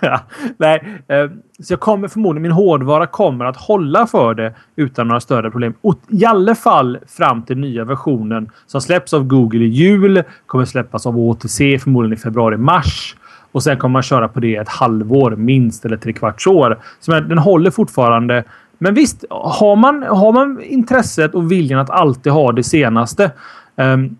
ja. 0.00 0.20
Nej, 0.56 1.02
eh, 1.08 1.30
så 1.62 1.72
jag 1.72 1.80
kommer 1.80 2.08
förmodligen, 2.08 2.42
min 2.42 2.52
hårdvara 2.52 3.06
kommer 3.06 3.44
att 3.44 3.56
hålla 3.56 4.06
för 4.06 4.34
det 4.34 4.54
utan 4.76 5.08
några 5.08 5.20
större 5.20 5.50
problem. 5.50 5.74
Och 5.80 6.00
I 6.08 6.24
alla 6.24 6.54
fall 6.54 6.98
fram 7.08 7.42
till 7.42 7.58
nya 7.58 7.84
versionen 7.84 8.50
som 8.66 8.80
släpps 8.80 9.14
av 9.14 9.24
Google 9.24 9.64
i 9.64 9.68
jul. 9.68 10.22
Kommer 10.46 10.64
släppas 10.64 11.06
av 11.06 11.18
OTC 11.18 11.58
förmodligen 11.58 12.18
i 12.18 12.20
februari-mars. 12.20 13.16
Och 13.52 13.62
sen 13.62 13.78
kommer 13.78 13.92
man 13.92 14.02
köra 14.02 14.28
på 14.28 14.40
det 14.40 14.56
ett 14.56 14.68
halvår 14.68 15.30
minst 15.30 15.84
eller 15.84 15.96
tre 15.96 16.12
kvarts 16.12 16.46
år. 16.46 16.78
Så 17.00 17.20
den 17.20 17.38
håller 17.38 17.70
fortfarande. 17.70 18.44
Men 18.78 18.94
visst, 18.94 19.24
har 19.30 19.76
man, 19.76 20.02
har 20.02 20.32
man 20.32 20.62
intresset 20.62 21.34
och 21.34 21.52
viljan 21.52 21.80
att 21.80 21.90
alltid 21.90 22.32
ha 22.32 22.52
det 22.52 22.62
senaste 22.62 23.30
um, 23.76 24.16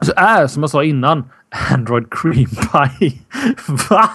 så 0.00 0.12
är 0.16 0.46
som 0.46 0.62
jag 0.62 0.70
sa 0.70 0.84
innan 0.84 1.24
Android 1.72 2.06
Cream 2.10 2.46
Pie. 2.46 3.12
Va? 3.90 4.10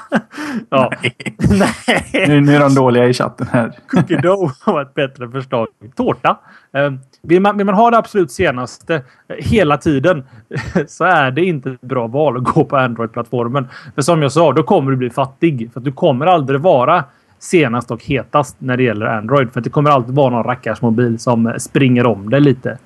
Ja. 0.69 0.91
Nej. 1.01 1.35
Nej. 1.49 2.27
Nu, 2.27 2.41
nu 2.41 2.55
är 2.55 2.59
de 2.59 2.75
dåliga 2.75 3.05
i 3.05 3.13
chatten 3.13 3.47
här. 3.51 3.71
Cookie 3.87 4.21
Dough 4.21 4.53
var 4.65 4.81
ett 4.81 4.93
bättre 4.93 5.29
förslag. 5.29 5.67
Tårta. 5.95 6.37
Um, 6.71 6.99
vill, 7.27 7.41
man, 7.41 7.57
vill 7.57 7.65
man 7.65 7.75
ha 7.75 7.91
det 7.91 7.97
absolut 7.97 8.31
senaste 8.31 8.95
eh, 8.95 9.01
hela 9.37 9.77
tiden 9.77 10.23
så 10.87 11.03
är 11.03 11.31
det 11.31 11.45
inte 11.45 11.69
ett 11.69 11.81
bra 11.81 12.07
val 12.07 12.37
att 12.37 12.43
gå 12.43 12.65
på 12.65 12.77
Android-plattformen. 12.77 13.67
För 13.95 14.01
som 14.01 14.21
jag 14.21 14.31
sa, 14.31 14.53
då 14.53 14.63
kommer 14.63 14.91
du 14.91 14.97
bli 14.97 15.09
fattig. 15.09 15.69
För 15.73 15.79
att 15.79 15.85
du 15.85 15.91
kommer 15.91 16.25
aldrig 16.25 16.59
vara 16.59 17.03
senast 17.39 17.91
och 17.91 18.03
hetast 18.03 18.55
när 18.59 18.77
det 18.77 18.83
gäller 18.83 19.05
Android. 19.05 19.53
För 19.53 19.61
det 19.61 19.69
kommer 19.69 19.89
alltid 19.89 20.15
vara 20.15 20.29
någon 20.29 20.43
rackars 20.43 20.81
mobil 20.81 21.19
som 21.19 21.47
eh, 21.47 21.55
springer 21.55 22.05
om 22.05 22.29
dig 22.29 22.41
lite. 22.41 22.77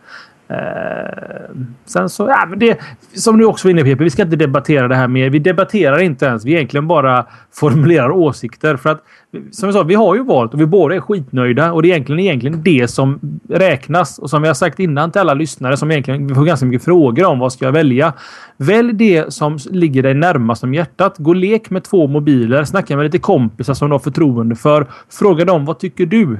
Eh, 0.49 1.55
sen 1.85 2.09
så, 2.09 2.27
ja, 2.27 2.45
men 2.49 2.59
det, 2.59 2.79
som 3.13 3.37
du 3.37 3.45
också 3.45 3.67
var 3.67 3.71
inne 3.71 3.95
på, 3.95 4.03
vi 4.03 4.09
ska 4.09 4.21
inte 4.21 4.35
debattera 4.35 4.87
det 4.87 4.95
här 4.95 5.07
mer. 5.07 5.29
Vi 5.29 5.39
debatterar 5.39 5.99
inte 5.99 6.25
ens. 6.25 6.45
Vi 6.45 6.53
egentligen 6.53 6.87
bara 6.87 7.25
formulerar 7.53 8.11
åsikter. 8.11 8.77
För 8.77 8.89
att, 8.89 9.03
som 9.51 9.67
jag 9.67 9.73
sa, 9.73 9.83
vi 9.83 9.95
har 9.95 10.15
ju 10.15 10.23
valt 10.23 10.53
och 10.53 10.61
vi 10.61 10.65
båda 10.65 10.95
är 10.95 10.99
skitnöjda 10.99 11.71
och 11.71 11.81
det 11.81 11.87
är 11.87 11.89
egentligen, 11.89 12.19
egentligen 12.19 12.63
det 12.63 12.87
som 12.87 13.19
räknas. 13.49 14.19
Och 14.19 14.29
som 14.29 14.41
vi 14.41 14.47
har 14.47 14.55
sagt 14.55 14.79
innan 14.79 15.11
till 15.11 15.21
alla 15.21 15.33
lyssnare 15.33 15.77
som 15.77 15.91
egentligen 15.91 16.27
vi 16.27 16.35
får 16.35 16.45
ganska 16.45 16.65
mycket 16.65 16.85
frågor 16.85 17.25
om 17.25 17.39
vad 17.39 17.53
ska 17.53 17.65
jag 17.65 17.71
välja? 17.71 18.13
Välj 18.57 18.93
det 18.93 19.33
som 19.33 19.57
ligger 19.69 20.03
dig 20.03 20.13
närmast 20.13 20.63
om 20.63 20.73
hjärtat. 20.73 21.17
Gå 21.17 21.29
och 21.29 21.35
lek 21.35 21.69
med 21.69 21.83
två 21.83 22.07
mobiler. 22.07 22.63
Snacka 22.63 22.95
med 22.95 23.05
lite 23.05 23.19
kompisar 23.19 23.73
som 23.73 23.89
du 23.89 23.93
har 23.93 23.99
förtroende 23.99 24.55
för. 24.55 24.87
Fråga 25.09 25.45
dem 25.45 25.65
vad 25.65 25.79
tycker 25.79 26.05
du? 26.05 26.39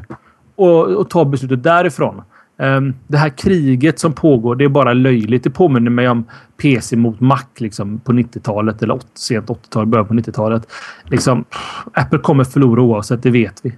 Och, 0.55 0.87
och 0.87 1.09
ta 1.09 1.25
beslutet 1.25 1.63
därifrån. 1.63 2.21
Um, 2.61 2.95
det 3.07 3.17
här 3.17 3.29
kriget 3.29 3.99
som 3.99 4.13
pågår, 4.13 4.55
det 4.55 4.63
är 4.63 4.69
bara 4.69 4.93
löjligt. 4.93 5.43
Det 5.43 5.49
påminner 5.49 5.91
mig 5.91 6.09
om 6.09 6.25
PC 6.57 6.95
mot 6.95 7.19
Mac 7.19 7.43
liksom, 7.57 7.99
på 7.99 8.11
90-talet 8.11 8.83
eller 8.83 8.99
sent 9.13 9.47
80-tal, 9.47 9.85
början 9.85 10.07
på 10.07 10.13
90-talet. 10.13 10.67
Liksom, 11.03 11.45
Apple 11.93 12.19
kommer 12.19 12.43
förlora 12.43 12.81
oavsett, 12.81 13.23
det 13.23 13.31
vet 13.31 13.59
vi. 13.65 13.69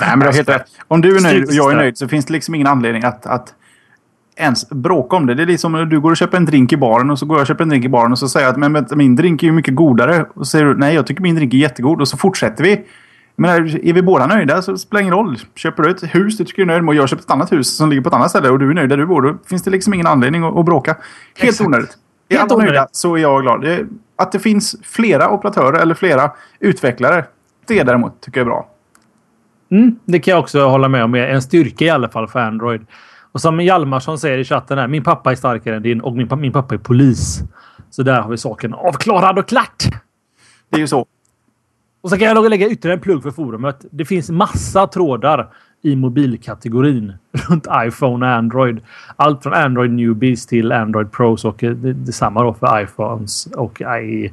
Nej, 0.00 0.10
men 0.10 0.18
du 0.18 0.26
har 0.26 0.32
helt 0.32 0.48
rätt. 0.48 0.66
Om 0.88 1.00
du 1.00 1.16
är 1.16 1.20
nöjd 1.20 1.44
och 1.44 1.52
jag 1.52 1.72
är 1.72 1.76
nöjd 1.76 1.98
så 1.98 2.08
finns 2.08 2.26
det 2.26 2.32
liksom 2.32 2.54
ingen 2.54 2.66
anledning 2.66 3.04
att, 3.04 3.26
att 3.26 3.54
ens 4.36 4.70
bråka 4.70 5.16
om 5.16 5.26
det. 5.26 5.34
Det 5.34 5.42
är 5.42 5.46
liksom 5.46 5.72
när 5.72 5.84
du 5.84 6.00
går 6.00 6.10
och 6.10 6.16
köper 6.16 6.36
en 6.36 6.44
drink 6.44 6.72
i 6.72 6.76
baren 6.76 7.10
och 7.10 7.18
så 7.18 7.26
går 7.26 7.36
jag 7.36 7.40
och 7.40 7.46
köper 7.46 7.62
en 7.62 7.68
drink 7.68 7.84
i 7.84 7.88
baren 7.88 8.12
och 8.12 8.18
så 8.18 8.28
säger 8.28 8.46
jag 8.46 8.52
att 8.64 8.72
men, 8.72 8.86
min 8.98 9.16
drink 9.16 9.42
är 9.42 9.46
ju 9.46 9.52
mycket 9.52 9.74
godare. 9.74 10.26
Och 10.34 10.46
så 10.46 10.50
säger 10.50 10.64
du 10.64 10.76
nej, 10.76 10.94
jag 10.94 11.06
tycker 11.06 11.22
min 11.22 11.34
drink 11.34 11.54
är 11.54 11.58
jättegod 11.58 12.00
och 12.00 12.08
så 12.08 12.16
fortsätter 12.16 12.64
vi. 12.64 12.80
Men 13.36 13.50
är 13.66 13.92
vi 13.92 14.02
båda 14.02 14.26
nöjda 14.26 14.62
så 14.62 14.78
spelar 14.78 15.00
det 15.00 15.02
ingen 15.02 15.14
roll. 15.14 15.38
Köper 15.54 15.82
du 15.82 15.90
ett 15.90 16.14
hus 16.14 16.36
du 16.36 16.44
tycker 16.44 16.62
är 16.62 16.66
nöjd 16.66 16.84
med 16.84 16.88
och 16.88 16.94
jag 16.94 17.08
köper 17.08 17.22
ett 17.22 17.30
annat 17.30 17.52
hus 17.52 17.76
som 17.76 17.90
ligger 17.90 18.02
på 18.02 18.08
ett 18.08 18.14
annat 18.14 18.30
ställe 18.30 18.50
och 18.50 18.58
du 18.58 18.70
är 18.70 18.74
nöjd 18.74 18.88
där 18.88 18.96
du 18.96 19.06
bor. 19.06 19.22
Då 19.22 19.38
finns 19.46 19.62
det 19.62 19.70
liksom 19.70 19.94
ingen 19.94 20.06
anledning 20.06 20.44
att, 20.44 20.56
att 20.56 20.64
bråka. 20.64 20.96
Helt 21.36 21.50
Exakt. 21.50 21.66
onödigt. 21.66 21.96
Är 22.28 22.38
Helt 22.38 22.52
alla 22.52 22.64
nöjda 22.64 22.86
så 22.92 23.14
är 23.16 23.20
jag 23.20 23.42
glad. 23.42 23.88
Att 24.16 24.32
det 24.32 24.38
finns 24.38 24.76
flera 24.82 25.30
operatörer 25.30 25.80
eller 25.80 25.94
flera 25.94 26.32
utvecklare. 26.60 27.24
Det 27.66 27.82
däremot 27.82 28.20
tycker 28.20 28.40
jag 28.40 28.44
är 28.44 28.50
bra. 28.50 28.68
Mm, 29.70 29.98
det 30.04 30.18
kan 30.18 30.32
jag 30.32 30.40
också 30.40 30.68
hålla 30.68 30.88
med 30.88 31.04
om. 31.04 31.14
En 31.14 31.42
styrka 31.42 31.84
i 31.84 31.90
alla 31.90 32.08
fall 32.08 32.28
för 32.28 32.40
Android. 32.40 32.86
Och 33.32 33.40
som 33.40 33.60
Hjalmarsson 33.60 34.18
säger 34.18 34.38
i 34.38 34.44
chatten 34.44 34.78
här. 34.78 34.88
Min 34.88 35.04
pappa 35.04 35.32
är 35.32 35.36
starkare 35.36 35.76
än 35.76 35.82
din 35.82 36.00
och 36.00 36.12
min, 36.12 36.28
min 36.36 36.52
pappa 36.52 36.74
är 36.74 36.78
polis. 36.78 37.40
Så 37.90 38.02
där 38.02 38.20
har 38.20 38.30
vi 38.30 38.36
saken 38.36 38.74
avklarad 38.74 39.38
och 39.38 39.48
klart. 39.48 39.84
Det 40.70 40.76
är 40.76 40.80
ju 40.80 40.86
så. 40.86 41.06
Och 42.02 42.10
så 42.10 42.18
kan 42.18 42.28
jag 42.28 42.50
lägga 42.50 42.68
ytterligare 42.68 42.96
en 42.96 43.00
plugg 43.00 43.22
för 43.22 43.30
forumet. 43.30 43.84
Det 43.90 44.04
finns 44.04 44.30
massa 44.30 44.86
trådar 44.86 45.48
i 45.82 45.96
mobilkategorin 45.96 47.12
runt 47.32 47.66
iPhone 47.86 48.26
och 48.26 48.32
Android. 48.32 48.80
Allt 49.16 49.42
från 49.42 49.52
Android 49.52 49.90
Newbies 49.90 50.46
till 50.46 50.72
Android 50.72 51.12
Pros 51.12 51.44
och 51.44 51.56
det, 51.58 51.92
detsamma 51.92 52.42
då 52.42 52.54
för 52.54 52.82
iPhones 52.82 53.46
och 53.46 53.80
I, 53.80 54.32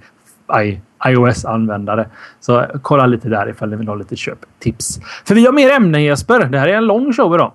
I, 0.62 0.82
iOS-användare. 1.06 2.06
Så 2.40 2.66
kolla 2.82 3.06
lite 3.06 3.30
där 3.30 3.50
ifall 3.50 3.70
ni 3.70 3.76
vill 3.76 3.88
ha 3.88 3.96
lite 3.96 4.16
köptips. 4.16 5.00
För 5.26 5.36
vi 5.36 5.46
har 5.46 5.54
mer 5.54 5.70
ämnen 5.70 6.04
Jesper. 6.04 6.46
Det 6.46 6.60
här 6.60 6.68
är 6.68 6.78
en 6.78 6.86
lång 6.86 7.14
show 7.14 7.36
idag. 7.36 7.52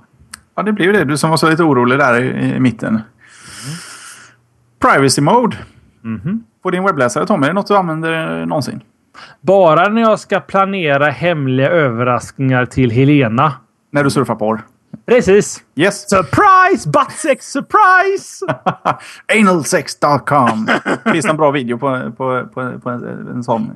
Ja, 0.55 0.63
det 0.63 0.73
blir 0.73 0.93
det. 0.93 1.05
Du 1.05 1.17
som 1.17 1.31
var 1.31 1.37
så 1.37 1.51
lite 1.51 1.63
orolig 1.63 1.99
där 1.99 2.23
i, 2.23 2.55
i 2.55 2.61
mitten. 2.61 2.89
Mm. 2.89 3.03
Privacy 4.81 5.23
Mode. 5.23 5.57
Mm 6.05 6.21
-hmm. 6.21 6.43
På 6.63 6.71
din 6.71 6.85
webbläsare 6.85 7.27
Tommy, 7.27 7.45
är 7.45 7.49
det 7.49 7.55
något 7.55 7.67
du 7.67 7.77
använder 7.77 8.47
någonsin? 8.47 8.81
Bara 9.41 9.89
när 9.89 10.03
jag 10.03 10.21
ska 10.21 10.41
planera 10.41 11.11
hemliga 11.11 11.69
överraskningar 11.69 12.67
till 12.67 12.91
Helena. 12.91 13.53
När 13.91 14.05
du 14.05 14.11
surfar 14.11 14.35
porr? 14.35 14.63
Precis. 15.07 15.63
Yes. 15.75 16.11
Surprise! 16.11 16.91
Buttsex 16.91 17.53
surprise! 17.53 18.47
Analsex.com. 19.39 20.69
Finns 21.13 21.25
det 21.25 21.31
en 21.31 21.37
bra 21.37 21.51
video 21.51 21.79
på, 21.79 22.13
på, 22.17 22.47
på, 22.55 22.81
på 22.81 22.91
en, 22.91 23.29
en 23.35 23.45
sån? 23.45 23.71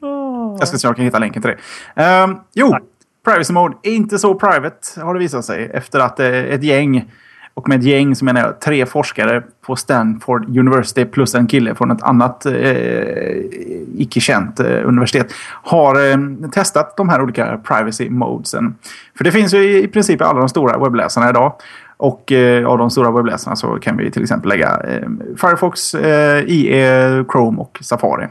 Oh. 0.00 0.56
Jag 0.58 0.68
ska 0.68 0.78
se 0.78 0.86
om 0.86 0.90
jag 0.90 0.96
kan 0.96 1.04
hitta 1.04 1.18
länken 1.18 1.42
till 1.42 1.52
det. 1.94 2.22
Um, 2.24 2.40
jo, 2.54 2.70
Tack. 2.70 2.82
Privacy 3.24 3.52
Mode 3.52 3.76
inte 3.82 4.18
så 4.18 4.34
private 4.34 5.00
har 5.00 5.14
det 5.14 5.20
visat 5.20 5.44
sig. 5.44 5.70
Efter 5.74 6.00
att 6.00 6.20
eh, 6.20 6.28
ett 6.28 6.62
gäng 6.62 7.10
och 7.60 7.68
med 7.68 7.78
ett 7.78 7.84
gäng 7.84 8.14
så 8.14 8.24
menar 8.24 8.40
jag 8.40 8.60
tre 8.60 8.86
forskare 8.86 9.42
på 9.66 9.76
Stanford 9.76 10.58
University 10.58 11.04
plus 11.04 11.34
en 11.34 11.46
kille 11.46 11.74
från 11.74 11.90
ett 11.90 12.02
annat 12.02 12.46
eh, 12.46 12.52
icke-känt 13.96 14.60
eh, 14.60 14.88
universitet 14.88 15.32
har 15.62 16.10
eh, 16.10 16.16
testat 16.52 16.96
de 16.96 17.08
här 17.08 17.22
olika 17.22 17.60
privacy 17.64 18.10
modesen. 18.10 18.74
För 19.16 19.24
det 19.24 19.32
finns 19.32 19.54
ju 19.54 19.58
i, 19.58 19.84
i 19.84 19.88
princip 19.88 20.22
alla 20.22 20.38
de 20.38 20.48
stora 20.48 20.78
webbläsarna 20.78 21.30
idag. 21.30 21.52
Och 21.96 22.32
eh, 22.32 22.66
av 22.66 22.78
de 22.78 22.90
stora 22.90 23.10
webbläsarna 23.10 23.56
så 23.56 23.68
kan 23.68 23.96
vi 23.96 24.10
till 24.10 24.22
exempel 24.22 24.48
lägga 24.48 24.80
eh, 24.88 25.08
Firefox, 25.36 25.94
eh, 25.94 26.44
IE, 26.46 27.24
Chrome 27.32 27.58
och 27.58 27.78
Safari. 27.80 28.26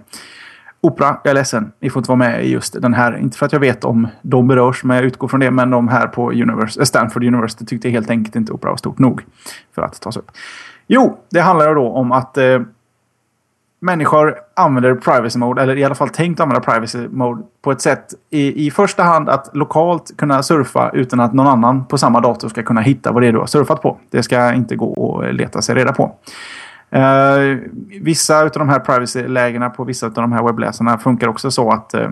Opera, 0.82 1.18
jag 1.24 1.32
är 1.32 1.36
ledsen. 1.36 1.72
Ni 1.80 1.90
får 1.90 2.00
inte 2.00 2.08
vara 2.08 2.18
med 2.18 2.46
i 2.46 2.52
just 2.52 2.82
den 2.82 2.94
här. 2.94 3.18
Inte 3.18 3.38
för 3.38 3.46
att 3.46 3.54
jag 3.54 3.60
vet 3.60 3.84
om 3.84 4.08
de 4.22 4.48
berörs, 4.48 4.84
men 4.84 4.98
jag 4.98 5.06
utgår 5.06 5.28
från 5.28 5.40
det. 5.40 5.52
Men 5.52 5.70
de 5.70 5.88
här 5.88 6.08
på 6.08 6.32
Univers 6.32 6.78
eh, 6.78 6.84
Stanford 6.84 7.24
University 7.24 7.66
tyckte 7.66 7.90
helt 7.90 8.10
enkelt 8.10 8.36
inte 8.36 8.52
Opera 8.54 8.70
var 8.70 8.78
stort 8.78 9.00
nog 9.00 9.22
för 9.76 9.82
att 9.82 10.02
tas 10.02 10.18
upp. 10.18 10.32
Jo, 10.88 11.18
det 11.30 11.40
handlar 11.40 11.76
då 11.76 11.90
om 11.90 12.12
att 12.12 12.38
eh, 12.38 12.62
människor 13.80 14.36
använder 14.56 14.96
privacy 14.96 15.40
mode, 15.40 15.62
eller 15.62 15.78
i 15.78 15.84
alla 15.84 15.96
fall 15.96 16.10
tänkt 16.10 16.40
använda 16.40 16.62
privacy 16.62 17.08
mode 17.08 17.44
på 17.62 17.72
ett 17.72 17.82
sätt 17.82 18.14
i, 18.30 18.68
i 18.68 18.72
första 18.72 19.04
hand 19.04 19.30
att 19.30 19.50
lokalt 19.54 20.18
kunna 20.18 20.44
surfa 20.44 20.90
utan 20.94 21.20
att 21.20 21.34
någon 21.34 21.48
annan 21.48 21.86
på 21.86 21.98
samma 21.98 22.20
dator 22.20 22.50
ska 22.50 22.64
kunna 22.64 22.82
hitta 22.82 23.12
vad 23.12 23.24
det 23.24 23.28
är 23.28 23.32
du 23.32 23.40
har 23.40 23.46
surfat 23.46 23.82
på. 23.82 23.98
Det 24.10 24.24
ska 24.24 24.54
inte 24.54 24.76
gå 24.76 25.22
att 25.22 25.36
leta 25.36 25.62
sig 25.62 25.76
reda 25.76 25.94
på. 25.94 26.16
Eh, 26.92 27.58
vissa 28.02 28.42
av 28.42 28.50
de 28.50 28.70
här 28.70 28.80
privacy-lägena 28.80 29.70
på 29.70 29.84
vissa 29.84 30.06
av 30.06 30.14
de 30.14 30.32
här 30.32 30.44
webbläsarna 30.44 30.98
funkar 30.98 31.28
också 31.28 31.52
så 31.52 31.72
att, 31.72 31.94
eh, 31.94 32.10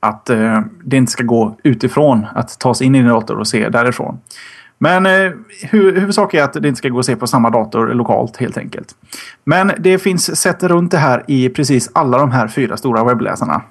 att 0.00 0.30
eh, 0.30 0.60
det 0.84 0.96
inte 0.96 1.12
ska 1.12 1.24
gå 1.24 1.56
utifrån 1.62 2.26
att 2.34 2.58
ta 2.58 2.74
sig 2.74 2.86
in 2.86 2.94
i 2.94 2.98
din 2.98 3.08
dator 3.08 3.38
och 3.38 3.48
se 3.48 3.68
därifrån. 3.68 4.18
Men 4.78 5.06
eh, 5.06 5.32
huvudsaken 5.70 6.40
är 6.40 6.44
att 6.44 6.52
det 6.52 6.68
inte 6.68 6.78
ska 6.78 6.88
gå 6.88 6.98
att 6.98 7.06
se 7.06 7.16
på 7.16 7.26
samma 7.26 7.50
dator 7.50 7.94
lokalt 7.94 8.36
helt 8.36 8.56
enkelt. 8.56 8.88
Men 9.44 9.72
det 9.78 9.98
finns 9.98 10.40
sätt 10.40 10.62
runt 10.62 10.90
det 10.90 10.98
här 10.98 11.24
i 11.26 11.48
precis 11.48 11.90
alla 11.94 12.18
de 12.18 12.30
här 12.30 12.48
fyra 12.48 12.76
stora 12.76 13.04
webbläsarna. 13.04 13.62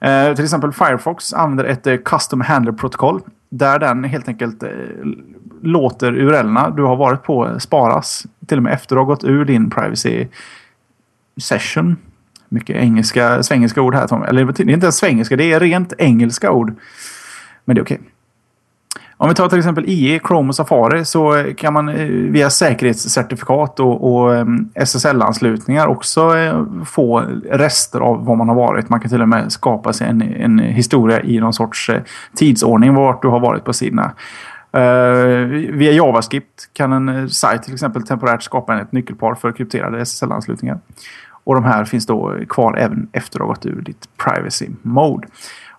Eh, 0.00 0.34
till 0.34 0.44
exempel 0.44 0.72
Firefox 0.72 1.32
använder 1.32 1.64
ett 1.64 1.86
eh, 1.86 1.96
Custom 1.96 2.40
Handler-protokoll. 2.40 3.20
Där 3.48 3.78
den 3.78 4.04
helt 4.04 4.28
enkelt 4.28 4.62
eh, 4.62 4.70
låter 5.62 6.12
URLerna 6.16 6.70
du 6.70 6.82
har 6.82 6.96
varit 6.96 7.22
på 7.22 7.60
sparas. 7.60 8.26
Till 8.46 8.56
och 8.56 8.62
med 8.62 8.72
efter 8.72 8.96
du 8.96 9.00
har 9.00 9.06
gått 9.06 9.24
ur 9.24 9.44
din 9.44 9.70
privacy 9.70 10.26
session. 11.40 11.96
Mycket 12.48 12.76
engelska, 12.76 13.42
svengelska 13.42 13.82
ord 13.82 13.94
här 13.94 14.06
Tom. 14.06 14.22
Eller 14.22 14.44
det 14.44 14.60
är 14.60 14.70
inte 14.70 14.86
ens 14.86 14.96
svengelska, 14.96 15.36
det 15.36 15.52
är 15.52 15.60
rent 15.60 15.92
engelska 15.98 16.50
ord. 16.50 16.74
Men 17.64 17.74
det 17.74 17.80
är 17.80 17.84
okej. 17.84 17.98
Okay. 18.00 18.10
Om 19.18 19.28
vi 19.28 19.34
tar 19.34 19.48
till 19.48 19.58
exempel 19.58 19.84
IE, 19.88 20.20
Chrome 20.26 20.48
och 20.48 20.54
Safari 20.54 21.04
så 21.04 21.44
kan 21.56 21.72
man 21.72 21.88
eh, 21.88 22.06
via 22.06 22.50
säkerhetscertifikat 22.50 23.80
och, 23.80 24.14
och 24.14 24.34
eh, 24.34 24.46
SSL-anslutningar 24.74 25.86
också 25.86 26.36
eh, 26.38 26.64
få 26.84 27.24
rester 27.50 28.00
av 28.00 28.24
vad 28.24 28.36
man 28.36 28.48
har 28.48 28.56
varit. 28.56 28.88
Man 28.88 29.00
kan 29.00 29.10
till 29.10 29.22
och 29.22 29.28
med 29.28 29.52
skapa 29.52 29.92
sig 29.92 30.08
en, 30.08 30.22
en 30.22 30.58
historia 30.58 31.22
i 31.22 31.40
någon 31.40 31.52
sorts 31.52 31.90
tidsordning 32.34 32.94
vart 32.94 33.22
du 33.22 33.28
har 33.28 33.40
varit 33.40 33.64
på 33.64 33.72
sidorna. 33.72 34.12
Uh, 34.76 35.46
via 35.72 35.92
JavaScript 35.92 36.68
kan 36.72 36.92
en 36.92 37.08
eh, 37.08 37.26
sajt 37.26 37.62
till 37.62 37.72
exempel 37.72 38.02
temporärt 38.02 38.42
skapa 38.42 38.80
ett 38.80 38.92
nyckelpar 38.92 39.34
för 39.34 39.52
krypterade 39.52 40.00
SSL-anslutningar. 40.00 40.78
Och 41.44 41.54
de 41.54 41.64
här 41.64 41.84
finns 41.84 42.06
då 42.06 42.34
kvar 42.48 42.76
även 42.76 43.08
efter 43.12 43.38
att 43.38 43.46
ha 43.46 43.48
gått 43.48 43.66
ur 43.66 43.80
ditt 43.80 44.08
privacy 44.16 44.68
mode. 44.82 45.28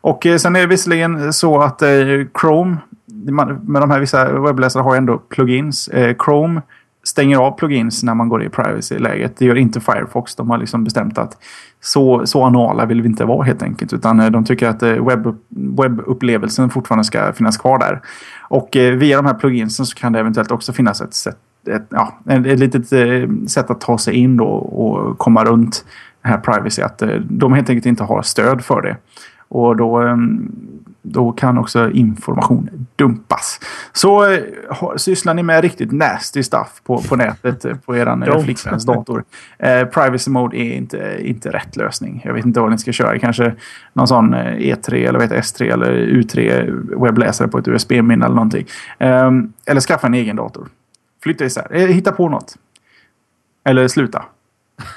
Och 0.01 0.25
eh, 0.25 0.37
sen 0.37 0.55
är 0.55 0.59
det 0.59 0.67
visserligen 0.67 1.33
så 1.33 1.61
att 1.61 1.83
Chrome, 2.41 2.77
med 3.61 3.81
de 3.81 3.91
här 3.91 3.99
vissa 3.99 4.39
webbläsare 4.39 4.83
har 4.83 4.95
ändå 4.95 5.17
plugins. 5.17 5.87
Eh, 5.87 6.15
Chrome 6.25 6.61
stänger 7.07 7.37
av 7.37 7.51
plugins 7.51 8.03
när 8.03 8.13
man 8.13 8.29
går 8.29 8.43
i 8.43 8.49
privacy-läget. 8.49 9.37
Det 9.37 9.45
gör 9.45 9.55
inte 9.55 9.79
Firefox. 9.79 10.35
De 10.35 10.49
har 10.49 10.57
liksom 10.57 10.83
bestämt 10.83 11.17
att 11.17 11.37
så, 11.81 12.25
så 12.25 12.43
anala 12.43 12.85
vill 12.85 13.01
vi 13.01 13.07
inte 13.07 13.25
vara 13.25 13.43
helt 13.43 13.63
enkelt. 13.63 13.93
Utan 13.93 14.19
eh, 14.19 14.29
de 14.29 14.45
tycker 14.45 14.67
att 14.67 14.83
eh, 14.83 15.05
webb, 15.05 15.37
webbupplevelsen 15.49 16.69
fortfarande 16.69 17.03
ska 17.03 17.33
finnas 17.33 17.57
kvar 17.57 17.79
där. 17.79 18.01
Och 18.41 18.75
eh, 18.75 18.93
via 18.93 19.17
de 19.17 19.25
här 19.25 19.33
pluginsen 19.33 19.85
så 19.85 19.95
kan 19.95 20.13
det 20.13 20.19
eventuellt 20.19 20.51
också 20.51 20.73
finnas 20.73 21.01
ett 21.01 21.13
sätt 21.13 21.37
ett, 21.69 21.85
ja, 21.89 22.17
ett 22.25 22.59
litet 22.59 22.87
sätt 23.51 23.69
att 23.69 23.81
ta 23.81 23.97
sig 23.97 24.13
in 24.13 24.37
då 24.37 24.45
och 24.47 25.17
komma 25.17 25.45
runt 25.45 25.85
den 26.21 26.31
här 26.31 26.39
privacy. 26.39 26.81
Att 26.81 27.03
de 27.29 27.53
helt 27.53 27.69
enkelt 27.69 27.85
inte 27.85 28.03
har 28.03 28.21
stöd 28.21 28.63
för 28.63 28.81
det. 28.81 28.97
Och 29.47 29.77
då, 29.77 29.97
ehm, 29.97 30.51
då 31.11 31.31
kan 31.31 31.57
också 31.57 31.91
information 31.91 32.87
dumpas. 32.95 33.59
Så 33.93 34.31
eh, 34.31 34.41
sysslar 34.97 35.33
ni 35.33 35.43
med 35.43 35.61
riktigt 35.61 35.91
nasty 35.91 36.43
stuff 36.43 36.81
på, 36.83 37.01
på 37.01 37.15
nätet 37.15 37.65
eh, 37.65 37.75
på 37.75 37.97
er 37.97 38.43
flickväns 38.43 38.85
dator. 38.85 39.23
Eh, 39.59 39.85
privacy 39.85 40.31
mode 40.31 40.57
är 40.57 40.73
inte, 40.73 41.17
inte 41.19 41.51
rätt 41.51 41.75
lösning. 41.75 42.21
Jag 42.25 42.33
vet 42.33 42.45
inte 42.45 42.59
vad 42.59 42.71
ni 42.71 42.77
ska 42.77 42.91
köra. 42.91 43.19
Kanske 43.19 43.55
någon 43.93 44.07
sån 44.07 44.35
E3 44.35 44.93
eh, 44.93 45.09
eller 45.09 45.19
vet, 45.19 45.31
S3 45.31 45.73
eller 45.73 45.91
U3 45.91 47.01
webbläsare 47.03 47.47
på 47.47 47.57
ett 47.57 47.67
USB-minne 47.67 48.25
eller 48.25 48.35
någonting. 48.35 48.65
Eh, 48.99 49.31
eller 49.65 49.81
skaffa 49.81 50.07
en 50.07 50.13
egen 50.13 50.35
dator. 50.35 50.67
Flytta 51.23 51.45
isär. 51.45 51.67
Eh, 51.71 51.87
hitta 51.87 52.11
på 52.11 52.29
något. 52.29 52.57
Eller 53.63 53.87
sluta. 53.87 54.25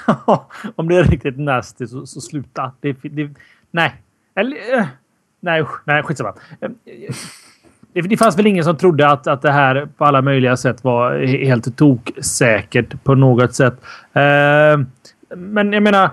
Om 0.75 0.87
det 0.87 0.97
är 0.97 1.03
riktigt 1.03 1.39
nasty 1.39 1.87
så, 1.87 2.05
så 2.05 2.21
sluta. 2.21 2.71
Det, 2.79 2.93
det, 3.01 3.29
nej, 3.71 3.95
eller, 4.35 4.87
nej, 5.41 5.63
nej, 5.85 6.03
skitsamma. 6.03 6.33
Det, 7.93 8.01
det 8.01 8.17
fanns 8.17 8.37
väl 8.37 8.47
ingen 8.47 8.63
som 8.63 8.77
trodde 8.77 9.09
att, 9.09 9.27
att 9.27 9.41
det 9.41 9.51
här 9.51 9.87
på 9.97 10.05
alla 10.05 10.21
möjliga 10.21 10.57
sätt 10.57 10.83
var 10.83 11.19
helt 11.25 11.77
toksäkert 11.77 13.03
på 13.03 13.15
något 13.15 13.55
sätt. 13.55 13.73
Eh, 14.13 14.79
men 15.35 15.73
jag 15.73 15.83
menar, 15.83 16.09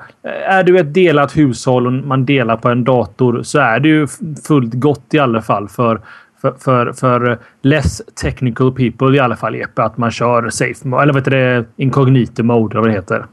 är 0.48 0.62
du 0.62 0.78
ett 0.78 0.94
delat 0.94 1.36
hushåll 1.36 1.86
och 1.86 1.92
man 1.92 2.26
delar 2.26 2.56
på 2.56 2.68
en 2.68 2.84
dator 2.84 3.42
så 3.42 3.58
är 3.58 3.80
det 3.80 3.88
ju 3.88 4.06
fullt 4.46 4.74
gott 4.74 5.14
i 5.14 5.18
alla 5.18 5.42
fall 5.42 5.68
för 5.68 6.00
för, 6.40 6.52
för, 6.52 6.92
för 6.92 7.38
less 7.62 8.02
technical 8.22 8.72
people 8.72 9.16
i 9.16 9.20
alla 9.20 9.36
fall, 9.36 9.54
Jeppe, 9.54 9.82
att 9.82 9.98
man 9.98 10.10
kör 10.10 10.50
safe 10.50 10.88
mode, 10.88 11.02
eller 11.02 11.12
vad 11.12 11.22
heter 11.22 11.30
det? 11.30 11.64
Incognito 11.76 12.42
mode, 12.42 12.72
eller 12.72 12.80
vad 12.80 12.90
det 12.90 12.94
heter. 12.94 13.26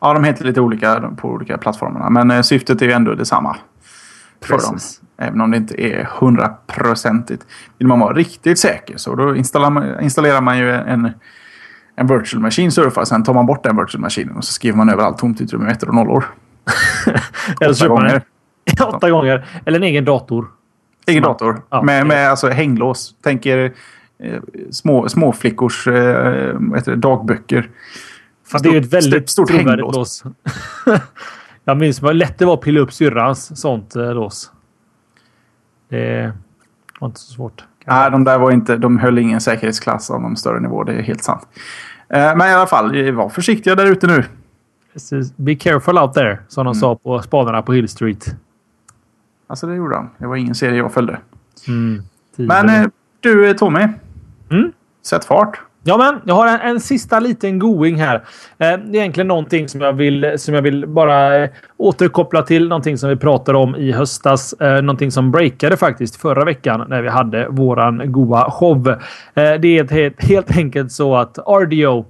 Ja, 0.00 0.14
de 0.14 0.24
heter 0.24 0.44
lite 0.44 0.60
olika 0.60 1.10
på 1.16 1.28
olika 1.28 1.58
plattformarna, 1.58 2.10
men 2.10 2.30
eh, 2.30 2.42
syftet 2.42 2.82
är 2.82 2.86
ju 2.86 2.92
ändå 2.92 3.14
detsamma 3.14 3.56
för 4.46 4.58
dem. 4.58 4.78
Även 5.16 5.40
om 5.40 5.50
det 5.50 5.56
inte 5.56 5.82
är 5.82 6.04
hundraprocentigt. 6.04 7.46
Vill 7.78 7.88
man 7.88 8.00
vara 8.00 8.14
riktigt 8.14 8.58
säker 8.58 8.96
så 8.96 9.14
då 9.14 9.36
installerar 9.36 9.70
man, 9.70 10.00
installerar 10.00 10.40
man 10.40 10.58
ju 10.58 10.70
en, 10.70 11.10
en 11.96 12.06
virtual 12.06 12.42
machine 12.42 12.72
surfar. 12.72 13.04
Sen 13.04 13.24
tar 13.24 13.34
man 13.34 13.46
bort 13.46 13.62
den 13.62 13.76
virtual 13.76 14.00
maskinen 14.00 14.36
och 14.36 14.44
så 14.44 14.52
skriver 14.52 14.76
man 14.76 14.88
över 14.88 15.02
allt 15.02 15.18
tomt 15.18 15.40
utrymme 15.40 15.64
med 15.64 15.72
ettor 15.72 15.88
och 15.88 15.94
nollor. 15.94 16.24
Eller 17.60 17.74
så 17.74 17.88
gånger. 17.88 18.22
åtta 18.86 19.10
gånger. 19.10 19.46
Eller 19.64 19.78
en 19.78 19.84
egen 19.84 20.04
dator. 20.04 20.46
Egen 21.06 21.22
dator. 21.22 21.62
Ja, 21.70 21.82
med, 21.82 22.06
med 22.06 22.30
alltså 22.30 22.48
hänglås. 22.48 23.14
Tänker 23.22 23.72
eh, 24.18 24.40
små, 24.70 25.08
småflickors 25.08 25.86
eh, 25.86 26.56
dagböcker. 26.96 27.70
Fast 28.46 28.64
det 28.64 28.70
är 28.70 28.72
ju 28.72 28.80
ett 28.80 28.92
väldigt 28.92 29.30
stort 29.30 29.50
hänglås. 29.50 29.96
lås. 29.96 30.24
Jag 31.64 31.76
minns 31.76 32.02
hur 32.02 32.12
lätt 32.12 32.38
det 32.38 32.44
var 32.44 32.54
att 32.54 32.60
pilla 32.60 32.80
upp 32.80 32.92
syrrans 32.92 33.60
sånt 33.60 33.96
eh, 33.96 34.14
lås. 34.14 34.52
Det 35.88 36.32
var 37.00 37.08
inte 37.08 37.20
så 37.20 37.32
svårt. 37.32 37.64
Nej, 37.86 38.10
de 38.10 38.24
där 38.24 38.38
var 38.38 38.50
inte, 38.50 38.76
de 38.76 38.98
höll 38.98 39.18
ingen 39.18 39.40
säkerhetsklass 39.40 40.10
av 40.10 40.22
någon 40.22 40.36
större 40.36 40.60
nivå. 40.60 40.84
Det 40.84 40.92
är 40.92 41.02
helt 41.02 41.24
sant. 41.24 41.48
Eh, 42.08 42.36
men 42.36 42.48
i 42.48 42.52
alla 42.52 42.66
fall, 42.66 43.12
var 43.12 43.28
försiktiga 43.28 43.74
där 43.74 43.86
ute 43.86 44.06
nu. 44.06 44.24
Be 45.36 45.54
careful 45.54 45.98
out 45.98 46.14
there, 46.14 46.38
som 46.48 46.64
de 46.64 46.70
mm. 46.70 46.80
sa 46.80 46.96
på 46.96 47.22
spanarna 47.22 47.62
på 47.62 47.72
Hill 47.72 47.88
Street. 47.88 48.36
Alltså 49.46 49.66
det 49.66 49.74
gjorde 49.74 49.96
han. 49.96 50.10
Det 50.18 50.26
var 50.26 50.36
ingen 50.36 50.54
serie 50.54 50.76
jag 50.76 50.92
följde. 50.92 51.18
Mm, 51.68 52.02
men 52.36 52.68
eh, 52.68 52.86
du 53.20 53.54
Tommy. 53.54 53.88
Mm? 54.50 54.72
Sätt 55.02 55.24
fart. 55.24 55.60
Ja, 55.86 55.96
men 55.96 56.20
jag 56.24 56.34
har 56.34 56.48
en, 56.48 56.60
en 56.60 56.80
sista 56.80 57.20
liten 57.20 57.58
going 57.58 57.96
här. 57.96 58.14
Eh, 58.14 58.22
det 58.58 58.64
är 58.66 58.94
egentligen 58.94 59.28
någonting 59.28 59.68
som 59.68 59.80
jag 59.80 59.92
vill, 59.92 60.34
som 60.38 60.54
jag 60.54 60.62
vill 60.62 60.86
bara 60.86 61.36
eh, 61.36 61.50
återkoppla 61.76 62.42
till. 62.42 62.68
Någonting 62.68 62.98
som 62.98 63.08
vi 63.08 63.16
pratade 63.16 63.58
om 63.58 63.76
i 63.76 63.92
höstas. 63.92 64.52
Eh, 64.52 64.82
någonting 64.82 65.10
som 65.10 65.30
breakade 65.30 65.76
faktiskt 65.76 66.16
förra 66.16 66.44
veckan 66.44 66.86
när 66.88 67.02
vi 67.02 67.08
hade 67.08 67.48
våran 67.48 68.12
goa 68.12 68.50
show. 68.50 68.88
Eh, 68.88 68.96
det 69.34 69.78
är 69.78 69.90
helt, 69.90 70.24
helt 70.24 70.56
enkelt 70.56 70.92
så 70.92 71.16
att 71.16 71.38
RDO 71.38 72.04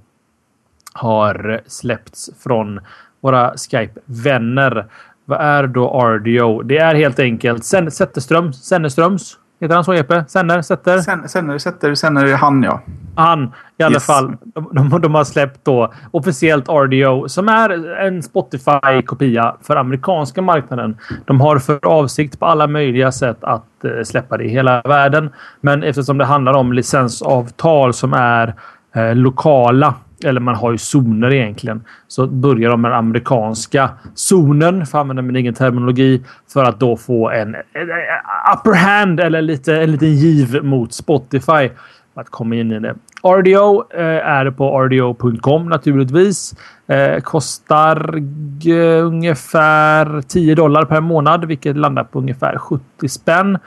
har 0.93 1.61
släppts 1.67 2.29
från 2.43 2.79
våra 3.21 3.53
Skype-vänner. 3.57 4.85
Vad 5.25 5.41
är 5.41 5.67
då 5.67 6.01
RDO? 6.01 6.61
Det 6.61 6.77
är 6.77 6.95
helt 6.95 7.19
enkelt 7.19 7.65
Zetterströms, 7.65 8.63
Senneströms 8.63 9.37
Heter 9.59 9.75
han 9.75 9.83
så 9.83 9.93
Jeppe? 9.93 10.25
Senner? 10.27 10.61
Sätter? 10.61 10.99
Sen, 10.99 11.29
senner, 11.29 11.57
Sätter, 11.57 11.95
Senner 11.95 12.25
är 12.25 12.35
han 12.35 12.63
ja. 12.63 12.81
Han 13.15 13.51
i 13.77 13.83
alla 13.83 13.93
yes. 13.93 14.05
fall. 14.05 14.37
De, 14.43 14.89
de, 14.89 15.01
de, 15.01 15.15
har 15.15 15.23
släppt 15.23 15.65
då 15.65 15.93
officiellt 16.11 16.69
RDO 16.69 17.29
som 17.29 17.49
är 17.49 17.95
en 17.95 18.23
Spotify-kopia 18.23 19.55
för 19.61 19.75
amerikanska 19.75 20.41
marknaden. 20.41 20.97
De 21.25 21.41
har 21.41 21.59
för 21.59 21.85
avsikt 21.85 22.39
på 22.39 22.45
alla 22.45 22.67
möjliga 22.67 23.11
sätt 23.11 23.37
att 23.41 23.85
eh, 23.85 24.03
släppa 24.03 24.37
det 24.37 24.43
i 24.43 24.49
hela 24.49 24.81
världen. 24.81 25.29
Men 25.61 25.83
eftersom 25.83 26.17
det 26.17 26.25
handlar 26.25 26.53
om 26.53 26.73
licensavtal 26.73 27.93
som 27.93 28.13
är 28.13 28.55
eh, 28.95 29.15
lokala 29.15 29.93
eller 30.23 30.41
man 30.41 30.55
har 30.55 30.71
ju 30.71 30.77
zoner 30.77 31.33
egentligen. 31.33 31.83
Så 32.07 32.27
börjar 32.27 32.69
de 32.69 32.81
med 32.81 32.91
den 32.91 32.97
amerikanska 32.97 33.89
zonen, 34.13 34.85
för 34.85 34.97
att 34.97 35.01
använda 35.01 35.21
min 35.21 35.35
egen 35.35 35.53
terminologi, 35.53 36.23
för 36.53 36.63
att 36.63 36.79
då 36.79 36.97
få 36.97 37.29
en, 37.29 37.55
en 37.55 37.89
upper 38.53 38.75
hand 38.75 39.19
eller 39.19 39.41
lite, 39.41 39.81
en 39.81 39.91
liten 39.91 40.15
giv 40.15 40.63
mot 40.63 40.93
Spotify. 40.93 41.69
Att 42.17 42.29
komma 42.29 42.55
in 42.55 42.71
i 42.71 42.79
det. 42.79 42.95
RDO 43.23 43.83
eh, 43.93 44.27
är 44.27 44.51
på 44.51 44.83
rdo.com 44.83 45.69
naturligtvis. 45.69 46.53
Eh, 46.87 47.21
kostar 47.21 48.15
ungefär 49.03 50.21
10 50.21 50.55
dollar 50.55 50.85
per 50.85 51.01
månad, 51.01 51.45
vilket 51.45 51.77
landar 51.77 52.03
på 52.03 52.19
ungefär 52.19 52.57
70 52.57 53.09
spänn. 53.09 53.57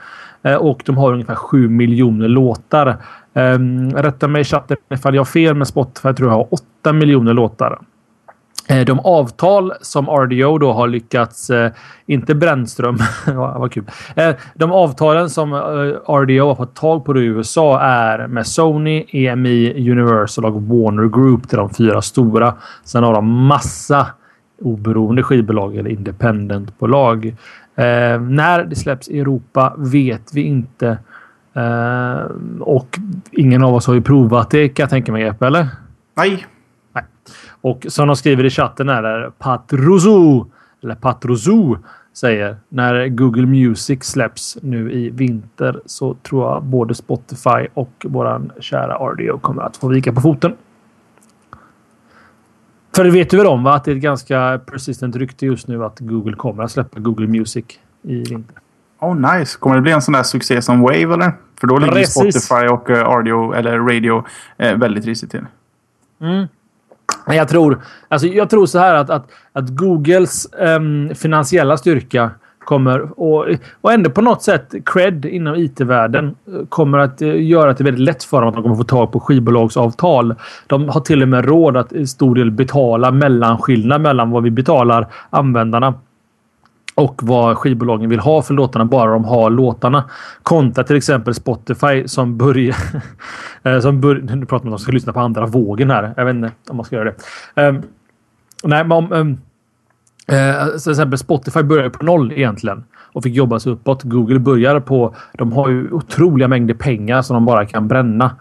Eh, 0.43 0.55
och 0.55 0.81
de 0.85 0.97
har 0.97 1.13
ungefär 1.13 1.35
7 1.35 1.69
miljoner 1.69 2.27
låtar. 2.27 2.97
Um, 3.33 3.91
rätta 3.91 4.27
mig 4.27 4.41
i 4.41 4.43
chatten 4.43 4.77
ifall 4.93 5.15
jag 5.15 5.19
har 5.19 5.25
fel, 5.25 5.55
men 5.55 5.65
Spotify 5.65 6.13
tror 6.13 6.29
jag 6.29 6.35
har 6.35 6.47
8 6.53 6.93
miljoner 6.93 7.33
låtar. 7.33 7.79
Eh, 8.69 8.85
de 8.85 8.99
avtal 8.99 9.73
som 9.81 10.05
RDO 10.09 10.57
då 10.57 10.73
har 10.73 10.87
lyckats, 10.87 11.49
eh, 11.49 11.71
inte 12.05 12.35
Brännström, 12.35 12.97
vad 13.35 13.71
kul. 13.71 13.83
Eh, 14.15 14.35
de 14.53 14.71
avtalen 14.71 15.29
som 15.29 15.53
RDO 16.07 16.47
har 16.47 16.55
fått 16.55 16.75
tag 16.75 17.05
på 17.05 17.17
i 17.17 17.25
USA 17.25 17.79
är 17.81 18.27
med 18.27 18.47
Sony, 18.47 19.05
EMI, 19.07 19.91
Universal 19.91 20.45
och 20.45 20.63
Warner 20.63 21.07
Group. 21.07 21.49
Det 21.49 21.55
är 21.55 21.57
de 21.57 21.69
fyra 21.69 22.01
stora. 22.01 22.53
Sen 22.83 23.03
har 23.03 23.13
de 23.13 23.25
massa 23.25 24.07
oberoende 24.61 25.23
skivbolag 25.23 25.75
eller 25.75 25.89
independentbolag. 25.89 27.35
när 28.19 28.63
det 28.63 28.75
släpps 28.75 29.09
i 29.09 29.19
Europa 29.19 29.73
vet 29.77 30.33
vi 30.33 30.41
inte. 30.41 30.97
Uh, 31.57 32.61
och 32.61 32.99
ingen 33.31 33.63
av 33.63 33.73
oss 33.73 33.87
har 33.87 33.93
ju 33.93 34.01
provat 34.01 34.49
det 34.49 34.69
kan 34.69 34.83
jag 34.83 34.89
tänka 34.89 35.11
mig, 35.11 35.23
Jeppe, 35.23 35.47
eller? 35.47 35.67
Nej. 36.15 36.45
Nej. 36.93 37.03
Och 37.61 37.85
som 37.89 38.07
de 38.07 38.15
skriver 38.15 38.45
i 38.45 38.49
chatten 38.49 38.89
här 38.89 39.03
är 39.03 39.29
Patrozo, 39.29 40.45
eller 40.83 40.95
Patrozo 40.95 41.77
säger 42.13 42.57
när 42.69 43.07
Google 43.07 43.45
Music 43.45 44.03
släpps 44.03 44.57
nu 44.61 44.91
i 44.91 45.09
vinter 45.09 45.81
så 45.85 46.13
tror 46.13 46.51
jag 46.51 46.63
både 46.63 46.95
Spotify 46.95 47.67
och 47.73 48.05
våran 48.05 48.51
kära 48.59 49.11
RDO 49.11 49.39
kommer 49.39 49.61
att 49.61 49.77
få 49.77 49.87
vika 49.87 50.13
på 50.13 50.21
foten. 50.21 50.57
För 52.95 53.03
det 53.03 53.11
vet 53.11 53.29
du 53.29 53.37
väl 53.37 53.47
om 53.47 53.63
va? 53.63 53.73
att 53.73 53.83
det 53.83 53.91
är 53.91 53.95
ett 53.95 54.01
ganska 54.01 54.61
persistent 54.65 55.15
rykte 55.15 55.45
just 55.45 55.67
nu 55.67 55.85
att 55.85 55.99
Google 55.99 56.35
kommer 56.35 56.63
att 56.63 56.71
släppa 56.71 56.99
Google 56.99 57.27
Music 57.27 57.65
i 58.01 58.23
vinter. 58.23 58.55
Oh 58.99 59.15
nice. 59.15 59.57
Kommer 59.59 59.75
det 59.75 59.81
bli 59.81 59.91
en 59.91 60.01
sån 60.01 60.13
där 60.13 60.23
succé 60.23 60.61
som 60.61 60.81
Wave 60.81 61.13
eller? 61.13 61.31
För 61.59 61.67
då 61.67 61.77
ligger 61.77 61.93
Precis. 61.93 62.45
Spotify 62.45 62.67
och 62.67 62.89
uh, 62.89 62.97
eh, 62.97 63.03
radio, 63.03 63.53
eller 63.53 63.79
radio 63.79 64.23
uh, 64.63 64.73
väldigt 64.73 65.05
risigt 65.05 65.31
till. 65.31 65.45
Mm. 66.21 66.47
Jag 67.27 67.47
tror, 67.47 67.81
alltså 68.07 68.27
jag 68.27 68.49
tror 68.49 68.65
så 68.65 68.79
här 68.79 68.95
att, 68.95 69.09
att, 69.09 69.27
att 69.53 69.69
Googles 69.69 70.47
um, 70.53 71.15
finansiella 71.15 71.77
styrka 71.77 72.31
kommer 72.59 73.19
och, 73.19 73.47
och 73.81 73.93
ändå 73.93 74.09
på 74.09 74.21
något 74.21 74.43
sätt 74.43 74.73
cred 74.85 75.25
inom 75.25 75.55
it-världen 75.55 76.35
eh, 76.47 76.65
kommer 76.69 76.97
att 76.97 77.21
göra 77.21 77.71
att 77.71 77.77
det 77.77 77.81
är 77.81 77.85
väldigt 77.85 78.05
lätt 78.05 78.23
för 78.23 78.41
dem 78.41 78.49
att 78.49 78.55
de 78.55 78.63
kommer 78.63 78.75
få 78.75 78.83
tag 78.83 79.11
på 79.11 79.19
skivbolagsavtal. 79.19 80.35
De 80.67 80.89
har 80.89 81.01
till 81.01 81.21
och 81.21 81.27
med 81.27 81.45
råd 81.45 81.77
att 81.77 81.93
i 81.93 82.07
stor 82.07 82.35
del 82.35 82.51
betala 82.51 83.11
mellanskillnad 83.11 84.01
mellan 84.01 84.31
vad 84.31 84.43
vi 84.43 84.51
betalar 84.51 85.07
användarna 85.29 85.93
och 86.99 87.23
vad 87.23 87.57
skivbolagen 87.57 88.09
vill 88.09 88.19
ha 88.19 88.41
för 88.41 88.53
låtarna 88.53 88.85
bara 88.85 89.11
de 89.11 89.25
har 89.25 89.49
låtarna. 89.49 90.03
Kontra 90.43 90.83
till 90.83 90.95
exempel 90.95 91.33
Spotify 91.33 92.07
som 92.07 92.37
börjar... 92.37 92.75
Eh, 93.63 93.79
som 93.79 94.01
bör, 94.01 94.15
nu 94.15 94.45
pratar 94.45 94.65
man 94.65 94.67
om 94.67 94.73
att 94.73 94.79
de 94.79 94.83
ska 94.83 94.91
lyssna 94.91 95.13
på 95.13 95.19
andra 95.19 95.45
vågen 95.45 95.91
här. 95.91 96.13
Jag 96.17 96.25
vet 96.25 96.35
inte 96.35 96.51
om 96.69 96.77
man 96.77 96.85
ska 96.85 96.95
göra 96.95 97.13
det. 97.55 97.67
Um, 97.67 97.81
nej, 98.63 98.83
men 98.83 98.91
om... 98.91 99.11
Um, 99.11 99.31
uh, 100.31 100.77
till 100.77 100.91
exempel 100.91 101.17
Spotify 101.17 101.63
börjar 101.63 101.89
på 101.89 102.05
noll 102.05 102.31
egentligen 102.31 102.83
och 103.13 103.23
fick 103.23 103.35
jobba 103.35 103.59
sig 103.59 103.71
uppåt. 103.71 104.03
Google 104.03 104.39
börjar 104.39 104.79
på... 104.79 105.15
De 105.33 105.51
har 105.51 105.69
ju 105.69 105.91
otroliga 105.91 106.47
mängder 106.47 106.73
pengar 106.73 107.21
som 107.21 107.33
de 107.33 107.45
bara 107.45 107.65
kan 107.65 107.87
bränna. 107.87 108.35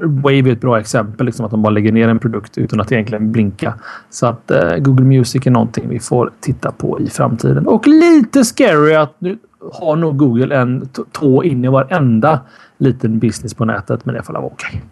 Wave 0.00 0.38
är 0.38 0.52
ett 0.52 0.60
bra 0.60 0.80
exempel. 0.80 1.26
Liksom 1.26 1.44
att 1.44 1.50
de 1.50 1.62
bara 1.62 1.70
lägger 1.70 1.92
ner 1.92 2.08
en 2.08 2.18
produkt 2.18 2.58
utan 2.58 2.80
att 2.80 2.92
egentligen 2.92 3.32
blinka. 3.32 3.74
Så 4.10 4.26
att 4.26 4.50
eh, 4.50 4.76
Google 4.76 5.04
Music 5.04 5.46
är 5.46 5.50
någonting 5.50 5.88
vi 5.88 5.98
får 6.00 6.30
titta 6.40 6.72
på 6.72 7.00
i 7.00 7.10
framtiden. 7.10 7.66
Och 7.66 7.86
lite 7.86 8.44
scary 8.44 8.94
att 8.94 9.14
nu 9.18 9.38
har 9.72 9.96
nog 9.96 10.16
Google 10.16 10.56
en 10.56 10.88
tå 11.12 11.44
in 11.44 11.64
i 11.64 11.68
varenda 11.68 12.40
liten 12.78 13.18
business 13.18 13.54
på 13.54 13.64
nätet. 13.64 14.04
Men 14.04 14.14
det 14.14 14.22
får 14.22 14.32
vara 14.32 14.44
okej. 14.44 14.82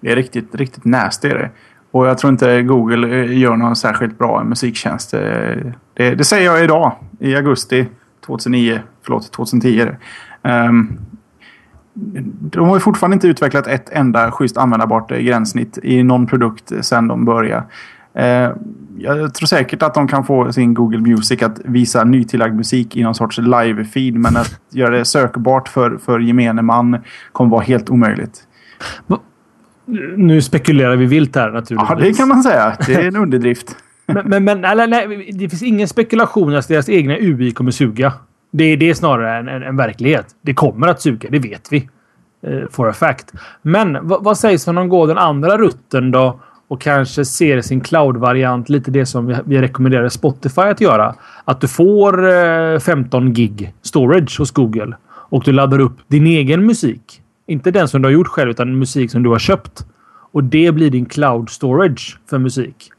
Det 0.00 0.12
är 0.12 0.16
riktigt, 0.16 0.54
riktigt 0.54 0.84
nasty 0.84 1.28
är 1.28 1.34
det. 1.34 1.50
Och 1.90 2.06
jag 2.06 2.18
tror 2.18 2.30
inte 2.30 2.62
Google 2.62 3.08
eh, 3.08 3.38
gör 3.38 3.56
någon 3.56 3.76
särskilt 3.76 4.18
bra 4.18 4.44
musiktjänst. 4.44 5.14
Eh, 5.14 5.20
det, 5.94 6.14
det 6.14 6.24
säger 6.24 6.46
jag 6.46 6.64
idag 6.64 6.92
i 7.18 7.36
augusti 7.36 7.86
2009. 8.26 8.80
Förlåt, 9.02 9.32
2010. 9.32 9.88
Um, 10.42 10.98
de 11.94 12.68
har 12.68 12.76
ju 12.76 12.80
fortfarande 12.80 13.14
inte 13.14 13.28
utvecklat 13.28 13.66
ett 13.66 13.90
enda 13.90 14.30
schysst 14.30 14.56
användbart 14.56 15.10
gränssnitt 15.10 15.78
i 15.82 16.02
någon 16.02 16.26
produkt 16.26 16.72
sedan 16.80 17.08
de 17.08 17.24
började. 17.24 17.64
Eh, 18.14 18.50
jag 18.98 19.34
tror 19.34 19.46
säkert 19.46 19.82
att 19.82 19.94
de 19.94 20.08
kan 20.08 20.24
få 20.24 20.52
sin 20.52 20.74
Google 20.74 20.98
Music 20.98 21.42
att 21.42 21.60
visa 21.64 22.04
nytillagd 22.04 22.54
musik 22.54 22.96
i 22.96 23.02
någon 23.02 23.14
sorts 23.14 23.38
live-feed. 23.38 24.18
Men 24.18 24.36
att 24.36 24.60
göra 24.70 24.98
det 24.98 25.04
sökbart 25.04 25.68
för, 25.68 25.96
för 25.96 26.20
gemene 26.20 26.62
man 26.62 26.98
kommer 27.32 27.50
vara 27.50 27.62
helt 27.62 27.90
omöjligt. 27.90 28.46
Nu 30.16 30.42
spekulerar 30.42 30.96
vi 30.96 31.06
vilt 31.06 31.36
här 31.36 31.50
naturligtvis. 31.50 31.90
Ja, 31.90 31.94
det 31.94 32.12
kan 32.12 32.28
man 32.28 32.42
säga. 32.42 32.76
Det 32.86 32.94
är 32.94 33.08
en 33.08 33.16
underdrift. 33.16 33.76
men, 34.06 34.28
men, 34.28 34.44
men 34.44 34.64
eller, 34.64 34.86
nej, 34.86 35.32
det 35.32 35.48
finns 35.48 35.62
ingen 35.62 35.88
spekulation 35.88 36.54
att 36.54 36.68
deras 36.68 36.88
egna 36.88 37.16
UI 37.16 37.52
kommer 37.52 37.70
suga. 37.70 38.12
Det, 38.52 38.76
det 38.76 38.90
är 38.90 38.94
snarare 38.94 39.38
en, 39.38 39.48
en, 39.48 39.62
en, 39.62 39.76
verklighet. 39.76 40.26
Det 40.42 40.54
kommer 40.54 40.88
att 40.88 41.00
suga, 41.00 41.28
det 41.30 41.38
vet 41.38 41.72
vi. 41.72 41.88
Eh, 42.46 42.68
for 42.70 42.88
a 42.88 42.92
fact. 42.92 43.32
Men 43.62 43.98
vad 44.02 44.38
sägs 44.38 44.68
om 44.68 44.74
de 44.74 44.88
går 44.88 45.06
den 45.06 45.18
andra 45.18 45.58
rutten 45.58 46.10
då? 46.10 46.40
Och 46.68 46.80
kanske 46.80 47.24
ser 47.24 47.60
sin 47.60 47.80
cloud-variant 47.80 48.68
lite 48.68 48.90
det 48.90 49.06
som 49.06 49.26
vi, 49.26 49.36
vi 49.44 49.58
rekommenderar 49.58 50.08
Spotify 50.08 50.60
att 50.60 50.80
göra. 50.80 51.14
Att 51.44 51.60
du 51.60 51.68
får 51.68 52.28
eh, 52.28 52.78
15 52.78 53.32
gig 53.32 53.74
storage 53.82 54.38
hos 54.38 54.50
Google. 54.50 54.96
Och 55.04 55.44
du 55.44 55.52
laddar 55.52 55.78
upp 55.78 55.96
din 56.08 56.26
egen 56.26 56.66
musik. 56.66 57.22
Inte 57.46 57.70
den 57.70 57.88
som 57.88 58.02
du 58.02 58.08
har 58.08 58.12
gjort 58.12 58.26
själv, 58.26 58.50
utan 58.50 58.78
musik 58.78 59.10
som 59.10 59.22
du 59.22 59.30
har 59.30 59.38
köpt. 59.38 59.86
Och 60.32 60.44
det 60.44 60.74
blir 60.74 60.90
din 60.90 61.06
cloud 61.06 61.50
storage 61.50 62.18
för 62.30 62.38
musik. 62.38 62.90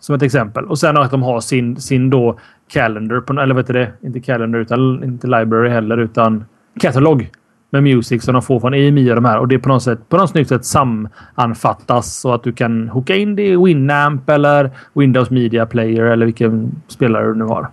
Som 0.00 0.14
ett 0.14 0.22
exempel. 0.22 0.64
Och 0.64 0.78
sen 0.78 0.96
att 0.96 1.10
de 1.10 1.22
har 1.22 1.40
sin, 1.40 1.80
sin 1.80 2.10
då 2.10 2.38
Calendar, 2.68 3.20
på, 3.20 3.40
eller 3.40 3.54
vet 3.54 3.66
du 3.66 3.72
det? 3.72 3.92
Inte 4.02 4.20
Calendar, 4.20 4.58
utan 4.58 5.04
inte 5.04 5.26
Library 5.26 5.68
heller, 5.68 5.98
utan 5.98 6.44
Catalog 6.80 7.30
med 7.70 7.82
Music 7.82 8.24
som 8.24 8.32
de 8.32 8.42
får 8.42 8.60
från 8.60 8.74
EMI 8.74 9.10
och 9.10 9.14
de 9.14 9.24
här. 9.24 9.38
Och 9.38 9.48
det 9.48 9.58
på 9.58 9.68
något 9.68 9.82
sätt 9.82 10.08
på 10.08 10.16
något 10.16 10.30
snyggt 10.30 10.48
sätt 10.48 10.64
samanfattas 10.64 12.16
så 12.16 12.32
att 12.34 12.42
du 12.42 12.52
kan 12.52 12.88
hooka 12.88 13.16
in 13.16 13.36
det 13.36 13.46
i 13.46 13.56
Winamp 13.56 14.30
eller 14.30 14.70
Windows 14.94 15.30
Media 15.30 15.66
Player 15.66 16.04
eller 16.04 16.26
vilken 16.26 16.82
spelare 16.88 17.26
du 17.26 17.34
nu 17.34 17.44
har. 17.44 17.68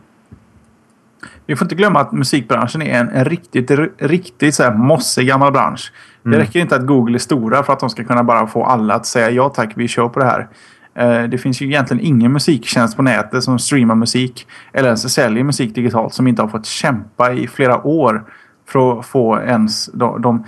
Vi 1.46 1.56
får 1.56 1.66
inte 1.66 1.76
glömma 1.76 2.00
att 2.00 2.12
musikbranschen 2.12 2.82
är 2.82 3.00
en, 3.00 3.10
en 3.10 3.26
riktigt, 3.26 3.72
riktigt 3.98 4.56
så 4.56 4.64
här 4.64 4.74
mossig 4.74 5.28
gammal 5.28 5.52
bransch. 5.52 5.91
Mm. 6.26 6.38
Det 6.38 6.43
räcker 6.43 6.60
inte 6.60 6.76
att 6.76 6.86
Google 6.86 7.18
är 7.18 7.20
stora 7.20 7.64
för 7.64 7.74
att 7.74 7.80
de 7.80 7.89
ska 7.89 8.04
kunna 8.04 8.24
bara 8.24 8.48
få 8.48 8.64
alla 8.64 8.93
att 8.93 9.06
säga 9.06 9.30
ja 9.30 9.50
tack, 9.50 9.72
vi 9.76 9.88
kör 9.88 10.10
på 10.10 10.20
det 10.20 10.26
här. 10.26 10.48
Eh, 10.96 11.24
det 11.24 11.38
finns 11.38 11.62
ju 11.62 11.66
egentligen 11.66 12.06
ingen 12.06 12.32
musiktjänst 12.32 12.96
på 12.96 13.02
nätet 13.02 13.43
som 13.43 13.60
streamar 13.60 13.96
musik 13.96 14.48
eller 14.74 14.88
ens 14.88 15.14
säljer 15.14 15.43
musik 15.43 15.76
digitalt 15.76 16.14
som 16.14 16.28
inte 16.28 16.41
har 16.41 16.50
fått 16.50 16.66
kämpa 16.66 17.34
i 17.34 17.48
flera 17.48 17.88
år 17.88 18.26
för 18.68 19.00
att 19.00 19.06
få 19.06 19.39
ens 19.39 19.86
de, 19.93 20.22
de 20.22 20.46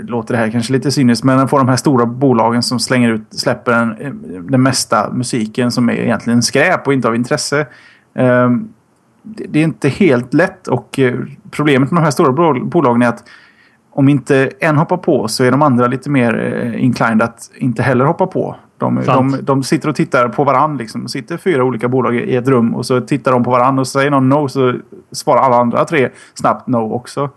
låter 0.00 0.34
det 0.34 0.40
här 0.40 0.50
kanske 0.50 0.72
lite 0.72 0.90
cyniskt, 0.90 1.24
men 1.24 1.48
få 1.48 1.58
de 1.58 1.68
här 1.68 1.76
stora 1.76 2.06
bolagen 2.06 2.62
som 2.62 2.78
slänger 2.78 3.10
ut, 3.10 3.26
släpper 3.30 3.72
den, 3.72 3.96
eh, 3.98 4.42
den 4.42 4.62
mesta 4.62 5.12
musiken 5.12 5.70
som 5.70 5.88
är 5.88 5.94
egentligen 5.94 6.42
skräp 6.42 6.86
och 6.86 6.92
inte 6.92 7.08
av 7.08 7.14
intresse. 7.14 7.66
Ehm, 8.14 8.68
det 9.22 9.60
är 9.60 9.64
inte 9.64 9.88
helt 9.88 10.34
lätt 10.34 10.68
och 10.68 10.98
eh, 10.98 11.20
problemet 11.50 11.90
med 11.90 12.00
de 12.00 12.04
här 12.04 12.10
stora 12.10 12.32
bolagen 12.64 13.02
är 13.02 13.08
att 13.08 13.24
om 13.90 14.08
inte 14.08 14.50
en 14.60 14.76
hoppar 14.76 14.96
på 14.96 15.28
så 15.28 15.44
är 15.44 15.50
de 15.50 15.62
andra 15.62 15.86
lite 15.86 16.10
mer 16.10 16.74
inclined 16.78 17.22
att 17.22 17.50
inte 17.54 17.82
heller 17.82 18.04
hoppa 18.04 18.26
på. 18.26 18.56
De, 18.82 19.04
de, 19.04 19.38
de, 19.42 19.62
sitter 19.62 19.88
och 19.88 19.96
tittar 19.96 20.28
på 20.28 20.44
varandra. 20.44 20.78
Liksom. 20.78 21.08
sitter 21.08 21.36
fyra 21.36 21.64
olika 21.64 21.88
bolag 21.88 22.16
i 22.16 22.36
ett 22.36 22.48
rum 22.48 22.74
och 22.74 22.86
så 22.86 23.00
tittar 23.00 23.32
de 23.32 23.44
på 23.44 23.50
varandra 23.50 23.80
och 23.80 23.88
säger 23.88 24.10
någon 24.10 24.28
no 24.28 24.48
så 24.48 24.74
svarar 25.12 25.40
alla 25.40 25.56
andra 25.56 25.84
tre 25.84 26.08
snabbt 26.34 26.66
no 26.66 26.92
också. 26.92 27.30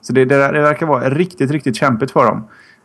Så 0.00 0.12
det, 0.12 0.24
det, 0.24 0.52
det 0.52 0.62
verkar 0.62 0.86
vara 0.86 1.10
riktigt, 1.10 1.50
riktigt 1.50 1.76
kämpigt 1.76 2.10
för 2.10 2.26
dem. 2.26 2.44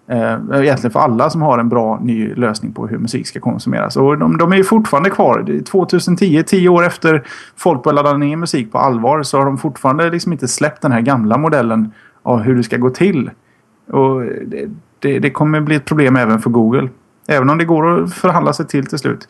Eh, 0.09 0.61
egentligen 0.61 0.91
för 0.91 0.99
alla 0.99 1.29
som 1.29 1.41
har 1.41 1.59
en 1.59 1.69
bra 1.69 1.99
ny 2.01 2.35
lösning 2.35 2.73
på 2.73 2.87
hur 2.87 2.97
musik 2.97 3.27
ska 3.27 3.39
konsumeras. 3.39 3.97
Och 3.97 4.17
de, 4.17 4.37
de 4.37 4.53
är 4.53 4.63
fortfarande 4.63 5.09
kvar. 5.09 5.63
2010, 5.63 6.43
tio 6.43 6.69
år 6.69 6.85
efter 6.85 7.23
folk 7.55 7.83
började 7.83 8.03
ladda 8.03 8.17
ner 8.17 8.35
musik 8.35 8.71
på 8.71 8.77
allvar 8.77 9.23
så 9.23 9.37
har 9.37 9.45
de 9.45 9.57
fortfarande 9.57 10.09
liksom 10.09 10.31
inte 10.31 10.47
släppt 10.47 10.81
den 10.81 10.91
här 10.91 11.01
gamla 11.01 11.37
modellen 11.37 11.91
av 12.23 12.39
hur 12.39 12.55
det 12.55 12.63
ska 12.63 12.77
gå 12.77 12.89
till. 12.89 13.29
Och 13.91 14.21
det, 14.21 14.69
det, 14.99 15.19
det 15.19 15.29
kommer 15.29 15.61
bli 15.61 15.75
ett 15.75 15.85
problem 15.85 16.15
även 16.15 16.39
för 16.39 16.49
Google. 16.49 16.89
Även 17.27 17.49
om 17.49 17.57
det 17.57 17.65
går 17.65 18.03
att 18.03 18.13
förhandla 18.13 18.53
sig 18.53 18.67
till 18.67 18.85
till 18.85 18.97
slut. 18.97 19.27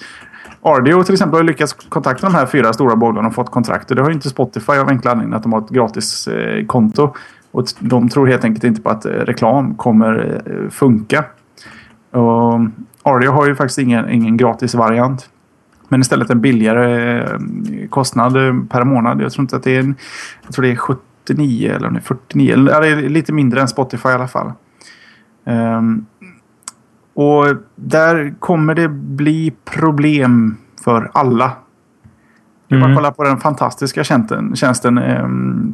Ardio 0.61 1.03
till 1.03 1.13
exempel 1.13 1.37
har 1.37 1.43
lyckats 1.43 1.73
kontakta 1.73 2.27
de 2.27 2.35
här 2.35 2.45
fyra 2.45 2.73
stora 2.73 2.95
bolagen 2.95 3.25
och 3.25 3.35
fått 3.35 3.51
kontrakt. 3.51 3.89
Och 3.89 3.95
det 3.95 4.01
har 4.01 4.11
inte 4.11 4.29
Spotify 4.29 4.73
av 4.73 4.89
enkla 4.89 5.11
anledningen 5.11 5.37
att 5.37 5.43
de 5.43 5.53
har 5.53 5.61
ett 5.61 5.69
gratis 5.69 6.27
eh, 6.27 6.65
konto. 6.65 7.13
Och 7.51 7.65
de 7.79 8.09
tror 8.09 8.27
helt 8.27 8.43
enkelt 8.43 8.63
inte 8.63 8.81
på 8.81 8.89
att 8.89 9.05
eh, 9.05 9.11
reklam 9.11 9.75
kommer 9.75 10.41
eh, 10.45 10.69
funka. 10.69 11.25
Och 12.11 12.59
Ardio 13.03 13.31
har 13.31 13.47
ju 13.47 13.55
faktiskt 13.55 13.79
ingen, 13.79 14.09
ingen 14.09 14.37
gratis 14.37 14.75
variant. 14.75 15.29
Men 15.89 16.01
istället 16.01 16.29
en 16.29 16.41
billigare 16.41 17.23
kostnad 17.89 18.33
per 18.69 18.83
månad. 18.83 19.21
Jag 19.21 19.31
tror 19.31 19.43
inte 19.43 19.55
att 19.55 19.63
det 19.63 19.75
är 19.75 19.79
en, 19.79 19.95
Jag 20.43 20.53
tror 20.53 20.63
det 20.63 20.71
är 20.71 20.75
79 20.75 21.73
eller 21.75 21.99
49. 21.99 22.53
Eller 22.53 23.09
lite 23.09 23.33
mindre 23.33 23.61
än 23.61 23.67
Spotify 23.67 24.09
i 24.09 24.11
alla 24.11 24.27
fall. 24.27 24.51
Um, 25.43 26.05
och 27.17 27.45
där 27.75 28.35
kommer 28.39 28.75
det 28.75 28.89
bli 28.89 29.53
problem 29.65 30.57
för 30.83 31.11
alla. 31.13 31.51
Det 32.67 32.75
är 32.75 32.81
bara 32.81 32.95
kolla 32.95 33.11
på 33.11 33.23
den 33.23 33.37
fantastiska 33.37 34.03
tjänsten, 34.03 34.55
tjänsten 34.55 34.97
eh, 34.97 35.27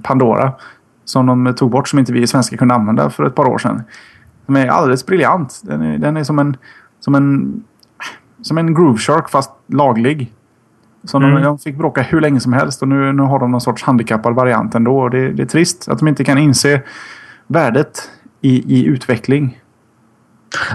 Pandora. 0.03 0.51
Som 1.05 1.25
de 1.25 1.55
tog 1.55 1.71
bort 1.71 1.87
som 1.87 1.99
inte 1.99 2.13
vi 2.13 2.21
i 2.21 2.27
svenska 2.27 2.57
kunde 2.57 2.75
använda 2.75 3.09
för 3.09 3.23
ett 3.23 3.35
par 3.35 3.45
år 3.45 3.57
sedan. 3.57 3.83
Den 4.45 4.55
är 4.55 4.67
alldeles 4.67 5.05
briljant. 5.05 5.61
Den 5.63 5.81
är, 5.81 5.97
den 5.97 6.17
är 6.17 6.23
som 6.23 6.39
en 6.39 6.57
som 6.99 7.15
en 7.15 7.63
som 8.41 8.57
en 8.57 8.73
Groove 8.73 8.97
Shark 8.97 9.29
fast 9.29 9.51
laglig. 9.67 10.33
Så 11.03 11.17
mm. 11.17 11.35
de, 11.35 11.43
de, 11.43 11.59
fick 11.59 11.77
bråka 11.77 12.01
hur 12.01 12.21
länge 12.21 12.39
som 12.39 12.53
helst 12.53 12.81
och 12.81 12.87
nu, 12.87 13.13
nu 13.13 13.23
har 13.23 13.39
de 13.39 13.51
någon 13.51 13.61
sorts 13.61 13.83
handikappad 13.83 14.35
variant 14.35 14.75
ändå. 14.75 14.99
Och 14.99 15.09
det, 15.09 15.31
det 15.31 15.43
är 15.43 15.47
trist 15.47 15.89
att 15.89 15.99
de 15.99 16.07
inte 16.07 16.23
kan 16.23 16.37
inse 16.37 16.81
värdet 17.47 18.09
i, 18.41 18.79
i 18.79 18.85
utveckling. 18.85 19.59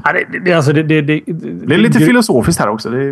Ja, 0.04 0.12
det, 0.12 0.38
det, 0.44 0.52
alltså 0.52 0.72
det, 0.72 0.82
det, 0.82 1.00
det, 1.00 1.22
det 1.26 1.74
är 1.74 1.78
lite 1.78 1.98
filosofiskt 1.98 2.60
här 2.60 2.68
också. 2.68 2.90
Det, 2.90 3.04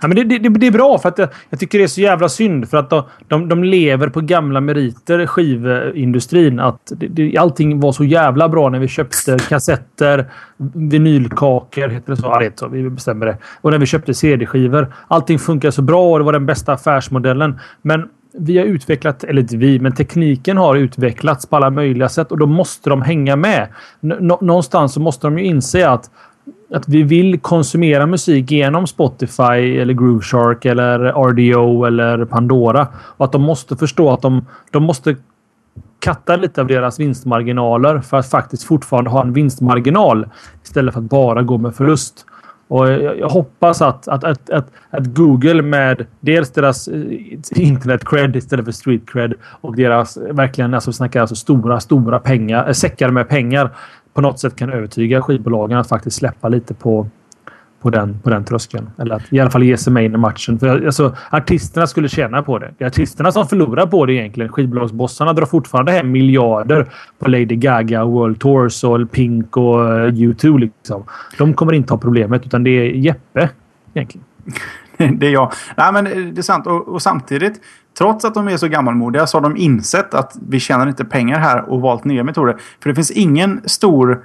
ja, 0.00 0.08
men 0.08 0.10
det, 0.10 0.24
det, 0.38 0.66
är 0.66 0.70
bra 0.70 0.98
för 0.98 1.08
att 1.08 1.18
jag, 1.50 1.60
tycker 1.60 1.78
det 1.78 1.84
är 1.84 1.88
så 1.88 2.00
jävla 2.00 2.28
synd 2.28 2.70
för 2.70 2.76
att 2.76 2.90
de, 2.90 3.04
de, 3.28 3.48
de 3.48 3.64
lever 3.64 4.08
på 4.08 4.20
gamla 4.20 4.60
meriter, 4.60 5.26
skivindustrin. 5.26 6.60
Att 6.60 6.92
det, 6.96 7.36
allting 7.36 7.80
var 7.80 7.92
så 7.92 8.04
jävla 8.04 8.48
bra 8.48 8.68
när 8.68 8.78
vi 8.78 8.88
köpte 8.88 9.38
kassetter, 9.48 10.26
vinylkakor, 10.74 11.88
heter 11.88 12.10
det 12.10 12.16
så? 12.16 12.26
Ja, 12.26 12.38
det 12.38 12.58
så. 12.58 12.68
Vi 12.68 12.90
bestämmer 12.90 13.26
det. 13.26 13.36
Och 13.60 13.70
när 13.70 13.78
vi 13.78 13.86
köpte 13.86 14.14
CD-skivor. 14.14 14.94
Allting 15.08 15.38
funkar 15.38 15.70
så 15.70 15.82
bra 15.82 16.12
och 16.12 16.18
det 16.18 16.24
var 16.24 16.32
den 16.32 16.46
bästa 16.46 16.72
affärsmodellen. 16.72 17.60
Men 17.82 18.08
vi 18.38 18.58
har 18.58 18.64
utvecklat, 18.64 19.24
eller 19.24 19.42
inte 19.42 19.56
vi, 19.56 19.78
men 19.78 19.94
tekniken 19.94 20.56
har 20.56 20.76
utvecklats 20.76 21.46
på 21.46 21.56
alla 21.56 21.70
möjliga 21.70 22.08
sätt 22.08 22.32
och 22.32 22.38
då 22.38 22.46
måste 22.46 22.90
de 22.90 23.02
hänga 23.02 23.36
med. 23.36 23.68
Någonstans 24.40 24.92
så 24.92 25.00
måste 25.00 25.26
de 25.26 25.38
ju 25.38 25.44
inse 25.44 25.88
att 25.88 26.10
att 26.74 26.88
vi 26.88 27.02
vill 27.02 27.40
konsumera 27.40 28.06
musik 28.06 28.50
genom 28.50 28.86
Spotify 28.86 29.78
eller 29.78 29.94
Groove 29.94 30.22
Shark 30.22 30.64
eller 30.64 30.98
RDO 30.98 31.84
eller 31.84 32.24
Pandora. 32.24 32.88
Och 32.94 33.24
att 33.24 33.32
de 33.32 33.42
måste 33.42 33.76
förstå 33.76 34.10
att 34.10 34.22
de, 34.22 34.46
de 34.70 34.82
måste 34.82 35.16
katta 35.98 36.36
lite 36.36 36.60
av 36.60 36.66
deras 36.66 37.00
vinstmarginaler 37.00 38.00
för 38.00 38.16
att 38.16 38.30
faktiskt 38.30 38.64
fortfarande 38.64 39.10
ha 39.10 39.22
en 39.22 39.32
vinstmarginal 39.32 40.28
istället 40.64 40.94
för 40.94 41.00
att 41.00 41.10
bara 41.10 41.42
gå 41.42 41.58
med 41.58 41.74
förlust. 41.74 42.26
Och 42.72 42.88
jag, 42.88 43.18
jag 43.18 43.28
hoppas 43.28 43.82
att, 43.82 44.08
att, 44.08 44.24
att, 44.24 44.50
att, 44.50 44.66
att 44.90 45.06
Google 45.06 45.62
med 45.62 46.06
dels 46.20 46.50
deras 46.50 46.88
eh, 46.88 47.02
internet 47.50 48.04
cred 48.04 48.36
istället 48.36 48.64
för 48.64 48.72
street 48.72 49.02
cred 49.06 49.34
och 49.60 49.76
deras 49.76 50.16
verkligen, 50.16 50.74
alltså 50.74 50.92
snackar 50.92 51.20
alltså 51.20 51.34
stora, 51.34 51.80
stora 51.80 52.18
pengar, 52.18 52.66
äh, 52.66 52.72
säckar 52.72 53.10
med 53.10 53.28
pengar 53.28 53.70
på 54.14 54.20
något 54.20 54.40
sätt 54.40 54.56
kan 54.56 54.72
övertyga 54.72 55.22
skivbolagen 55.22 55.78
att 55.78 55.88
faktiskt 55.88 56.16
släppa 56.16 56.48
lite 56.48 56.74
på 56.74 57.06
på 57.82 57.90
den, 57.90 58.20
på 58.22 58.30
den 58.30 58.44
tröskeln. 58.44 58.90
Eller 58.98 59.14
att 59.14 59.22
i 59.30 59.40
alla 59.40 59.50
fall 59.50 59.62
ge 59.62 59.76
sig 59.76 59.92
med 59.92 60.04
in 60.04 60.14
i 60.14 60.16
matchen. 60.16 60.58
För 60.58 60.86
alltså, 60.86 61.16
artisterna 61.30 61.86
skulle 61.86 62.08
tjäna 62.08 62.42
på 62.42 62.58
det. 62.58 62.74
Det 62.78 62.84
är 62.84 62.88
artisterna 62.88 63.32
som 63.32 63.48
förlorar 63.48 63.86
på 63.86 64.06
det 64.06 64.12
egentligen. 64.12 64.52
Skivbolagsbossarna 64.52 65.32
drar 65.32 65.46
fortfarande 65.46 65.92
hem 65.92 66.10
miljarder 66.10 66.88
på 67.18 67.30
Lady 67.30 67.56
Gaga, 67.56 68.04
World 68.04 68.40
Tours 68.40 68.84
och 68.84 69.10
Pink 69.10 69.56
och 69.56 69.98
eh, 69.98 70.12
U2. 70.12 70.58
Liksom. 70.58 71.04
De 71.38 71.54
kommer 71.54 71.72
inte 71.72 71.92
ha 71.92 71.98
problemet 71.98 72.46
utan 72.46 72.64
det 72.64 72.70
är 72.70 72.84
Jeppe 72.84 73.48
egentligen. 73.94 74.26
det 75.18 75.26
är 75.26 75.32
jag. 75.32 75.52
Nej, 75.76 75.92
men 75.92 76.06
eh, 76.06 76.16
det 76.16 76.40
är 76.40 76.42
sant. 76.42 76.66
Och, 76.66 76.88
och, 76.88 77.02
samtidigt, 77.02 77.60
trots 77.98 78.24
att 78.24 78.34
de 78.34 78.48
är 78.48 78.56
så 78.56 78.68
gammalmodiga 78.68 79.26
så 79.26 79.36
har 79.36 79.42
de 79.42 79.56
insett 79.56 80.14
att 80.14 80.36
vi 80.48 80.60
tjänar 80.60 80.88
inte 80.88 81.04
pengar 81.04 81.38
här 81.38 81.70
och 81.70 81.80
valt 81.80 82.04
nya 82.04 82.24
metoder. 82.24 82.56
För 82.82 82.88
det 82.88 82.94
finns 82.94 83.10
ingen 83.10 83.60
stor 83.64 84.24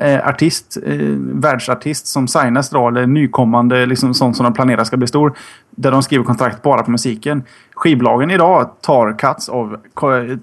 eh, 0.00 0.28
artist, 0.28 0.78
eh, 0.86 0.96
världsartist 1.18 2.06
som 2.06 2.28
signas 2.28 2.72
idag 2.72 2.88
eller 2.88 3.06
nykommande, 3.06 3.86
liksom 3.86 4.14
sånt 4.14 4.36
som 4.36 4.44
de 4.44 4.52
planerar 4.52 4.84
ska 4.84 4.96
bli 4.96 5.06
stor. 5.06 5.32
Där 5.70 5.90
de 5.90 6.02
skriver 6.02 6.24
kontrakt 6.24 6.62
bara 6.62 6.82
på 6.82 6.90
musiken. 6.90 7.42
Skivbolagen 7.74 8.30
idag 8.30 8.70
tar 8.80 9.18
cuts 9.18 9.48
av 9.48 9.72
eh, 9.74 10.36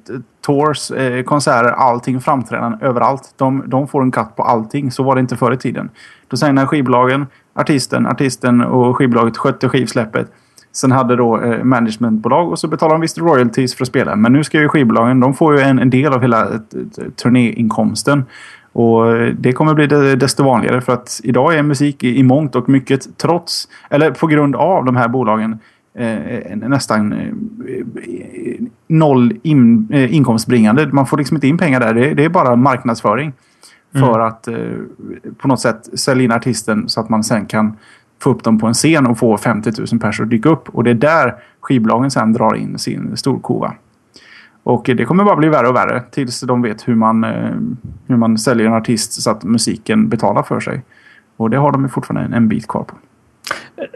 tours, 0.46 0.92
eh, 0.92 1.24
konserter, 1.24 1.72
allting, 1.72 2.22
framträdanden 2.22 2.82
överallt. 2.82 3.34
De, 3.38 3.64
de 3.68 3.88
får 3.88 4.02
en 4.02 4.12
cut 4.12 4.36
på 4.36 4.44
allting. 4.44 4.92
Så 4.92 5.04
var 5.04 5.16
det 5.16 5.22
inte 5.22 5.38
förr 5.38 5.54
i 5.54 5.58
tiden. 5.58 5.90
Då 6.28 6.38
signar 6.38 6.66
skivbolagen 6.66 7.28
artisten, 7.56 8.08
artisten 8.08 8.62
och 8.62 8.98
skivbolaget 8.98 9.38
skötte 9.38 9.70
skivsläppet. 9.70 10.32
Sen 10.72 10.92
hade 10.92 11.16
då 11.16 11.42
eh, 11.42 11.64
managementbolag 11.64 12.52
och 12.52 12.60
så 12.60 12.68
betalade 12.68 12.94
de 12.94 13.02
visst 13.02 13.18
royalties 13.18 13.76
för 13.76 13.84
att 13.84 13.88
spela. 13.88 14.16
Men 14.16 14.34
nu 14.34 14.44
ska 14.44 14.60
ju 14.60 14.68
skivbolagen, 14.68 15.20
de 15.20 15.34
får 15.34 15.56
ju 15.56 15.62
en, 15.62 15.80
en 15.80 15.90
del 15.90 16.14
av 16.14 16.22
hela 16.22 16.42
eh, 16.54 16.60
turnéinkomsten. 17.24 18.24
Och 18.74 19.06
det 19.40 19.54
kommer 19.54 19.74
bli 19.74 19.88
desto 20.16 20.44
vanligare 20.44 20.82
för 20.82 20.94
att 20.94 21.22
idag 21.24 21.56
är 21.56 21.64
musik 21.64 22.04
i, 22.04 22.24
mångt 22.24 22.56
och 22.56 22.70
mycket 22.70 23.18
trots, 23.18 23.68
eller 23.90 24.12
på 24.12 24.28
grund 24.28 24.56
av 24.56 24.86
de 24.86 24.95
här 24.95 25.08
bolagen 25.08 25.60
eh, 25.98 26.56
nästan 26.56 27.14
eh, 27.14 27.34
noll 28.88 29.34
in, 29.44 29.88
eh, 29.91 30.16
inkomstbringande. 30.16 30.88
Man 30.91 31.06
får 31.06 31.18
liksom 31.18 31.38
inte 31.38 31.48
in 31.48 31.58
pengar 31.58 31.80
där. 31.80 31.94
Det, 31.94 32.14
det 32.14 32.26
är 32.26 32.30
bara 32.30 32.56
marknadsföring. 32.56 33.34
För 33.91 34.16
mm. 34.16 34.28
att 34.28 34.48
eh, 34.48 34.56
på 35.38 35.48
något 35.48 35.60
sätt 35.60 36.00
sälja 36.00 36.24
in 36.24 36.32
artisten 36.32 36.90
så 36.90 37.00
att 37.00 37.10
man 37.10 37.24
sen 37.24 37.45
kan 37.45 37.78
få 38.20 38.30
upp 38.30 38.44
dem 38.44 38.60
på 38.60 38.68
en 38.68 38.74
scen 38.74 39.08
och 39.08 39.18
få 39.18 39.38
50 39.38 39.72
000 39.91 40.00
personer 40.00 40.26
att 40.26 40.30
dyka 40.30 40.50
upp. 40.50 40.70
Och 40.70 40.84
det 40.84 40.90
är 40.90 40.95
där 40.95 41.36
skivbolagen 41.62 42.12
sen 42.12 42.34
drar 42.34 42.56
in 42.56 42.80
sin 42.80 43.18
storkova. 43.18 43.74
Och 44.64 44.90
det 44.95 45.06
kommer 45.06 45.23
bara 45.23 45.35
bli 45.35 45.49
värre 45.49 45.68
och 45.68 45.76
värre 45.76 46.03
tills 46.11 46.41
de 46.41 46.61
vet 46.61 46.88
hur 46.88 46.95
man, 46.95 47.23
eh, 47.23 47.52
hur 48.07 48.15
man 48.15 48.38
säljer 48.38 48.68
en 48.68 48.73
artist 48.73 49.22
så 49.22 49.31
att 49.31 49.44
musiken 49.44 50.10
betalar 50.10 50.44
för 50.44 50.60
sig. 50.60 50.84
Och 51.38 51.49
det 51.49 51.57
har 51.57 51.72
de 51.72 51.90
fortfarande 51.90 52.38
en, 52.38 52.48
bit 52.48 52.68
kvar 52.68 52.84
på. 52.84 52.95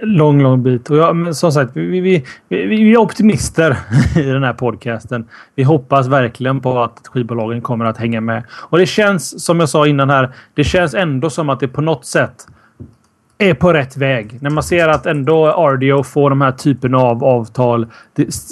Lång, 0.02 0.42
lång 0.42 0.64
bit. 0.64 0.90
Och 0.90 0.98
ja, 0.98 1.14
men 1.14 1.36
som 1.36 1.52
sagt, 1.52 1.72
vi, 1.74 2.00
vi, 2.00 2.26
vi, 2.50 2.66
vi, 2.66 2.94
är 2.94 2.98
optimister 2.98 3.78
i 4.16 4.22
den 4.22 4.44
här 4.44 4.54
podcasten. 4.54 5.28
Vi 5.56 5.64
hoppas 5.64 6.08
verkligen 6.08 6.60
på 6.60 6.84
att 6.84 7.08
skivbolagen 7.08 7.62
kommer 7.62 7.86
att 7.86 7.98
hänga 7.98 8.22
med. 8.22 8.44
Och 8.52 8.78
det 8.78 8.86
känns, 8.86 9.46
som 9.46 9.60
jag 9.60 9.70
sa 9.70 9.88
innan 9.88 10.10
här, 10.10 10.32
det 10.54 10.64
känns 10.64 10.94
ändå 10.94 11.30
som 11.30 11.50
att 11.50 11.60
det 11.60 11.68
på 11.68 11.82
något 11.82 12.06
sätt 12.06 12.48
är 13.38 13.54
på 13.54 13.74
rätt 13.74 13.98
väg. 13.98 14.38
När 14.42 14.50
man 14.50 14.64
ser 14.64 14.88
att 14.88 15.06
ändå 15.06 15.48
RDO 15.48 16.04
får 16.04 16.30
de 16.30 16.42
här 16.42 16.52
typerna 16.52 16.98
av 16.98 17.24
avtal. 17.24 17.88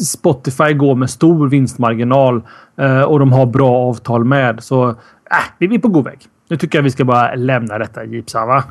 Spotify 0.06 0.74
går 0.74 0.96
med 0.96 1.10
stor 1.10 1.50
vinstmarginal 1.50 2.42
eh, 2.78 3.02
och 3.02 3.20
de 3.20 3.32
har 3.32 3.46
bra 3.46 3.76
avtal 3.76 4.26
med. 4.26 4.64
Så 4.64 4.90
äh, 4.90 4.96
vi 5.58 5.76
är 5.76 5.80
på 5.80 5.88
god 5.88 6.06
väg. 6.06 6.20
Nu 6.50 6.58
tycker 6.58 6.78
jag 6.78 6.84
vi 6.84 6.92
ska 6.92 7.06
bara 7.06 7.36
lämna 7.36 7.78
detta 7.78 8.04
Jeepsan, 8.04 8.48
va? 8.48 8.64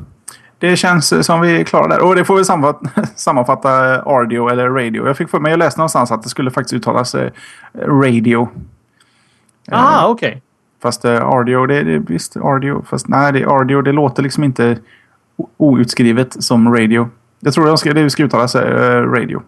Det 0.59 0.75
känns 0.75 1.25
som 1.25 1.41
vi 1.41 1.59
är 1.61 1.63
klara 1.63 1.87
där. 1.87 2.03
Och 2.03 2.15
det 2.15 2.25
får 2.25 2.35
vi 2.35 2.43
sammanfatta 3.15 3.97
RDO 3.97 4.49
eller 4.49 4.69
radio. 4.69 5.07
Jag 5.07 5.17
fick 5.17 5.29
för 5.29 5.39
mig, 5.39 5.51
jag 5.51 5.59
läste 5.59 5.79
någonstans 5.79 6.11
att 6.11 6.23
det 6.23 6.29
skulle 6.29 6.51
faktiskt 6.51 6.73
uttalas 6.73 7.15
eh, 7.15 7.31
radio. 7.73 8.49
Ah, 9.71 10.07
okej. 10.07 10.29
Okay. 10.29 10.41
Fast 10.81 11.05
eh, 11.05 11.11
RDO, 11.11 11.65
det 11.65 11.75
är 11.75 11.83
visst 11.83 12.35
RDO. 12.35 12.83
Fast 12.85 13.07
nej, 13.07 13.33
det 13.33 13.41
är 13.41 13.63
RDO. 13.63 13.81
Det 13.81 13.91
låter 13.91 14.23
liksom 14.23 14.43
inte 14.43 14.77
outskrivet 15.57 16.43
som 16.43 16.73
radio. 16.75 17.09
Jag 17.39 17.53
tror 17.53 17.71
det 17.71 17.77
ska, 17.77 17.93
det 17.93 18.09
ska 18.09 18.23
uttalas 18.23 18.55
uh, 18.55 18.61
radio. 18.61 19.41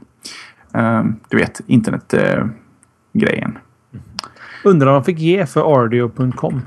Uh, 0.77 1.03
du 1.29 1.37
vet, 1.37 1.61
internetgrejen. 1.67 3.57
Undrar 4.63 4.91
vad 4.91 4.95
de 5.01 5.03
fick 5.03 5.19
ge 5.19 5.45
för 5.45 5.61
audio.com. 5.61 6.61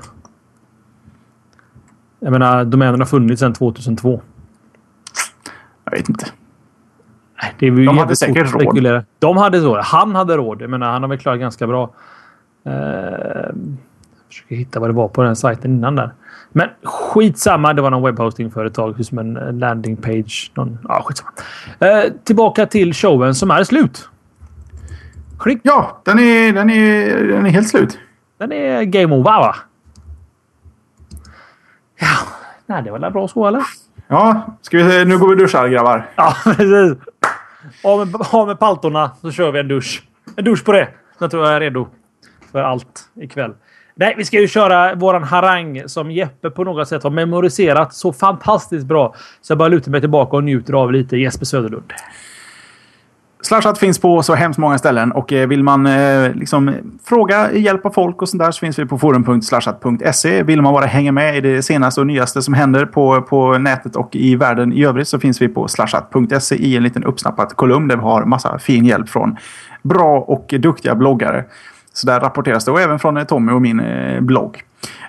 Jag 2.19 2.31
menar, 2.31 2.65
domänen 2.65 2.99
har 2.99 3.05
funnits 3.05 3.39
sedan 3.39 3.53
2002. 3.53 4.21
Jag 5.85 5.91
vet 5.91 6.09
inte. 6.09 6.25
Det 7.59 7.67
är 7.67 7.85
de 7.85 7.97
hade 7.97 8.15
säkert 8.15 8.53
råd. 8.53 9.03
De 9.19 9.37
hade 9.37 9.59
råd. 9.59 9.79
Han 9.79 10.15
hade 10.15 10.37
råd. 10.37 10.61
Jag 10.61 10.69
menar, 10.69 10.91
han 10.91 11.01
har 11.01 11.09
väl 11.09 11.17
klarat 11.17 11.39
ganska 11.39 11.67
bra. 11.67 11.93
Uh, 12.67 13.51
försöker 14.33 14.55
hitta 14.55 14.79
vad 14.79 14.89
det 14.89 14.93
var 14.93 15.07
på 15.07 15.23
den 15.23 15.35
sajten 15.35 15.71
innan 15.71 15.95
där. 15.95 16.13
Men 16.51 16.69
skitsamma. 16.83 17.73
Det 17.73 17.81
var 17.81 17.89
någon 17.89 18.03
webbhostingföretag 18.03 19.05
som 19.05 19.17
en 19.17 19.59
landing 19.59 19.97
page. 19.97 20.51
Någon, 20.55 20.79
ja, 20.83 21.01
skitsamma. 21.05 21.31
Eh, 21.79 22.11
tillbaka 22.23 22.65
till 22.65 22.93
showen 22.93 23.35
som 23.35 23.51
är 23.51 23.63
slut. 23.63 24.09
Klick. 25.39 25.59
Ja, 25.63 26.01
den 26.05 26.19
är, 26.19 26.53
den, 26.53 26.69
är, 26.69 27.23
den 27.27 27.45
är 27.45 27.49
helt 27.49 27.69
slut. 27.69 27.99
Den 28.37 28.51
är 28.51 28.83
game 28.83 29.15
over 29.15 29.23
va? 29.23 29.55
Ja, 31.99 32.17
nej, 32.65 32.83
det 32.83 32.91
var 32.91 32.99
väl 32.99 33.11
bra 33.11 33.27
så 33.27 33.47
eller? 33.47 33.63
Ja, 34.07 34.57
ska 34.61 34.77
vi, 34.77 35.05
nu 35.05 35.17
går 35.17 35.27
vi 35.27 35.33
och 35.33 35.37
duschar 35.37 35.67
grabbar. 35.67 36.09
Ja, 36.15 36.35
precis. 36.43 36.97
Av 37.83 38.07
med, 38.07 38.15
av 38.31 38.47
med 38.47 38.59
paltorna 38.59 39.11
så 39.21 39.31
kör 39.31 39.51
vi 39.51 39.59
en 39.59 39.67
dusch. 39.67 40.03
En 40.35 40.45
dusch 40.45 40.65
på 40.65 40.71
det. 40.71 40.87
Sen 41.19 41.29
tror 41.29 41.45
jag 41.45 41.55
är 41.55 41.59
redo 41.59 41.87
för 42.51 42.61
allt 42.61 43.09
ikväll. 43.15 43.53
Nej, 43.95 44.13
vi 44.17 44.25
ska 44.25 44.39
ju 44.39 44.47
köra 44.47 44.95
våran 44.95 45.23
harang 45.23 45.83
som 45.85 46.11
Jeppe 46.11 46.49
på 46.49 46.63
något 46.63 46.87
sätt 46.87 47.03
har 47.03 47.09
memoriserat 47.09 47.93
så 47.93 48.13
fantastiskt 48.13 48.85
bra. 48.85 49.15
Så 49.41 49.51
jag 49.51 49.57
bara 49.57 49.69
lutar 49.69 49.91
mig 49.91 50.01
tillbaka 50.01 50.37
och 50.37 50.43
njuter 50.43 50.73
av 50.73 50.91
lite 50.91 51.17
Jesper 51.17 51.45
Söderlund. 51.45 51.93
Slashat 53.43 53.77
finns 53.77 53.99
på 53.99 54.23
så 54.23 54.33
hemskt 54.33 54.59
många 54.59 54.77
ställen 54.77 55.11
och 55.11 55.33
eh, 55.33 55.47
vill 55.47 55.63
man 55.63 55.85
eh, 55.85 56.33
liksom 56.33 56.75
fråga 57.03 57.51
hjälp 57.51 57.85
av 57.85 57.89
folk 57.89 58.21
och 58.21 58.29
sånt 58.29 58.43
där 58.43 58.51
så 58.51 58.59
finns 58.59 58.79
vi 58.79 58.85
på 58.85 58.97
forum.slashat.se. 58.97 60.43
Vill 60.43 60.61
man 60.61 60.73
bara 60.73 60.85
hänga 60.85 61.11
med 61.11 61.37
i 61.37 61.41
det 61.41 61.63
senaste 61.63 62.01
och 62.01 62.07
nyaste 62.07 62.41
som 62.41 62.53
händer 62.53 62.85
på, 62.85 63.21
på 63.21 63.57
nätet 63.57 63.95
och 63.95 64.15
i 64.15 64.35
världen 64.35 64.73
i 64.73 64.85
övrigt 64.85 65.07
så 65.07 65.19
finns 65.19 65.41
vi 65.41 65.47
på 65.47 65.67
slashat.se 65.67 66.55
i 66.55 66.77
en 66.77 66.83
liten 66.83 67.03
uppsnappad 67.03 67.55
kolumn 67.55 67.87
där 67.87 67.95
vi 67.95 68.01
har 68.01 68.25
massa 68.25 68.59
fin 68.59 68.85
hjälp 68.85 69.09
från 69.09 69.37
bra 69.81 70.19
och 70.19 70.53
duktiga 70.59 70.95
bloggare. 70.95 71.45
Så 71.93 72.07
där 72.07 72.19
rapporteras 72.19 72.65
det 72.65 72.71
och 72.71 72.81
även 72.81 72.99
från 72.99 73.17
eh, 73.17 73.23
Tommy 73.23 73.51
och 73.51 73.61
min 73.61 73.79
eh, 73.79 74.21
blogg. 74.21 74.63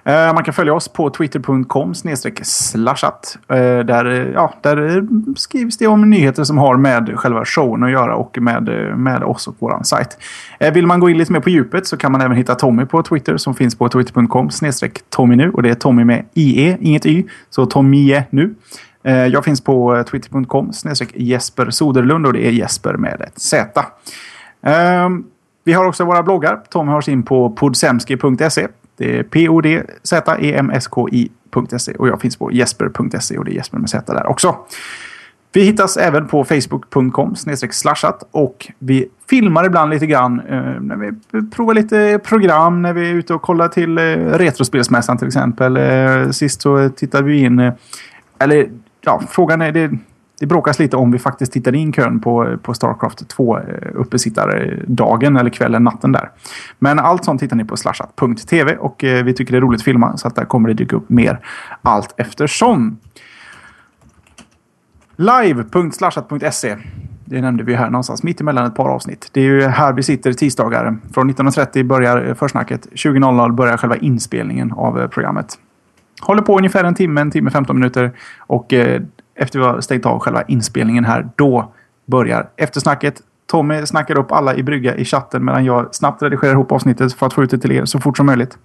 Eh, 0.04 0.34
man 0.34 0.44
kan 0.44 0.54
följa 0.54 0.74
oss 0.74 0.88
på 0.88 1.10
twitter.com 1.10 1.94
slashat. 2.42 3.38
Där, 3.46 4.32
ja, 4.34 4.54
där 4.60 5.06
skrivs 5.36 5.78
det 5.78 5.86
om 5.86 6.10
nyheter 6.10 6.44
som 6.44 6.58
har 6.58 6.76
med 6.76 7.12
själva 7.14 7.44
showen 7.44 7.82
att 7.82 7.90
göra 7.90 8.16
och 8.16 8.38
med, 8.40 8.68
med 8.96 9.22
oss 9.22 9.48
och 9.48 9.54
vår 9.58 9.82
sajt. 9.82 10.18
Vill 10.74 10.86
man 10.86 11.00
gå 11.00 11.10
in 11.10 11.18
lite 11.18 11.32
mer 11.32 11.40
på 11.40 11.50
djupet 11.50 11.86
så 11.86 11.96
kan 11.96 12.12
man 12.12 12.20
även 12.20 12.36
hitta 12.36 12.54
Tommy 12.54 12.84
på 12.84 13.02
Twitter 13.02 13.36
som 13.36 13.54
finns 13.54 13.74
på 13.74 13.88
twitter.com 13.88 14.50
Tommy 15.08 15.36
nu 15.36 15.50
och 15.50 15.62
det 15.62 15.70
är 15.70 15.74
Tommy 15.74 16.04
med 16.04 16.24
IE, 16.34 16.76
inget 16.80 17.06
Y. 17.06 17.24
Så 17.50 17.66
Tommy 17.66 18.12
e 18.12 18.24
nu. 18.30 18.54
Jag 19.02 19.44
finns 19.44 19.60
på 19.60 20.04
twitter.com 20.10 20.72
Jesper 21.14 21.70
Soderlund 21.70 22.26
och 22.26 22.32
det 22.32 22.46
är 22.46 22.50
Jesper 22.50 22.94
med 22.94 23.20
ett 23.20 23.38
Z. 23.38 23.84
Vi 25.64 25.72
har 25.72 25.84
också 25.84 26.04
våra 26.04 26.22
bloggar. 26.22 26.60
Tom 26.70 26.88
har 26.88 27.00
sin 27.00 27.22
på 27.22 27.50
podsemski.se. 27.50 28.68
Det 28.96 29.18
är 29.18 29.22
p-o-d-z-e-m-s-k-i.se 29.22 31.92
och 31.92 32.08
jag 32.08 32.20
finns 32.20 32.36
på 32.36 32.52
jesper.se 32.52 33.38
och 33.38 33.44
det 33.44 33.50
är 33.50 33.54
Jesper 33.54 33.78
med 33.78 33.90
Z 33.90 34.14
där 34.14 34.26
också. 34.26 34.56
Vi 35.54 35.64
hittas 35.64 35.96
även 35.96 36.28
på 36.28 36.44
facebook.com 36.44 37.36
slashat 37.70 38.28
och 38.30 38.72
vi 38.78 39.08
filmar 39.30 39.64
ibland 39.64 39.90
lite 39.90 40.06
grann 40.06 40.40
eh, 40.40 40.80
när 40.80 40.96
vi 40.96 41.12
provar 41.50 41.74
lite 41.74 42.20
program 42.24 42.82
när 42.82 42.92
vi 42.92 43.10
är 43.10 43.14
ute 43.14 43.34
och 43.34 43.42
kollar 43.42 43.68
till 43.68 43.98
eh, 43.98 44.02
Retrospelsmässan 44.16 45.18
till 45.18 45.26
exempel. 45.26 45.76
Eh, 45.76 46.30
sist 46.30 46.62
så 46.62 46.88
tittade 46.88 47.24
vi 47.24 47.38
in, 47.38 47.58
eh, 47.58 47.72
eller 48.38 48.68
ja, 49.00 49.22
frågan 49.30 49.62
är, 49.62 49.72
det, 49.72 49.90
det 50.42 50.46
bråkas 50.46 50.78
lite 50.78 50.96
om 50.96 51.10
vi 51.10 51.18
faktiskt 51.18 51.52
tittade 51.52 51.78
in 51.78 51.92
kön 51.92 52.20
på, 52.20 52.58
på 52.62 52.74
Starcraft 52.74 53.28
2 53.28 53.58
eh, 53.58 53.64
uppesittardagen 53.94 55.36
eller 55.36 55.50
kvällen, 55.50 55.84
natten 55.84 56.12
där. 56.12 56.30
Men 56.78 56.98
allt 56.98 57.24
sånt 57.24 57.42
hittar 57.42 57.56
ni 57.56 57.64
på 57.64 57.76
slashat.tv 57.76 58.76
och 58.76 59.04
eh, 59.04 59.24
vi 59.24 59.34
tycker 59.34 59.52
det 59.52 59.58
är 59.58 59.60
roligt 59.60 59.80
att 59.80 59.84
filma 59.84 60.16
så 60.16 60.28
att 60.28 60.36
där 60.36 60.44
kommer 60.44 60.68
det 60.68 60.74
dyka 60.74 60.96
upp 60.96 61.10
mer 61.10 61.40
allt 61.82 62.14
eftersom. 62.16 62.98
Live.slashat.se. 65.16 66.76
Det 67.24 67.40
nämnde 67.40 67.64
vi 67.64 67.74
här 67.74 67.90
någonstans, 67.90 68.22
mitt 68.22 68.40
emellan 68.40 68.66
ett 68.66 68.74
par 68.74 68.88
avsnitt. 68.88 69.28
Det 69.32 69.40
är 69.40 69.44
ju 69.44 69.62
här 69.62 69.92
vi 69.92 70.02
sitter 70.02 70.32
tisdagar. 70.32 70.96
Från 71.14 71.30
19.30 71.30 71.82
börjar 71.84 72.26
eh, 72.28 72.34
försnacket. 72.34 72.88
20.00 72.92 73.52
börjar 73.52 73.76
själva 73.76 73.96
inspelningen 73.96 74.72
av 74.72 75.08
programmet. 75.08 75.58
Håller 76.20 76.42
på 76.42 76.58
ungefär 76.58 76.84
en 76.84 76.94
timme, 76.94 77.20
en 77.20 77.30
timme 77.30 77.50
15 77.50 77.76
minuter. 77.76 78.12
Och 78.38 78.74
efter 79.34 79.58
vi 79.58 79.64
har 79.64 79.80
stängt 79.80 80.06
av 80.06 80.18
själva 80.18 80.42
inspelningen 80.42 81.04
här, 81.04 81.28
då 81.36 81.72
börjar 82.06 82.48
eftersnacket. 82.56 83.22
Tommy 83.46 83.86
snackar 83.86 84.18
upp 84.18 84.32
alla 84.32 84.54
i 84.54 84.62
brygga 84.62 84.94
i 84.94 85.04
chatten 85.04 85.44
medan 85.44 85.64
jag 85.64 85.94
snabbt 85.94 86.22
redigerar 86.22 86.52
ihop 86.52 86.72
avsnittet 86.72 87.12
för 87.12 87.26
att 87.26 87.32
få 87.32 87.42
ut 87.42 87.50
det 87.50 87.58
till 87.58 87.72
er 87.72 87.84
så 87.84 88.00
fort 88.00 88.16
som 88.16 88.26
möjligt. 88.26 88.58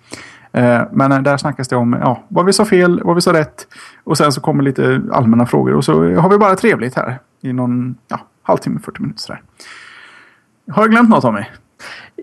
Eh, 0.52 0.82
men 0.92 1.12
eh, 1.12 1.22
där 1.22 1.38
snackas 1.38 1.68
det 1.68 1.76
om 1.76 1.98
ja, 2.02 2.24
vad 2.28 2.46
vi 2.46 2.54
sa 2.54 2.66
fel, 2.66 3.02
vad 3.04 3.16
vi 3.16 3.22
sa 3.22 3.34
rätt. 3.34 3.68
Och 4.04 4.18
sen 4.18 4.32
så 4.32 4.42
kommer 4.42 4.64
lite 4.64 5.02
allmänna 5.12 5.46
frågor. 5.46 5.74
Och 5.74 5.86
så 5.86 5.94
har 5.94 6.30
vi 6.30 6.38
bara 6.38 6.56
trevligt 6.56 6.96
här 6.96 7.20
i 7.42 7.54
någon 7.54 7.96
ja, 8.08 8.20
halvtimme, 8.44 8.80
40 8.80 9.02
minuter 9.02 9.20
sådär. 9.20 9.42
Har 10.72 10.84
jag 10.84 10.92
glömt 10.92 11.10
något 11.10 11.22
Tommy? 11.22 11.44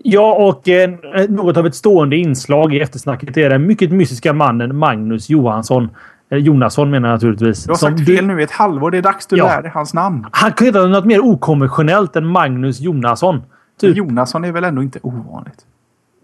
Ja, 0.03 0.33
och 0.33 0.69
eh, 0.69 0.89
något 1.29 1.57
av 1.57 1.65
ett 1.65 1.75
stående 1.75 2.17
inslag 2.17 2.73
i 2.73 2.79
eftersnacket 2.79 3.37
är 3.37 3.49
den 3.49 3.67
mycket 3.67 3.91
mystiska 3.91 4.33
mannen 4.33 4.75
Magnus 4.75 5.29
Johansson. 5.29 5.89
Jonasson 6.29 6.89
menar 6.89 7.09
jag 7.09 7.15
naturligtvis. 7.15 7.63
Du 7.63 7.71
har 7.71 7.77
sagt 7.77 8.05
fel 8.05 8.27
nu 8.27 8.39
i 8.39 8.43
ett 8.43 8.51
halvår. 8.51 8.91
Det 8.91 8.97
är 8.97 9.01
dags 9.01 9.27
du 9.27 9.37
ja. 9.37 9.45
lär 9.45 9.61
dig 9.61 9.71
hans 9.71 9.93
namn. 9.93 10.27
Han 10.31 10.51
kan 10.51 10.67
heta 10.67 10.85
något 10.85 11.05
mer 11.05 11.19
okonventionellt 11.19 12.15
än 12.15 12.25
Magnus 12.25 12.79
Jonasson. 12.79 13.41
Typ. 13.79 13.97
Jonasson 13.97 14.45
är 14.45 14.51
väl 14.51 14.63
ändå 14.63 14.83
inte 14.83 14.99
ovanligt? 15.03 15.65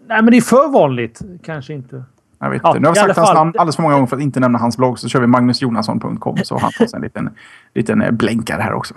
Nej, 0.08 0.22
men 0.22 0.30
det 0.30 0.36
är 0.36 0.40
för 0.40 0.72
vanligt. 0.72 1.20
Kanske 1.44 1.72
inte. 1.72 2.04
Jag 2.38 2.50
vet 2.50 2.64
inte. 2.64 2.78
nu 2.78 2.86
har 2.86 2.94
vi 2.94 3.00
sagt 3.00 3.16
hans 3.16 3.28
fall. 3.28 3.36
namn 3.36 3.52
alldeles 3.58 3.76
för 3.76 3.82
många 3.82 3.94
gånger 3.94 4.06
för 4.06 4.16
att 4.16 4.22
inte 4.22 4.40
nämna 4.40 4.58
hans 4.58 4.76
blogg. 4.76 4.98
Så 4.98 5.08
kör 5.08 5.20
vi 5.20 5.26
magnusjonasson.com 5.26 6.36
så 6.44 6.58
han 6.58 6.72
fått 6.72 6.94
en 6.94 7.02
liten, 7.02 7.30
liten 7.74 8.02
eh, 8.02 8.10
blänkare 8.10 8.62
här 8.62 8.72
också. 8.72 8.94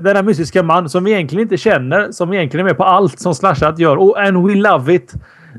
Denna 0.00 0.22
mystiska 0.22 0.62
man 0.62 0.88
som 0.88 1.04
vi 1.04 1.12
egentligen 1.12 1.42
inte 1.42 1.56
känner, 1.56 2.12
som 2.12 2.32
egentligen 2.32 2.66
är 2.66 2.70
med 2.70 2.76
på 2.76 2.84
allt 2.84 3.18
som 3.18 3.34
Slashat 3.34 3.78
gör. 3.78 3.96
Oh, 3.96 4.26
and 4.26 4.46
we 4.46 4.54
love 4.54 4.94
it! 4.94 5.14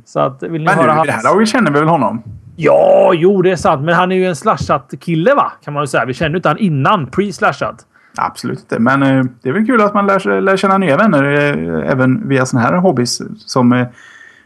Så 0.05 0.19
att, 0.19 0.43
vill 0.43 0.51
ni 0.51 0.59
men 0.59 0.75
höra 0.75 0.85
nu, 0.85 0.91
hans... 0.91 1.07
det 1.07 1.11
här 1.11 1.23
laget 1.23 1.49
känner 1.49 1.71
vi 1.71 1.79
väl 1.79 1.87
honom? 1.87 2.23
Ja, 2.59 3.13
jo, 3.15 3.41
det 3.41 3.51
är 3.51 3.55
sant. 3.55 3.83
Men 3.83 3.95
han 3.95 4.11
är 4.11 4.15
ju 4.15 4.25
en 4.25 4.35
slashat-kille, 4.35 5.35
va? 5.35 5.51
Kan 5.63 5.73
man 5.73 5.83
ju 5.83 5.87
säga. 5.87 6.05
Vi 6.05 6.13
kände 6.13 6.37
inte 6.37 6.49
han 6.49 6.57
innan 6.57 7.07
pre-slashat. 7.07 7.85
Absolut 8.15 8.59
inte. 8.59 8.79
Men 8.79 9.03
eh, 9.03 9.25
det 9.41 9.49
är 9.49 9.53
väl 9.53 9.65
kul 9.65 9.81
att 9.81 9.93
man 9.93 10.07
lär, 10.07 10.41
lär 10.41 10.57
känna 10.57 10.77
nya 10.77 10.97
vänner 10.97 11.23
eh, 11.23 11.91
även 11.91 12.29
via 12.29 12.45
sådana 12.45 12.67
här 12.67 12.77
hobbys 12.77 13.21
som 13.37 13.73
eh, 13.73 13.87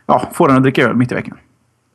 ja, 0.06 0.30
får 0.34 0.50
en 0.50 0.58
att 0.58 0.64
dricka 0.64 0.88
öl 0.88 0.96
mitt 0.96 1.12
i 1.12 1.16
veckan. 1.16 1.38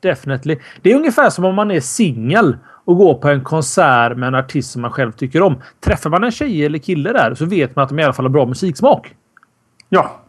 Definitely. 0.01 0.59
Det 0.82 0.93
är 0.93 0.97
ungefär 0.97 1.30
som 1.30 1.44
om 1.44 1.55
man 1.55 1.70
är 1.70 1.80
singel 1.80 2.56
och 2.84 2.97
går 2.97 3.14
på 3.14 3.28
en 3.28 3.44
konsert 3.44 4.16
med 4.16 4.26
en 4.26 4.34
artist 4.34 4.70
som 4.70 4.82
man 4.82 4.90
själv 4.90 5.12
tycker 5.12 5.43
om. 5.43 5.62
Träffar 5.80 6.10
man 6.10 6.24
en 6.24 6.30
tjej 6.30 6.66
eller 6.66 6.78
kille 6.78 7.12
där 7.12 7.34
så 7.34 7.44
vet 7.44 7.76
man 7.76 7.82
att 7.82 7.88
de 7.88 7.98
i 7.98 8.05
alla 8.05 8.12
fall 8.12 8.24
har 8.24 8.30
bra 8.30 8.47
musiksmak. 8.47 9.14
Ja, 9.88 10.20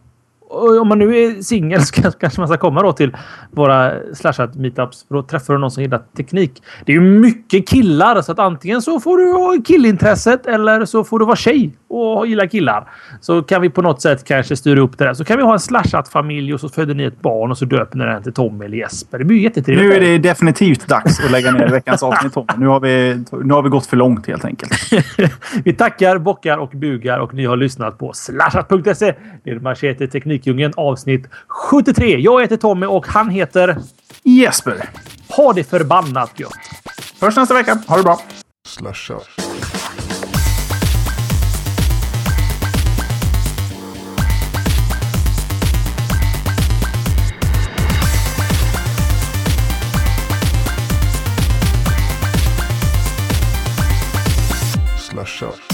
och 0.50 0.80
om 0.80 0.88
man 0.88 0.98
nu 0.98 1.16
är 1.16 1.42
singel 1.42 1.82
så 1.84 1.92
kanske 1.92 2.40
man 2.40 2.48
ska 2.48 2.56
komma 2.56 2.82
då 2.82 2.92
till 2.92 3.16
våra 3.50 3.92
slashat 4.14 4.54
meetups. 4.54 5.04
För 5.08 5.14
då 5.14 5.22
träffar 5.22 5.54
du 5.54 5.60
någon 5.60 5.70
som 5.70 5.82
gillar 5.82 6.02
teknik. 6.16 6.62
Det 6.86 6.92
är 6.92 6.94
ju 6.94 7.00
mycket 7.00 7.68
killar 7.68 8.22
så 8.22 8.32
att 8.32 8.38
antingen 8.38 8.82
så 8.82 9.00
får 9.00 9.18
du 9.18 9.32
ha 9.32 9.56
killintresset 9.64 10.46
eller 10.46 10.84
så 10.84 11.04
får 11.04 11.18
du 11.18 11.24
vara 11.24 11.36
tjej 11.36 11.76
och 11.88 12.26
gilla 12.26 12.46
killar. 12.46 12.88
Så 13.20 13.42
kan 13.42 13.62
vi 13.62 13.70
på 13.70 13.82
något 13.82 14.02
sätt 14.02 14.24
kanske 14.24 14.56
styra 14.56 14.80
upp 14.80 14.98
det 14.98 15.04
där. 15.04 15.14
Så 15.14 15.24
kan 15.24 15.36
vi 15.36 15.42
ha 15.42 15.52
en 15.52 15.60
slashat 15.60 16.08
familj 16.08 16.54
och 16.54 16.60
så 16.60 16.68
föder 16.68 16.94
ni 16.94 17.04
ett 17.04 17.20
barn 17.20 17.50
och 17.50 17.58
så 17.58 17.64
döper 17.64 17.98
ni 17.98 18.04
den 18.04 18.22
till 18.22 18.32
Tommy 18.32 18.64
eller 18.64 18.76
Jesper. 18.76 19.18
Det 19.18 19.24
blir 19.24 19.38
jättetrevligt. 19.38 19.88
Nu 19.88 19.96
är 19.96 20.00
det 20.00 20.18
definitivt 20.18 20.88
dags 20.88 21.24
att 21.24 21.30
lägga 21.30 21.50
ner 21.50 21.68
veckans 21.68 22.02
avsnitt 22.02 22.32
Tommy. 22.32 22.46
Nu 22.56 22.66
har 22.66 22.80
vi, 22.80 23.24
nu 23.44 23.54
har 23.54 23.62
vi 23.62 23.68
gått 23.68 23.86
för 23.86 23.96
långt 23.96 24.26
helt 24.26 24.44
enkelt. 24.44 24.72
vi 25.64 25.72
tackar, 25.72 26.18
bockar 26.18 26.58
och 26.58 26.70
bugar 26.70 27.18
och 27.18 27.34
ni 27.34 27.44
har 27.44 27.56
lyssnat 27.56 27.98
på 27.98 28.12
slashat.se. 28.12 29.14
Det 29.44 29.50
är 29.50 29.60
Machete 29.60 30.06
Teknik 30.06 30.37
Musikdjungeln 30.38 30.72
avsnitt 30.76 31.26
73. 31.48 32.18
Jag 32.18 32.40
heter 32.40 32.56
Tommy 32.56 32.86
och 32.86 33.06
han 33.06 33.30
heter 33.30 33.76
Jesper. 34.22 34.88
Ha 35.28 35.52
det 35.52 35.64
förbannat 35.64 36.40
gött! 36.40 36.52
Först 37.20 37.36
nästa 37.36 37.54
vecka. 37.54 37.82
Ha 37.86 37.96
det 37.96 38.02
bra! 38.02 38.20
Slasha. 38.66 39.20
Slasha. 54.98 55.67